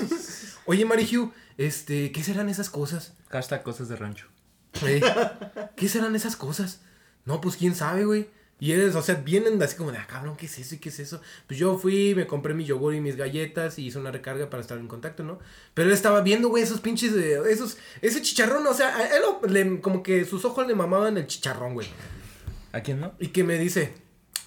oye, 0.66 0.84
Mary 0.84 1.08
Hugh. 1.10 1.32
Este, 1.56 2.12
¿qué 2.12 2.22
serán 2.24 2.48
esas 2.48 2.70
cosas? 2.70 3.14
Hashtag 3.28 3.62
cosas 3.62 3.88
de 3.88 3.96
rancho. 3.96 4.26
Eh, 4.84 5.00
¿Qué 5.76 5.88
serán 5.88 6.14
esas 6.16 6.36
cosas? 6.36 6.82
No, 7.24 7.40
pues 7.40 7.56
quién 7.56 7.74
sabe, 7.74 8.04
güey. 8.04 8.28
Y 8.60 8.72
eres, 8.72 8.96
o 8.96 9.02
sea, 9.02 9.14
vienen 9.14 9.62
así 9.62 9.76
como 9.76 9.92
de, 9.92 9.98
ah, 9.98 10.06
cabrón, 10.08 10.36
¿qué 10.36 10.46
es 10.46 10.58
eso 10.58 10.74
y 10.74 10.78
qué 10.78 10.88
es 10.88 10.98
eso? 10.98 11.20
Pues 11.46 11.60
yo 11.60 11.78
fui, 11.78 12.14
me 12.16 12.26
compré 12.26 12.54
mi 12.54 12.64
yogur 12.64 12.92
y 12.94 13.00
mis 13.00 13.14
galletas 13.16 13.78
y 13.78 13.86
hice 13.86 13.98
una 13.98 14.10
recarga 14.10 14.50
para 14.50 14.60
estar 14.60 14.76
en 14.78 14.88
contacto, 14.88 15.22
¿no? 15.22 15.38
Pero 15.74 15.88
él 15.88 15.94
estaba 15.94 16.22
viendo, 16.22 16.48
güey, 16.48 16.64
esos 16.64 16.80
pinches, 16.80 17.14
de, 17.14 17.40
esos, 17.52 17.78
ese 18.02 18.20
chicharrón, 18.20 18.66
o 18.66 18.74
sea, 18.74 18.96
a 18.96 19.06
él 19.16 19.22
lo- 19.22 19.48
le- 19.48 19.80
como 19.80 20.02
que 20.02 20.24
sus 20.24 20.44
ojos 20.44 20.66
le 20.66 20.74
mamaban 20.74 21.16
el 21.16 21.26
chicharrón, 21.28 21.74
güey. 21.74 21.86
¿A 22.72 22.80
quién 22.80 22.98
no? 23.00 23.12
Y 23.20 23.28
que 23.28 23.44
me 23.44 23.58
dice, 23.58 23.94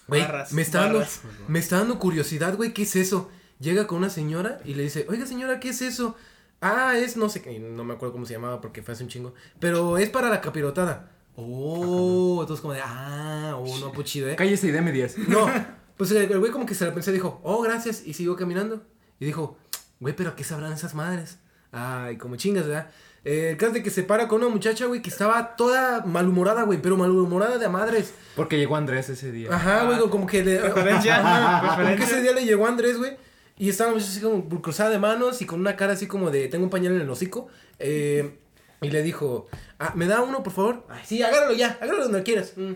güey, 0.07 0.21
me 0.51 0.61
está 0.61 0.79
dando, 0.81 0.99
me 1.47 1.59
está 1.59 1.77
dando 1.77 1.97
curiosidad, 1.97 2.55
güey, 2.57 2.73
¿qué 2.73 2.83
es 2.83 2.95
eso? 2.97 3.31
Llega 3.61 3.87
con 3.87 3.99
una 3.99 4.09
señora 4.09 4.59
y 4.65 4.73
le 4.73 4.83
dice, 4.83 5.05
oiga 5.07 5.25
señora, 5.25 5.59
¿qué 5.61 5.69
es 5.69 5.81
eso? 5.81 6.15
Ah, 6.59 6.97
es 6.97 7.15
no 7.15 7.29
sé 7.29 7.41
qué, 7.41 7.59
no 7.59 7.83
me 7.85 7.93
acuerdo 7.93 8.11
cómo 8.13 8.25
se 8.25 8.33
llamaba 8.33 8.59
porque 8.59 8.83
fue 8.83 8.93
hace 8.93 9.03
un 9.03 9.09
chingo, 9.09 9.33
pero 9.59 9.97
es 9.97 10.09
para 10.09 10.29
la 10.29 10.41
capirotada. 10.41 11.11
Oh, 11.35 12.39
entonces 12.41 12.61
como 12.61 12.73
de, 12.73 12.81
ah, 12.83 13.55
oh, 13.57 13.77
no, 13.79 13.91
pues 13.91 14.07
chido, 14.07 14.29
eh. 14.29 14.35
Cállese 14.35 14.67
y 14.67 14.71
deme 14.71 14.91
10. 14.91 15.29
No, 15.29 15.49
pues 15.97 16.11
el 16.11 16.31
el 16.31 16.39
güey 16.39 16.51
como 16.51 16.65
que 16.65 16.75
se 16.75 16.85
la 16.85 16.93
pensó 16.93 17.11
y 17.11 17.13
dijo, 17.13 17.39
oh, 17.43 17.61
gracias, 17.61 18.03
y 18.05 18.13
siguió 18.13 18.35
caminando. 18.35 18.83
Y 19.19 19.25
dijo, 19.25 19.57
güey, 19.99 20.15
pero 20.15 20.35
¿qué 20.35 20.43
sabrán 20.43 20.73
esas 20.73 20.93
madres? 20.93 21.39
Ay, 21.71 22.17
como 22.17 22.35
chingas, 22.35 22.67
¿verdad? 22.67 22.89
Eh, 23.23 23.51
el 23.51 23.57
caso 23.57 23.73
de 23.73 23.83
que 23.83 23.91
se 23.91 24.03
para 24.03 24.27
con 24.27 24.41
una 24.41 24.49
muchacha, 24.49 24.87
güey, 24.87 25.01
que 25.01 25.09
estaba 25.09 25.55
toda 25.55 26.03
malhumorada, 26.05 26.63
güey, 26.63 26.81
pero 26.81 26.97
malhumorada 26.97 27.57
de 27.57 27.65
a 27.65 27.69
madres. 27.69 28.13
Porque 28.35 28.57
llegó 28.57 28.75
Andrés 28.75 29.09
ese 29.09 29.31
día. 29.31 29.53
Ajá, 29.53 29.83
güey, 29.85 29.99
como 30.09 30.25
que 30.25 30.43
le... 30.43 30.57
Preferencia, 30.57 31.21
Como 31.61 31.61
que 31.61 31.75
preferencia. 31.75 32.05
ese 32.05 32.21
día 32.23 32.33
le 32.33 32.45
llegó 32.45 32.65
Andrés, 32.67 32.97
güey. 32.97 33.15
Y 33.57 33.69
estábamos 33.69 34.03
así 34.03 34.21
como 34.21 34.49
cruzada 34.61 34.89
de 34.89 34.97
manos 34.97 35.39
y 35.41 35.45
con 35.45 35.59
una 35.59 35.75
cara 35.75 35.93
así 35.93 36.07
como 36.07 36.31
de, 36.31 36.47
tengo 36.47 36.63
un 36.63 36.71
pañal 36.71 36.95
en 36.95 37.01
el 37.01 37.09
hocico. 37.09 37.47
Eh, 37.77 38.39
y 38.83 38.89
le 38.89 39.03
dijo, 39.03 39.47
ah, 39.79 39.93
¿me 39.95 40.07
da 40.07 40.21
uno, 40.21 40.41
por 40.41 40.53
favor? 40.53 40.85
Ay, 40.89 41.01
sí, 41.05 41.21
agárralo 41.21 41.53
ya, 41.53 41.77
agárralo 41.79 42.03
donde 42.05 42.23
quieras. 42.23 42.53
Mm. 42.55 42.73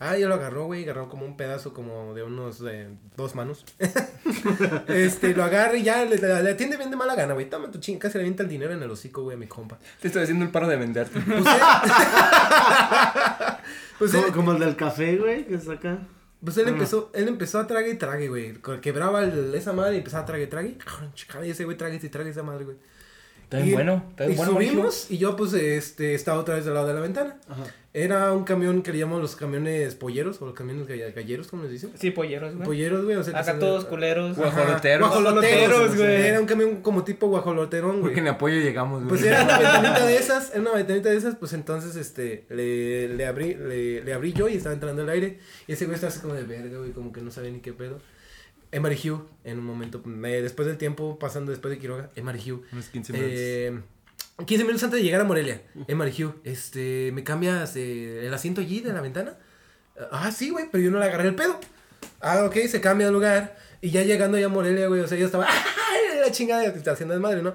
Ah, 0.00 0.16
ya 0.16 0.26
lo 0.26 0.34
agarró, 0.34 0.64
güey, 0.66 0.82
agarró 0.82 1.08
como 1.08 1.24
un 1.24 1.36
pedazo 1.36 1.72
como 1.72 2.12
de 2.12 2.24
unos 2.24 2.60
eh, 2.68 2.88
dos 3.16 3.36
manos. 3.36 3.64
este, 4.88 5.32
lo 5.32 5.44
agarra 5.44 5.76
y 5.76 5.84
ya 5.84 6.04
le, 6.04 6.16
le 6.18 6.50
atiende 6.50 6.76
bien 6.76 6.90
de 6.90 6.96
mala 6.96 7.14
gana, 7.14 7.34
güey. 7.34 7.48
Toma 7.48 7.70
tu 7.70 7.78
ching, 7.78 8.00
casi 8.00 8.18
le 8.18 8.22
avienta 8.24 8.42
el 8.42 8.48
dinero 8.48 8.72
en 8.72 8.82
el 8.82 8.90
hocico, 8.90 9.22
güey, 9.22 9.36
a 9.36 9.38
mi 9.38 9.46
compa. 9.46 9.78
Te 10.00 10.08
estoy 10.08 10.24
haciendo 10.24 10.44
el 10.44 10.50
paro 10.50 10.66
de 10.66 10.76
venderte. 10.76 11.20
Pues, 13.98 14.12
eh, 14.14 14.18
pues, 14.22 14.22
Como, 14.22 14.26
él, 14.26 14.32
como 14.32 14.52
el 14.52 14.58
del 14.58 14.74
café, 14.74 15.16
güey, 15.18 15.46
que 15.46 15.54
está 15.54 15.74
acá. 15.74 15.98
pues 16.44 16.56
él 16.56 16.66
empezó, 16.66 17.12
él 17.14 17.28
empezó 17.28 17.60
a 17.60 17.68
trague 17.68 17.90
y 17.90 17.94
trague, 17.96 18.28
güey. 18.28 18.54
Quebraba 18.80 19.22
el- 19.22 19.54
esa 19.54 19.72
madre 19.72 19.94
y 19.94 19.98
empezaba 19.98 20.24
a 20.24 20.26
trague 20.26 20.42
y 20.44 20.46
trague. 20.48 20.78
Y 21.44 21.50
ese 21.50 21.64
güey 21.64 21.76
trague 21.76 22.00
y 22.02 22.08
trague 22.08 22.30
esa 22.30 22.42
madre, 22.42 22.64
güey. 22.64 22.76
Está 23.52 23.58
bien 23.58 23.68
Y- 23.68 23.72
bueno. 23.74 24.04
Está 24.10 24.24
bien 24.24 24.32
y 24.32 24.36
bueno. 24.36 24.52
subimos 24.52 25.10
y 25.10 25.18
yo 25.18 25.36
pues 25.36 25.52
este 25.52 26.14
estaba 26.14 26.38
otra 26.38 26.54
vez 26.54 26.64
del 26.64 26.72
lado 26.74 26.86
de 26.88 26.94
la 26.94 27.00
ventana. 27.00 27.36
Ajá. 27.48 27.64
Era 27.94 28.32
un 28.32 28.44
camión 28.44 28.80
que 28.82 28.90
le 28.90 29.00
llamamos 29.00 29.20
los 29.20 29.36
camiones 29.36 29.94
polleros 29.96 30.40
o 30.40 30.46
los 30.46 30.54
camiones 30.54 30.88
gall- 30.88 31.12
galleros, 31.14 31.48
¿cómo 31.48 31.64
les 31.64 31.72
dicen? 31.72 31.90
Sí, 31.94 32.10
polleros, 32.10 32.54
güey. 32.54 32.64
Polleros, 32.64 33.04
güey, 33.04 33.16
o 33.18 33.22
sea, 33.22 33.34
que 33.34 33.40
Acá 33.40 33.58
todos 33.58 33.84
culeros. 33.84 34.34
Guajoloteros. 34.38 35.06
Guajoloteros, 35.10 35.96
güey. 35.98 36.22
Era 36.26 36.40
un 36.40 36.46
camión 36.46 36.76
como 36.76 37.04
tipo 37.04 37.26
guajoloterón, 37.26 38.00
Porque 38.00 38.14
güey. 38.14 38.20
en 38.20 38.28
apoyo 38.28 38.56
llegamos, 38.60 39.00
güey. 39.04 39.08
Pues 39.10 39.22
era 39.24 39.42
una 39.44 39.58
ventanita 39.58 40.06
de 40.06 40.16
esas, 40.16 40.50
era 40.52 40.60
una 40.62 40.72
ventanita 40.72 41.10
de 41.10 41.16
esas, 41.18 41.36
pues 41.36 41.52
entonces 41.52 41.94
este 41.96 42.46
le, 42.48 43.08
le 43.08 43.26
abrí 43.26 43.54
le, 43.56 44.02
le 44.02 44.12
abrí 44.14 44.32
yo 44.32 44.48
y 44.48 44.54
estaba 44.56 44.72
entrando 44.74 45.02
el 45.02 45.10
aire 45.10 45.38
y 45.66 45.72
ese 45.72 45.84
güey 45.84 45.96
estaba 45.96 46.10
así 46.10 46.20
como 46.20 46.32
de 46.32 46.44
verga, 46.44 46.78
güey, 46.78 46.92
como 46.92 47.12
que 47.12 47.20
no 47.20 47.30
sabía 47.30 47.50
ni 47.50 47.60
qué 47.60 47.74
pedo. 47.74 47.98
Emery 48.72 48.96
Hugh, 48.96 49.28
en 49.44 49.58
un 49.58 49.64
momento, 49.64 50.02
eh, 50.04 50.42
después 50.42 50.66
del 50.66 50.78
tiempo, 50.78 51.18
pasando 51.18 51.50
después 51.52 51.72
de 51.72 51.78
Quiroga, 51.78 52.10
Emery 52.16 52.50
Hugh. 52.50 52.64
Unos 52.72 52.86
15 52.86 53.12
minutos. 53.12 53.32
Eh, 53.34 53.80
15 54.46 54.64
minutos 54.64 54.82
antes 54.82 54.98
de 54.98 55.04
llegar 55.04 55.20
a 55.20 55.24
Morelia. 55.24 55.62
Emery 55.86 56.24
Hugh, 56.24 56.40
este, 56.42 57.12
¿me 57.12 57.22
cambias 57.22 57.76
eh, 57.76 58.26
el 58.26 58.32
asiento 58.32 58.62
allí 58.62 58.80
de 58.80 58.92
la 58.92 59.02
ventana? 59.02 59.36
Ah, 60.10 60.32
sí, 60.32 60.50
güey, 60.50 60.68
pero 60.72 60.82
yo 60.82 60.90
no 60.90 60.98
le 60.98 61.04
agarré 61.04 61.28
el 61.28 61.34
pedo. 61.34 61.60
Ah, 62.20 62.44
ok, 62.44 62.56
se 62.68 62.80
cambia 62.80 63.06
de 63.06 63.12
lugar. 63.12 63.56
Y 63.82 63.90
ya 63.90 64.02
llegando 64.02 64.38
ya 64.38 64.46
a 64.46 64.48
Morelia, 64.48 64.88
güey, 64.88 65.02
o 65.02 65.06
sea, 65.06 65.18
yo 65.18 65.26
estaba, 65.26 65.46
¡ay, 65.48 66.20
la 66.20 66.32
chingada! 66.32 66.62
haciendo 66.66 67.12
desmadre, 67.12 67.42
¿no? 67.42 67.52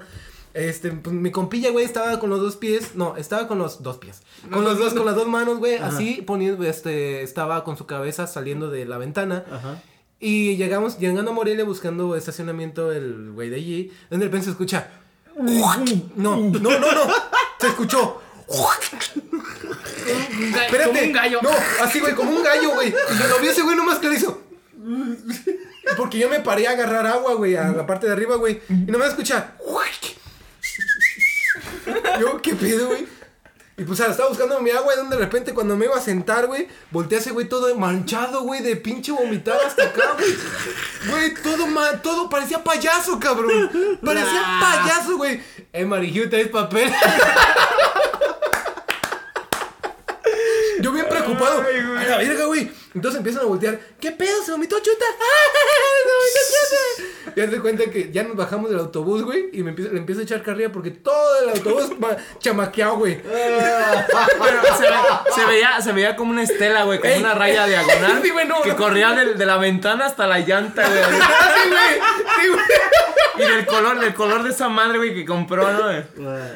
Este, 0.54 0.92
pues 0.92 1.16
mi 1.16 1.32
compilla, 1.32 1.72
güey, 1.72 1.86
estaba 1.86 2.20
con 2.20 2.30
los 2.30 2.40
dos 2.40 2.56
pies, 2.56 2.96
no, 2.96 3.16
estaba 3.16 3.48
con 3.48 3.60
los 3.60 3.84
dos 3.84 3.98
pies, 3.98 4.24
con 4.52 4.64
los 4.64 4.80
dos, 4.80 4.94
con 4.96 5.06
las 5.06 5.16
dos 5.16 5.28
manos, 5.28 5.60
güey, 5.60 5.76
así 5.76 6.24
poniendo, 6.26 6.64
este, 6.64 7.22
estaba 7.22 7.64
con 7.64 7.78
su 7.78 7.86
cabeza 7.86 8.26
saliendo 8.26 8.70
de 8.70 8.86
la 8.86 8.98
ventana. 8.98 9.46
Ajá. 9.52 9.82
Y 10.20 10.56
llegamos, 10.56 10.98
llegando 10.98 11.32
a 11.32 11.34
Morelia 11.34 11.64
buscando 11.64 12.16
estacionamiento, 12.16 12.92
el 12.92 13.32
güey 13.32 13.50
de 13.50 13.58
allí, 13.58 13.94
donde 14.10 14.26
de 14.26 14.30
repente 14.30 14.46
se 14.46 14.52
escucha. 14.52 14.90
No, 15.36 15.78
no, 16.16 16.38
no, 16.38 16.50
no. 16.50 17.14
Se 17.60 17.68
escuchó. 17.68 18.22
Espérate. 20.08 20.90
Como 20.90 21.02
un 21.02 21.14
gallo. 21.14 21.40
No, 21.44 21.52
así, 21.84 22.00
güey, 22.00 22.16
como 22.16 22.32
un 22.32 22.44
gallo, 22.44 22.74
güey. 22.74 22.90
Y 22.90 23.20
yo 23.20 23.28
lo 23.28 23.40
vi 23.40 23.48
ese 23.48 23.62
güey 23.62 23.76
nomás 23.76 24.00
que 24.00 24.10
le 24.10 24.16
hizo. 24.16 24.42
Porque 25.96 26.18
yo 26.18 26.30
me 26.30 26.40
paré 26.40 26.68
a 26.68 26.72
agarrar 26.72 27.06
agua, 27.06 27.36
güey, 27.36 27.56
a 27.56 27.70
la 27.72 27.86
parte 27.86 28.08
de 28.08 28.14
arriba, 28.14 28.36
güey. 28.38 28.62
Y 28.70 28.92
nomás 28.92 29.10
escucha. 29.10 29.54
Yo, 32.20 32.42
¿qué 32.42 32.56
pedo, 32.56 32.88
güey? 32.88 33.06
Y 33.80 33.84
pues, 33.84 34.00
estaba 34.00 34.30
buscando 34.30 34.60
mi 34.60 34.72
agua 34.72 34.96
y 34.96 34.98
donde 34.98 35.18
de 35.18 35.22
repente 35.24 35.54
cuando 35.54 35.78
me 35.78 35.86
iba 35.86 35.96
a 35.96 36.02
sentar, 36.02 36.48
güey, 36.48 36.68
volteé 36.90 37.20
a 37.20 37.22
ese 37.22 37.30
güey 37.30 37.48
todo 37.48 37.76
manchado, 37.76 38.42
güey, 38.42 38.64
de 38.64 38.76
pinche 38.76 39.12
vomitar 39.12 39.60
hasta 39.64 39.84
acá, 39.84 40.14
güey. 40.18 40.36
Güey, 41.12 41.36
todo 41.44 41.68
mal, 41.68 42.02
todo 42.02 42.28
parecía 42.28 42.64
payaso, 42.64 43.20
cabrón. 43.20 44.00
Parecía 44.04 44.42
payaso, 44.60 45.18
güey. 45.18 45.44
Eh, 45.74 45.86
Marijú, 45.86 46.28
¿traes 46.28 46.48
papel? 46.48 46.92
Yo 50.82 50.92
bien 50.92 51.08
preocupado. 51.08 51.62
A 51.62 52.04
la 52.04 52.18
verga, 52.18 52.46
güey. 52.46 52.72
Entonces 52.98 53.18
empiezan 53.20 53.44
a 53.44 53.46
voltear. 53.46 53.80
¿Qué 54.00 54.12
pedo? 54.12 54.44
¿Se 54.44 54.52
vomitó 54.52 54.78
chuta? 54.80 55.06
¡Ah! 55.20 55.48
¡Se 56.34 56.40
vomitó 56.40 57.10
chuta! 57.26 57.34
Y 57.36 57.42
haz 57.42 57.52
de 57.52 57.60
cuenta 57.60 57.84
que 57.92 58.12
ya 58.12 58.24
nos 58.24 58.36
bajamos 58.36 58.70
del 58.72 58.80
autobús, 58.80 59.24
güey. 59.24 59.50
Y 59.54 59.62
me 59.64 59.70
empiezo, 59.70 59.92
le 59.94 60.00
empiezo 60.00 60.22
a 60.22 60.24
echar 60.24 60.42
carrilla 60.44 60.72
porque 60.72 60.92
todo 60.92 61.44
el 61.44 61.50
autobús 61.50 61.92
va 62.04 62.18
chamaqueado, 62.40 62.98
güey. 62.98 63.22
Pero 63.22 64.62
se, 64.78 64.84
ve- 64.84 65.34
se 65.36 65.46
veía, 65.46 65.82
se 65.82 65.92
veía 65.92 66.16
como 66.16 66.32
una 66.32 66.44
estela, 66.44 66.84
güey, 66.84 67.00
como 67.00 67.14
Ey. 67.14 67.20
una 67.20 67.34
raya 67.36 67.66
diagonal 67.68 68.20
Sí, 68.24 68.30
güey, 68.32 68.48
no, 68.48 68.62
que 68.62 68.70
no. 68.70 68.76
corría 68.78 69.12
de, 69.12 69.34
de 69.36 69.46
la 69.46 69.58
ventana 69.58 70.06
hasta 70.08 70.26
la 70.28 70.40
llanta, 70.40 70.88
güey. 70.88 71.04
Sí, 71.04 71.70
güey. 71.70 72.02
Sí, 72.42 72.48
güey. 72.50 72.62
Y 73.40 73.42
del 73.52 73.68
color, 73.68 74.00
del 74.00 74.16
color 74.16 74.42
de 74.42 74.50
esa 74.50 74.68
madre, 74.68 74.98
güey, 74.98 75.14
que 75.14 75.24
compró, 75.24 75.72
¿no? 75.72 75.92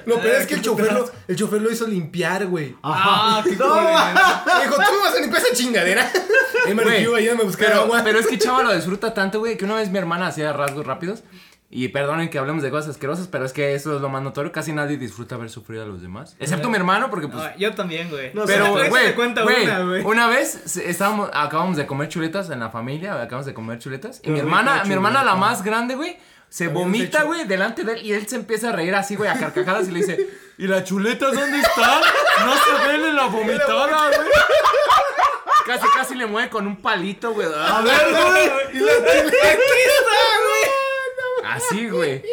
Lo 0.07 0.19
peor 0.19 0.35
es 0.41 0.47
que 0.47 0.55
el 0.55 0.61
chofer 0.63 0.91
lo, 0.91 1.11
el 1.27 1.35
chofer 1.35 1.61
lo 1.61 1.71
hizo 1.71 1.85
limpiar, 1.85 2.47
güey. 2.47 2.75
Ah, 2.81 3.41
qué 3.43 3.55
culero. 3.55 3.83
Dijo, 4.63 4.75
tú 4.75 4.91
me 4.93 4.97
vas 5.03 5.15
a 5.15 5.19
limpiar 5.19 5.43
esa 5.43 5.53
chingadera. 5.53 6.11
Güey, 6.73 7.05
ayúdame 7.15 7.41
a 7.41 7.45
buscar 7.45 7.69
Pero, 7.69 7.81
agua. 7.81 8.01
pero 8.03 8.19
es 8.19 8.27
que 8.27 8.37
Chava 8.37 8.63
lo 8.63 8.73
disfruta 8.75 9.13
tanto, 9.13 9.39
güey, 9.39 9.57
que 9.57 9.65
una 9.65 9.75
vez 9.75 9.89
mi 9.89 9.97
hermana 9.97 10.27
hacía 10.27 10.53
rasgos 10.53 10.85
rápidos. 10.85 11.23
Y 11.73 11.87
perdonen 11.87 12.29
que 12.29 12.37
hablemos 12.37 12.61
de 12.63 12.69
cosas 12.69 12.89
asquerosas, 12.89 13.27
pero 13.27 13.45
es 13.45 13.53
que 13.53 13.73
eso 13.75 13.95
es 13.95 14.01
lo 14.01 14.09
más 14.09 14.21
notorio. 14.21 14.51
Casi 14.51 14.73
nadie 14.73 14.97
disfruta 14.97 15.37
ver 15.37 15.49
sufrir 15.49 15.79
a 15.79 15.85
los 15.85 16.01
demás. 16.01 16.35
Excepto 16.37 16.69
mi 16.69 16.75
hermano, 16.75 17.09
porque 17.09 17.29
pues. 17.29 17.41
No, 17.41 17.57
yo 17.57 17.73
también, 17.73 18.09
güey. 18.09 18.33
No, 18.33 18.43
Pero, 18.45 18.73
güey, 18.73 19.13
una, 19.63 19.79
güey. 19.79 20.03
una 20.03 20.27
vez 20.27 20.75
estábamos, 20.75 21.29
acabamos 21.33 21.77
de 21.77 21.87
comer 21.87 22.09
chuletas 22.09 22.49
en 22.49 22.59
la 22.59 22.69
familia, 22.71 23.13
acabamos 23.13 23.45
de 23.45 23.53
comer 23.53 23.79
chuletas. 23.79 24.19
Y 24.21 24.31
mi 24.31 24.39
hermana, 24.39 24.83
mi 24.83 24.93
hermana 24.93 25.23
la 25.23 25.35
más 25.35 25.63
grande, 25.63 25.95
güey, 25.95 26.17
se 26.49 26.67
vomita, 26.67 27.23
güey, 27.23 27.45
delante 27.47 27.85
de 27.85 27.93
él 27.93 28.05
y 28.05 28.11
él 28.11 28.27
se 28.27 28.35
empieza 28.35 28.67
a 28.69 28.71
reír 28.73 28.93
así, 28.93 29.15
güey, 29.15 29.29
a 29.29 29.39
carcajadas 29.39 29.87
y 29.87 29.91
le 29.91 29.99
dice, 29.99 30.27
¿y 30.57 30.67
las 30.67 30.83
chuletas 30.83 31.33
dónde 31.33 31.57
están? 31.57 32.01
No 32.45 32.53
se 32.53 32.87
ven 32.89 33.05
en 33.05 33.15
la 33.15 33.27
vomitada, 33.27 34.07
güey. 34.09 34.27
Casi, 35.65 35.87
casi 35.95 36.15
le 36.15 36.25
mueve 36.25 36.49
con 36.49 36.67
un 36.67 36.77
palito, 36.77 37.33
güey. 37.33 37.47
A 37.53 37.81
ver, 37.81 38.01
güey. 38.11 38.77
Y 38.77 38.79
la 38.79 38.91
Así, 41.55 41.89
güey. 41.89 42.23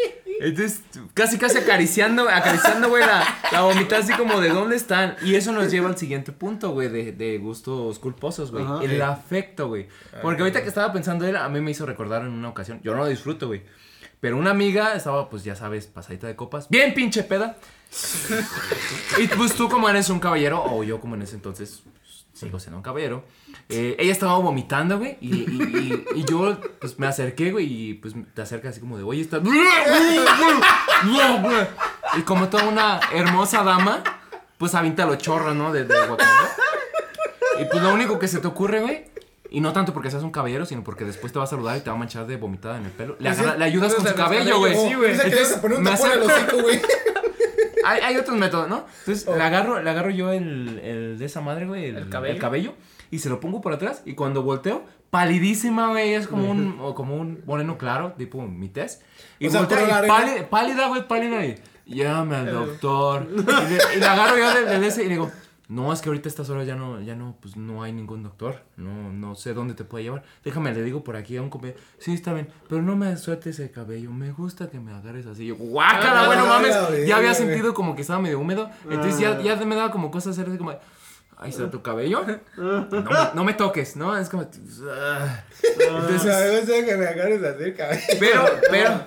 Entonces, 0.41 0.83
casi, 1.15 1.37
casi 1.37 1.59
acariciando, 1.59 2.29
acariciando, 2.29 2.89
güey, 2.89 3.05
la, 3.05 3.25
la 3.51 3.63
vomitada 3.63 4.03
así 4.03 4.13
como 4.13 4.41
de 4.41 4.51
dónde 4.51 4.77
están. 4.77 5.17
Y 5.23 5.35
eso 5.35 5.51
nos 5.53 5.71
lleva 5.71 5.89
al 5.89 5.99
siguiente 5.99 6.31
punto, 6.31 6.71
güey, 6.71 6.89
de, 6.89 7.13
de 7.13 7.39
gustos 7.39 7.99
culposos, 7.99 8.53
güey. 8.53 8.65
Ajá. 8.65 8.85
El 8.85 9.03
afecto, 9.03 9.69
güey. 9.69 9.89
Porque 10.23 10.43
ahorita 10.43 10.63
que 10.63 10.69
estaba 10.69 10.93
pensando 10.93 11.27
él, 11.27 11.37
a 11.37 11.49
mí 11.49 11.61
me 11.61 11.73
hizo 11.73 11.87
recordar 11.87 12.23
en 12.23 12.29
una 12.29 12.49
ocasión, 12.49 12.81
yo 12.85 12.95
no 12.95 12.99
lo 12.99 13.07
disfruto, 13.09 13.49
güey. 13.49 13.63
Pero 14.21 14.37
una 14.37 14.51
amiga 14.51 14.95
estaba, 14.95 15.29
pues 15.29 15.45
ya 15.45 15.57
sabes, 15.57 15.87
pasadita 15.87 16.27
de 16.27 16.37
copas. 16.37 16.69
Bien 16.69 16.95
pinche 16.95 17.23
peda. 17.25 17.57
y 19.19 19.27
pues 19.29 19.55
tú 19.55 19.69
como 19.69 19.89
eres 19.89 20.09
un 20.09 20.21
caballero, 20.21 20.63
o 20.63 20.85
yo 20.85 21.01
como 21.01 21.15
en 21.17 21.23
ese 21.23 21.35
entonces 21.35 21.83
sigo 22.39 22.59
siendo 22.61 22.77
un 22.79 22.83
caballero. 22.83 23.25
eh, 23.69 23.97
ella 23.99 24.13
estaba 24.13 24.39
vomitando, 24.39 24.99
güey. 24.99 25.17
Y, 25.21 25.29
y- 25.51 26.05
y- 26.15 26.21
y 26.21 26.25
yo, 26.25 26.57
pues 26.81 26.99
me 26.99 27.07
acerqué, 27.07 27.51
güey. 27.53 27.67
Y 27.91 27.95
pues 27.95 28.15
te 28.35 28.43
acercas 28.43 28.71
así 28.73 28.81
como 28.81 28.97
de, 28.97 29.03
oye, 29.05 29.21
está. 29.23 29.41
y 32.17 32.23
como 32.23 32.49
toda 32.49 32.65
una 32.69 33.01
hermosa 33.13 33.63
dama, 33.65 34.03
pues 34.59 34.75
avienta 34.75 35.07
los 35.07 35.19
chorros, 35.19 35.55
¿no? 35.55 35.73
De, 35.73 35.85
de 35.85 35.95
guacamole. 35.95 36.49
Y 37.61 37.65
pues 37.67 37.83
lo 37.83 37.93
único 37.93 38.19
que 38.19 38.29
se 38.29 38.39
te 38.39 38.47
ocurre, 38.47 38.81
güey. 38.81 39.05
Y 39.51 39.61
no 39.61 39.73
tanto 39.73 39.95
porque 39.95 40.11
seas 40.11 40.23
un 40.23 40.31
caballero, 40.31 40.67
sino 40.67 40.85
porque 40.85 41.05
después 41.05 41.33
te 41.33 41.39
va 41.39 41.45
a 41.45 41.49
saludar 41.49 41.77
y 41.79 41.81
te 41.81 41.89
va 41.91 41.97
a 41.97 41.99
manchar 41.99 42.27
de 42.27 42.37
vomitada 42.37 42.77
en 42.77 42.85
el 42.85 42.91
pelo. 42.91 43.17
Le, 43.19 43.31
agarra- 43.31 43.57
le 43.57 43.65
ayudas 43.65 43.95
con 43.95 44.07
su 44.07 44.15
cabello, 44.15 44.59
güey. 44.59 44.75
Sí, 44.77 44.95
güey. 44.95 45.17
Me 45.17 45.91
tapón 45.91 46.11
al 46.13 46.23
acerco- 46.23 46.27
hocico, 46.27 46.63
güey. 46.63 46.81
Hay, 47.93 48.01
hay 48.01 48.17
otros 48.17 48.37
métodos, 48.37 48.69
¿no? 48.69 48.85
Entonces 49.01 49.27
le, 49.27 49.43
agarro, 49.43 49.83
le 49.83 49.91
agarro 49.91 50.11
yo 50.11 50.33
el, 50.33 50.81
el 50.83 51.19
de 51.19 51.25
esa 51.25 51.41
madre, 51.41 51.67
güey, 51.67 51.87
el, 51.87 51.97
¿El 51.97 52.09
cabello? 52.09 52.35
el 52.35 52.41
cabello, 52.41 52.75
y 53.11 53.19
se 53.19 53.29
lo 53.29 53.41
pongo 53.41 53.61
por 53.61 53.73
atrás. 53.73 54.03
Y 54.05 54.15
cuando 54.15 54.43
volteo, 54.43 54.85
palidísima, 55.11 55.89
güey, 55.91 56.15
es 56.15 56.27
como 56.29 56.51
un, 56.51 56.79
o 56.83 56.95
como 56.95 57.17
un 57.17 57.43
moreno 57.47 57.79
claro, 57.79 58.13
tipo 58.17 58.43
mi 58.43 58.69
test. 58.69 59.03
Y 59.39 59.47
O 59.47 59.51
sea, 59.51 59.63
y 59.71 59.75
arena- 59.75 60.07
pálida, 60.07 60.49
pálida, 60.51 60.89
güey, 60.89 61.07
pálida. 61.09 61.45
Y 61.45 61.57
llame 61.87 62.37
al 62.37 62.53
doctor. 62.53 63.27
y, 63.33 63.37
le, 63.37 63.97
y 63.97 64.01
le 64.01 64.07
agarro 64.07 64.37
yo 64.39 64.65
del 64.67 64.81
de 64.81 64.87
ese 64.87 65.03
y 65.03 65.09
le 65.09 65.11
digo. 65.15 65.31
No, 65.69 65.93
es 65.93 66.01
que 66.01 66.09
ahorita 66.09 66.29
a 66.29 66.31
estas 66.31 66.49
horas 66.49 66.67
ya 66.67 66.77
no, 66.77 66.99
ya 67.03 67.15
no, 67.15 67.37
pues 67.43 67.57
no 67.57 67.83
hay 67.83 67.93
ningún 67.93 68.23
doctor. 68.23 68.63
No, 68.77 69.13
no 69.13 69.35
sé 69.35 69.53
dónde 69.53 69.75
te 69.75 69.85
puede 69.85 70.05
llevar. 70.05 70.23
Déjame, 70.43 70.73
le 70.73 70.83
digo 70.83 71.05
por 71.05 71.15
aquí 71.15 71.37
a 71.37 71.43
un 71.43 71.51
compañero. 71.51 71.79
Sí, 71.99 72.15
está 72.15 72.33
bien, 72.33 72.49
pero 72.71 72.81
no 72.81 72.97
me 72.97 73.15
sueltes 73.19 73.59
el 73.61 73.71
cabello. 73.71 74.11
Me 74.11 74.33
gusta 74.33 74.71
que 74.71 74.81
me 74.81 74.93
agarres 74.95 75.27
así. 75.27 75.47
Yo, 75.47 75.57
guácala, 75.57 76.23
Ah, 76.23 76.27
bueno, 76.27 76.45
la 76.45 76.49
mames. 76.49 77.07
Ya 77.07 77.19
había 77.19 77.35
sentido 77.35 77.75
como 77.75 77.95
que 77.95 78.01
estaba 78.01 78.19
medio 78.19 78.41
húmedo. 78.41 78.71
Entonces 78.91 79.21
ya, 79.21 79.39
ya 79.43 79.57
me 79.57 79.77
daba 79.77 79.91
como 79.91 80.11
cosas 80.11 80.39
hacer 80.39 80.49
así 80.49 80.57
como. 80.57 80.73
Ahí 81.37 81.51
está 81.51 81.71
tu 81.71 81.83
cabello. 81.83 82.25
No 82.57 82.87
me, 82.91 83.11
no 83.35 83.45
me 83.45 83.53
toques, 83.53 83.95
¿no? 83.95 84.17
Es 84.17 84.29
como. 84.31 84.49
ah. 84.91 85.45
O 86.15 86.19
sea, 86.19 86.39
me 86.39 86.61
gusta 86.61 86.85
que 86.85 86.97
me 86.97 87.07
agarres 87.07 87.43
así, 87.45 87.73
cabrón. 87.75 87.99
Pero, 88.19 88.45
pero. 88.71 89.01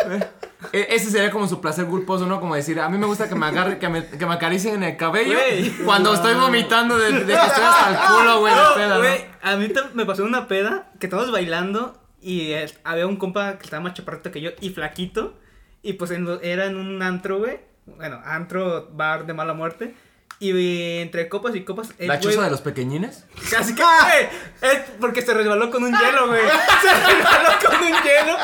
Eh, 0.74 0.88
Ese 0.92 1.10
sería 1.12 1.32
como 1.32 1.48
su 1.48 1.60
placer 1.62 1.86
culposo, 1.86 2.26
¿no? 2.28 2.40
Como 2.40 2.56
decir, 2.56 2.80
a 2.80 2.90
mí 2.90 2.98
me 2.98 3.06
gusta 3.06 3.28
que 3.30 3.36
me 3.36 3.46
agarre, 3.46 3.80
que 3.80 3.90
me, 3.90 4.06
que 4.08 4.26
me 4.26 4.34
acaricien 4.34 4.76
en 4.76 4.84
el 4.84 4.98
cabello 4.98 5.34
Güey. 5.34 5.70
cuando 5.86 6.14
estoy 6.14 6.36
vomitando 6.36 6.98
de, 6.98 7.12
de 7.12 7.26
que 7.26 7.34
estoy 7.34 7.64
hasta 7.64 7.90
el 7.90 7.98
culo, 8.18 8.40
güey, 8.40 8.54
de 8.54 8.60
No, 8.62 8.74
peda, 8.76 8.88
¿no? 8.96 8.98
güey, 9.00 9.26
a 9.42 9.56
mí 9.56 9.72
me 9.94 10.06
pasó 10.06 10.24
una 10.24 10.48
peda 10.48 10.92
que 11.00 11.08
estábamos 11.08 11.32
bailando 11.32 11.98
y 12.22 12.52
eh, 12.52 12.66
había 12.84 13.08
un 13.08 13.18
compa 13.18 13.58
que 13.58 13.64
estaba 13.64 13.82
más 13.84 13.94
chaparrito 13.94 14.32
que 14.32 14.42
yo 14.42 14.52
y 14.62 14.70
flaquito. 14.70 15.34
Y 15.82 15.94
pues 15.94 16.12
en 16.12 16.28
era 16.44 16.66
en 16.68 16.78
un 16.78 17.02
antro, 17.02 17.40
güey. 17.40 17.60
Bueno, 17.98 18.22
antro, 18.24 18.90
bar 18.94 19.26
de 19.26 19.34
mala 19.34 19.54
muerte. 19.56 19.96
Y 20.40 21.00
entre 21.02 21.30
copas 21.30 21.56
y 21.56 21.64
copas. 21.64 21.90
el 22.00 22.08
La 22.08 22.16
güey- 22.20 22.24
choza 22.24 22.42
de 22.44 22.50
los 22.50 22.62
pequeñines. 22.62 23.26
Casi 23.52 23.76
que, 23.76 23.84
güey. 23.84 24.72
Es 24.74 24.80
porque 25.00 25.22
se 25.22 25.34
resbaló 25.36 25.70
con 25.70 25.84
un 25.84 25.92
hielo, 25.92 26.28
güey. 26.28 26.42
Se 26.82 27.14
resbaló 27.14 27.50
con 27.64 27.76
un 27.80 27.94
hielo. 28.04 28.38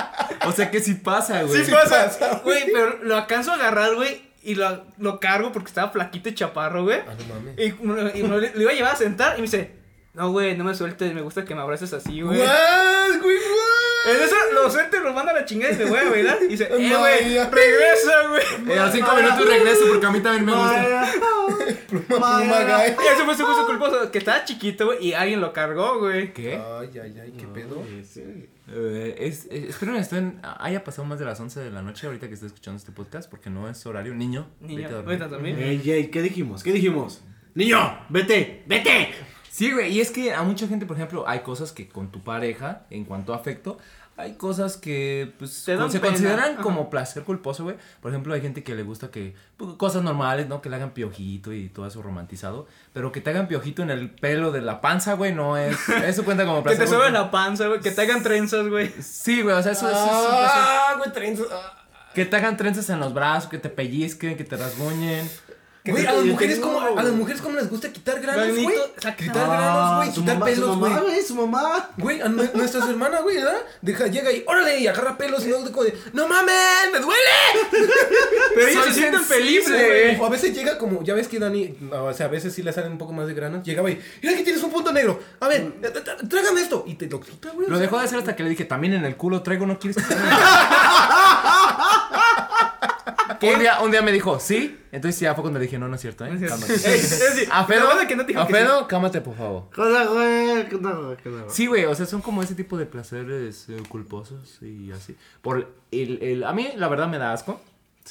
O 0.46 0.52
sea 0.52 0.70
que 0.70 0.80
sí 0.80 0.94
pasa, 0.94 1.42
güey. 1.44 1.66
Sí 1.66 1.72
pasa. 1.72 2.40
Güey, 2.44 2.66
pero 2.72 3.04
lo 3.04 3.16
alcanzo 3.16 3.52
a 3.52 3.56
agarrar, 3.56 3.96
güey. 3.96 4.28
Y 4.44 4.56
lo, 4.56 4.86
lo 5.00 5.20
cargo 5.20 5.52
porque 5.52 5.68
estaba 5.70 5.90
flaquito 5.92 6.30
y 6.30 6.36
chaparro, 6.36 6.84
güey. 6.84 7.00
Ah, 7.00 7.14
no 7.18 7.34
mames. 7.34 7.56
Y, 7.58 7.72
me- 7.84 8.20
y 8.20 8.24
me 8.24 8.38
lo 8.52 8.62
iba 8.62 8.72
a 8.72 8.76
llevar 8.76 8.94
a 8.94 8.96
sentar 8.96 9.34
y 9.34 9.42
me 9.42 9.48
dice, 9.48 9.76
no, 10.14 10.32
güey, 10.32 10.56
no 10.56 10.64
me 10.64 10.76
sueltes, 10.76 11.14
me 11.14 11.22
gusta 11.22 11.44
que 11.46 11.56
me 11.56 11.62
abraces 11.62 11.92
así, 11.94 12.22
güey. 12.22 12.40
What, 12.40 13.22
güey, 13.24 13.38
En 14.08 14.24
eso 14.24 14.36
lo 14.53 14.70
suelto 14.70 14.97
y 14.97 14.99
lo 15.01 15.14
manda 15.14 15.32
a 15.32 15.36
la 15.36 15.45
chingada 15.45 15.74
y 15.74 15.78
me 15.78 15.86
voy 15.86 15.99
a 15.99 16.10
bailar. 16.10 16.38
Y 16.43 16.47
dice, 16.47 16.66
eh, 16.72 16.89
No, 16.89 16.99
güey, 16.99 17.24
regresa, 17.24 18.28
güey. 18.30 18.76
Eh, 18.76 18.80
a 18.80 18.91
cinco 18.91 19.16
minutos 19.16 19.47
regreso 19.47 19.86
porque 19.89 20.05
a 20.05 20.12
mí 20.12 20.20
también 20.22 20.45
me 20.45 20.51
gusta. 20.53 21.12
Pluma, 21.88 22.41
guy. 22.41 23.05
Y 23.05 23.08
eso 23.14 23.26
fue 23.26 23.36
su 23.36 23.45
gusto 23.45 23.66
culposo, 23.66 24.12
que 24.12 24.18
estaba 24.18 24.43
chiquito, 24.43 24.88
güey, 24.88 25.08
y 25.08 25.14
alguien 25.14 25.39
lo 25.41 25.53
cargó, 25.53 25.99
güey. 25.99 26.34
¿Qué? 26.34 26.55
Ay, 26.55 26.89
ay, 27.01 27.20
ay, 27.22 27.34
qué 27.38 27.47
pedo. 27.47 27.82
Eh, 28.70 29.16
es, 29.20 29.45
es- 29.45 29.70
espero 29.70 29.93
que 29.93 29.99
estén, 29.99 30.41
haya 30.60 30.84
pasado 30.84 31.05
más 31.08 31.20
de 31.20 31.26
las 31.26 31.39
11 31.39 31.60
de 31.62 31.72
la 31.72 31.82
noche 31.82 32.05
ahorita 32.08 32.28
que 32.28 32.34
esté 32.34 32.47
escuchando 32.47 32.78
este 32.78 32.91
podcast 32.91 33.30
porque 33.30 33.49
no 33.49 33.70
es 33.70 33.86
horario. 33.86 34.14
Niño, 34.14 34.47
Niño, 34.60 34.82
vete 34.84 34.88
a 34.93 34.97
dormir. 34.97 35.10
vete 35.12 35.24
a 35.24 35.28
dormir. 35.28 35.60
Ey, 35.60 35.91
ey, 35.91 36.08
¿qué 36.10 36.22
dijimos? 36.22 36.64
¿Qué 36.64 36.74
dijimos? 36.74 37.22
Niño, 37.55 38.05
vete, 38.10 38.64
vete. 38.68 39.14
Sí, 39.49 39.72
güey, 39.72 39.91
y 39.93 40.01
es 40.01 40.12
que 40.12 40.34
a 40.34 40.43
mucha 40.43 40.68
gente, 40.68 40.86
por 40.86 40.97
ejemplo, 40.97 41.24
hay 41.28 41.39
cosas 41.39 41.72
que 41.72 41.88
con 41.88 42.12
tu 42.12 42.24
pareja, 42.24 42.86
en 42.91 43.05
cuanto 43.05 43.34
a 43.34 43.38
afecto, 43.38 43.80
hay 44.18 44.34
cosas 44.34 44.78
que 44.78 45.32
pues 45.38 45.51
Te 45.63 45.78
se 45.78 45.99
pena. 45.99 46.01
consideran 46.01 46.53
Ajá. 46.53 46.61
como 46.63 46.89
placer 46.89 47.24
culposo, 47.24 47.63
güey. 47.63 47.76
Por 48.01 48.11
ejemplo, 48.11 48.34
hay 48.34 48.41
gente 48.41 48.63
que 48.63 48.74
le 48.76 48.84
gusta 48.84 49.09
que 49.11 49.36
pues, 49.57 49.74
cosas 49.78 50.01
normales, 50.03 50.47
¿no? 50.47 50.61
Que 50.61 50.70
le 50.70 50.76
hagan 50.76 50.91
piojito 50.91 51.53
y 51.53 51.70
todo 51.70 51.86
eso 51.88 52.01
romantizado, 52.01 52.68
pero 52.93 53.11
que 53.11 53.22
te 53.22 53.30
hagan 53.30 53.47
piojito 53.47 53.84
en 53.84 53.91
el 53.91 54.09
pelo 54.09 54.51
de 54.51 54.61
la 54.61 54.82
panza, 54.82 55.13
güey, 55.13 55.34
no 55.34 55.55
es 55.57 55.78
eso 56.05 56.26
cuenta 56.26 56.45
como 56.45 56.57
Que 56.57 56.63
placer. 56.63 56.80
te 56.86 56.88
suben 56.88 57.01
culposo. 57.03 57.24
la 57.24 57.32
panza, 57.32 57.68
güey, 57.68 57.80
que 57.80 57.91
te 57.91 58.01
hagan 58.01 58.24
trenzas, 58.24 58.68
güey. 58.68 58.91
Sí, 59.01 59.41
güey, 59.43 59.55
o 59.55 59.61
sea, 59.63 59.72
eso, 59.74 59.88
eso 59.89 59.97
es. 59.97 60.11
Ah, 60.11 60.95
güey, 60.97 61.11
trenzas. 61.13 61.47
ah. 61.51 61.86
Que 62.15 62.26
te 62.26 62.36
hagan 62.36 62.57
trenzas 62.57 62.89
en 62.89 62.99
los 62.99 63.13
brazos, 63.13 63.47
que 63.49 63.59
te 63.59 63.70
pellizquen, 63.70 64.36
que 64.38 64.43
te 64.43 64.57
rasguñen. 64.57 65.30
Güey, 65.88 66.06
a 66.06 66.14
las 66.14 66.26
mujeres 66.26 66.60
como 66.60 66.82
a 66.82 67.04
las 67.04 67.14
mujeres 67.14 67.42
como 67.42 67.56
les 67.56 67.70
gusta 67.70 67.92
quitar 67.92 68.20
granos, 68.20 68.48
güey. 68.50 68.76
Quitar 69.18 69.48
granos, 69.48 69.96
güey, 69.98 70.10
Ah, 70.10 70.12
su 70.14 70.22
quitar 70.22 70.36
mamá, 70.36 70.46
pelos, 70.46 70.66
su 70.74 70.80
güey. 70.80 70.92
mamá, 70.92 71.02
güey, 71.06 71.22
su 71.24 71.36
mamá. 71.36 71.90
Güey, 71.98 72.22
a 72.22 72.26
nue- 72.28 72.52
nuestra 72.54 72.82
su 72.82 72.90
hermana, 72.90 73.20
güey, 73.22 73.38
¿verdad? 73.38 73.58
Deja, 73.82 74.08
llega 74.08 74.32
y 74.32 74.44
órale, 74.48 74.80
y 74.80 74.88
agarra 74.88 75.18
pelos 75.18 75.46
y 75.46 75.50
no 75.50 75.62
de 75.64 75.72
como 75.72 75.84
de, 75.84 75.98
no 76.14 76.28
mames, 76.28 76.54
me 76.92 77.00
duele. 77.00 77.22
Pero 78.56 78.68
ellos 78.68 78.86
se 78.86 78.94
sienten 78.94 79.22
felices, 79.24 79.70
güey. 79.70 80.20
O 80.20 80.26
a 80.26 80.30
veces 80.30 80.54
llega 80.56 80.78
como, 80.78 81.04
ya 81.04 81.14
ves 81.14 81.28
que 81.28 81.40
Dani, 81.40 81.76
o 81.92 82.14
sea, 82.14 82.26
a 82.28 82.30
veces 82.30 82.54
sí 82.54 82.64
le 82.64 82.74
salen 82.74 82.92
un 82.94 82.98
poco 82.98 83.14
más 83.14 83.28
de 83.28 83.34
granos. 83.34 83.64
Llegaba 83.66 83.90
y, 83.90 84.02
mira 84.22 84.34
aquí 84.36 84.44
tienes 84.44 84.62
un 84.64 84.72
punto 84.72 84.92
negro. 84.92 85.20
A 85.40 85.48
ver, 85.48 85.74
eh, 85.82 85.94
trágame 86.30 86.62
esto. 86.62 86.84
Y 86.88 86.96
te 86.96 87.08
lo 87.08 87.20
quita, 87.20 87.50
güey. 87.52 87.68
Lo 87.70 87.80
dejó 87.80 87.98
de 88.00 88.06
hacer 88.06 88.20
hasta 88.20 88.36
que 88.36 88.44
le 88.44 88.50
dije, 88.50 88.66
también 88.66 88.94
en 88.94 89.06
el 89.06 89.16
culo 89.16 89.42
traigo, 89.44 89.66
¿no 89.66 89.78
quieres 89.80 89.98
quitarme? 93.36 93.53
un, 93.55 93.59
día, 93.61 93.82
un 93.82 93.91
día 93.91 94.01
me 94.01 94.11
dijo, 94.11 94.39
sí. 94.39 94.80
Entonces 94.91 95.19
ya 95.19 95.34
fue 95.36 95.41
cuando 95.43 95.59
le 95.59 95.65
dije, 95.65 95.78
no, 95.78 95.88
no 95.88 95.95
es 95.95 96.01
cierto, 96.01 96.25
¿eh? 96.25 96.32
Decir, 96.38 97.47
A 97.51 97.65
Fedo, 97.65 97.89
que 98.07 98.13
a 98.13 98.25
que 98.25 98.34
sí. 98.34 98.53
Fedo, 98.53 98.88
cámate, 98.88 99.21
por 99.21 99.36
favor. 99.36 99.63
Sí, 101.49 101.67
güey, 101.67 101.86
o 101.86 101.95
sea, 101.95 102.05
son 102.05 102.21
como 102.21 102.41
ese 102.41 102.55
tipo 102.55 102.78
de 102.78 102.86
placeres 102.86 103.67
eh, 103.69 103.78
culposos 103.89 104.61
y 104.61 104.91
así. 104.91 105.15
Por 105.41 105.71
el, 105.91 106.19
el, 106.21 106.43
a 106.43 106.53
mí, 106.53 106.69
la 106.75 106.88
verdad, 106.88 107.07
me 107.07 107.17
da 107.17 107.34
asco. 107.34 107.61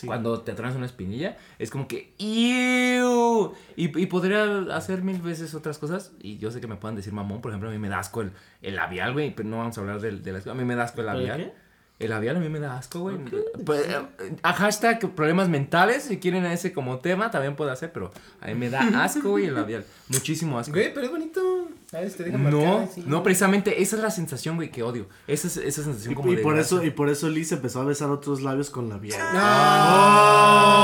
Cuando 0.04 0.42
te 0.42 0.52
traes 0.52 0.74
una 0.76 0.84
espinilla, 0.84 1.38
es 1.58 1.70
como 1.70 1.88
que 1.88 2.12
¡Iu! 2.18 3.54
Y, 3.76 3.98
y 3.98 4.06
podría 4.06 4.66
hacer 4.76 5.02
mil 5.02 5.22
veces 5.22 5.54
otras 5.54 5.78
cosas. 5.78 6.12
Y 6.20 6.36
yo 6.36 6.50
sé 6.50 6.60
que 6.60 6.66
me 6.66 6.76
puedan 6.76 6.96
decir 6.96 7.14
mamón, 7.14 7.40
por 7.40 7.50
ejemplo, 7.50 7.70
a 7.70 7.72
mí 7.72 7.78
me 7.78 7.88
da 7.88 8.00
asco 8.00 8.20
el, 8.20 8.32
el 8.60 8.76
labial, 8.76 9.14
güey. 9.14 9.34
Pero 9.34 9.48
no 9.48 9.56
vamos 9.58 9.78
a 9.78 9.80
hablar 9.80 10.00
del, 10.00 10.22
del 10.22 10.36
asco. 10.36 10.50
A 10.50 10.54
mí 10.54 10.64
me 10.64 10.74
da 10.74 10.84
asco 10.84 11.00
el 11.00 11.08
¿El 11.08 11.14
labial. 11.14 11.36
qué? 11.38 11.52
El 11.98 12.10
labial 12.10 12.36
a 12.36 12.40
mí 12.40 12.50
me 12.50 12.60
da 12.60 12.76
asco, 12.76 13.00
güey. 13.00 13.16
Pues, 13.64 13.86
eh, 13.88 13.96
a 14.42 14.52
hashtag 14.52 14.98
problemas 15.14 15.48
mentales, 15.48 16.02
si 16.04 16.18
quieren 16.18 16.44
ese 16.44 16.72
como 16.74 16.98
tema, 16.98 17.30
también 17.30 17.56
puede 17.56 17.70
hacer, 17.72 17.90
pero 17.90 18.12
a 18.42 18.48
mí 18.48 18.54
me 18.54 18.68
da 18.68 18.82
asco, 19.02 19.30
güey, 19.30 19.46
el 19.46 19.54
labial. 19.54 19.82
Muchísimo 20.08 20.58
asco. 20.58 20.72
Güey, 20.74 20.92
pero 20.92 21.06
es 21.06 21.12
bonito. 21.12 21.68
¿Sabes? 21.90 22.14
Te 22.16 22.24
deja 22.24 22.36
No, 22.36 22.80
así. 22.80 23.02
no, 23.06 23.22
precisamente 23.22 23.80
esa 23.80 23.96
es 23.96 24.02
la 24.02 24.10
sensación, 24.10 24.56
güey, 24.56 24.70
que 24.70 24.82
odio. 24.82 25.06
Esa 25.26 25.46
es 25.46 25.56
esa 25.56 25.84
sensación 25.84 26.12
Y, 26.12 26.14
como 26.16 26.32
y 26.32 26.36
de 26.36 26.42
por 26.42 26.54
grasa. 26.54 26.74
eso, 26.76 26.84
y 26.84 26.90
por 26.90 27.08
eso 27.08 27.30
Liz 27.30 27.50
empezó 27.52 27.80
a 27.80 27.84
besar 27.84 28.10
otros 28.10 28.42
labios 28.42 28.68
con 28.68 28.90
labial. 28.90 29.18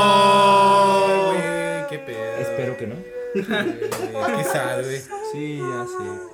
Ay, 0.03 1.27
güey, 1.27 1.89
qué 1.91 1.99
pedo. 2.07 2.37
Espero 2.41 2.77
que 2.79 2.87
no. 2.87 2.95
Qué 3.35 4.45
sad, 4.45 4.83
güey. 4.83 5.01
Sí, 5.33 5.59
ya 5.59 5.85
sé. 5.87 6.32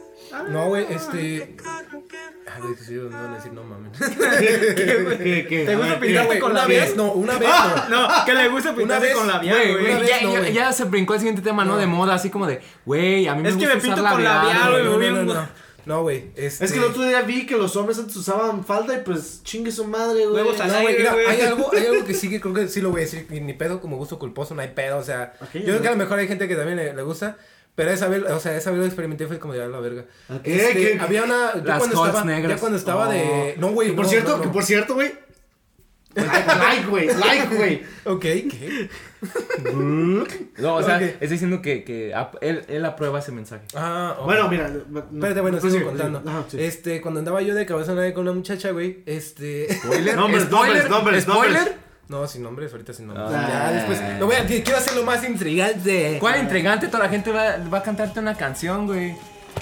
No, 0.49 0.67
güey, 0.69 0.87
este. 0.91 1.57
A 1.65 2.61
ver, 2.67 2.77
sí, 2.79 2.95
no 2.95 3.11
van 3.11 3.33
a 3.33 3.35
decir, 3.37 3.53
no 3.53 3.63
mames. 3.63 3.93
¿Qué, 3.99 5.47
qué? 5.49 5.65
¿Te 5.67 5.77
gusta 5.77 5.91
ver, 5.93 6.01
pintar 6.01 6.23
¿qué? 6.23 6.27
güey, 6.27 6.39
con 6.41 6.55
labial? 6.55 6.81
vez, 6.87 6.97
no, 6.97 7.13
una 7.13 7.39
vez 7.39 7.49
no. 7.49 8.09
No, 8.09 8.25
que 8.25 8.33
le 8.35 8.49
gusta 8.49 8.73
vez, 8.73 9.15
con 9.15 9.27
labial, 9.29 9.73
Güey, 9.73 10.07
ya, 10.07 10.23
no, 10.23 10.33
ya- 10.35 10.49
ya 10.49 10.73
se 10.73 10.85
brincó 10.85 11.15
el 11.15 11.21
siguiente 11.21 11.43
tema, 11.43 11.65
¿no? 11.65 11.77
De 11.77 11.87
moda, 11.87 12.15
así 12.15 12.31
como 12.31 12.47
de, 12.47 12.61
güey, 12.87 13.27
a 13.29 13.35
mí 13.35 13.43
me 13.43 13.49
Es 13.51 13.57
que 13.57 13.61
gusta 13.67 13.75
me 13.77 13.81
pinto 13.83 14.01
usar 14.01 14.13
con 14.15 14.25
labial, 14.25 14.71
güey. 14.71 14.83
güey. 14.87 14.93
No, 14.93 14.99
bien, 14.99 15.27
no, 15.27 15.49
no, 15.87 16.03
güey. 16.03 16.31
Este... 16.37 16.65
Es 16.65 16.73
que 16.73 16.79
el 16.79 16.85
otro 16.85 17.03
día 17.03 17.23
vi 17.23 17.47
que 17.47 17.57
los 17.57 17.75
hombres 17.77 17.99
antes 17.99 18.15
usaban 18.17 18.65
falda 18.65 18.95
y 18.95 18.99
pues 19.03 19.43
chingue 19.43 19.73
su 19.73 19.85
madre, 19.87 20.27
güey. 20.27 20.45
No, 20.45 20.81
güey, 20.83 20.97
mira, 20.99 21.15
hay 21.29 21.41
algo, 21.43 21.71
hay 21.73 21.87
algo 21.87 22.05
que 22.05 22.13
sí 22.15 22.29
que 22.29 22.41
creo 22.41 22.53
que 22.55 22.69
sí 22.69 22.81
lo 22.83 22.91
voy 22.91 23.01
a 23.03 23.05
decir, 23.05 23.27
ni 23.31 23.53
pedo 23.55 23.81
como 23.81 23.97
gusto 23.97 24.19
culposo, 24.19 24.55
no 24.55 24.61
hay 24.63 24.69
pedo, 24.69 24.99
o 24.99 25.03
sea, 25.03 25.33
Ok, 25.41 25.49
yo 25.55 25.65
creo 25.65 25.83
que 25.83 25.89
a 25.89 25.93
lo 25.93 25.97
mejor 25.97 26.19
hay 26.19 26.29
gente 26.29 26.47
que 26.49 26.57
también 26.57 26.77
le, 26.77 26.93
le 26.95 27.03
gusta, 27.03 27.39
pero 27.79 27.93
esa 27.93 28.09
vez, 28.09 28.25
o 28.25 28.41
sea, 28.41 28.57
esa 28.57 28.73
vez 28.73 28.81
lo 28.81 28.87
experimenté 28.87 29.23
y 29.23 29.27
fue 29.29 29.39
como 29.39 29.53
de 29.55 29.63
a 29.63 29.69
la 29.69 29.79
verga. 29.79 30.05
Este, 30.43 30.73
¿qué? 30.73 30.99
había 31.01 31.23
una, 31.23 31.55
yo 31.55 31.63
Las 31.63 31.79
cuando 31.79 32.05
estaba, 32.07 32.25
negras. 32.25 32.51
ya 32.57 32.59
cuando 32.59 32.77
estaba 32.77 33.09
de, 33.09 33.55
Oh. 33.57 33.61
no, 33.61 33.69
güey, 33.69 33.91
Que 33.91 33.95
por 33.95 34.05
no, 34.05 34.11
cierto, 34.11 34.31
no, 34.33 34.37
no. 34.39 34.43
que 34.43 34.49
por 34.49 34.65
cierto, 34.65 34.95
güey. 34.95 35.13
Like, 36.17 36.87
güey, 36.89 37.07
like, 37.07 37.55
güey. 37.55 37.83
Ok, 38.05 38.21
¿qué? 38.23 38.91
No, 40.59 40.75
o 40.75 40.83
sea, 40.83 40.97
Ok. 40.97 41.03
es 41.21 41.31
diciendo 41.31 41.63
que, 41.63 41.85
que 41.85 42.13
él, 42.41 42.65
él 42.67 42.85
aprueba 42.85 43.21
ese 43.21 43.31
mensaje. 43.31 43.65
Ah, 43.77 44.17
ok. 44.19 44.25
Bueno, 44.25 44.49
mira. 44.49 44.67
Espérate, 44.67 45.41
bueno, 45.41 45.61
sigo 45.61 45.79
sí, 45.79 45.85
contando. 45.85 46.45
Sí. 46.49 46.57
Este, 46.61 47.01
cuando 47.01 47.21
andaba 47.21 47.43
yo 47.43 47.55
de 47.55 47.65
cabezona 47.65 48.13
con 48.13 48.23
una 48.23 48.33
muchacha, 48.33 48.73
güey, 48.73 49.05
este... 49.07 49.73
Spoiler, 49.73 50.17
Nombres, 50.17 50.43
spoiler, 50.47 50.91
nombres, 50.91 51.29
nombres, 51.29 51.55
spoiler. 51.55 51.88
No, 52.09 52.27
sin 52.27 52.43
nombres, 52.43 52.73
ahorita 52.73 52.93
sin 52.95 53.07
nombres. 53.09 53.27
Ah. 53.31 53.49
Ya, 53.49 53.73
después, 53.73 54.01
lo 54.19 54.27
voy 54.27 54.37
a, 54.37 54.47
quiero 54.47 54.77
hacerlo 54.79 55.05
más 55.05 55.23
intrigante. 55.29 56.17
¿Cuál 56.21 56.41
intrigante? 56.41 56.89
Toda 56.89 57.05
la 57.05 57.09
gente 57.11 57.31
va, 57.31 57.57
va 57.73 57.79
a 57.79 57.83
cantarte 57.83 58.19
una 58.21 58.35
canción, 58.35 58.87
güey. 58.87 59.15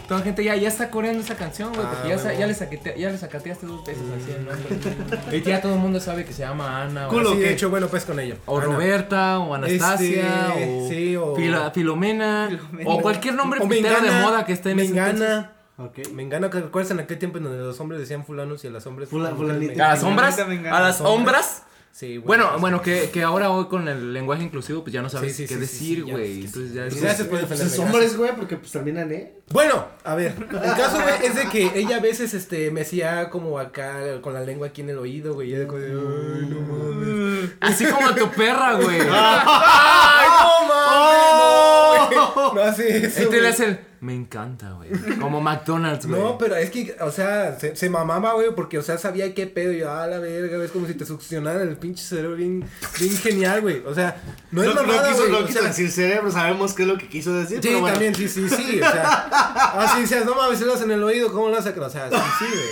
Toda 0.07 0.21
la 0.21 0.25
gente 0.27 0.45
ya, 0.45 0.55
ya 0.55 0.69
está 0.69 0.91
coreando 0.91 1.21
esa 1.23 1.35
canción, 1.37 1.73
güey. 1.73 1.85
Ah, 1.85 1.91
Porque 1.93 2.09
ya, 2.11 2.19
sa- 2.19 2.29
huevo. 2.29 2.41
ya, 2.41 2.47
le 2.47 2.55
saquete- 2.55 2.97
ya 2.97 3.11
le 3.11 3.19
sacateaste 3.19 3.67
dos 3.67 3.85
veces 3.85 4.03
así 4.17 4.31
el 4.31 4.45
nombre. 4.45 5.37
y 5.37 5.43
ya 5.43 5.61
todo 5.61 5.73
el 5.75 5.81
mundo 5.81 5.99
sabe 6.01 6.25
que 6.25 6.33
se 6.33 6.43
llama 6.43 6.83
Ana. 6.83 7.09
O, 7.09 7.11
Culo. 7.11 7.33
Sí, 7.33 7.39
de 7.39 7.45
¿qué? 7.47 7.53
hecho, 7.55 7.71
bueno, 7.71 7.89
pues 7.89 8.05
con 8.05 8.21
ella. 8.21 8.37
o 8.47 8.59
Ana. 8.59 8.67
Roberta, 8.67 9.39
o 9.41 9.55
Anastasia, 9.55 10.55
Este, 10.57 10.79
o, 10.85 10.89
sí, 10.89 11.17
o- 11.17 11.35
Filo- 11.37 11.73
Filomena, 11.73 12.47
Filomena. 12.49 12.91
o 12.91 13.01
cualquier 13.01 13.35
nombre 13.35 13.59
O 13.61 13.69
pitero 13.69 14.01
de 14.01 14.11
moda 14.23 14.45
que 14.45 14.53
esté 14.53 14.71
en 14.71 14.81
ese 14.81 14.91
entonces. 14.91 15.19
Mengana. 15.21 15.53
Ok. 15.79 16.09
Mengana, 16.13 16.49
¿te 16.51 16.59
acuerdas 16.59 16.91
en 16.93 17.01
aquel 17.01 17.19
tiempo 17.19 17.39
en 17.39 17.45
donde 17.45 17.59
los 17.59 17.81
hombres 17.81 18.01
decían 18.01 18.25
fulanos 18.25 18.63
y 18.65 18.69
a 18.69 18.71
las 18.71 18.87
hombres 18.87 19.09
Fula- 19.09 19.35
fulanito. 19.35 19.83
A 19.83 19.89
las 19.89 20.01
sombras, 20.01 20.39
a 20.39 20.81
las 20.81 20.99
sombras. 20.99 21.63
Sí, 21.99 22.19
Bueno, 22.19 22.49
pues, 22.51 22.61
bueno, 22.61 22.83
que, 22.83 23.09
que 23.11 23.23
ahora 23.23 23.51
hoy 23.51 23.69
con 23.69 23.89
el 23.89 24.13
lenguaje 24.13 24.43
inclusivo, 24.43 24.83
pues 24.83 24.93
ya 24.93 25.01
no 25.01 25.09
sabes 25.09 25.35
Sí, 25.35 25.45
sí, 25.45 25.49
qué 25.49 25.55
sí, 25.55 25.61
decir, 25.61 25.97
sí, 25.97 26.03
sí, 26.03 26.07
ya, 26.07 26.13
güey. 26.13 26.39
es 26.41 26.45
Entonces 26.45 26.75
ya 26.75 26.87
es- 26.87 27.01
gracias 27.01 27.21
por 27.29 27.39
Pues 27.39 27.41
defenderme. 27.49 27.73
es 27.73 27.79
hombres, 27.79 28.17
güey, 28.19 28.37
porque 28.37 28.57
pues 28.59 28.71
terminan, 28.71 29.11
¿eh? 29.13 29.33
Bueno, 29.51 29.87
a 30.05 30.15
ver, 30.15 30.35
el 30.39 30.47
caso, 30.77 31.01
güey, 31.01 31.15
es 31.25 31.35
de 31.37 31.47
que 31.49 31.71
ella 31.75 31.97
a 31.97 32.01
veces, 32.01 32.35
este, 32.35 32.71
me 32.71 32.83
hacía 32.83 33.31
como 33.31 33.59
acá, 33.59 34.21
con 34.21 34.35
la 34.35 34.43
lengua 34.43 34.67
aquí 34.67 34.83
en 34.83 34.91
el 34.91 34.99
oído, 34.99 35.33
güey, 35.33 35.49
y 35.49 35.53
yo 35.53 35.61
de 35.61 35.67
como 35.67 35.81
de, 35.81 35.89
ay, 35.89 36.47
no 36.51 36.61
mames. 36.61 37.51
Así 37.63 37.87
como 37.87 38.15
tu 38.15 38.29
perra, 38.31 38.75
güey. 38.75 39.01
¡Ay, 39.11 40.29
no 40.43 40.69
mames! 42.11 42.17
No. 42.37 42.53
No 42.55 42.61
hace 42.63 43.07
eso, 43.07 43.21
Este 43.23 43.37
le 43.41 43.41
güey. 43.41 43.53
Me 44.01 44.15
encanta, 44.15 44.73
güey. 44.73 44.91
Como 45.21 45.41
McDonald's, 45.41 46.07
güey. 46.07 46.21
No, 46.21 46.37
pero 46.39 46.55
es 46.57 46.71
que, 46.71 46.95
o 47.01 47.11
sea, 47.11 47.59
se, 47.59 47.75
se 47.77 47.89
mamaba, 47.91 48.35
güey, 48.35 48.55
porque, 48.55 48.79
o 48.79 48.83
sea, 48.83 48.99
sabía 48.99 49.35
qué 49.35 49.47
pedo. 49.47 49.73
Y 49.73 49.79
yo, 49.79 49.91
ah, 49.91 50.07
la 50.07 50.19
verga, 50.19 50.63
es 50.63 50.71
como 50.71 50.87
si 50.87 50.95
te 50.95 51.07
succionara 51.07 51.63
el 51.63 51.77
pinche 51.77 52.05
cerebro 52.05 52.37
bien, 52.37 52.65
bien 53.01 53.17
genial, 53.17 53.63
güey. 53.63 53.83
O 53.87 53.95
sea, 53.95 54.21
no 54.51 54.63
es 54.63 54.69
No, 54.69 54.75
no 54.75 54.83
mamada, 54.87 55.09
quiso, 55.09 55.21
güey. 55.21 55.33
no 55.33 55.39
o 55.39 55.47
quiso 55.47 55.59
sea, 55.61 55.69
decir 55.69 55.91
cerebro, 55.91 56.31
sabemos 56.31 56.75
qué 56.75 56.83
es 56.83 56.89
lo 56.89 56.99
que 56.99 57.09
quiso 57.09 57.33
decir. 57.35 57.57
Sí, 57.63 57.69
pero 57.69 57.81
bueno. 57.81 57.95
también, 57.95 58.15
sí, 58.15 58.29
sí, 58.29 58.49
sí. 58.49 58.81
O 58.81 58.91
sea, 58.91 59.29
ah, 59.33 59.93
sí, 59.95 60.03
decías, 60.03 60.25
no 60.25 60.35
mames, 60.35 60.59
se 60.59 60.67
lo 60.67 60.75
hacen 60.75 60.91
en 60.91 60.99
el 60.99 61.03
oído, 61.05 61.33
¿cómo 61.33 61.49
lo 61.49 61.57
hacen? 61.59 61.79
O 61.81 61.89
sea, 61.91 62.11
sí, 62.11 62.17
sí, 62.39 62.45
güey. 62.53 62.69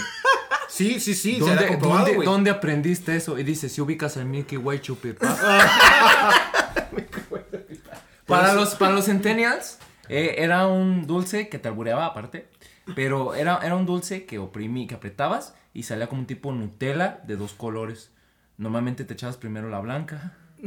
Sí, 0.69 1.01
sí, 1.01 1.15
sí, 1.15 1.35
se 1.35 1.41
¿Dónde, 1.41 1.67
comprobado, 1.69 1.99
dónde- 2.01 2.15
güey. 2.17 2.27
dónde 2.27 2.51
aprendiste 2.51 3.15
eso? 3.17 3.39
Y 3.39 3.45
dice, 3.45 3.69
si 3.69 3.81
ubicas 3.81 4.17
al 4.17 4.25
Milky 4.27 4.57
Way 4.57 4.81
Chupipa. 4.81 5.25
para, 8.27 8.55
los, 8.55 8.75
para 8.75 8.93
los 8.93 9.05
centennials, 9.05 9.79
eh, 10.17 10.37
era 10.45 10.67
un 10.67 11.07
dulce 11.07 11.49
que 11.49 11.59
te 11.59 11.69
albureaba 11.69 12.07
aparte. 12.07 12.49
Pero 12.95 13.35
era, 13.35 13.61
era 13.65 13.75
un 13.77 13.87
dulce 13.87 14.27
que 14.27 14.39
oprimí, 14.39 14.87
que 14.87 14.95
apretabas 14.95 15.55
y 15.73 15.85
salía 15.85 16.07
como 16.07 16.21
un 16.21 16.27
tipo 16.27 16.53
Nutella 16.53 17.21
de 17.27 17.37
dos 17.37 17.55
colores. 17.55 18.11
Normalmente 18.59 19.05
te 19.05 19.15
echabas 19.15 19.37
primero 19.39 19.69
la 19.71 19.81
blanca 19.81 20.35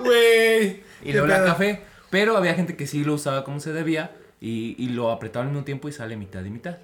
Güey. 0.00 0.82
y 1.02 1.12
luego 1.12 1.26
la 1.26 1.44
café. 1.44 1.82
Pero 2.10 2.36
había 2.36 2.54
gente 2.54 2.76
que 2.76 2.86
sí 2.86 3.04
lo 3.04 3.14
usaba 3.14 3.44
como 3.44 3.60
se 3.60 3.72
debía 3.72 4.12
y, 4.40 4.76
y 4.82 4.90
lo 4.90 5.10
apretaba 5.10 5.44
al 5.44 5.50
mismo 5.50 5.64
tiempo 5.64 5.88
y 5.88 5.92
sale 5.92 6.16
mitad 6.16 6.44
y 6.44 6.50
mitad. 6.50 6.78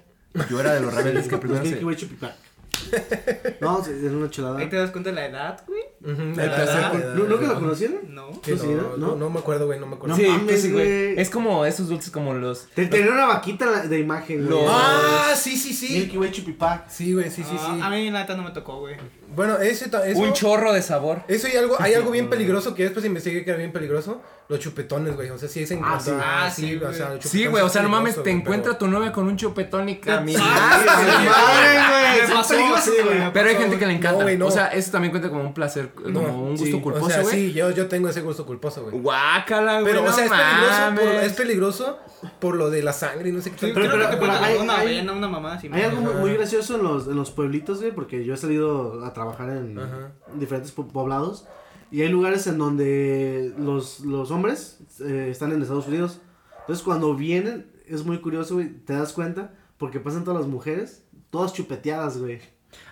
Yo 0.49 0.59
era 0.59 0.73
de 0.73 0.81
los 0.81 0.93
rebeldes 0.93 1.27
que 1.27 1.37
primero 1.37 1.63
se... 1.63 1.79
No, 3.61 3.79
es 3.81 4.11
una 4.11 4.29
chulada. 4.29 4.59
Ahí 4.59 4.67
te 4.67 4.75
das 4.75 4.91
cuenta 4.91 5.09
de 5.09 5.15
la 5.15 5.25
edad, 5.25 5.63
güey. 5.65 5.81
Ujú, 6.05 6.21
¿De 6.35 6.43
el 6.43 6.49
la 6.49 6.55
placer 6.55 6.81
da. 6.81 7.15
¿No, 7.15 7.23
¿No 7.25 7.39
que 7.39 7.47
lo 7.47 7.55
conocieron? 7.55 7.97
No. 8.09 8.41
Que 8.41 8.51
¿Tú 8.53 8.57
sí, 8.59 8.67
no, 8.97 9.15
no? 9.15 9.29
me 9.29 9.39
acuerdo, 9.39 9.65
güey, 9.65 9.79
no 9.79 9.87
me 9.87 9.95
acuerdo. 9.95 10.15
No 10.15 10.21
Sí, 10.21 10.27
mames, 10.29 10.45
pues 10.45 10.61
sí, 10.61 10.71
güey. 10.71 11.19
Es 11.19 11.29
como 11.29 11.65
esos 11.65 11.87
dulces 11.89 12.11
como 12.11 12.33
los... 12.33 12.67
Te- 12.75 12.85
Tenía 12.85 13.11
una 13.11 13.25
vaquita 13.25 13.83
de 13.87 13.99
imagen, 13.99 14.45
güey. 14.45 14.49
Los- 14.49 14.69
Ah, 14.71 15.33
sí, 15.35 15.57
sí, 15.57 15.73
sí. 15.73 15.93
Milky 15.97 16.17
Way 16.17 16.31
Chupipac. 16.31 16.89
Sí, 16.89 17.13
güey, 17.13 17.29
sí, 17.31 17.43
sí, 17.43 17.55
Ah, 17.59 17.73
sí. 17.75 17.81
A 17.81 17.89
mí 17.89 18.09
neta 18.11 18.35
no 18.37 18.43
me 18.43 18.51
tocó, 18.51 18.79
güey. 18.79 18.95
Bueno, 19.35 19.57
ese, 19.57 19.85
eso, 20.05 20.19
Un 20.19 20.33
chorro 20.33 20.71
de 20.73 20.81
sabor. 20.81 21.21
eso 21.27 21.47
y 21.47 21.55
algo, 21.57 21.75
hay 21.79 21.93
algo 21.93 22.11
bien 22.11 22.29
peligroso 22.31 22.73
que 22.73 22.83
después 22.83 23.03
investigué 23.05 23.43
que 23.43 23.49
era 23.51 23.59
bien 23.59 23.71
peligroso. 23.71 24.21
Los 24.47 24.59
chupetones, 24.59 25.15
güey. 25.15 25.31
O 25.31 25.37
sea, 25.39 25.49
sí 25.49 25.63
es 25.63 25.71
en 25.71 25.81
Ah, 25.83 25.99
sí. 25.99 26.11
a- 26.11 26.45
Ah, 26.45 26.51
sí, 26.51 26.75
o 26.75 26.79
güey. 26.81 26.93
sea, 26.93 27.09
los 27.15 27.23
Sí, 27.25 27.47
güey, 27.47 27.63
o 27.63 27.69
sea, 27.69 27.81
no 27.81 27.89
mames, 27.89 28.13
te 28.15 28.21
güey, 28.21 28.35
encuentra 28.35 28.73
pero- 28.73 28.77
tu 28.77 28.87
novia 28.87 29.11
con 29.11 29.25
un 29.27 29.35
chupetón 29.37 29.89
y 29.89 29.97
camina. 29.97 30.39
madre, 30.39 31.79
güey. 31.89 32.21
Me 32.21 32.27
Son 32.27 32.35
pasó, 32.37 32.49
peligrosos, 32.53 32.83
sí, 32.85 33.01
güey. 33.03 33.17
güey. 33.17 33.33
Pero 33.33 33.49
hay 33.49 33.55
gente 33.55 33.79
que 33.79 33.87
le 33.87 33.93
encanta. 33.93 34.17
No, 34.19 34.23
güey, 34.23 34.37
no. 34.37 34.45
O 34.47 34.51
sea, 34.51 34.67
eso 34.67 34.91
también 34.91 35.11
cuenta 35.11 35.29
como 35.29 35.41
un 35.41 35.53
placer, 35.53 35.89
No, 36.05 36.21
como 36.23 36.43
un 36.43 36.51
gusto 36.51 36.65
sí, 36.65 36.79
culposo, 36.79 37.05
O 37.05 37.09
sea, 37.09 37.21
güey. 37.23 37.33
sí, 37.35 37.53
yo, 37.53 37.71
yo 37.71 37.87
tengo 37.87 38.07
ese 38.09 38.21
gusto 38.21 38.45
culposo, 38.45 38.83
güey. 38.83 38.99
Guácala, 39.01 39.81
güey. 39.81 39.91
Pero, 39.93 40.05
no 40.05 40.11
o 40.11 40.13
sea, 40.13 40.25
es 40.25 40.31
peligroso, 40.31 41.21
es 41.21 41.33
peligroso 41.33 41.99
por 42.39 42.55
lo 42.55 42.69
de 42.69 42.81
la 42.83 42.93
sangre 42.93 43.29
y 43.29 43.31
no 43.31 43.41
sé 43.41 43.51
qué. 43.51 43.57
Sí, 43.67 43.71
pero- 43.73 43.87
creo 43.87 43.91
pero- 43.91 44.09
que 44.11 44.17
pero 44.17 44.31
por 44.33 44.43
hay- 44.43 44.57
una 44.57 44.77
hay- 44.79 44.87
avena, 44.97 45.13
una 45.13 45.27
mamá 45.27 45.53
así. 45.53 45.69
Hay 45.71 45.81
algo 45.83 46.01
muy, 46.01 46.13
muy 46.13 46.33
gracioso 46.33 46.75
en 46.75 46.83
los, 46.83 47.07
en 47.07 47.15
los 47.15 47.31
pueblitos, 47.31 47.79
güey, 47.79 47.91
porque 47.93 48.23
yo 48.25 48.33
he 48.33 48.37
salido 48.37 49.03
a 49.05 49.13
trabajar 49.13 49.49
en 49.49 49.79
Ajá. 49.79 50.11
diferentes 50.35 50.71
po- 50.71 50.87
poblados 50.87 51.45
y 51.91 52.01
hay 52.01 52.09
lugares 52.09 52.47
en 52.47 52.57
donde 52.57 53.53
los, 53.57 54.01
los 54.01 54.31
hombres 54.31 54.79
eh, 55.01 55.29
están 55.31 55.51
en 55.51 55.61
Estados 55.61 55.87
Unidos. 55.87 56.19
Entonces 56.61 56.83
cuando 56.83 57.15
vienen, 57.15 57.71
es 57.85 58.05
muy 58.05 58.19
curioso, 58.19 58.55
güey, 58.55 58.69
te 58.69 58.93
das 58.93 59.13
cuenta, 59.13 59.53
porque 59.77 59.99
pasan 59.99 60.23
todas 60.23 60.39
las 60.41 60.49
mujeres, 60.49 61.03
todas 61.29 61.53
chupeteadas, 61.53 62.17
güey. 62.17 62.39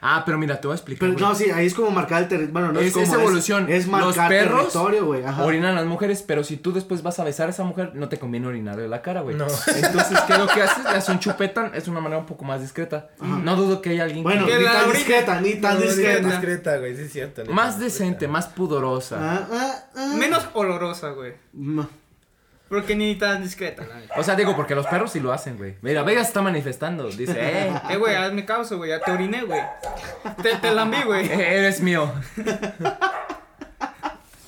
Ah, 0.05 0.23
pero 0.25 0.37
mira, 0.37 0.59
te 0.59 0.67
voy 0.67 0.73
a 0.73 0.75
explicar. 0.75 0.99
Pero 0.99 1.13
güey. 1.13 1.23
no, 1.25 1.33
sí, 1.33 1.49
ahí 1.51 1.65
es 1.65 1.73
como 1.73 1.89
marcar 1.91 2.23
el 2.23 2.27
territorio. 2.27 2.51
Bueno, 2.53 2.71
no 2.73 2.79
es, 2.81 2.87
Es- 2.87 2.93
como. 2.93 3.05
es 3.05 3.13
evolución. 3.13 3.69
Es, 3.69 3.85
Los 3.87 3.91
marcar 3.91 4.27
perros 4.29 4.59
territorio, 4.73 5.05
güey. 5.05 5.23
Ajá. 5.23 5.43
Orinan 5.45 5.75
las 5.75 5.85
mujeres, 5.85 6.23
pero 6.27 6.43
si 6.43 6.57
tú 6.57 6.73
después 6.73 7.03
vas 7.03 7.19
a 7.19 7.23
besar 7.23 7.47
a 7.47 7.51
esa 7.51 7.63
mujer, 7.63 7.91
no 7.93 8.09
te 8.09 8.19
conviene 8.19 8.47
orinarle 8.47 8.87
la 8.89 9.01
cara, 9.01 9.21
güey. 9.21 9.35
No. 9.37 9.45
Entonces, 9.45 10.19
¿qué 10.27 10.33
es 10.33 10.39
lo 10.39 10.47
que 10.47 10.61
haces? 10.61 10.83
Le 10.83 10.89
haces 10.89 11.09
un 11.09 11.19
chupetón, 11.19 11.71
es 11.73 11.87
una 11.87 12.01
manera 12.01 12.19
un 12.19 12.25
poco 12.25 12.43
más 12.43 12.59
discreta. 12.61 13.09
No 13.21 13.55
dudo 13.55 13.81
que 13.81 13.91
haya 13.91 14.03
alguien 14.03 14.23
Bueno, 14.23 14.45
que- 14.45 14.51
Que 14.53 14.57
ni 14.59 14.63
la 14.65 14.71
tan 14.73 14.81
orina- 14.89 14.93
discreta, 14.97 15.41
ni 15.41 15.53
tan 15.55 15.73
No, 15.75 15.79
ni 15.79 15.85
discreta. 15.87 16.27
discreta, 16.27 16.77
güey, 16.77 16.95
sí 16.95 17.01
es 17.03 17.11
cierto. 17.13 17.45
más 17.53 17.79
decente, 17.79 18.27
más 18.27 18.47
pudorosa. 18.47 19.17
Ah, 19.21 19.47
ah, 19.51 19.75
ah. 19.95 20.15
Menos 20.17 20.45
olorosa, 20.53 21.09
güey. 21.11 21.33
Ma- 21.53 21.87
Porque 22.73 22.95
ni 22.95 23.15
tan 23.15 23.43
discreta, 23.43 23.83
la. 23.85 24.01
O 24.19 24.23
sea, 24.23 24.35
digo, 24.35 24.55
porque 24.55 24.73
los 24.73 24.87
perros 24.87 25.11
sí 25.11 25.19
lo 25.19 25.31
hacen, 25.31 25.57
güey. 25.57 25.75
Mira, 25.81 26.01
Vegas 26.03 26.27
está 26.27 26.41
manifestando. 26.41 27.07
Dice, 27.09 27.35
eh, 27.37 27.73
Eh, 27.91 27.97
güey, 27.97 28.15
hazme 28.15 28.45
caso, 28.45 28.77
güey. 28.77 28.89
Ya 28.89 28.99
te 28.99 29.11
oriné, 29.11 29.43
güey. 29.43 29.61
Te, 30.41 30.55
te 30.55 30.73
lambí, 30.73 31.01
güey. 31.05 31.27
eh, 31.27 31.57
eres 31.59 31.81
mío. 31.81 32.11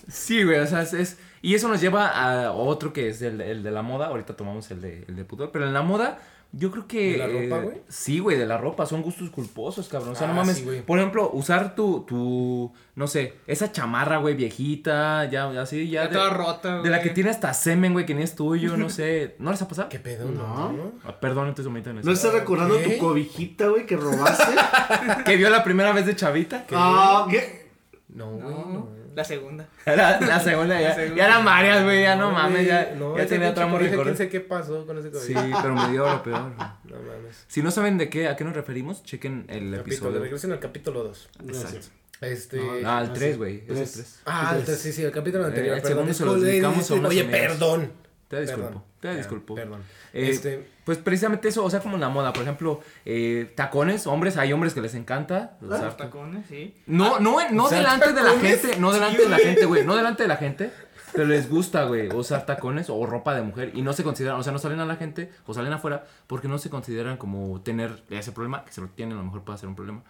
Sí, 0.09 0.43
güey, 0.43 0.59
o 0.59 0.67
sea, 0.67 0.82
es, 0.82 0.93
es- 0.93 1.17
Y 1.41 1.53
eso 1.55 1.67
nos 1.67 1.80
lleva 1.82 2.07
a 2.07 2.51
otro 2.51 2.91
que 2.93 3.09
es 3.09 3.21
el, 3.21 3.41
el 3.41 3.61
de 3.63 3.71
la 3.71 3.82
moda. 3.84 4.07
Ahorita 4.07 4.36
tomamos 4.36 4.69
el 4.71 4.82
de, 4.82 5.05
el 5.07 5.15
de 5.15 5.23
pudor. 5.26 5.51
Pero 5.51 5.67
en 5.67 5.73
la 5.73 5.82
moda, 5.84 6.17
yo 6.58 6.72
creo 6.72 6.88
que. 6.88 7.12
¿De 7.12 7.18
la 7.18 7.28
ropa, 7.28 7.58
eh, 7.58 7.62
güey? 7.66 7.78
Sí, 7.89 8.20
güey, 8.20 8.38
de 8.38 8.45
la 8.45 8.58
ropa. 8.58 8.86
Son 8.86 9.01
gustos 9.01 9.30
culposos, 9.30 9.88
cabrón. 9.89 10.14
O 10.14 10.16
sea, 10.16 10.28
no 10.28 10.34
Ah, 10.34 10.38
mames. 10.38 10.58
sí, 10.58 10.64
güey. 10.64 10.82
por 10.82 10.97
ejemplo, 10.99 11.30
usar 11.34 11.76
tu, 11.76 12.06
tu. 12.08 12.72
No 12.95 13.08
sé, 13.08 13.34
esa 13.45 13.72
chamarra, 13.72 14.18
güey, 14.18 14.36
viejita. 14.36 15.26
Ya, 15.30 15.49
así, 15.62 15.89
ya. 15.89 16.03
Ya 16.03 16.08
de- 16.08 16.16
toda 16.16 16.30
rota, 16.30 16.82
De 16.82 16.89
la 16.89 16.99
que 16.99 17.10
güey. 17.10 17.14
tiene 17.16 17.30
hasta 17.30 17.53
semen, 17.53 17.91
güey, 17.93 18.06
que 18.06 18.16
ni 18.16 18.24
es 18.24 18.36
tuyo, 18.36 18.78
no 18.78 18.89
sé. 18.89 19.36
¿No 19.39 19.51
les 19.51 19.62
ha 19.62 19.68
pasado? 19.68 19.89
¿Qué 19.89 19.99
pedo? 19.99 20.30
No. 20.30 20.72
No. 20.72 20.91
Ah, 21.03 21.20
perdón, 21.20 21.49
entonces 21.49 21.72
me 21.72 21.80
en 21.80 21.97
eso. 21.99 22.08
¿No 22.08 22.14
estás 22.14 22.34
recordando 22.34 22.78
¿Qué? 22.78 22.95
tu 22.95 22.99
cobijita, 23.06 23.68
güey, 23.68 23.86
que 23.86 23.97
robaste? 23.97 24.45
¿Que 25.26 25.36
vio 25.36 25.49
la 25.49 25.64
primera 25.64 25.91
vez 25.91 26.06
de 26.06 26.16
chavita? 26.16 26.66
Ah, 26.72 27.28
¿qué? 27.30 27.70
No, 28.08 28.32
güey, 28.32 28.56
no. 28.56 29.05
La 29.16 29.24
segunda. 29.24 29.68
La, 29.86 30.20
la 30.20 30.39
segunda 30.41 30.80
ya. 30.82 30.89
La 30.89 30.95
segunda. 30.95 31.16
Ya 31.18 31.26
eran 31.26 31.45
varias, 31.45 31.84
güey, 31.84 32.01
ya 32.03 32.16
no, 32.16 32.32
mames, 32.32 32.51
güey, 32.53 32.66
ya, 32.68 32.93
no, 32.97 33.18
ya 33.18 33.26
tenía 33.26 33.53
tramo 33.53 33.78
recorrido. 33.78 34.03
¿Quién 34.03 34.18
sé 34.18 34.30
qué 34.30 34.41
pasó 34.41 34.86
con 34.86 34.97
ese 34.97 35.09
Sí, 35.20 35.34
cobija? 35.34 35.61
pero 35.61 35.74
me 35.76 35.89
dio 35.91 36.05
lo 36.07 36.22
peor. 36.24 36.51
No 36.86 36.95
mames. 36.97 37.45
Si 37.47 37.61
no 37.63 37.72
saben 37.72 37.97
de 37.97 38.09
qué, 38.09 38.28
a 38.28 38.36
qué 38.36 38.43
nos 38.43 38.53
referimos, 38.53 39.03
chequen 39.03 39.45
el 39.47 39.72
Capítulo, 39.72 39.82
episodio. 39.82 40.20
regresen 40.22 40.51
al 40.51 40.59
capítulo 40.59 41.03
2. 41.03 41.30
Exacto. 41.47 41.88
Este. 42.22 42.59
Ah, 42.86 43.01
el 43.03 43.09
Ah, 43.09 43.13
3, 43.13 43.32
sí. 43.34 43.38
güey. 43.38 43.55
Es 43.55 43.70
el 43.70 43.76
Tres. 43.76 43.91
3. 43.93 44.20
Ah, 44.26 44.55
el- 44.57 44.66
sí, 44.78 44.91
sí, 44.93 45.03
el 45.03 45.11
capítulo 45.11 45.45
anterior. 45.45 45.76
el 45.76 45.82
perdón, 45.82 46.13
segundo 46.13 46.13
se 46.13 46.26
lo 46.26 46.34
disculpe, 46.36 46.51
dedicamos 46.51 46.91
a 46.91 47.07
Oye, 47.07 47.24
perdón. 47.26 47.91
Te 48.36 48.41
disculpo, 48.41 48.67
Perdón. 48.67 48.83
te 48.99 49.15
disculpo. 49.15 49.55
Perdón. 49.55 49.81
Eh, 50.13 50.29
este. 50.29 50.67
Pues 50.83 50.97
precisamente 50.97 51.47
eso, 51.47 51.63
o 51.63 51.69
sea, 51.69 51.79
como 51.79 51.97
la 51.97 52.09
moda. 52.09 52.33
Por 52.33 52.43
ejemplo, 52.43 52.81
eh, 53.05 53.51
tacones, 53.55 54.07
hombres, 54.07 54.38
hay 54.38 54.53
hombres 54.53 54.73
que 54.73 54.81
les 54.81 54.93
encanta. 54.95 55.57
usar 55.61 55.83
Los 55.83 55.97
tacones, 55.97 56.45
sí. 56.47 56.75
No, 56.86 57.19
no, 57.19 57.38
no 57.51 57.65
¿Usar 57.65 57.79
delante 57.79 58.13
de 58.13 58.23
la 58.23 58.38
gente, 58.38 58.79
no 58.79 58.91
delante 58.91 59.23
de 59.23 59.29
la 59.29 59.38
gente, 59.38 59.65
güey, 59.65 59.86
no 59.86 59.95
delante 59.95 60.23
de 60.23 60.29
la 60.29 60.38
gente, 60.38 60.71
pero 61.11 61.27
les 61.27 61.49
gusta, 61.49 61.86
güey, 61.86 62.09
usar 62.13 62.45
tacones 62.45 62.89
o 62.89 63.05
ropa 63.05 63.33
de 63.33 63.41
mujer 63.41 63.71
y 63.73 63.81
no 63.81 63.93
se 63.93 64.03
consideran, 64.03 64.39
o 64.39 64.43
sea, 64.43 64.51
no 64.51 64.59
salen 64.59 64.79
a 64.79 64.86
la 64.86 64.97
gente 64.97 65.31
o 65.45 65.53
salen 65.53 65.71
afuera 65.73 66.05
porque 66.27 66.47
no 66.47 66.57
se 66.57 66.69
consideran 66.69 67.17
como 67.17 67.61
tener 67.61 68.03
ese 68.09 68.31
problema, 68.31 68.65
que 68.65 68.71
se 68.71 68.81
lo 68.81 68.88
tienen, 68.89 69.17
a 69.17 69.21
lo 69.21 69.25
mejor 69.25 69.43
puede 69.43 69.57
ser 69.57 69.69
un 69.69 69.75
problema, 69.75 70.03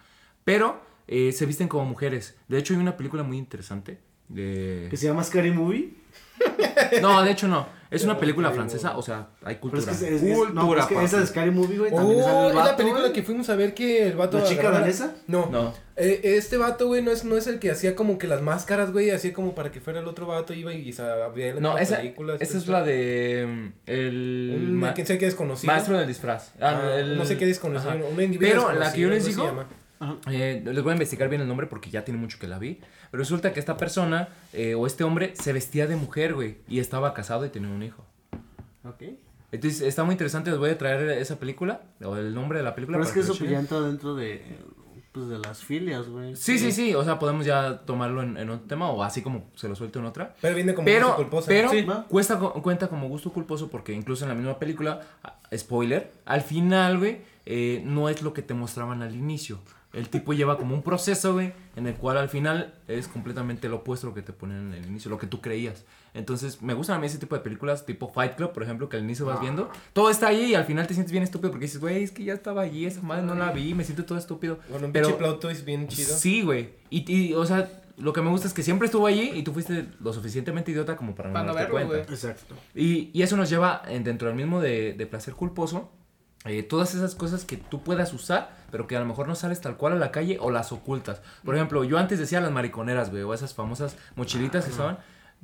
pero 0.44 0.80
eh, 1.08 1.32
se 1.32 1.46
visten 1.46 1.68
como 1.68 1.84
mujeres. 1.84 2.36
De 2.48 2.58
hecho, 2.58 2.74
hay 2.74 2.80
una 2.80 2.96
película 2.96 3.22
muy 3.22 3.38
interesante 3.38 3.98
de... 4.28 4.88
Que 4.90 4.96
se 4.96 5.06
llama 5.06 5.22
Scary 5.22 5.52
Movie. 5.52 5.94
No, 7.02 7.22
de 7.22 7.30
hecho 7.32 7.48
no, 7.48 7.66
es 7.90 8.04
una 8.04 8.18
película 8.18 8.50
francesa, 8.50 8.96
o 8.96 9.02
sea, 9.02 9.28
hay 9.44 9.56
Pero 9.62 9.78
es 9.78 9.84
cultura. 9.84 9.86
que, 9.86 10.14
es, 10.16 10.22
es- 10.22 10.34
cultura, 10.36 10.50
no, 10.52 10.68
pero 10.68 10.80
es 10.80 10.86
que 10.86 10.94
papi. 10.94 11.06
esa 11.06 11.20
de 11.20 11.26
Scary 11.26 11.50
Movie, 11.50 11.78
güey, 11.78 11.92
también 11.94 12.22
sale 12.22 12.36
Oh, 12.36 12.48
es 12.48 12.54
la 12.54 12.76
película 12.76 13.12
que 13.12 13.22
fuimos 13.22 13.48
a 13.48 13.56
ver 13.56 13.74
que 13.74 14.06
el 14.08 14.16
vato. 14.16 14.38
¿La 14.38 14.44
chica 14.44 14.70
danesa? 14.70 15.14
No. 15.26 15.46
No. 15.50 15.72
Eh, 15.96 16.20
este 16.36 16.58
vato, 16.58 16.88
güey, 16.88 17.02
no 17.02 17.10
es, 17.10 17.24
no 17.24 17.36
es 17.36 17.46
el 17.46 17.58
que 17.58 17.70
hacía 17.70 17.94
como 17.96 18.18
que 18.18 18.26
las 18.26 18.42
máscaras, 18.42 18.92
güey, 18.92 19.10
hacía 19.10 19.32
como 19.32 19.54
para 19.54 19.70
que 19.70 19.80
fuera 19.80 20.00
el 20.00 20.06
otro 20.08 20.26
vato, 20.26 20.52
iba 20.52 20.72
y 20.74 20.92
se 20.92 21.02
abría 21.02 21.54
la 21.54 21.60
No, 21.60 21.78
esa, 21.78 21.96
película. 21.98 22.36
esa 22.38 22.58
es 22.58 22.66
la 22.68 22.82
de... 22.82 23.46
mm, 23.48 23.72
El... 23.90 24.56
Un, 24.68 24.74
ma- 24.74 24.92
quién 24.94 25.06
sabe 25.06 25.18
qué 25.18 25.26
desconocido. 25.26 25.72
Maestro 25.72 25.96
del 25.98 26.06
disfraz. 26.06 26.52
Ah, 26.60 26.80
Ah, 26.84 26.94
el- 26.98 27.16
no 27.16 27.24
sé 27.24 27.38
qué 27.38 27.46
desconocido. 27.46 27.92
Ajá. 27.92 28.00
un 28.04 28.20
individuo 28.22 28.66
Pero 28.68 28.78
la 28.78 28.92
que 28.92 29.00
yo 29.00 29.08
les 29.08 29.24
digo, 29.24 29.44
llama. 29.46 29.66
Eh, 30.30 30.62
les 30.64 30.82
voy 30.82 30.90
a 30.90 30.94
investigar 30.94 31.28
bien 31.28 31.40
el 31.42 31.48
nombre 31.48 31.66
porque 31.66 31.90
ya 31.90 32.04
tiene 32.04 32.20
mucho 32.20 32.38
que 32.38 32.46
la 32.46 32.58
vi. 32.58 32.80
Pero 33.10 33.20
resulta 33.20 33.52
que 33.52 33.60
esta 33.60 33.76
persona 33.76 34.28
eh, 34.52 34.74
o 34.74 34.86
este 34.86 35.04
hombre 35.04 35.34
se 35.36 35.52
vestía 35.52 35.86
de 35.86 35.96
mujer, 35.96 36.34
güey. 36.34 36.58
Y 36.68 36.80
estaba 36.80 37.14
casado 37.14 37.44
y 37.46 37.48
tenía 37.48 37.70
un 37.70 37.82
hijo. 37.82 38.04
Ok. 38.84 39.02
Entonces 39.52 39.80
está 39.82 40.04
muy 40.04 40.12
interesante. 40.12 40.50
Les 40.50 40.58
voy 40.58 40.70
a 40.70 40.78
traer 40.78 41.08
esa 41.18 41.38
película 41.38 41.82
o 42.04 42.16
el 42.16 42.34
nombre 42.34 42.58
de 42.58 42.64
la 42.64 42.74
película. 42.74 42.98
Pero 42.98 43.08
es 43.08 43.14
que 43.14 43.20
eso 43.20 43.32
ya 43.44 43.58
entra 43.58 43.80
dentro 43.80 44.14
de, 44.14 44.42
pues, 45.12 45.28
de 45.28 45.38
las 45.38 45.64
filias, 45.64 46.08
güey. 46.08 46.36
Sí, 46.36 46.58
sí, 46.58 46.72
sí. 46.72 46.94
O 46.94 47.04
sea, 47.04 47.18
podemos 47.18 47.46
ya 47.46 47.78
tomarlo 47.86 48.22
en, 48.22 48.36
en 48.36 48.50
otro 48.50 48.66
tema 48.66 48.90
o 48.90 49.02
así 49.02 49.22
como 49.22 49.50
se 49.54 49.68
lo 49.68 49.74
suelto 49.76 50.00
en 50.00 50.04
otra. 50.06 50.34
Pero 50.42 50.54
viene 50.54 50.74
como 50.74 50.84
Pero, 50.84 51.06
gusto 51.06 51.22
culposo. 51.22 51.46
pero 51.48 51.70
Sí, 51.70 51.86
cuesta, 52.08 52.38
cuenta 52.38 52.88
como 52.88 53.08
gusto 53.08 53.32
culposo 53.32 53.70
porque 53.70 53.92
incluso 53.92 54.24
en 54.24 54.28
la 54.30 54.34
misma 54.34 54.58
película, 54.58 55.00
ah, 55.22 55.38
spoiler, 55.56 56.12
al 56.26 56.42
final, 56.42 56.98
güey, 56.98 57.20
eh, 57.46 57.80
no 57.84 58.08
es 58.08 58.22
lo 58.22 58.34
que 58.34 58.42
te 58.42 58.52
mostraban 58.52 59.00
al 59.02 59.14
inicio. 59.14 59.60
El 59.96 60.08
tipo 60.10 60.32
lleva 60.34 60.58
como 60.58 60.74
un 60.74 60.82
proceso, 60.82 61.32
güey, 61.32 61.52
en 61.74 61.86
el 61.86 61.94
cual 61.94 62.18
al 62.18 62.28
final 62.28 62.74
es 62.86 63.08
completamente 63.08 63.68
lo 63.68 63.76
opuesto 63.76 64.06
a 64.06 64.10
lo 64.10 64.14
que 64.14 64.22
te 64.22 64.32
ponen 64.32 64.68
en 64.68 64.74
el 64.74 64.86
inicio, 64.86 65.10
lo 65.10 65.18
que 65.18 65.26
tú 65.26 65.40
creías. 65.40 65.84
Entonces, 66.14 66.60
me 66.62 66.74
gustan 66.74 66.96
a 66.96 66.98
mí 67.00 67.06
ese 67.06 67.18
tipo 67.18 67.34
de 67.34 67.40
películas, 67.40 67.84
tipo 67.86 68.08
Fight 68.08 68.34
Club, 68.36 68.52
por 68.52 68.62
ejemplo, 68.62 68.88
que 68.88 68.96
al 68.98 69.02
inicio 69.04 69.26
vas 69.26 69.40
viendo. 69.40 69.70
Todo 69.94 70.10
está 70.10 70.28
ahí 70.28 70.50
y 70.50 70.54
al 70.54 70.64
final 70.66 70.86
te 70.86 70.94
sientes 70.94 71.10
bien 71.12 71.24
estúpido 71.24 71.50
porque 71.50 71.64
dices, 71.64 71.80
güey, 71.80 72.02
es 72.04 72.10
que 72.12 72.24
ya 72.24 72.34
estaba 72.34 72.60
allí, 72.62 72.84
esa 72.86 73.00
madre 73.02 73.22
no 73.24 73.34
la 73.34 73.50
vi, 73.52 73.74
me 73.74 73.84
siento 73.84 74.04
todo 74.04 74.18
estúpido. 74.18 74.58
Bueno, 74.70 74.86
un 74.86 74.92
Pero- 74.92 75.08
pinche 75.08 75.18
plot 75.18 75.40
twist 75.40 75.64
bien 75.64 75.88
chido. 75.88 76.14
Sí, 76.16 76.42
güey. 76.42 76.70
Y, 76.90 77.10
y, 77.12 77.32
o 77.34 77.44
sea, 77.46 77.68
lo 77.96 78.12
que 78.12 78.20
me 78.20 78.28
gusta 78.28 78.46
es 78.48 78.52
que 78.52 78.62
siempre 78.62 78.84
estuvo 78.86 79.06
allí 79.06 79.30
y 79.34 79.42
tú 79.44 79.52
fuiste 79.54 79.86
lo 80.00 80.12
suficientemente 80.12 80.70
idiota 80.72 80.94
como 80.96 81.14
para 81.14 81.30
no 81.30 81.32
Para 81.32 81.46
no 81.46 81.54
darte 81.54 81.72
verlo, 81.72 81.88
cuenta. 81.88 82.04
güey. 82.04 82.14
Exacto. 82.14 82.54
Y, 82.74 83.10
y 83.18 83.22
eso 83.22 83.36
nos 83.38 83.48
lleva 83.48 83.80
en- 83.88 84.04
dentro 84.04 84.28
del 84.28 84.36
mismo 84.36 84.60
de, 84.60 84.92
de 84.92 85.06
placer 85.06 85.32
culposo. 85.34 85.90
Eh, 86.46 86.62
todas 86.62 86.94
esas 86.94 87.14
cosas 87.14 87.44
que 87.44 87.56
tú 87.56 87.82
puedas 87.82 88.12
usar, 88.12 88.50
pero 88.70 88.86
que 88.86 88.96
a 88.96 89.00
lo 89.00 89.06
mejor 89.06 89.28
no 89.28 89.34
sales 89.34 89.60
tal 89.60 89.76
cual 89.76 89.92
a 89.94 89.96
la 89.96 90.10
calle 90.10 90.38
o 90.40 90.50
las 90.50 90.72
ocultas. 90.72 91.20
Por 91.44 91.54
ejemplo, 91.54 91.84
yo 91.84 91.98
antes 91.98 92.18
decía 92.18 92.40
las 92.40 92.50
mariconeras, 92.52 93.10
güey, 93.10 93.22
o 93.22 93.34
esas 93.34 93.54
famosas 93.54 93.96
mochilitas 94.14 94.64
que 94.64 94.70
estaban. 94.70 94.98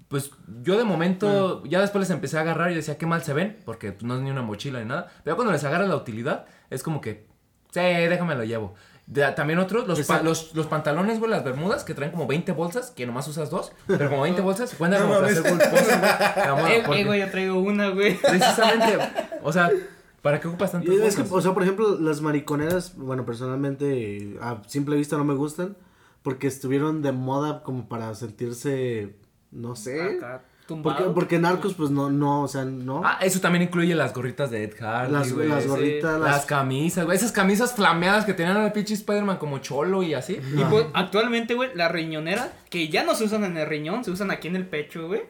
Pues 0.08 0.30
yo 0.62 0.76
de 0.78 0.84
momento, 0.84 1.62
ya 1.64 1.80
después 1.80 2.00
les 2.00 2.10
empecé 2.10 2.38
a 2.38 2.40
agarrar 2.42 2.70
y 2.70 2.74
decía, 2.74 2.96
qué 2.98 3.06
mal 3.06 3.22
se 3.22 3.32
ven, 3.32 3.58
porque 3.64 3.92
pues, 3.92 4.04
no 4.04 4.16
es 4.16 4.20
ni 4.22 4.30
una 4.30 4.42
mochila 4.42 4.80
ni 4.80 4.86
nada. 4.86 5.08
Pero 5.24 5.36
cuando 5.36 5.52
les 5.52 5.64
agarras 5.64 5.88
la 5.88 5.96
utilidad, 5.96 6.46
es 6.70 6.82
como 6.82 7.00
que, 7.00 7.26
sí, 7.70 7.80
déjame 7.80 8.34
lo 8.34 8.44
llevo. 8.44 8.74
De- 9.06 9.30
también 9.32 9.58
otros, 9.58 9.86
los, 9.88 10.00
pa- 10.06 10.22
los, 10.22 10.54
los 10.54 10.66
pantalones, 10.66 11.18
güey, 11.18 11.30
las 11.30 11.44
bermudas, 11.44 11.82
que 11.84 11.92
traen 11.92 12.12
como 12.12 12.26
20 12.26 12.52
bolsas, 12.52 12.90
que 12.90 13.04
nomás 13.06 13.26
usas 13.28 13.50
dos, 13.50 13.72
pero 13.86 14.08
como 14.08 14.22
20 14.22 14.40
bolsas, 14.42 14.70
se 14.70 14.76
cuentan 14.76 15.02
como 15.02 15.18
placer 15.18 15.42
culposo, 15.42 15.70
güey. 15.84 16.72
Eh, 16.76 16.82
porque- 16.86 17.00
eh, 17.00 17.04
güey, 17.04 17.20
yo 17.20 17.30
traigo 17.30 17.58
una, 17.60 17.88
güey. 17.88 18.16
Precisamente, 18.16 18.98
o 19.42 19.52
sea, 19.52 19.70
¿para 20.22 20.40
qué 20.40 20.48
ocupas 20.48 20.72
tantas 20.72 20.94
es 20.94 21.16
que, 21.16 21.22
o 21.28 21.40
sea, 21.40 21.52
por 21.52 21.62
ejemplo, 21.62 21.98
las 22.00 22.20
mariconeras, 22.22 22.96
bueno, 22.96 23.24
personalmente, 23.26 24.36
a 24.40 24.62
simple 24.66 24.96
vista 24.96 25.16
no 25.16 25.24
me 25.24 25.34
gustan. 25.34 25.76
Porque 26.22 26.46
estuvieron 26.46 27.02
de 27.02 27.10
moda 27.10 27.64
como 27.64 27.88
para 27.88 28.14
sentirse, 28.14 29.16
no 29.50 29.74
sé. 29.74 30.00
Acá, 30.18 30.44
Porque, 30.68 30.68
tumbado. 30.68 31.14
porque 31.14 31.38
Narcos, 31.40 31.74
pues 31.74 31.90
no, 31.90 32.10
no, 32.10 32.42
o 32.42 32.46
sea, 32.48 32.64
no. 32.64 33.02
Ah, 33.04 33.18
eso 33.22 33.40
también 33.40 33.62
incluye 33.64 33.92
las 33.96 34.14
gorritas 34.14 34.48
de 34.52 34.62
Ed 34.62 34.74
Hardy, 34.78 35.12
las, 35.12 35.32
güey, 35.32 35.48
las 35.48 35.64
sí. 35.64 35.68
gorritas, 35.68 36.20
Las 36.20 36.30
las... 36.36 36.46
camisas, 36.46 37.04
güey. 37.06 37.16
Esas 37.16 37.32
camisas 37.32 37.74
flameadas 37.74 38.24
que 38.24 38.34
tenían 38.34 38.56
al 38.56 38.70
pinche 38.72 38.94
Spider-Man 38.94 39.38
como 39.38 39.58
cholo 39.58 40.04
y 40.04 40.14
así. 40.14 40.34
Y 40.56 40.62
pues, 40.70 40.86
actualmente, 40.94 41.54
güey, 41.54 41.70
las 41.74 41.90
riñoneras, 41.90 42.50
que 42.70 42.88
ya 42.88 43.02
no 43.02 43.16
se 43.16 43.24
usan 43.24 43.42
en 43.42 43.56
el 43.56 43.66
riñón, 43.66 44.04
se 44.04 44.12
usan 44.12 44.30
aquí 44.30 44.46
en 44.46 44.54
el 44.54 44.66
pecho, 44.68 45.08
güey. 45.08 45.22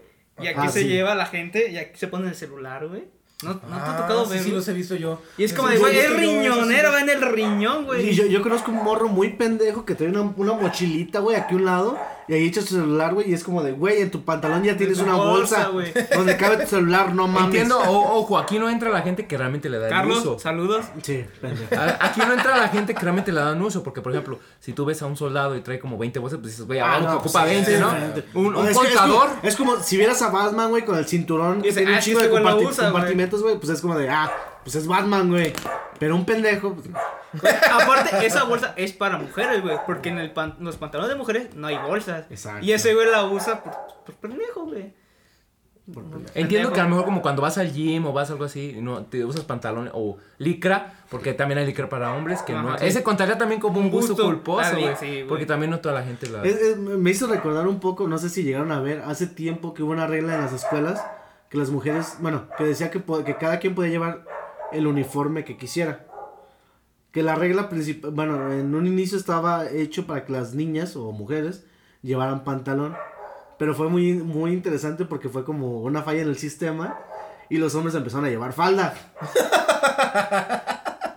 Y 0.43 0.47
aquí 0.49 0.61
Ah, 0.61 0.69
se 0.69 0.83
sí. 0.83 0.89
lleva 0.89 1.15
la 1.15 1.25
gente 1.25 1.71
y 1.71 1.79
aquí 1.79 1.99
se 1.99 2.09
pone 2.09 2.29
el 2.29 2.35
celular, 2.35 2.87
güey. 2.87 3.05
¿No, 3.43 3.55
no 3.55 3.59
te 3.61 3.67
ha 3.75 3.93
Ah, 3.95 3.97
tocado 4.03 4.27
ver? 4.27 4.43
sí, 4.43 4.51
los 4.51 4.67
he 4.69 4.73
visto 4.73 4.95
yo. 4.95 5.21
Y 5.37 5.45
es 5.45 5.53
como 5.53 5.69
de, 5.69 5.79
güey, 5.79 5.99
es 5.99 6.15
riñonero, 6.17 6.93
va 6.93 7.01
en 7.01 7.11
el 7.11 7.21
riñón, 7.23 7.83
Y 7.83 7.87
güey. 7.87 8.15
yo, 8.15 8.27
yo 8.27 8.43
conozco 8.43 8.71
un 8.71 8.83
morro 8.85 9.09
muy 9.09 9.31
pendejo 9.31 9.85
que 9.85 9.95
trae 9.95 10.09
una, 10.09 10.23
una 10.37 10.53
mochilita, 10.55 11.19
güey, 11.21 11.37
aquí 11.37 11.55
a 11.55 11.57
un 11.57 11.65
lado. 11.65 11.99
Y 12.29 12.35
ahí 12.35 12.47
echa 12.47 12.61
su 12.61 12.69
celular, 12.77 13.15
güey. 13.15 13.31
Y 13.31 13.35
es 13.35 13.43
como 13.45 13.63
de, 13.63 13.73
güey, 13.73 14.01
en 14.03 14.11
tu 14.11 14.25
pantalón 14.25 14.63
ya 14.63 14.77
tienes 14.77 14.99
tu 14.99 15.05
una 15.05 15.15
bolsa, 15.15 15.69
güey. 15.69 15.93
donde 16.15 16.37
cabe 16.37 16.57
tu 16.59 16.69
celular, 16.69 17.15
no 17.15 17.27
mames. 17.29 17.47
Entiendo, 17.47 17.79
o- 17.81 18.19
ojo, 18.21 18.39
aquí 18.39 18.59
no 18.59 18.69
entra 18.71 18.91
la 18.91 19.03
gente 19.03 19.27
que 19.27 19.37
realmente 19.37 19.69
le 19.69 19.79
da 19.79 19.87
el 19.87 19.93
Carlos, 19.93 20.19
uso. 20.21 20.39
saludos. 20.39 20.87
Sí, 21.03 21.25
pendejo. 21.41 21.75
A- 21.75 22.07
Aquí 22.07 22.21
no 22.27 22.33
entra 22.33 22.57
la 22.57 22.69
gente 22.69 22.95
que 22.95 23.01
realmente 23.01 23.33
le 23.33 23.41
dan 23.41 23.61
uso, 23.61 23.83
porque 23.83 24.01
por 24.01 24.13
ejemplo, 24.13 24.39
si 24.61 24.73
tú 24.73 24.85
ves 24.85 25.03
a 25.03 25.07
un 25.07 25.17
soldado 25.17 25.57
y 25.57 25.61
trae 25.61 25.79
como 25.79 25.99
20 25.99 26.19
bolsas, 26.21 26.39
pues 26.41 26.53
dices, 26.53 26.67
güey, 26.67 26.79
Ah, 26.79 26.95
abajo 26.97 27.01
no, 27.03 27.09
que 27.11 27.17
ocupa 27.17 27.41
pues, 27.43 27.53
20, 27.53 27.75
sí, 27.75 27.81
¿no? 27.81 27.89
diferente. 27.91 28.25
Un, 28.35 28.47
un 28.57 28.57
es 28.57 28.63
que- 28.65 28.71
es 28.71 28.77
contador. 28.95 29.29
como- 29.29 29.41
Es 29.43 29.57
como, 29.57 29.77
si 29.81 29.97
vieras 29.97 30.23
a 30.23 30.31
Batman, 30.31 30.71
güey, 30.71 30.85
con 30.85 30.97
el 30.99 31.07
cinturón 31.07 31.61
que 31.63 31.69
Dice, 31.69 31.81
tiene 31.81 31.93
ah, 31.93 31.95
un 31.95 31.99
es 31.99 32.05
chingo 32.05 32.19
que 32.21 32.27
de 32.29 32.33
este 32.35 32.41
güey 32.43 32.55
lo 32.55 32.61
comparti- 32.61 32.71
usa, 32.71 32.83
güey. 32.85 32.93
compartimentos, 32.93 33.43
güey, 33.43 33.59
pues 33.59 33.69
es 33.71 33.81
como 33.81 33.97
de, 33.99 34.09
ah, 34.11 34.31
pues 34.65 34.75
es 34.77 34.87
Batman, 34.87 35.29
güey. 35.31 35.53
Pero 35.99 36.17
un 36.17 36.25
pendejo, 36.25 36.75
pues, 36.75 36.89
aparte, 37.71 38.27
esa 38.27 38.45
bolsa 38.45 38.75
es 38.77 38.93
para 38.93 39.19
mujeres, 39.19 39.63
güey. 39.63 39.77
Porque 39.87 40.09
en 40.09 40.19
el 40.19 40.33
pan- 40.33 40.57
los 40.61 40.77
pantalones 40.77 41.11
de 41.13 41.17
mujeres 41.17 41.55
no 41.55 41.67
hay 41.69 41.79
bolsas. 41.79 42.27
Exacto. 42.31 42.65
Y 42.65 42.73
ese 42.73 42.95
güey 42.95 43.09
la 43.11 43.25
usa 43.25 43.63
por, 43.63 43.73
por 44.05 44.15
pendejo, 44.17 44.65
güey. 44.65 44.93
Entiendo 46.35 46.73
que 46.73 46.81
a 46.81 46.85
lo 46.85 46.91
mejor 46.91 47.05
como 47.05 47.23
cuando 47.23 47.43
vas 47.43 47.59
al 47.59 47.73
gym 47.73 48.07
o 48.07 48.13
vas 48.13 48.31
a 48.31 48.35
algo 48.35 48.45
así, 48.45 48.77
no 48.81 49.03
te 49.05 49.25
usas 49.25 49.45
pantalones 49.45 49.93
o 49.95 50.17
licra, 50.39 50.95
porque 51.11 51.35
también 51.35 51.59
hay 51.59 51.67
licra 51.67 51.89
para 51.89 52.13
hombres 52.15 52.41
que 52.43 52.53
no. 52.53 52.79
Sí. 52.79 52.87
Ese 52.87 53.03
contaría 53.03 53.37
también 53.37 53.61
como 53.61 53.81
un 53.81 53.91
gusto, 53.91 54.13
gusto, 54.13 54.25
culposo, 54.27 54.77
bien, 54.77 54.93
güey, 54.95 54.97
sí, 54.97 55.25
porque 55.29 55.45
también 55.45 55.71
no 55.73 55.81
toda 55.81 55.97
la 55.97 56.03
gente 56.05 56.29
la 56.31 56.43
Es- 56.45 56.55
es- 56.61 56.77
me 56.77 57.11
hizo 57.11 57.27
recordar 57.27 57.67
un 57.67 57.81
poco, 57.81 58.07
no 58.07 58.17
sé 58.19 58.29
si 58.31 58.45
llegaron 58.45 58.71
a 58.71 58.81
ver, 58.81 59.03
hace 59.07 59.27
tiempo 59.27 59.75
que 59.75 59.83
hubo 59.83 59.91
una 59.91 60.07
regla 60.07 60.37
en 60.37 60.41
las 60.43 60.53
escuelas 60.53 61.05
que 61.51 61.59
las 61.59 61.71
mujeres, 61.71 62.17
bueno, 62.21 62.45
que 62.57 62.63
decía 62.65 62.91
que, 62.91 63.03
que 63.25 63.37
cada 63.37 63.59
quien 63.59 63.75
podía 63.75 63.91
llevar 63.91 64.25
el 64.73 64.87
uniforme 64.87 65.45
que 65.45 65.57
quisiera. 65.57 66.07
Que 67.11 67.23
la 67.23 67.35
regla 67.35 67.69
principal, 67.69 68.11
bueno, 68.13 68.53
en 68.53 68.75
un 68.75 68.87
inicio 68.87 69.19
estaba 69.19 69.69
hecho 69.69 70.07
para 70.07 70.25
que 70.25 70.33
las 70.33 70.55
niñas 70.55 70.97
o 70.97 71.13
mujeres 71.13 71.65
llevaran 72.03 72.45
pantalón. 72.45 72.95
Pero 73.59 73.75
fue 73.75 73.89
muy, 73.89 74.15
muy 74.15 74.53
interesante 74.53 75.05
porque 75.05 75.29
fue 75.29 75.45
como 75.45 75.83
una 75.83 76.03
falla 76.03 76.23
en 76.23 76.29
el 76.29 76.39
sistema. 76.39 76.97
y 77.51 77.59
los 77.59 77.75
hombres 77.75 77.95
empezaron 77.95 78.25
a 78.25 78.31
llevar 78.31 78.55
falda. 78.55 78.95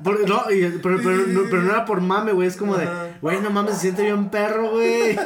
Por- 0.04 0.28
no, 0.28 0.52
y- 0.52 0.80
pero, 0.84 0.98
pero, 0.98 1.26
no, 1.28 1.42
pero 1.50 1.62
no 1.62 1.72
era 1.72 1.86
por 1.86 2.02
mame, 2.02 2.34
güey. 2.34 2.48
Es 2.48 2.58
como 2.58 2.76
de, 2.76 2.88
güey, 3.22 3.40
no 3.42 3.50
mames, 3.50 3.76
se 3.76 3.82
siente 3.82 4.04
bien 4.04 4.30
perro, 4.30 4.72
güey. 4.72 5.18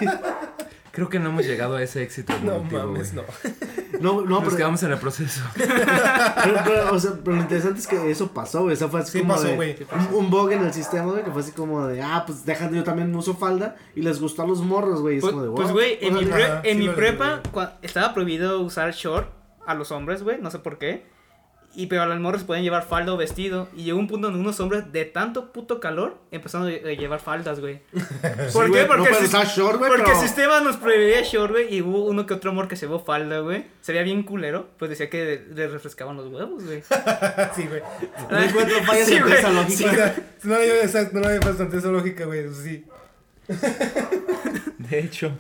Creo 0.92 1.10
que 1.10 1.20
no 1.20 1.30
hemos 1.30 1.46
llegado 1.46 1.76
a 1.76 1.84
ese 1.84 2.04
éxito. 2.04 2.34
No 2.44 2.54
evolutivo, 2.54 2.88
mames, 2.88 3.14
güey. 3.14 3.26
no. 3.26 3.79
No, 4.02 4.22
no, 4.22 4.26
Nos 4.28 4.44
pero, 4.46 4.56
quedamos 4.58 4.84
en 4.84 4.92
el 4.92 4.98
proceso. 4.98 5.42
pero, 5.56 6.56
pero, 6.66 6.94
o 6.94 7.00
sea, 7.00 7.12
pero 7.24 7.36
lo 7.38 7.42
interesante 7.44 7.80
es 7.80 7.88
que 7.88 8.12
eso 8.12 8.28
pasó, 8.30 8.62
güey. 8.64 8.74
Eso 8.74 8.90
fue 8.90 9.02
así 9.02 9.12
Sí 9.14 9.20
como 9.20 9.34
pasó, 9.34 9.48
de 9.48 9.86
un, 10.10 10.16
un 10.16 10.30
bug 10.30 10.52
en 10.52 10.64
el 10.66 10.74
sistema, 10.74 11.12
güey, 11.12 11.24
que 11.24 11.32
fue 11.32 11.42
así 11.42 11.52
como 11.52 11.86
de, 11.88 12.02
ah, 12.02 12.24
pues 12.26 12.46
déjate, 12.46 12.76
yo 12.76 12.84
también 12.84 13.14
uso 13.16 13.36
falda 13.36 13.76
y 13.96 14.02
les 14.02 14.20
gustó 14.22 14.44
a 14.44 14.48
los 14.48 14.62
morros, 14.62 15.02
güey. 15.02 15.18
Es 15.18 15.22
Pues, 15.22 15.34
como 15.34 15.44
de, 15.46 15.52
pues, 15.52 15.72
güey, 15.72 15.98
en 16.02 16.14
mi, 16.16 16.26
pre- 16.26 16.46
Ajá, 16.46 16.62
en 16.64 16.78
sí 16.78 16.88
mi 16.88 16.90
prepa 16.94 17.42
estaba 17.82 18.14
prohibido 18.14 18.62
usar 18.62 18.92
short 18.94 19.30
a 19.66 19.74
los 19.76 19.92
hombres, 19.92 20.24
güey, 20.24 20.42
no 20.42 20.50
sé 20.52 20.60
por 20.60 20.78
qué. 20.78 21.06
Y 21.76 21.86
pero 21.86 22.02
a 22.02 22.06
las 22.08 22.20
morras 22.20 22.44
pueden 22.44 22.64
llevar 22.64 22.84
falda 22.88 23.14
o 23.14 23.18
vestido. 23.18 23.70
Y 23.76 23.84
llegó 23.84 24.00
un 24.00 24.08
punto 24.08 24.28
donde 24.28 24.40
unos 24.42 24.60
hombres 24.60 24.92
de 24.92 25.06
tanto 25.06 25.54
puto 25.54 25.80
calor 25.80 26.18
empezaron 26.32 26.68
a 26.68 26.72
lle- 26.72 26.84
a 26.84 26.94
llevar 27.00 27.20
faldas, 27.20 27.60
güey. 27.60 27.82
¿Por 28.54 28.66
Sí, 28.68 28.72
qué? 28.74 28.82
no 28.82 28.88
Porque, 28.88 29.04
puedes 29.04 29.20
el, 29.20 29.26
usar 29.26 29.46
short, 29.48 29.78
porque 29.80 30.02
pero- 30.04 30.12
el 30.12 30.18
sistema 30.20 30.60
nos 30.62 30.78
prohibía 30.78 31.22
short, 31.22 31.52
güey. 31.52 31.74
Y 31.76 31.82
hubo 31.82 32.06
uno 32.06 32.26
que 32.26 32.34
otro 32.34 32.52
amor 32.52 32.68
que 32.68 32.76
se 32.76 32.88
llevó 32.88 33.00
falda, 33.00 33.40
güey. 33.40 33.66
Sería 33.82 34.02
bien 34.02 34.24
culero. 34.24 34.68
Pues 34.80 34.90
decía 34.90 35.10
que 35.10 35.46
le 35.54 35.68
refrescaban 35.68 36.18
los 36.18 36.28
huevos, 36.28 36.64
güey. 36.66 36.82
Sí, 37.56 37.68
güey. 37.68 37.82
No 38.32 38.40
encuentro 38.40 38.84
fallas 38.84 39.08
Sí, 39.08 39.16
en 39.16 39.28
esa 39.32 39.50
lógica. 39.52 40.16
no 40.44 40.56
no 41.14 41.28
hay 41.28 41.38
bastante 41.40 41.78
esa 41.78 41.90
lógica, 41.90 42.26
güey. 42.26 42.50
Sí. 42.54 42.84
De 44.78 45.00
hecho. 45.00 45.32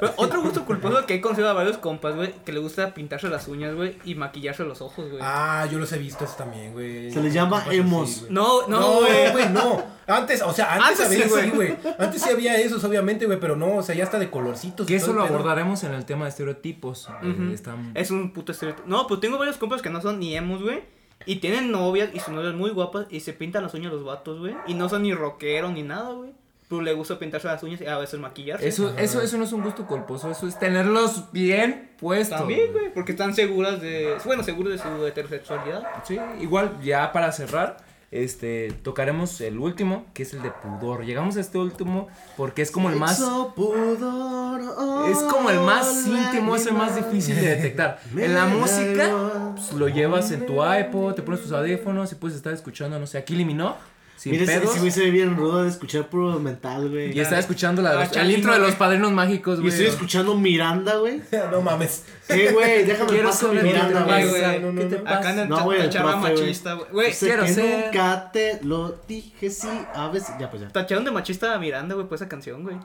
Pero 0.00 0.12
otro 0.16 0.42
gusto 0.42 0.64
culposo 0.64 1.04
que 1.04 1.14
he 1.16 1.20
conocido 1.20 1.48
a 1.50 1.52
varios 1.52 1.76
compas, 1.78 2.14
güey, 2.16 2.32
que 2.44 2.52
le 2.52 2.60
gusta 2.60 2.94
pintarse 2.94 3.28
las 3.28 3.46
uñas, 3.48 3.74
güey, 3.74 3.96
y 4.04 4.14
maquillarse 4.14 4.64
los 4.64 4.80
ojos, 4.80 5.10
güey. 5.10 5.20
Ah, 5.22 5.66
yo 5.70 5.78
los 5.78 5.92
he 5.92 5.98
visto 5.98 6.24
eso 6.24 6.34
también, 6.36 6.72
güey. 6.72 7.10
Se 7.10 7.20
les 7.20 7.34
llama 7.34 7.58
así, 7.58 7.76
emos. 7.76 8.20
güey. 8.20 8.32
no, 8.32 8.66
no, 8.68 8.80
No, 8.80 8.92
güey. 9.00 9.32
güey, 9.32 9.48
no. 9.50 9.82
Antes, 10.06 10.40
o 10.42 10.52
sea, 10.52 10.74
antes, 10.74 11.00
Antes 11.00 11.06
había 11.06 11.28
sí, 11.28 11.50
sí, 11.50 11.50
güey. 11.54 11.76
Antes 11.98 12.22
sí 12.22 12.30
había 12.30 12.56
esos, 12.58 12.82
obviamente, 12.84 13.26
güey, 13.26 13.38
pero 13.38 13.56
no, 13.56 13.76
o 13.76 13.82
sea, 13.82 13.94
ya 13.94 14.04
está 14.04 14.18
de 14.18 14.30
colorcitos. 14.30 14.86
Que 14.86 14.94
y 14.94 14.96
eso 14.96 15.06
todo 15.06 15.16
lo 15.16 15.24
pedo. 15.24 15.34
abordaremos 15.34 15.82
en 15.84 15.92
el 15.92 16.04
tema 16.06 16.24
de 16.24 16.30
estereotipos. 16.30 17.08
eh, 17.22 17.50
están- 17.52 17.90
Es 17.94 18.10
un 18.10 18.32
puto 18.32 18.52
estereotipo. 18.52 18.88
No, 18.88 19.06
pues 19.06 19.20
tengo 19.20 19.36
varios 19.38 19.58
compas 19.58 19.82
que 19.82 19.90
no 19.90 20.00
son 20.00 20.18
ni 20.20 20.34
emos, 20.36 20.62
güey. 20.62 20.82
Y 21.26 21.36
tienen 21.36 21.70
novias 21.70 22.08
y 22.14 22.20
sus 22.20 22.32
novias 22.32 22.54
muy 22.54 22.70
guapas 22.70 23.06
y 23.10 23.20
se 23.20 23.34
pintan 23.34 23.62
las 23.62 23.74
uñas 23.74 23.92
los 23.92 24.04
vatos, 24.04 24.38
güey. 24.38 24.54
Y 24.66 24.72
no 24.74 24.88
son 24.88 25.02
ni 25.02 25.12
rockeros 25.12 25.70
ni 25.72 25.82
nada, 25.82 26.12
güey. 26.14 26.30
Pero 26.70 26.82
le 26.82 26.92
gusta 26.92 27.18
pintarse 27.18 27.48
las 27.48 27.60
uñas 27.64 27.80
y 27.80 27.86
a 27.86 27.98
veces 27.98 28.20
maquillarse. 28.20 28.68
Eso, 28.68 28.96
eso, 28.96 29.20
eso 29.20 29.36
no 29.36 29.42
es 29.42 29.52
un 29.52 29.62
gusto 29.62 29.88
culposo, 29.88 30.30
eso 30.30 30.46
es 30.46 30.56
tenerlos 30.56 31.32
bien 31.32 31.90
puestos. 31.98 32.38
También, 32.38 32.72
güey, 32.72 32.94
porque 32.94 33.10
están 33.10 33.34
seguras 33.34 33.80
de. 33.80 34.16
Bueno, 34.24 34.44
seguros 34.44 34.72
de 34.74 34.78
su 34.78 35.04
heterosexualidad. 35.04 35.82
Sí, 36.06 36.16
igual 36.40 36.80
ya 36.80 37.10
para 37.10 37.32
cerrar, 37.32 37.78
este, 38.12 38.72
tocaremos 38.84 39.40
el 39.40 39.58
último, 39.58 40.06
que 40.14 40.22
es 40.24 40.32
el 40.32 40.42
de 40.42 40.50
pudor. 40.50 41.04
Llegamos 41.04 41.36
a 41.36 41.40
este 41.40 41.58
último 41.58 42.08
porque 42.36 42.62
es 42.62 42.70
como 42.70 42.88
el 42.90 42.96
más... 42.96 43.20
Pudor, 43.54 44.60
oh, 44.78 45.06
Es 45.06 45.18
como 45.18 45.50
el 45.50 45.60
más 45.60 46.06
íntimo, 46.06 46.56
es 46.56 46.66
el 46.66 46.74
más 46.74 46.96
difícil 46.96 47.36
de 47.36 47.56
detectar. 47.56 48.00
En 48.16 48.34
la 48.34 48.46
música, 48.46 49.54
pues, 49.54 49.72
lo 49.72 49.88
llevas 49.88 50.30
en 50.32 50.46
tu 50.46 50.64
iPod, 50.64 51.14
te 51.14 51.22
pones 51.22 51.42
tus 51.42 51.52
audífonos 51.52 52.12
y 52.12 52.14
puedes 52.16 52.36
estar 52.36 52.52
escuchando, 52.52 52.98
no 52.98 53.06
sé, 53.06 53.18
aquí 53.18 53.34
eliminó, 53.34 53.76
sin 54.20 54.32
Mira, 54.32 54.44
pedos. 54.44 54.70
ese 54.72 54.80
güey 54.80 54.90
se 54.90 55.00
ve 55.00 55.10
bien 55.10 55.34
rudo 55.34 55.62
de 55.62 55.70
escuchar 55.70 56.08
puro 56.10 56.38
mental, 56.38 56.90
güey. 56.90 57.16
Y 57.16 57.20
está 57.20 57.38
escuchando 57.38 57.80
la 57.80 57.92
de 57.92 57.96
Ah, 57.96 58.04
los- 58.04 58.16
el 58.18 58.30
intro 58.32 58.52
de 58.52 58.58
los 58.58 58.68
güey. 58.68 58.78
padrinos 58.78 59.12
mágicos, 59.12 59.58
Y 59.58 59.62
güey. 59.62 59.72
estoy 59.72 59.86
escuchando 59.86 60.34
Miranda, 60.34 60.96
güey. 60.96 61.22
No 61.50 61.62
mames. 61.62 62.04
¿Qué, 62.28 62.52
güey? 62.52 62.84
Déjame 62.84 63.08
Quiero 63.10 63.28
pasar 63.30 63.54
mi 63.54 63.62
Miranda, 63.62 64.02
güey. 64.04 64.60
no, 64.60 64.72
no, 64.72 64.80
¿qué 64.82 64.86
te 64.88 64.96
pasa? 64.96 65.18
Acá 65.18 65.32
en 65.32 65.38
el 65.38 65.48
No, 65.48 65.64
güey, 65.64 65.78
güey. 65.88 66.16
machista, 66.16 66.74
güey. 66.92 67.12
Quiero 67.18 67.46
ser- 67.48 67.86
nunca 67.86 68.30
te 68.30 68.60
lo 68.62 68.94
dije, 69.08 69.48
sí, 69.48 69.68
a 69.94 70.08
veces. 70.08 70.34
Ya, 70.38 70.50
pues 70.50 70.60
ya. 70.62 70.68
tacharon 70.68 71.04
de 71.04 71.10
machista 71.12 71.54
a 71.54 71.58
Miranda, 71.58 71.94
güey, 71.94 72.06
por 72.06 72.16
esa 72.16 72.28
canción, 72.28 72.62
güey. 72.62 72.76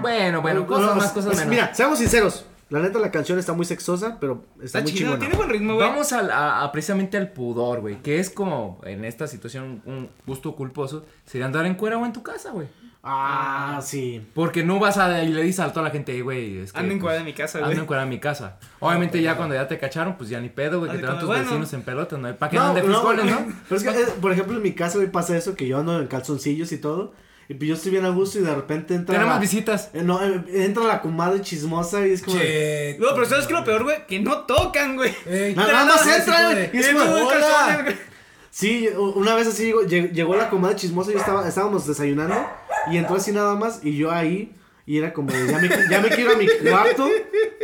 Bueno, 0.00 0.40
bueno, 0.40 0.60
No, 0.60 0.66
cosas 0.66 0.96
más, 0.96 1.12
cosas 1.12 1.32
es- 1.32 1.38
menos. 1.40 1.50
Mira, 1.50 1.74
seamos 1.74 1.98
sinceros. 1.98 2.46
La 2.70 2.80
neta, 2.80 2.98
la 2.98 3.10
canción 3.10 3.38
está 3.38 3.54
muy 3.54 3.64
sexosa, 3.64 4.18
pero 4.20 4.44
está, 4.56 4.64
Está 4.64 4.80
muy 4.82 4.90
chido, 4.92 4.98
chingona. 5.12 5.18
tiene 5.20 5.36
buen 5.36 5.48
ritmo, 5.48 5.74
güey. 5.76 5.88
Vamos 5.88 6.12
al- 6.12 6.30
a, 6.30 6.62
a 6.62 6.70
precisamente 6.72 7.16
al 7.16 7.32
pudor, 7.32 7.80
güey. 7.80 8.02
Que 8.02 8.18
es 8.20 8.28
como 8.28 8.80
en 8.84 9.04
esta 9.06 9.26
situación 9.26 9.80
un 9.86 10.10
gusto 10.26 10.54
culposo. 10.54 11.06
Sería 11.24 11.46
andar 11.46 11.64
en 11.64 11.74
cuera 11.76 11.96
o 11.96 12.04
en 12.04 12.12
tu 12.12 12.22
casa, 12.22 12.50
güey. 12.50 12.66
Ah, 13.02 13.80
sí. 13.82 14.20
Porque 14.34 14.64
no 14.64 14.78
vas 14.78 14.98
a 14.98 15.22
y 15.22 15.28
le 15.32 15.42
dices 15.42 15.60
a 15.60 15.72
toda 15.72 15.84
la 15.84 15.90
gente, 15.90 16.12
"Ey, 16.12 16.20
güey. 16.20 16.58
Es 16.58 16.72
que, 16.72 16.80
Ando 16.80 16.92
en 16.92 16.98
pues, 16.98 17.04
cuadra 17.06 17.20
en 17.20 17.24
mi 17.26 17.32
casa, 17.32 17.58
Ando 17.58 17.68
güey. 17.70 17.78
en 17.80 17.86
cuera 17.86 18.02
en 18.02 18.08
mi 18.10 18.18
casa. 18.20 18.58
Obviamente 18.80 19.22
ya 19.22 19.36
cuando 19.36 19.54
ya 19.54 19.66
te 19.66 19.78
cacharon, 19.78 20.16
pues 20.18 20.28
ya 20.28 20.40
ni 20.40 20.50
pedo, 20.50 20.80
güey. 20.80 20.90
Que 20.90 20.96
Así 20.98 21.04
te 21.06 21.10
van 21.10 21.18
tus 21.20 21.28
bueno. 21.28 21.44
vecinos 21.44 21.72
en 21.72 21.82
pelotas, 21.82 22.18
¿no? 22.18 22.34
¿Para 22.36 22.50
qué 22.50 22.56
No, 22.56 22.62
andan 22.64 22.82
de 22.84 22.88
no, 22.90 23.00
frijoles, 23.00 23.24
no? 23.26 23.46
Pero 23.68 23.76
es 23.80 23.82
que, 23.82 23.90
eh, 24.02 24.06
por 24.20 24.32
ejemplo, 24.32 24.56
en 24.56 24.62
mi 24.62 24.72
casa, 24.74 24.98
güey, 24.98 25.10
pasa 25.10 25.36
eso, 25.38 25.54
que 25.54 25.66
yo 25.66 25.78
ando 25.78 25.98
en 26.00 26.06
calzoncillos 26.06 26.70
y 26.72 26.78
todo. 26.78 27.14
Y 27.50 27.54
pues 27.54 27.66
yo 27.68 27.74
estoy 27.76 27.92
bien 27.92 28.04
a 28.04 28.10
gusto 28.10 28.38
y 28.38 28.42
de 28.42 28.54
repente 28.54 28.94
entra 28.94 29.14
Tenemos 29.14 29.34
la, 29.36 29.40
visitas. 29.40 29.88
eh, 29.94 30.02
no, 30.02 30.22
eh, 30.22 30.42
entra 30.64 30.84
la 30.84 31.00
comadre 31.00 31.40
chismosa 31.40 32.06
y 32.06 32.12
es 32.12 32.22
como... 32.22 32.36
de- 32.36 32.96
Che. 32.96 32.96
No, 33.00 33.14
pero 33.14 33.24
¿sabes 33.26 33.46
qué 33.46 33.54
es 33.54 33.58
lo 33.58 33.64
peor, 33.64 33.84
güey? 33.84 34.06
Que 34.06 34.20
no 34.20 34.40
tocan, 34.44 34.96
güey. 34.96 35.14
Ey, 35.26 35.54
Nada, 35.54 35.72
nada 35.72 35.84
más 35.86 36.06
entra, 36.06 36.50
güey. 36.52 36.70
Y 36.74 36.76
es 36.78 36.88
como, 36.90 37.04
"Hola". 37.10 37.86
Sí, 38.50 38.88
una 39.14 39.34
vez 39.34 39.46
así 39.48 39.64
llegó, 39.66 39.82
lleg- 39.82 40.12
llegó 40.12 40.34
la 40.36 40.50
comadre 40.50 40.76
chismosa 40.76 41.10
y 41.10 41.14
yo 41.14 41.20
estaba, 41.20 41.46
estábamos 41.48 41.86
desayunando 41.86 42.34
y 42.90 42.96
entró 42.96 43.16
así 43.16 43.30
nada 43.32 43.54
más 43.54 43.80
y 43.84 43.96
yo 43.96 44.10
ahí 44.10 44.52
y 44.84 44.98
era 44.98 45.12
como, 45.12 45.30
de, 45.30 45.46
ya 45.46 45.58
me, 45.58 45.68
ya 45.90 46.00
me 46.00 46.08
quiero 46.08 46.32
a 46.32 46.36
mi 46.36 46.46
cuarto, 46.68 47.08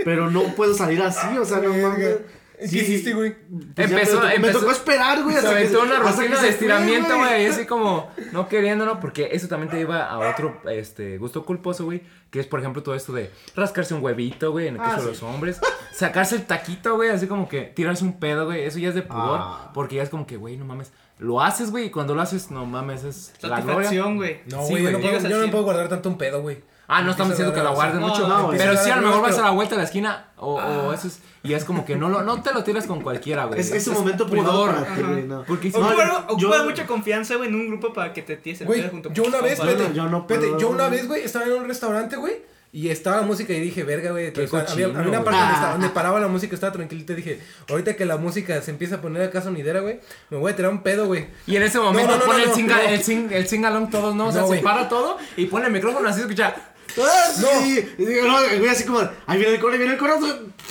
pero 0.05 0.31
no 0.31 0.43
puedo 0.55 0.75
salir 0.75 1.01
así, 1.03 1.27
o 1.39 1.45
sea, 1.45 1.59
no 1.59 1.75
mames. 1.75 2.17
¿Qué 2.59 2.65
hiciste, 2.79 3.13
güey? 3.15 3.35
Pues 3.75 3.91
ya 3.91 3.97
Empezó- 3.97 3.97
me, 3.97 4.21
tocó- 4.21 4.27
me 4.29 4.35
empezó- 4.35 4.61
tocó 4.61 4.73
esperar, 4.73 5.23
güey. 5.23 5.37
Se 5.37 5.47
aventó 5.47 5.83
una 5.83 5.99
rutina 5.99 6.41
de 6.41 6.49
estiramiento, 6.49 7.17
güey. 7.19 7.43
Y 7.43 7.47
así 7.47 7.67
como 7.67 8.11
no 8.33 8.49
queriéndolo, 8.49 9.01
porque 9.01 9.29
eso 9.33 9.49
también 9.49 9.71
te 9.71 9.77
lleva 9.77 10.05
a 10.09 10.19
otro 10.31 10.61
este, 10.71 11.19
gusto 11.19 11.45
culposo, 11.45 11.85
güey. 11.85 12.03
Que 12.31 12.41
es, 12.41 12.47
por 12.47 12.61
ejemplo, 12.61 12.83
todo 12.83 12.95
esto 12.95 13.13
de 13.13 13.31
rascarse 13.55 13.95
un 13.95 14.03
huevito, 14.03 14.51
güey, 14.53 14.69
en 14.69 14.75
el 14.77 14.81
Ah, 14.81 14.85
caso 14.97 15.09
de 15.09 15.15
sí. 15.15 15.21
los 15.21 15.23
hombres. 15.35 15.61
Sacarse 15.93 16.37
el 16.37 16.47
taquito, 16.47 16.97
güey, 16.97 17.11
así 17.11 17.27
como 17.27 17.49
que 17.49 17.63
tirarse 17.63 18.05
un 18.05 18.19
pedo, 18.19 18.47
güey. 18.47 18.65
Eso 18.65 18.79
ya 18.79 18.89
es 18.89 18.95
de 18.95 19.03
pudor. 19.03 19.39
Ah. 19.43 19.71
Porque 19.75 19.97
ya 19.97 20.03
es 20.03 20.09
como 20.09 20.27
que, 20.27 20.37
güey, 20.37 20.57
no 20.57 20.65
mames. 20.65 20.93
Lo 21.19 21.41
haces, 21.41 21.71
güey, 21.71 21.87
y 21.87 21.91
cuando 21.91 22.15
lo 22.15 22.21
haces, 22.23 22.51
no 22.51 22.67
mames, 22.67 23.05
es 23.05 23.33
la 23.43 23.61
gloria. 23.61 23.89
Güey. 24.03 24.41
No, 24.51 24.65
Sí, 24.65 24.73
güey, 24.73 24.83
yo, 24.85 24.91
no 24.93 24.99
puedo- 25.01 25.29
yo 25.29 25.39
no 25.45 25.51
puedo 25.51 25.65
guardar 25.65 25.89
tanto 25.89 26.09
un 26.09 26.19
pedo, 26.19 26.43
güey. 26.43 26.59
Ah, 26.87 27.03
no 27.03 27.11
estamos 27.13 27.31
diciendo 27.33 27.55
que 27.55 27.63
la 27.63 27.71
guardes 27.71 27.99
No, 28.01 28.09
mucho. 28.09 28.29
no, 28.29 28.51
pero 28.51 28.77
sí, 28.77 28.91
a 28.91 28.97
lo 28.97 29.03
mejor 29.09 29.23
vas 29.23 29.39
a 29.39 29.43
la 29.43 29.51
vuelta 29.51 29.75
de 29.75 29.79
la 29.79 29.85
esquina. 29.85 30.27
O, 30.37 30.57
o 30.57 30.93
eso 30.93 31.09
es. 31.09 31.21
Y 31.43 31.55
es 31.55 31.65
como 31.65 31.85
que 31.87 31.97
no, 31.97 32.09
lo, 32.09 32.23
no 32.23 32.43
te 32.43 32.53
lo 32.53 32.63
tiras 32.65 32.87
con 32.87 33.01
cualquiera, 33.03 33.45
güey. 33.47 33.61
Es, 33.61 33.71
es 33.71 33.87
un 33.89 33.95
momento 33.95 34.27
privado 34.29 34.53
pudor. 34.67 34.75
para 34.85 34.95
ti, 34.97 35.03
güey, 35.03 35.23
no. 35.25 35.45
Porque 35.45 35.71
si 35.71 35.79
No, 35.79 35.87
Ocupa, 35.89 36.05
yo- 36.07 36.35
ocupa 36.35 36.63
mucha 36.65 36.87
confianza, 36.87 37.37
güey, 37.37 37.49
en 37.49 37.55
un 37.55 37.69
grupo 37.69 37.93
para 37.93 38.13
que 38.13 38.23
te 38.23 38.37
tires 38.37 38.61
el 38.63 38.67
Güey, 38.67 38.81
pedo 38.81 38.91
junto 38.91 39.13
yo 39.13 39.25
una 39.25 39.41
vez, 39.41 39.59
vete, 39.63 39.93
yo 39.95 40.09
no 40.09 40.23
vete, 40.27 40.41
puedo, 40.47 40.59
yo 40.59 40.69
una 40.71 40.87
güey. 40.89 40.99
vez, 40.99 41.09
güey, 41.09 41.23
estaba 41.25 41.45
en 41.47 41.53
un 41.53 41.67
restaurante, 41.69 42.17
güey, 42.17 42.43
y 42.73 42.89
estaba 42.89 43.17
la 43.19 43.23
música 43.23 43.53
y 43.53 43.61
dije, 43.61 43.85
verga, 43.85 44.11
güey, 44.11 44.29
había, 44.29 44.87
había 44.87 44.89
una 44.89 45.23
parte 45.25 45.39
donde, 45.39 45.39
Ah. 45.39 45.53
estaba- 45.55 45.73
donde 45.73 45.89
paraba 45.91 46.21
la 46.21 46.29
música, 46.29 46.55
estaba 46.55 46.73
tranquilita, 46.73 47.13
y 47.13 47.17
dije, 47.17 47.41
ahorita 47.71 47.95
que 47.95 48.05
la 48.07 48.17
música 48.17 48.61
se 48.63 48.71
empieza 48.71 48.97
a 48.97 49.01
poner 49.01 49.23
acá 49.23 49.41
sonidera, 49.43 49.81
güey, 49.81 50.01
me 50.31 50.39
voy 50.39 50.53
a 50.53 50.57
tirar 50.57 50.71
un 50.73 50.83
pedo, 50.83 51.07
güey. 51.07 51.27
Y 51.47 51.57
en 51.57 51.63
ese 51.63 51.79
momento 51.79 52.13
No, 52.13 52.19
no, 52.19 52.21
no, 52.21 52.27
pone 52.27 52.45
no, 52.45 52.51
el, 52.51 52.55
singa, 52.57 52.77
no. 52.77 52.89
el, 52.89 53.03
sing, 53.03 53.29
el 53.31 53.47
sing-along 53.49 53.91
todos, 53.91 54.15
¿no? 54.15 54.29
O 54.29 54.33
sea, 54.33 54.43
No, 54.43 54.49
se 54.49 54.59
para 54.59 54.89
todo 54.89 55.19
y 55.37 55.45
pone 55.47 55.67
el 55.67 55.73
micrófono 55.73 56.09
así, 56.09 56.21
escucha. 56.23 56.55
¡Ah, 57.03 57.31
sí! 57.35 57.95
Y 57.99 58.05
digo, 58.05 58.27
no, 58.27 58.43
el 58.45 58.59
güey 58.61 58.71
así 58.71 58.85
como, 58.85 59.01
ahí 59.27 59.39
viene 59.39 59.55
el 59.55 59.61
coro, 59.61 59.73
ahí 59.73 59.79
viene 59.79 59.95
el 59.95 59.99
coro. 59.99 60.19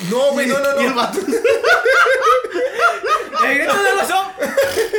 No, 0.10 0.31
güey, 0.31 0.48
no, 0.48 0.60
no, 0.60 0.81
Y 0.81 0.85
el 0.85 0.90
no. 0.91 0.95
vato, 0.95 1.19
¡El 3.45 3.57
grito 3.57 3.84
de 3.84 3.91
razón! 3.95 4.27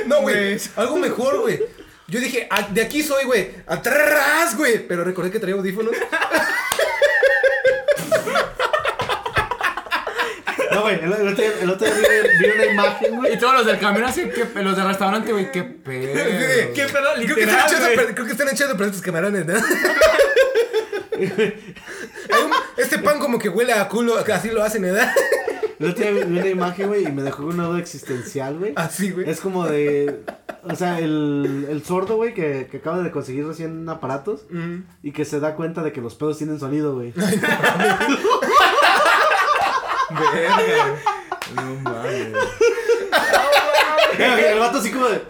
No, 0.06 0.20
güey, 0.20 0.58
algo 0.76 0.96
mejor, 0.96 1.40
güey. 1.40 1.62
Yo 2.06 2.20
dije, 2.20 2.46
"Ah, 2.50 2.66
de 2.70 2.82
aquí 2.82 3.02
soy, 3.02 3.24
güey, 3.24 3.50
atrás, 3.66 4.56
güey. 4.56 4.86
Pero 4.86 5.02
recordé 5.04 5.30
que 5.30 5.40
traía 5.40 5.56
audífonos. 5.56 5.94
No, 10.74 10.82
güey, 10.82 10.94
el, 10.96 11.12
el 11.12 11.28
otro 11.28 11.44
día, 11.44 11.52
el 11.62 11.70
otro 11.70 11.86
día 11.86 11.96
vi, 11.96 12.44
vi 12.46 12.50
una 12.54 12.64
imagen, 12.72 13.16
güey. 13.16 13.34
Y 13.34 13.38
todos 13.38 13.54
los 13.54 13.66
del 13.66 13.78
camión 13.78 14.04
así, 14.04 14.28
que 14.28 14.62
los 14.62 14.76
del 14.76 14.86
restaurante, 14.86 15.32
güey, 15.32 15.50
qué 15.52 15.62
pedo. 15.62 16.12
¡Qué 16.74 16.86
pedo! 16.86 17.08
Creo 17.14 17.34
que, 17.36 17.42
están 17.42 17.56
Literal, 17.56 17.66
echando, 17.66 17.84
güey. 17.86 17.96
pre- 17.96 18.14
creo 18.14 18.26
que 18.26 18.32
están 18.32 18.48
echando 18.48 18.74
para 18.76 18.86
estos 18.86 19.02
camarones, 19.02 19.46
¿no? 19.46 19.54
Este 22.76 22.98
pan 22.98 23.18
como 23.20 23.38
que 23.38 23.48
huele 23.48 23.72
a 23.72 23.88
culo, 23.88 24.16
así 24.18 24.50
lo 24.50 24.62
hacen, 24.62 24.82
¿verdad? 24.82 25.10
El 25.78 25.90
otro 25.90 26.02
día 26.02 26.10
vi 26.12 26.22
vi 26.30 26.38
una 26.38 26.48
imagen, 26.48 26.88
güey, 26.88 27.04
y 27.06 27.12
me 27.12 27.22
dejó 27.22 27.44
una 27.44 27.64
duda 27.64 27.78
existencial, 27.78 28.58
güey. 28.58 28.72
Así, 28.76 29.10
güey. 29.10 29.28
Es 29.28 29.40
como 29.40 29.66
de. 29.66 30.20
O 30.62 30.74
sea, 30.76 30.98
el, 30.98 31.66
el 31.70 31.84
sordo, 31.84 32.16
güey, 32.16 32.32
que, 32.34 32.68
que 32.70 32.78
acaba 32.78 33.02
de 33.02 33.10
conseguir 33.10 33.46
recién 33.46 33.88
aparatos 33.88 34.46
y 35.02 35.12
que 35.12 35.24
se 35.24 35.38
da 35.40 35.54
cuenta 35.56 35.82
de 35.82 35.92
que 35.92 36.00
los 36.00 36.14
pedos 36.14 36.38
tienen 36.38 36.58
sonido, 36.58 36.94
güey. 36.94 37.12
Verga. 40.14 40.96
No 41.54 41.74
mames. 41.82 42.32
el 44.18 44.58
vato 44.58 44.78
así 44.78 44.90
como 44.90 45.06
de. 45.08 45.22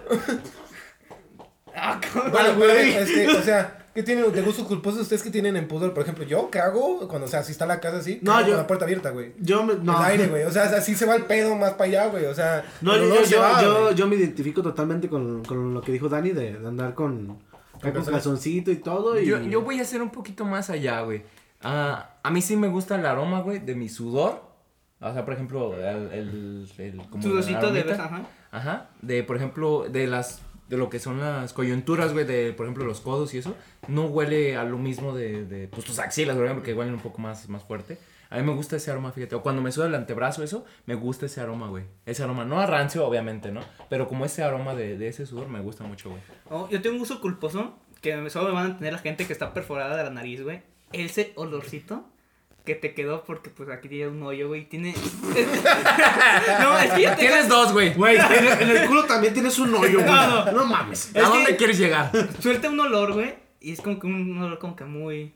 Ah, 1.75 2.01
cabrón. 2.01 2.33
Bueno, 2.33 2.55
güey. 2.55 2.69
pero, 2.93 3.05
este, 3.05 3.29
o 3.37 3.43
sea, 3.43 3.81
¿Qué 3.95 4.03
tienen 4.03 4.33
de 4.33 4.43
gustos 4.43 4.67
culposos 4.67 5.03
ustedes 5.03 5.23
que 5.23 5.31
tienen 5.31 5.57
en 5.57 5.69
pudor? 5.69 5.95
Por 5.95 6.03
ejemplo, 6.03 6.25
yo 6.25 6.51
cago 6.51 7.07
cuando, 7.07 7.27
o 7.27 7.31
sea, 7.31 7.45
si 7.45 7.53
está 7.53 7.65
la 7.65 7.79
casa 7.79 7.99
así, 7.99 8.19
No, 8.23 8.33
cago 8.33 8.43
yo- 8.43 8.49
con 8.49 8.57
la 8.57 8.67
puerta 8.67 8.85
abierta, 8.87 9.11
güey. 9.11 9.35
Yo 9.39 9.63
me, 9.63 9.75
no. 9.75 9.97
El 9.99 10.05
aire, 10.11 10.27
güey. 10.27 10.43
O 10.45 10.51
sea, 10.51 10.65
así 10.65 10.97
se 10.97 11.07
va 11.07 11.15
el 11.15 11.27
pedo 11.27 11.55
más 11.55 11.73
para 11.75 11.85
allá, 11.85 12.07
güey. 12.09 12.25
O 12.27 12.35
sea, 12.35 12.65
No, 12.81 12.93
el 12.95 13.03
yo, 13.03 13.07
olor 13.07 13.19
yo, 13.21 13.27
se 13.27 13.37
va, 13.37 13.63
yo, 13.63 13.83
güey. 13.85 13.95
yo 13.95 14.07
me 14.09 14.17
identifico 14.17 14.63
totalmente 14.63 15.09
con, 15.09 15.45
con 15.45 15.75
lo 15.75 15.81
que 15.81 15.93
dijo 15.93 16.09
Dani 16.09 16.31
de, 16.31 16.55
de 16.59 16.67
andar 16.69 16.95
con, 16.95 17.39
acá 17.75 17.93
con 17.93 18.05
calzoncito 18.05 18.73
y 18.73 18.77
todo. 18.77 19.21
Y... 19.21 19.27
Yo, 19.27 19.39
yo 19.41 19.63
voy 19.63 19.79
a 19.79 19.83
hacer 19.83 20.03
un 20.03 20.11
poquito 20.11 20.45
más 20.45 20.71
allá, 20.71 21.01
güey. 21.03 21.23
Ah, 21.63 22.17
a 22.23 22.31
mí 22.31 22.43
sí 22.43 22.57
me 22.57 22.67
gusta 22.67 22.97
el 22.97 23.07
aroma, 23.07 23.43
güey, 23.43 23.61
de 23.61 23.77
mi 23.77 23.89
sudor. 23.89 24.43
O 25.11 25.13
sea, 25.13 25.25
por 25.25 25.35
ejemplo, 25.35 25.75
el... 25.77 26.13
el, 26.13 26.69
el 26.79 26.97
como 27.09 27.23
Sudorcito 27.23 27.73
de 27.73 27.81
aromita. 27.81 27.91
vez, 27.91 27.99
ajá. 28.01 28.27
Ajá. 28.51 28.91
De, 29.03 29.23
por 29.23 29.37
ejemplo, 29.37 29.87
de 29.89 30.07
las... 30.07 30.43
De 30.69 30.79
lo 30.79 30.89
que 30.89 30.99
son 30.99 31.21
las 31.21 31.53
coyunturas, 31.53 32.15
güey, 32.15 32.25
de, 32.25 32.55
por 32.55 32.65
ejemplo, 32.65 32.87
los 32.87 33.01
codos 33.03 33.35
y 33.35 33.39
eso. 33.39 33.55
No 33.87 34.07
huele 34.07 34.57
a 34.57 34.65
lo 34.65 34.79
mismo 34.79 35.15
de, 35.15 35.45
de 35.45 35.69
pues, 35.69 35.85
tus 35.85 35.99
axilas, 35.99 36.37
por 36.37 36.47
ejemplo, 36.47 36.65
que 36.65 36.73
huelen 36.73 36.95
un 36.95 37.01
poco 37.01 37.21
más, 37.21 37.51
más 37.51 37.63
fuerte. 37.65 37.99
A 38.31 38.39
mí 38.39 38.43
me 38.43 38.55
gusta 38.55 38.77
ese 38.77 38.91
aroma, 38.91 39.13
fíjate. 39.13 39.35
O 39.35 39.43
cuando 39.43 39.61
me 39.61 39.71
suda 39.71 39.87
el 39.89 39.95
antebrazo, 39.95 40.43
eso, 40.43 40.65
me 40.87 40.95
gusta 40.95 41.27
ese 41.27 41.43
aroma, 41.43 41.69
güey. 41.69 41.85
Ese 42.07 42.23
aroma. 42.23 42.47
No 42.47 42.61
a 42.61 42.67
rancio, 42.67 43.07
obviamente, 43.07 43.53
¿no? 43.53 43.61
Pero 43.91 44.09
como 44.09 44.25
ese 44.25 44.43
aroma 44.43 44.75
de, 44.75 44.97
de 44.97 45.09
ese 45.09 45.27
sudor 45.27 45.49
me 45.49 45.61
gusta 45.61 45.85
mucho, 45.85 46.09
güey. 46.09 46.23
Oh, 46.49 46.67
yo 46.71 46.81
tengo 46.81 46.97
un 46.97 47.03
uso 47.03 47.21
culposo 47.21 47.75
que 48.01 48.31
solo 48.31 48.49
me 48.49 48.55
van 48.55 48.65
a 48.65 48.69
entender 48.69 48.95
la 48.95 48.99
gente 49.01 49.27
que 49.27 49.35
está 49.35 49.53
perforada 49.53 49.97
de 49.99 50.05
la 50.05 50.11
nariz, 50.11 50.43
güey. 50.43 50.63
Ese 50.93 51.33
olorcito 51.37 52.09
que 52.65 52.75
te 52.75 52.95
quedó 52.95 53.25
porque 53.25 53.51
pues 53.51 53.69
aquí 53.69 53.89
tiene 53.89 54.09
un 54.09 54.23
hoyo, 54.23 54.49
güey. 54.49 54.69
Tiene. 54.69 54.95
no, 56.61 56.79
es 56.79 56.93
que 56.93 57.03
ya 57.03 57.17
te- 57.17 57.21
Tienes 57.27 57.49
dos, 57.49 57.73
güey. 57.73 57.95
Güey, 57.95 58.17
en, 58.17 58.23
el- 58.33 58.63
en 58.63 58.77
el 58.77 58.87
culo 58.89 59.05
también 59.05 59.35
tienes 59.35 59.59
un 59.59 59.75
hoyo, 59.75 60.01
güey. 60.01 60.07
No, 60.07 60.45
No, 60.47 60.53
no. 60.53 60.65
mames. 60.67 61.11
¿A 61.15 61.21
Es 61.21 61.29
dónde 61.29 61.51
que- 61.51 61.57
quieres 61.57 61.79
llegar? 61.79 62.11
Suelta 62.41 62.69
un 62.71 62.81
olor, 62.81 63.13
güey. 63.13 63.35
Y 63.61 63.73
es 63.73 63.81
como 63.81 63.99
que 63.99 64.07
un 64.07 64.39
olor 64.43 64.59
como 64.59 64.77
que 64.77 64.85
muy. 64.85 65.35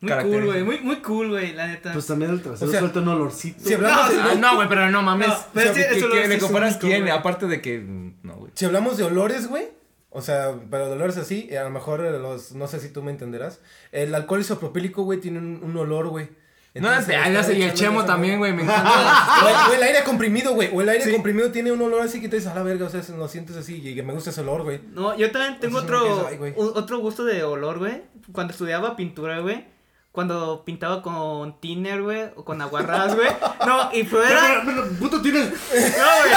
Muy 0.00 0.12
cool, 0.22 0.44
güey. 0.44 0.62
Muy, 0.64 0.80
muy 0.80 0.96
cool, 0.96 1.30
güey, 1.30 1.54
la 1.54 1.66
neta. 1.66 1.92
Pues 1.94 2.06
también 2.06 2.30
el 2.30 2.42
trasero 2.42 2.68
O 2.68 2.70
sea, 2.70 2.80
suelta 2.80 3.00
un 3.00 3.08
olorcito. 3.08 3.64
Si 3.64 3.72
hablamos, 3.72 4.10
de, 4.10 4.20
Ah, 4.20 4.34
no, 4.38 4.56
güey, 4.56 4.68
pero 4.68 4.90
no 4.90 5.00
mames. 5.02 5.28
No, 5.28 5.34
pero 5.54 5.70
O 5.70 5.74
sea, 5.74 5.82
es 5.82 5.88
que 6.02 6.08
¿qué- 6.08 6.28
le 6.28 6.38
comparas 6.38 6.76
quién? 6.76 7.08
Aparte 7.08 7.46
de 7.46 7.62
que. 7.62 7.78
mm, 7.78 8.16
No, 8.22 8.34
güey. 8.36 8.52
si 8.54 8.64
hablamos 8.66 8.96
de 8.98 9.04
olores, 9.04 9.48
güey. 9.48 9.68
O 10.10 10.20
sea, 10.22 10.54
pero 10.70 10.86
de 10.86 10.92
olores 10.92 11.16
así, 11.16 11.52
a 11.56 11.64
lo 11.64 11.70
mejor 11.70 12.04
eh, 12.04 12.12
los, 12.18 12.52
no 12.52 12.68
sé 12.68 12.78
si 12.80 12.88
tú 12.90 13.02
me 13.02 13.10
entenderás. 13.10 13.60
El 13.92 14.14
alcohol 14.14 14.40
isopropílico, 14.40 15.02
güey, 15.02 15.20
tiene 15.20 15.38
un, 15.38 15.60
un 15.62 15.76
olor, 15.76 16.08
güey. 16.08 16.28
No, 16.74 16.88
Entonces, 16.88 17.14
ya 17.14 17.26
estar 17.28 17.44
sé, 17.44 17.54
y 17.58 17.62
el 17.62 17.72
chemo 17.74 18.00
eso, 18.00 18.06
también, 18.08 18.38
güey, 18.40 18.52
me 18.52 18.62
O 18.62 18.64
encanta. 18.64 19.38
el, 19.48 19.70
o 19.70 19.74
el 19.74 19.82
aire 19.84 20.02
comprimido, 20.02 20.54
güey. 20.54 20.70
O 20.74 20.80
el 20.80 20.88
aire 20.88 21.12
comprimido 21.12 21.52
tiene 21.52 21.70
un 21.70 21.80
olor 21.80 22.02
así 22.02 22.20
que 22.20 22.28
te 22.28 22.34
dices, 22.36 22.50
a 22.50 22.54
la 22.54 22.64
verga, 22.64 22.86
o 22.86 22.88
sea, 22.90 23.00
lo 23.16 23.28
sientes 23.28 23.56
así 23.56 23.76
y 23.76 23.94
que 23.94 24.02
me 24.02 24.12
gusta 24.12 24.30
ese 24.30 24.40
olor, 24.40 24.62
güey. 24.64 24.80
No, 24.92 25.16
yo 25.16 25.30
también 25.30 25.60
tengo 25.60 25.78
otro, 25.78 26.28
otro 26.56 26.98
gusto 26.98 27.24
de 27.24 27.44
olor, 27.44 27.78
güey. 27.78 28.02
Cuando 28.32 28.52
estudiaba 28.52 28.96
pintura, 28.96 29.38
güey. 29.38 29.72
Cuando 30.10 30.64
pintaba 30.64 31.02
con 31.02 31.60
thinner, 31.60 32.02
güey. 32.02 32.24
O 32.36 32.44
con 32.44 32.60
aguarrás, 32.60 33.14
güey. 33.14 33.28
No, 33.66 33.90
y 33.92 34.02
Pero, 34.04 34.08
fuera. 34.22 34.62
pero, 34.66 34.84
pero, 34.84 34.98
puto, 34.98 35.22
tienes. 35.22 35.50
No, 35.50 35.54
güey. 35.54 36.34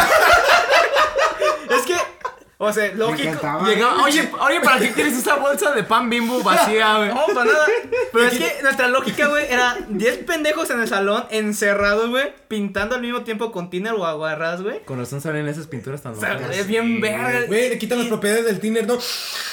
O 2.59 2.73
sea, 2.73 2.91
lógico. 2.95 3.29
Llegaba, 3.65 4.01
oye, 4.03 4.31
oye, 4.39 4.61
¿para 4.61 4.79
qué 4.79 4.91
quieres 4.91 5.13
esa 5.13 5.35
bolsa 5.35 5.73
de 5.73 5.84
pan 5.84 6.09
bimbo 6.09 6.41
vacía, 6.41 6.95
güey? 6.97 7.09
No, 7.09 7.25
para 7.27 7.45
nada. 7.51 7.65
Pero 8.11 8.25
es 8.25 8.38
que 8.38 8.57
nuestra 8.63 8.88
lógica, 8.88 9.27
güey, 9.27 9.45
era 9.47 9.77
10 9.89 10.17
pendejos 10.25 10.67
en 10.71 10.81
el 10.81 10.88
salón, 10.88 11.25
encerrados, 11.29 12.09
güey, 12.09 12.34
pintando 12.47 12.95
al 12.95 13.01
mismo 13.01 13.21
tiempo 13.21 13.51
con 13.51 13.69
thinner 13.69 13.93
o 13.93 14.05
aguarrás, 14.07 14.63
güey. 14.63 14.84
Con 14.85 14.97
razón 14.97 15.21
salen 15.21 15.47
esas 15.47 15.67
pinturas 15.67 16.01
tan 16.01 16.13
O 16.13 16.19
sea, 16.19 16.34
locas. 16.34 16.57
es 16.57 16.65
bien 16.65 16.99
verga. 16.99 17.41
Güey, 17.45 17.69
le 17.69 17.77
quitan 17.77 17.99
las 17.99 18.07
propiedades 18.07 18.45
del 18.45 18.59
tiner, 18.59 18.88
¿no? 18.88 18.97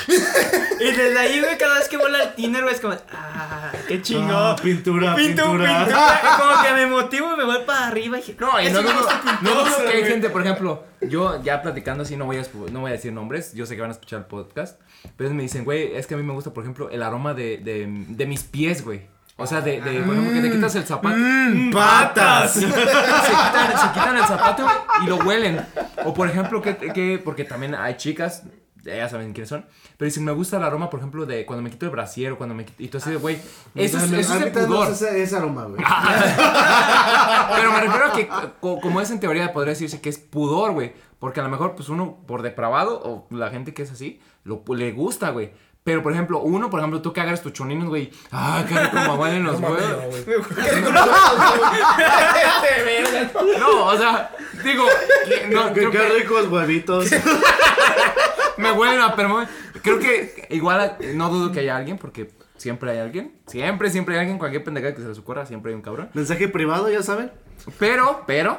Y 0.08 0.84
desde 0.92 1.18
ahí, 1.18 1.40
güey, 1.40 1.58
cada 1.58 1.74
vez 1.78 1.88
que 1.88 1.98
vuela 1.98 2.22
el 2.22 2.34
thinner, 2.34 2.62
güey, 2.62 2.74
es 2.74 2.80
como, 2.80 2.94
ah, 3.12 3.70
qué 3.86 4.00
chingón. 4.00 4.30
Ah, 4.32 4.56
pintura, 4.62 5.14
Pintu- 5.14 5.26
pintura. 5.26 5.78
pintura. 5.84 6.38
Como 6.40 6.62
que 6.62 6.72
me 6.72 6.86
motivo 6.86 7.34
y 7.34 7.36
me 7.36 7.44
voy 7.44 7.58
para 7.66 7.88
arriba. 7.88 8.16
Y 8.18 8.20
dije, 8.22 8.36
No, 8.40 8.60
y 8.60 8.70
no 8.70 8.82
dudo, 8.82 8.94
gusto 8.94 9.12
no 9.42 9.50
culposo, 9.50 9.64
dudo 9.76 9.76
que 9.90 9.92
hay 9.92 10.00
güey. 10.00 10.10
gente, 10.12 10.30
por 10.30 10.42
ejemplo, 10.42 10.84
yo 11.08 11.42
ya 11.42 11.62
platicando 11.62 12.02
así, 12.02 12.16
no 12.16 12.26
voy, 12.26 12.38
a, 12.38 12.42
no 12.72 12.80
voy 12.80 12.90
a 12.90 12.92
decir 12.92 13.12
nombres, 13.12 13.52
yo 13.54 13.66
sé 13.66 13.74
que 13.74 13.80
van 13.80 13.90
a 13.90 13.94
escuchar 13.94 14.20
el 14.20 14.26
podcast, 14.26 14.80
pero 15.16 15.30
me 15.30 15.42
dicen, 15.42 15.64
güey, 15.64 15.94
es 15.94 16.06
que 16.06 16.14
a 16.14 16.16
mí 16.16 16.22
me 16.22 16.32
gusta, 16.32 16.52
por 16.52 16.64
ejemplo, 16.64 16.90
el 16.90 17.02
aroma 17.02 17.34
de, 17.34 17.58
de, 17.58 17.86
de 18.08 18.26
mis 18.26 18.44
pies, 18.44 18.84
güey. 18.84 19.02
O 19.36 19.46
sea, 19.46 19.60
de, 19.60 19.80
de, 19.80 20.00
por 20.02 20.14
ejemplo, 20.14 20.32
que 20.32 20.40
te 20.42 20.50
quitas 20.52 20.76
el 20.76 20.84
zapato. 20.84 21.16
¡Patas! 21.72 22.52
se, 22.54 22.66
quitan, 22.66 23.78
se 23.78 23.88
quitan 23.92 24.16
el 24.16 24.24
zapato 24.24 24.66
y 25.02 25.06
lo 25.06 25.16
huelen. 25.16 25.60
O 26.04 26.14
por 26.14 26.28
ejemplo, 26.28 26.62
que, 26.62 26.76
que 26.76 27.20
porque 27.22 27.44
también 27.44 27.74
hay 27.74 27.96
chicas, 27.96 28.44
ya 28.84 29.08
saben 29.08 29.32
quiénes 29.32 29.48
son, 29.48 29.66
pero 29.96 30.06
dicen, 30.06 30.24
me 30.24 30.32
gusta 30.32 30.56
el 30.56 30.64
aroma, 30.64 30.90
por 30.90 31.00
ejemplo, 31.00 31.24
de 31.26 31.46
cuando 31.46 31.62
me 31.62 31.70
quito 31.70 31.86
el 31.86 31.92
brasier 31.92 32.32
o 32.32 32.36
cuando 32.38 32.54
me 32.54 32.64
quito, 32.64 32.82
y 32.82 32.88
tú 32.88 32.98
así 32.98 33.10
de, 33.10 33.16
güey, 33.16 33.36
eso, 33.74 33.98
es- 33.98 34.10
eso 34.12 34.34
es 34.34 34.52
no 34.54 34.66
pudor. 34.66 34.88
es 34.90 35.02
ese, 35.02 35.22
ese 35.22 35.36
aroma, 35.36 35.64
güey. 35.64 35.76
Pero 37.56 37.72
me 37.72 37.80
refiero 37.80 38.06
a 38.06 38.12
que, 38.12 38.28
co- 38.60 38.80
como 38.80 39.00
es 39.00 39.10
en 39.10 39.20
teoría, 39.20 39.52
podría 39.52 39.70
decirse 39.74 40.00
que 40.00 40.08
es 40.08 40.18
pudor, 40.18 40.72
güey. 40.72 40.92
Porque 41.20 41.40
a 41.40 41.42
lo 41.44 41.48
mejor, 41.48 41.74
pues 41.74 41.88
uno 41.88 42.18
por 42.26 42.42
depravado, 42.42 43.00
o 43.02 43.26
la 43.34 43.50
gente 43.50 43.72
que 43.72 43.82
es 43.82 43.90
así, 43.92 44.20
lo, 44.44 44.62
le 44.74 44.92
gusta, 44.92 45.30
güey. 45.30 45.52
Pero, 45.84 46.02
por 46.02 46.12
ejemplo, 46.12 46.40
uno, 46.40 46.70
por 46.70 46.80
ejemplo, 46.80 47.00
tú 47.02 47.12
que 47.12 47.20
agarras 47.20 47.42
tus 47.42 47.52
choninos, 47.52 47.88
güey. 47.88 48.10
Ah, 48.32 48.64
qué 48.68 48.74
rico 48.78 48.96
me 48.96 49.14
huelen 49.16 49.44
los 49.44 49.60
huevos. 49.60 49.78
no, 53.58 53.86
o 53.86 53.96
sea, 53.98 54.30
digo, 54.64 54.84
que- 55.28 55.48
no, 55.54 55.66
Qué, 55.68 55.72
creo 55.74 55.90
qué 55.90 55.98
que 55.98 56.08
ricos 56.20 56.48
huevitos. 56.48 57.08
me 58.58 58.72
huelen 58.72 59.00
a 59.00 59.14
perfume. 59.14 59.46
Creo 59.82 59.98
que 59.98 60.46
igual 60.50 60.96
eh, 61.00 61.12
no 61.14 61.30
dudo 61.30 61.52
que 61.52 61.60
haya 61.60 61.76
alguien, 61.76 61.98
porque 61.98 62.30
siempre 62.56 62.90
hay 62.92 62.98
alguien. 62.98 63.34
Siempre, 63.46 63.90
siempre 63.90 64.14
hay 64.14 64.20
alguien. 64.20 64.38
Cualquier 64.38 64.64
pendejada 64.64 64.94
que 64.94 65.02
se 65.02 65.08
les 65.08 65.18
ocurra, 65.18 65.46
siempre 65.46 65.70
hay 65.70 65.76
un 65.76 65.82
cabrón. 65.82 66.10
Mensaje 66.14 66.48
privado, 66.48 66.90
ya 66.90 67.02
saben. 67.02 67.32
Pero, 67.78 68.24
pero, 68.26 68.58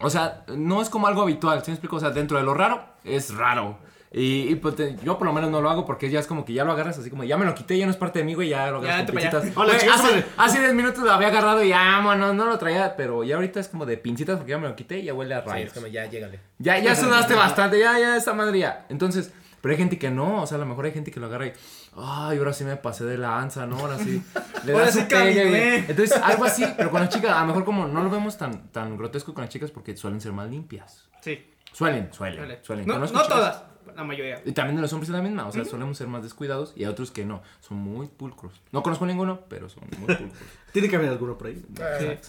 o 0.00 0.10
sea, 0.10 0.44
no 0.48 0.82
es 0.82 0.88
como 0.88 1.06
algo 1.06 1.22
habitual, 1.22 1.62
¿sí 1.64 1.70
me 1.70 1.74
explico? 1.74 1.96
O 1.96 2.00
sea, 2.00 2.10
dentro 2.10 2.38
de 2.38 2.44
lo 2.44 2.54
raro, 2.54 2.84
es 3.04 3.34
raro. 3.34 3.78
Y, 4.10 4.48
y, 4.50 4.54
pues, 4.54 4.74
te- 4.74 4.96
yo 5.04 5.18
por 5.18 5.26
lo 5.26 5.32
menos 5.34 5.50
no 5.50 5.60
lo 5.60 5.68
hago 5.68 5.84
porque 5.84 6.08
ya 6.08 6.18
es 6.18 6.26
como 6.26 6.44
que 6.44 6.54
ya 6.54 6.64
lo 6.64 6.72
agarras 6.72 6.98
así 6.98 7.10
como, 7.10 7.24
ya 7.24 7.36
me 7.36 7.44
lo 7.44 7.54
quité, 7.54 7.76
ya 7.76 7.84
no 7.84 7.90
es 7.90 7.98
parte 7.98 8.20
de 8.20 8.24
mí, 8.24 8.32
güey, 8.34 8.48
ya 8.48 8.70
lo 8.70 8.82
Ya, 8.82 8.98
agarras 9.00 9.10
con. 9.34 9.52
Hola, 9.62 9.74
Güey, 9.74 9.78
chicos, 9.80 10.00
hace, 10.00 10.24
hace 10.36 10.60
10 10.60 10.74
minutos 10.74 11.04
lo 11.04 11.12
había 11.12 11.28
agarrado 11.28 11.62
y 11.62 11.68
ya, 11.68 12.00
no 12.00 12.32
lo 12.46 12.58
traía, 12.58 12.96
pero 12.96 13.22
ya 13.22 13.34
ahorita 13.34 13.60
es 13.60 13.68
como 13.68 13.84
de 13.84 13.98
pincitas 13.98 14.36
porque 14.38 14.50
ya 14.52 14.58
me 14.58 14.66
lo 14.68 14.74
quité 14.76 14.98
y 15.00 15.04
ya 15.04 15.14
huele 15.14 15.34
a 15.34 15.42
Sí, 15.42 15.48
rayos. 15.48 15.66
es 15.68 15.72
como 15.74 15.86
ya, 15.88 16.06
llégale. 16.06 16.40
Ya, 16.58 16.78
ya 16.78 16.94
sudaste 16.94 17.34
bastante, 17.34 17.78
ya, 17.78 17.98
ya, 17.98 18.16
esta 18.16 18.32
madre 18.32 18.58
ya. 18.58 18.86
Entonces, 18.88 19.30
pero 19.60 19.72
hay 19.72 19.78
gente 19.78 19.98
que 19.98 20.10
no, 20.10 20.42
o 20.42 20.46
sea, 20.46 20.56
a 20.56 20.60
lo 20.60 20.66
mejor 20.66 20.86
hay 20.86 20.92
gente 20.92 21.10
que 21.10 21.20
lo 21.20 21.26
agarra 21.26 21.48
y, 21.48 21.52
ay, 21.96 22.38
ahora 22.38 22.52
sí 22.54 22.64
me 22.64 22.76
pasé 22.76 23.04
de 23.04 23.18
lanza, 23.18 23.66
¿no? 23.66 23.78
Ahora 23.78 23.98
sí. 23.98 24.22
Le 24.64 24.72
Ahora 24.72 24.90
sí 24.90 25.02
pegue, 25.08 25.48
güey. 25.48 25.74
Entonces, 25.88 26.12
algo 26.22 26.44
así, 26.44 26.64
pero 26.78 26.90
con 26.90 27.00
las 27.02 27.10
chicas, 27.10 27.30
a 27.36 27.40
lo 27.42 27.48
mejor 27.48 27.64
como 27.64 27.86
no 27.86 28.02
lo 28.02 28.08
vemos 28.08 28.38
tan, 28.38 28.68
tan 28.72 28.96
grotesco 28.96 29.34
con 29.34 29.42
las 29.42 29.50
chicas 29.52 29.70
porque 29.70 29.94
suelen 29.96 30.20
ser 30.20 30.32
más 30.32 30.48
limpias. 30.48 31.04
Sí, 31.20 31.44
Suelen, 31.70 32.08
suelen, 32.12 32.58
suelen. 32.62 32.86
No, 32.86 32.98
no 32.98 33.06
todas, 33.08 33.62
la 33.96 34.04
mayoría. 34.04 34.42
Y 34.44 34.52
también 34.52 34.76
de 34.76 34.82
los 34.82 34.92
hombres 34.92 35.08
es 35.08 35.14
la 35.14 35.22
misma, 35.22 35.46
o 35.46 35.52
sea, 35.52 35.64
solemos 35.64 35.96
ser 35.98 36.06
más 36.08 36.22
descuidados 36.22 36.72
y 36.76 36.84
hay 36.84 36.90
otros 36.90 37.10
que 37.10 37.24
no, 37.24 37.42
son 37.60 37.78
muy 37.78 38.06
pulcros. 38.06 38.60
No 38.72 38.82
conozco 38.82 39.06
ninguno, 39.06 39.40
pero 39.48 39.68
son 39.68 39.84
muy 39.98 40.06
pulcros. 40.06 40.30
Tiene 40.72 40.88
que 40.88 40.96
haber 40.96 41.08
alguno 41.10 41.36
por 41.38 41.48
ahí. 41.48 41.62
Exacto. 41.70 42.28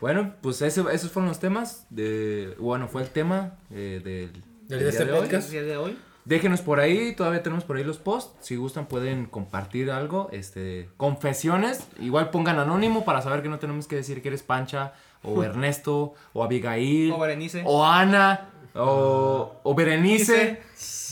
bueno, 0.00 0.34
pues 0.40 0.60
ese- 0.62 0.84
esos 0.92 1.10
fueron 1.10 1.28
los 1.28 1.38
temas 1.40 1.86
de, 1.90 2.54
bueno, 2.58 2.88
fue 2.88 3.02
el 3.02 3.08
tema 3.10 3.54
eh, 3.70 4.00
del, 4.04 4.32
Del 4.68 4.78
del 4.80 4.88
este 4.88 5.04
día 5.04 5.12
de 5.12 5.18
hoy. 5.18 5.24
podcast. 5.26 5.46
El 5.46 5.52
día 5.52 5.62
de 5.62 5.76
hoy. 5.76 5.98
Déjenos 6.26 6.60
por 6.60 6.80
ahí, 6.80 7.14
todavía 7.16 7.42
tenemos 7.42 7.64
por 7.64 7.76
ahí 7.76 7.82
los 7.82 7.96
posts. 7.96 8.36
Si 8.46 8.54
gustan 8.54 8.86
pueden 8.86 9.24
compartir 9.26 9.90
algo, 9.90 10.28
este, 10.32 10.90
confesiones. 10.98 11.88
Igual 11.98 12.30
pongan 12.30 12.58
anónimo 12.58 13.04
para 13.06 13.22
saber 13.22 13.42
que 13.42 13.48
no 13.48 13.58
tenemos 13.58 13.86
que 13.88 13.96
decir 13.96 14.20
que 14.22 14.28
eres 14.28 14.42
Pancha 14.42 14.92
o 15.24 15.42
Ernesto 15.44 16.12
o 16.34 16.44
Abigail 16.44 17.10
O 17.12 17.18
Berenice. 17.18 17.62
o 17.66 17.84
Ana 17.84 18.50
o, 18.74 19.60
o 19.62 19.74
Berenice. 19.74 20.62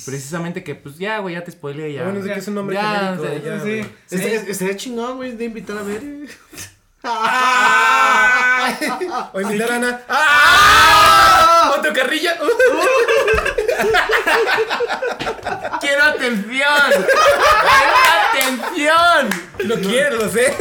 Precisamente 0.06 0.64
que 0.64 0.74
pues 0.74 0.96
ya, 0.98 1.18
güey, 1.18 1.34
ya 1.34 1.44
te 1.44 1.50
spoileé 1.50 1.92
ya. 1.92 2.04
Bueno 2.04 2.20
es 2.20 2.26
que 2.26 2.38
es 2.38 2.48
un 2.48 2.54
nombre 2.54 2.76
Ya, 2.76 3.16
genérico. 3.16 3.26
sí, 3.26 3.42
ya, 3.44 3.54
sí. 3.56 3.60
güey. 3.60 3.80
Este- 4.10 4.34
este- 4.36 4.50
Estaría 4.52 4.76
chingón, 4.76 5.16
güey, 5.16 5.32
de 5.32 5.44
invitar 5.44 5.76
a 5.78 5.82
ver. 5.82 6.02
O 9.32 9.40
invitar 9.40 9.70
a 9.72 9.76
Ana. 9.76 10.00
¡Ah! 10.08 11.74
¡Otro 11.78 11.92
carrilla! 11.92 12.36
¡Quiero 15.80 16.02
atención! 16.04 17.04
¡Quiero 18.74 18.92
atención! 18.94 19.68
Lo 19.68 19.76
quiero, 19.76 20.16
lo 20.16 20.28
sé. 20.28 20.54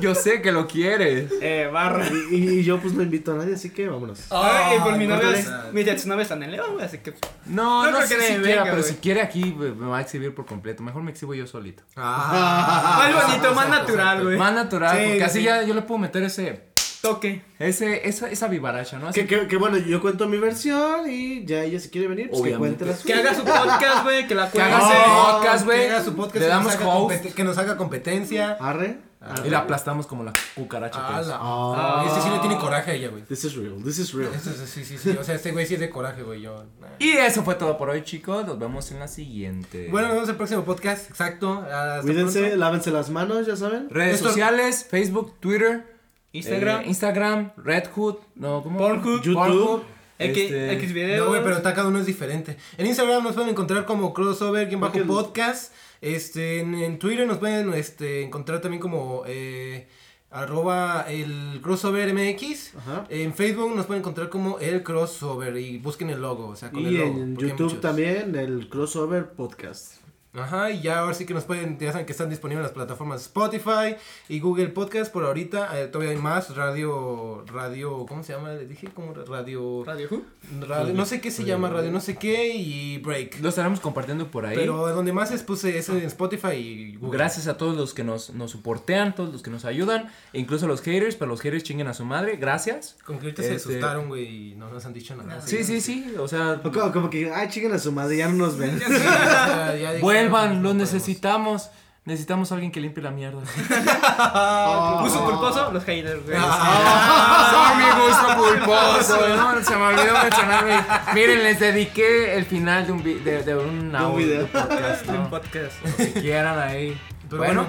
Yo 0.00 0.14
sé 0.14 0.42
que 0.42 0.52
lo 0.52 0.66
quieres. 0.66 1.30
Eh, 1.40 1.68
barra. 1.72 2.06
Y, 2.30 2.34
y 2.60 2.64
yo 2.64 2.78
pues 2.80 2.94
no 2.94 3.02
invito 3.02 3.32
a 3.32 3.36
nadie, 3.36 3.54
así 3.54 3.70
que 3.70 3.88
vámonos. 3.88 4.20
Ay, 4.30 4.78
pues 4.82 4.96
mi 4.96 5.06
novia 5.06 5.22
córtale. 5.22 5.38
es. 5.40 5.72
Mi 5.72 5.84
novia 6.06 6.22
están 6.22 6.42
en 6.42 6.52
León, 6.52 6.72
güey, 6.74 6.84
así 6.84 6.98
que. 6.98 7.14
No, 7.46 7.84
No 7.84 7.90
no, 7.90 7.96
creo 7.98 8.08
sé 8.08 8.16
que 8.16 8.22
si 8.22 8.28
quiera, 8.34 8.42
venga, 8.48 8.62
pero 8.64 8.76
güey. 8.78 8.88
si 8.88 8.94
quiere 8.96 9.20
aquí 9.22 9.54
me 9.58 9.72
me 9.72 9.86
va 9.86 9.98
a 9.98 10.00
exhibir 10.02 10.34
por 10.34 10.46
completo. 10.46 10.82
Mejor 10.82 11.02
me 11.02 11.10
exhibo 11.10 11.34
yo 11.34 11.46
solito. 11.46 11.82
Más 11.96 13.26
bonito, 13.26 13.54
más 13.54 13.68
natural, 13.68 14.22
güey. 14.24 14.36
Más 14.36 14.52
natural, 14.52 14.96
Sí, 14.98 15.04
porque 15.08 15.24
así 15.24 15.38
sí. 15.38 15.44
ya 15.44 15.62
yo 15.62 15.74
le 15.74 15.82
puedo 15.82 15.98
meter 15.98 16.22
ese 16.22 16.71
Toque. 17.02 17.42
Ese, 17.58 18.08
esa, 18.08 18.30
esa 18.30 18.46
vivaracha, 18.48 18.98
¿no? 18.98 19.08
Así 19.08 19.20
Que, 19.20 19.26
que, 19.40 19.48
que 19.48 19.56
bueno, 19.56 19.76
yo 19.76 20.00
cuento 20.00 20.28
mi 20.28 20.38
versión 20.38 21.10
y 21.10 21.44
ya 21.44 21.64
ella 21.64 21.80
si 21.80 21.88
quiere 21.90 22.06
venir, 22.08 22.30
pues 22.30 22.42
que 22.42 22.54
cuente 22.56 22.84
la 22.84 22.92
Que 22.92 22.98
suya. 22.98 23.18
haga 23.18 23.34
su 23.34 23.42
podcast, 23.44 24.02
güey, 24.04 24.26
que 24.28 24.34
la 24.36 24.50
Que 24.52 24.62
haga 24.62 24.78
cuente. 24.78 24.96
su 24.96 25.10
podcast, 25.10 25.64
güey. 25.64 25.78
Que 25.80 25.90
haga 25.90 26.04
su 26.04 26.14
podcast, 26.14 26.34
Le 26.36 26.40
que, 26.40 26.46
nos 26.46 26.56
damos 26.56 26.74
haga 26.76 26.84
compet- 26.86 27.34
que 27.34 27.44
nos 27.44 27.58
haga 27.58 27.76
competencia. 27.76 28.56
Arre. 28.60 28.98
Y 29.44 29.50
la 29.50 29.58
aplastamos 29.58 30.08
como 30.08 30.24
la 30.24 30.32
cucaracha 30.56 30.98
que 31.14 31.20
es. 31.20 31.28
Ah. 31.30 32.04
Este 32.08 32.22
sí 32.22 32.28
le 32.30 32.40
tiene 32.40 32.56
coraje 32.58 32.90
a 32.90 32.94
ella, 32.94 33.08
güey. 33.08 33.22
This 33.22 33.44
is 33.44 33.54
real, 33.54 33.76
this 33.84 33.98
is 34.00 34.12
real. 34.14 34.32
Este 34.34 34.50
es- 34.50 34.56
sí, 34.68 34.84
sí, 34.84 34.98
sí. 34.98 35.10
O 35.10 35.22
sea, 35.22 35.36
este 35.36 35.52
güey 35.52 35.64
sí 35.64 35.74
es 35.74 35.80
de 35.80 35.90
coraje, 35.90 36.22
güey. 36.24 36.40
Yo. 36.40 36.64
nah. 36.80 36.88
Y 36.98 37.10
eso 37.10 37.44
fue 37.44 37.54
todo 37.54 37.78
por 37.78 37.88
hoy, 37.90 38.02
chicos. 38.02 38.44
Nos 38.46 38.58
vemos 38.58 38.90
en 38.90 38.98
la 38.98 39.06
siguiente. 39.06 39.86
Bueno, 39.92 40.08
nos 40.08 40.14
vemos 40.14 40.28
en 40.28 40.32
el 40.32 40.36
próximo 40.38 40.64
podcast. 40.64 41.08
Exacto. 41.08 41.64
Cuídense, 42.02 42.56
lávense 42.56 42.90
las 42.90 43.10
manos, 43.10 43.46
ya 43.46 43.54
saben. 43.54 43.88
Redes 43.90 44.16
Esto- 44.16 44.28
sociales, 44.30 44.86
Facebook, 44.90 45.34
Twitter, 45.38 45.91
Instagram. 46.32 46.80
eh, 46.82 46.88
Instagram, 46.88 47.52
Red 47.56 47.84
Hood, 47.94 48.16
no, 48.36 48.62
¿cómo? 48.62 48.78
Pornhub. 48.78 49.22
YouTube. 49.22 49.82
X, 50.18 50.44
Este- 50.44 50.72
X. 50.74 51.18
No, 51.18 51.28
güey, 51.28 51.42
pero 51.42 51.56
está 51.56 51.74
cada 51.74 51.88
uno 51.88 51.98
es 51.98 52.06
diferente. 52.06 52.56
En 52.78 52.86
Instagram 52.86 53.24
nos 53.24 53.34
pueden 53.34 53.50
encontrar 53.50 53.84
como 53.86 54.12
crossover 54.14 54.66
bajo 54.76 54.92
Porque- 54.92 55.00
podcast. 55.04 55.72
Este, 56.00 56.60
en, 56.60 56.74
en 56.74 56.98
Twitter 56.98 57.26
nos 57.26 57.38
pueden 57.38 57.72
este, 57.74 58.22
encontrar 58.22 58.60
también 58.60 58.80
como 58.80 59.22
eh, 59.26 59.86
arroba 60.30 61.06
el 61.08 61.60
crossover 61.62 62.12
MX. 62.12 62.74
Ajá. 62.76 63.06
En 63.08 63.32
Facebook 63.34 63.74
nos 63.74 63.86
pueden 63.86 64.00
encontrar 64.02 64.28
como 64.28 64.58
el 64.58 64.82
crossover 64.82 65.56
y 65.56 65.78
busquen 65.78 66.10
el 66.10 66.20
logo, 66.20 66.48
o 66.48 66.56
sea, 66.56 66.70
con 66.70 66.84
el 66.86 66.92
Y 66.94 66.98
logo. 66.98 67.18
en 67.20 67.36
YouTube 67.36 67.80
también, 67.80 68.34
el 68.36 68.68
crossover 68.68 69.30
podcast. 69.32 70.01
Ajá, 70.34 70.70
y 70.70 70.80
ya 70.80 71.00
ahora 71.00 71.12
sí 71.12 71.26
que 71.26 71.34
nos 71.34 71.44
pueden, 71.44 71.78
ya 71.78 71.92
saben 71.92 72.06
que 72.06 72.12
están 72.12 72.30
disponibles 72.30 72.60
en 72.60 72.62
las 72.62 72.72
plataformas 72.72 73.20
Spotify 73.20 73.96
y 74.30 74.40
Google 74.40 74.68
Podcast 74.68 75.12
por 75.12 75.24
ahorita. 75.26 75.78
eh, 75.78 75.88
todavía 75.88 76.12
hay 76.14 76.18
más, 76.18 76.56
radio, 76.56 77.44
radio, 77.52 78.06
¿cómo 78.08 78.22
se 78.22 78.32
llama? 78.32 78.52
Le 78.54 78.64
dije, 78.66 78.88
como 78.94 79.12
radio, 79.12 79.84
Radio 79.84 80.08
Who. 80.10 80.22
radio, 80.66 80.94
no 80.94 81.04
sé 81.04 81.20
qué 81.20 81.30
se 81.30 81.44
llama, 81.44 81.68
radio, 81.68 81.90
no 81.90 82.00
sé 82.00 82.16
qué 82.16 82.48
y 82.54 82.96
break. 82.96 83.40
Lo 83.42 83.50
estaremos 83.50 83.80
compartiendo 83.80 84.30
por 84.30 84.46
ahí. 84.46 84.56
Pero 84.56 84.88
donde 84.94 85.12
más 85.12 85.30
es 85.32 85.42
puse 85.42 85.76
es 85.76 85.90
en 85.90 85.98
Spotify 85.98 86.52
y 86.54 86.96
Google. 86.96 87.18
Gracias 87.18 87.46
a 87.46 87.58
todos 87.58 87.76
los 87.76 87.92
que 87.92 88.02
nos, 88.02 88.30
nos 88.30 88.52
soportean, 88.52 89.14
todos 89.14 89.30
los 89.34 89.42
que 89.42 89.50
nos 89.50 89.66
ayudan, 89.66 90.08
e 90.32 90.40
incluso 90.40 90.64
a 90.64 90.68
los 90.68 90.80
haters, 90.80 91.14
pero 91.14 91.30
los 91.30 91.42
haters 91.42 91.62
chinguen 91.62 91.88
a 91.88 91.92
su 91.94 92.06
madre, 92.06 92.36
gracias. 92.36 92.96
Con 93.04 93.18
que 93.18 93.26
ahorita 93.26 93.42
se 93.42 93.54
Este- 93.56 93.68
asustaron, 93.72 94.08
güey, 94.08 94.52
y 94.52 94.54
no 94.54 94.70
nos 94.70 94.86
han 94.86 94.94
dicho 94.94 95.14
nada. 95.14 95.42
Sí, 95.42 95.62
sí, 95.62 95.82
sí, 95.82 96.14
o 96.18 96.26
sea, 96.26 96.58
O 96.64 96.72
como, 96.72 96.90
como 96.90 97.10
que, 97.10 97.30
ay, 97.30 97.48
chinguen 97.50 97.72
a 97.72 97.78
su 97.78 97.92
madre, 97.92 98.16
ya 98.16 98.28
no 98.28 98.34
nos 98.46 98.56
ven. 98.56 98.78
Sí, 98.82 98.94
o 98.94 98.98
sea, 98.98 99.76
ya 99.76 99.92
de- 99.92 100.00
vuelvan, 100.28 100.48
podemos. 100.62 100.74
necesitamos. 100.76 101.70
Necesitamos 102.04 102.50
a 102.50 102.56
alguien 102.56 102.72
que 102.72 102.80
limpie 102.80 103.00
la 103.00 103.12
mierda. 103.12 103.38
Uso 105.04 105.24
culposo, 105.24 105.70
los 105.72 105.84
haters, 105.84 106.24
güey. 106.26 106.36
Son 106.36 107.78
mi 107.78 107.84
gusto 108.02 108.36
culposo. 108.36 109.18
No, 109.36 109.62
se 109.62 109.76
me 109.76 109.84
olvidó 109.84 110.14
mencionar. 110.22 110.64
mi- 110.64 111.14
Miren, 111.14 111.42
les 111.44 111.60
dediqué 111.60 112.36
el 112.36 112.44
final 112.44 112.86
de 112.86 112.92
un, 112.92 113.02
vi- 113.04 113.14
de, 113.20 113.42
de 113.44 113.54
un, 113.56 113.94
audio 113.94 114.16
video. 114.16 114.46
podcast, 114.48 115.08
Un 115.08 115.30
podcast. 115.30 115.72
Lo 115.84 115.96
que 115.96 116.12
quieran 116.14 116.58
ahí. 116.58 117.00
Pero 117.30 117.38
bueno, 117.42 117.62
bueno, 117.62 117.66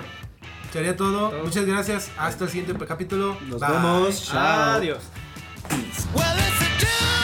sería 0.71 0.97
todo. 0.97 1.31
Muchas 1.43 1.65
gracias. 1.65 2.09
Hasta 2.17 2.45
el 2.45 2.49
siguiente 2.49 2.85
capítulo. 2.87 3.37
Nos 3.47 3.59
Bye. 3.61 3.69
vemos. 3.71 4.25
Chao. 4.31 4.71
Adiós. 4.77 5.03
Well, 6.15 6.25
it's 6.39 6.61
a 6.61 6.79
do 6.79 7.22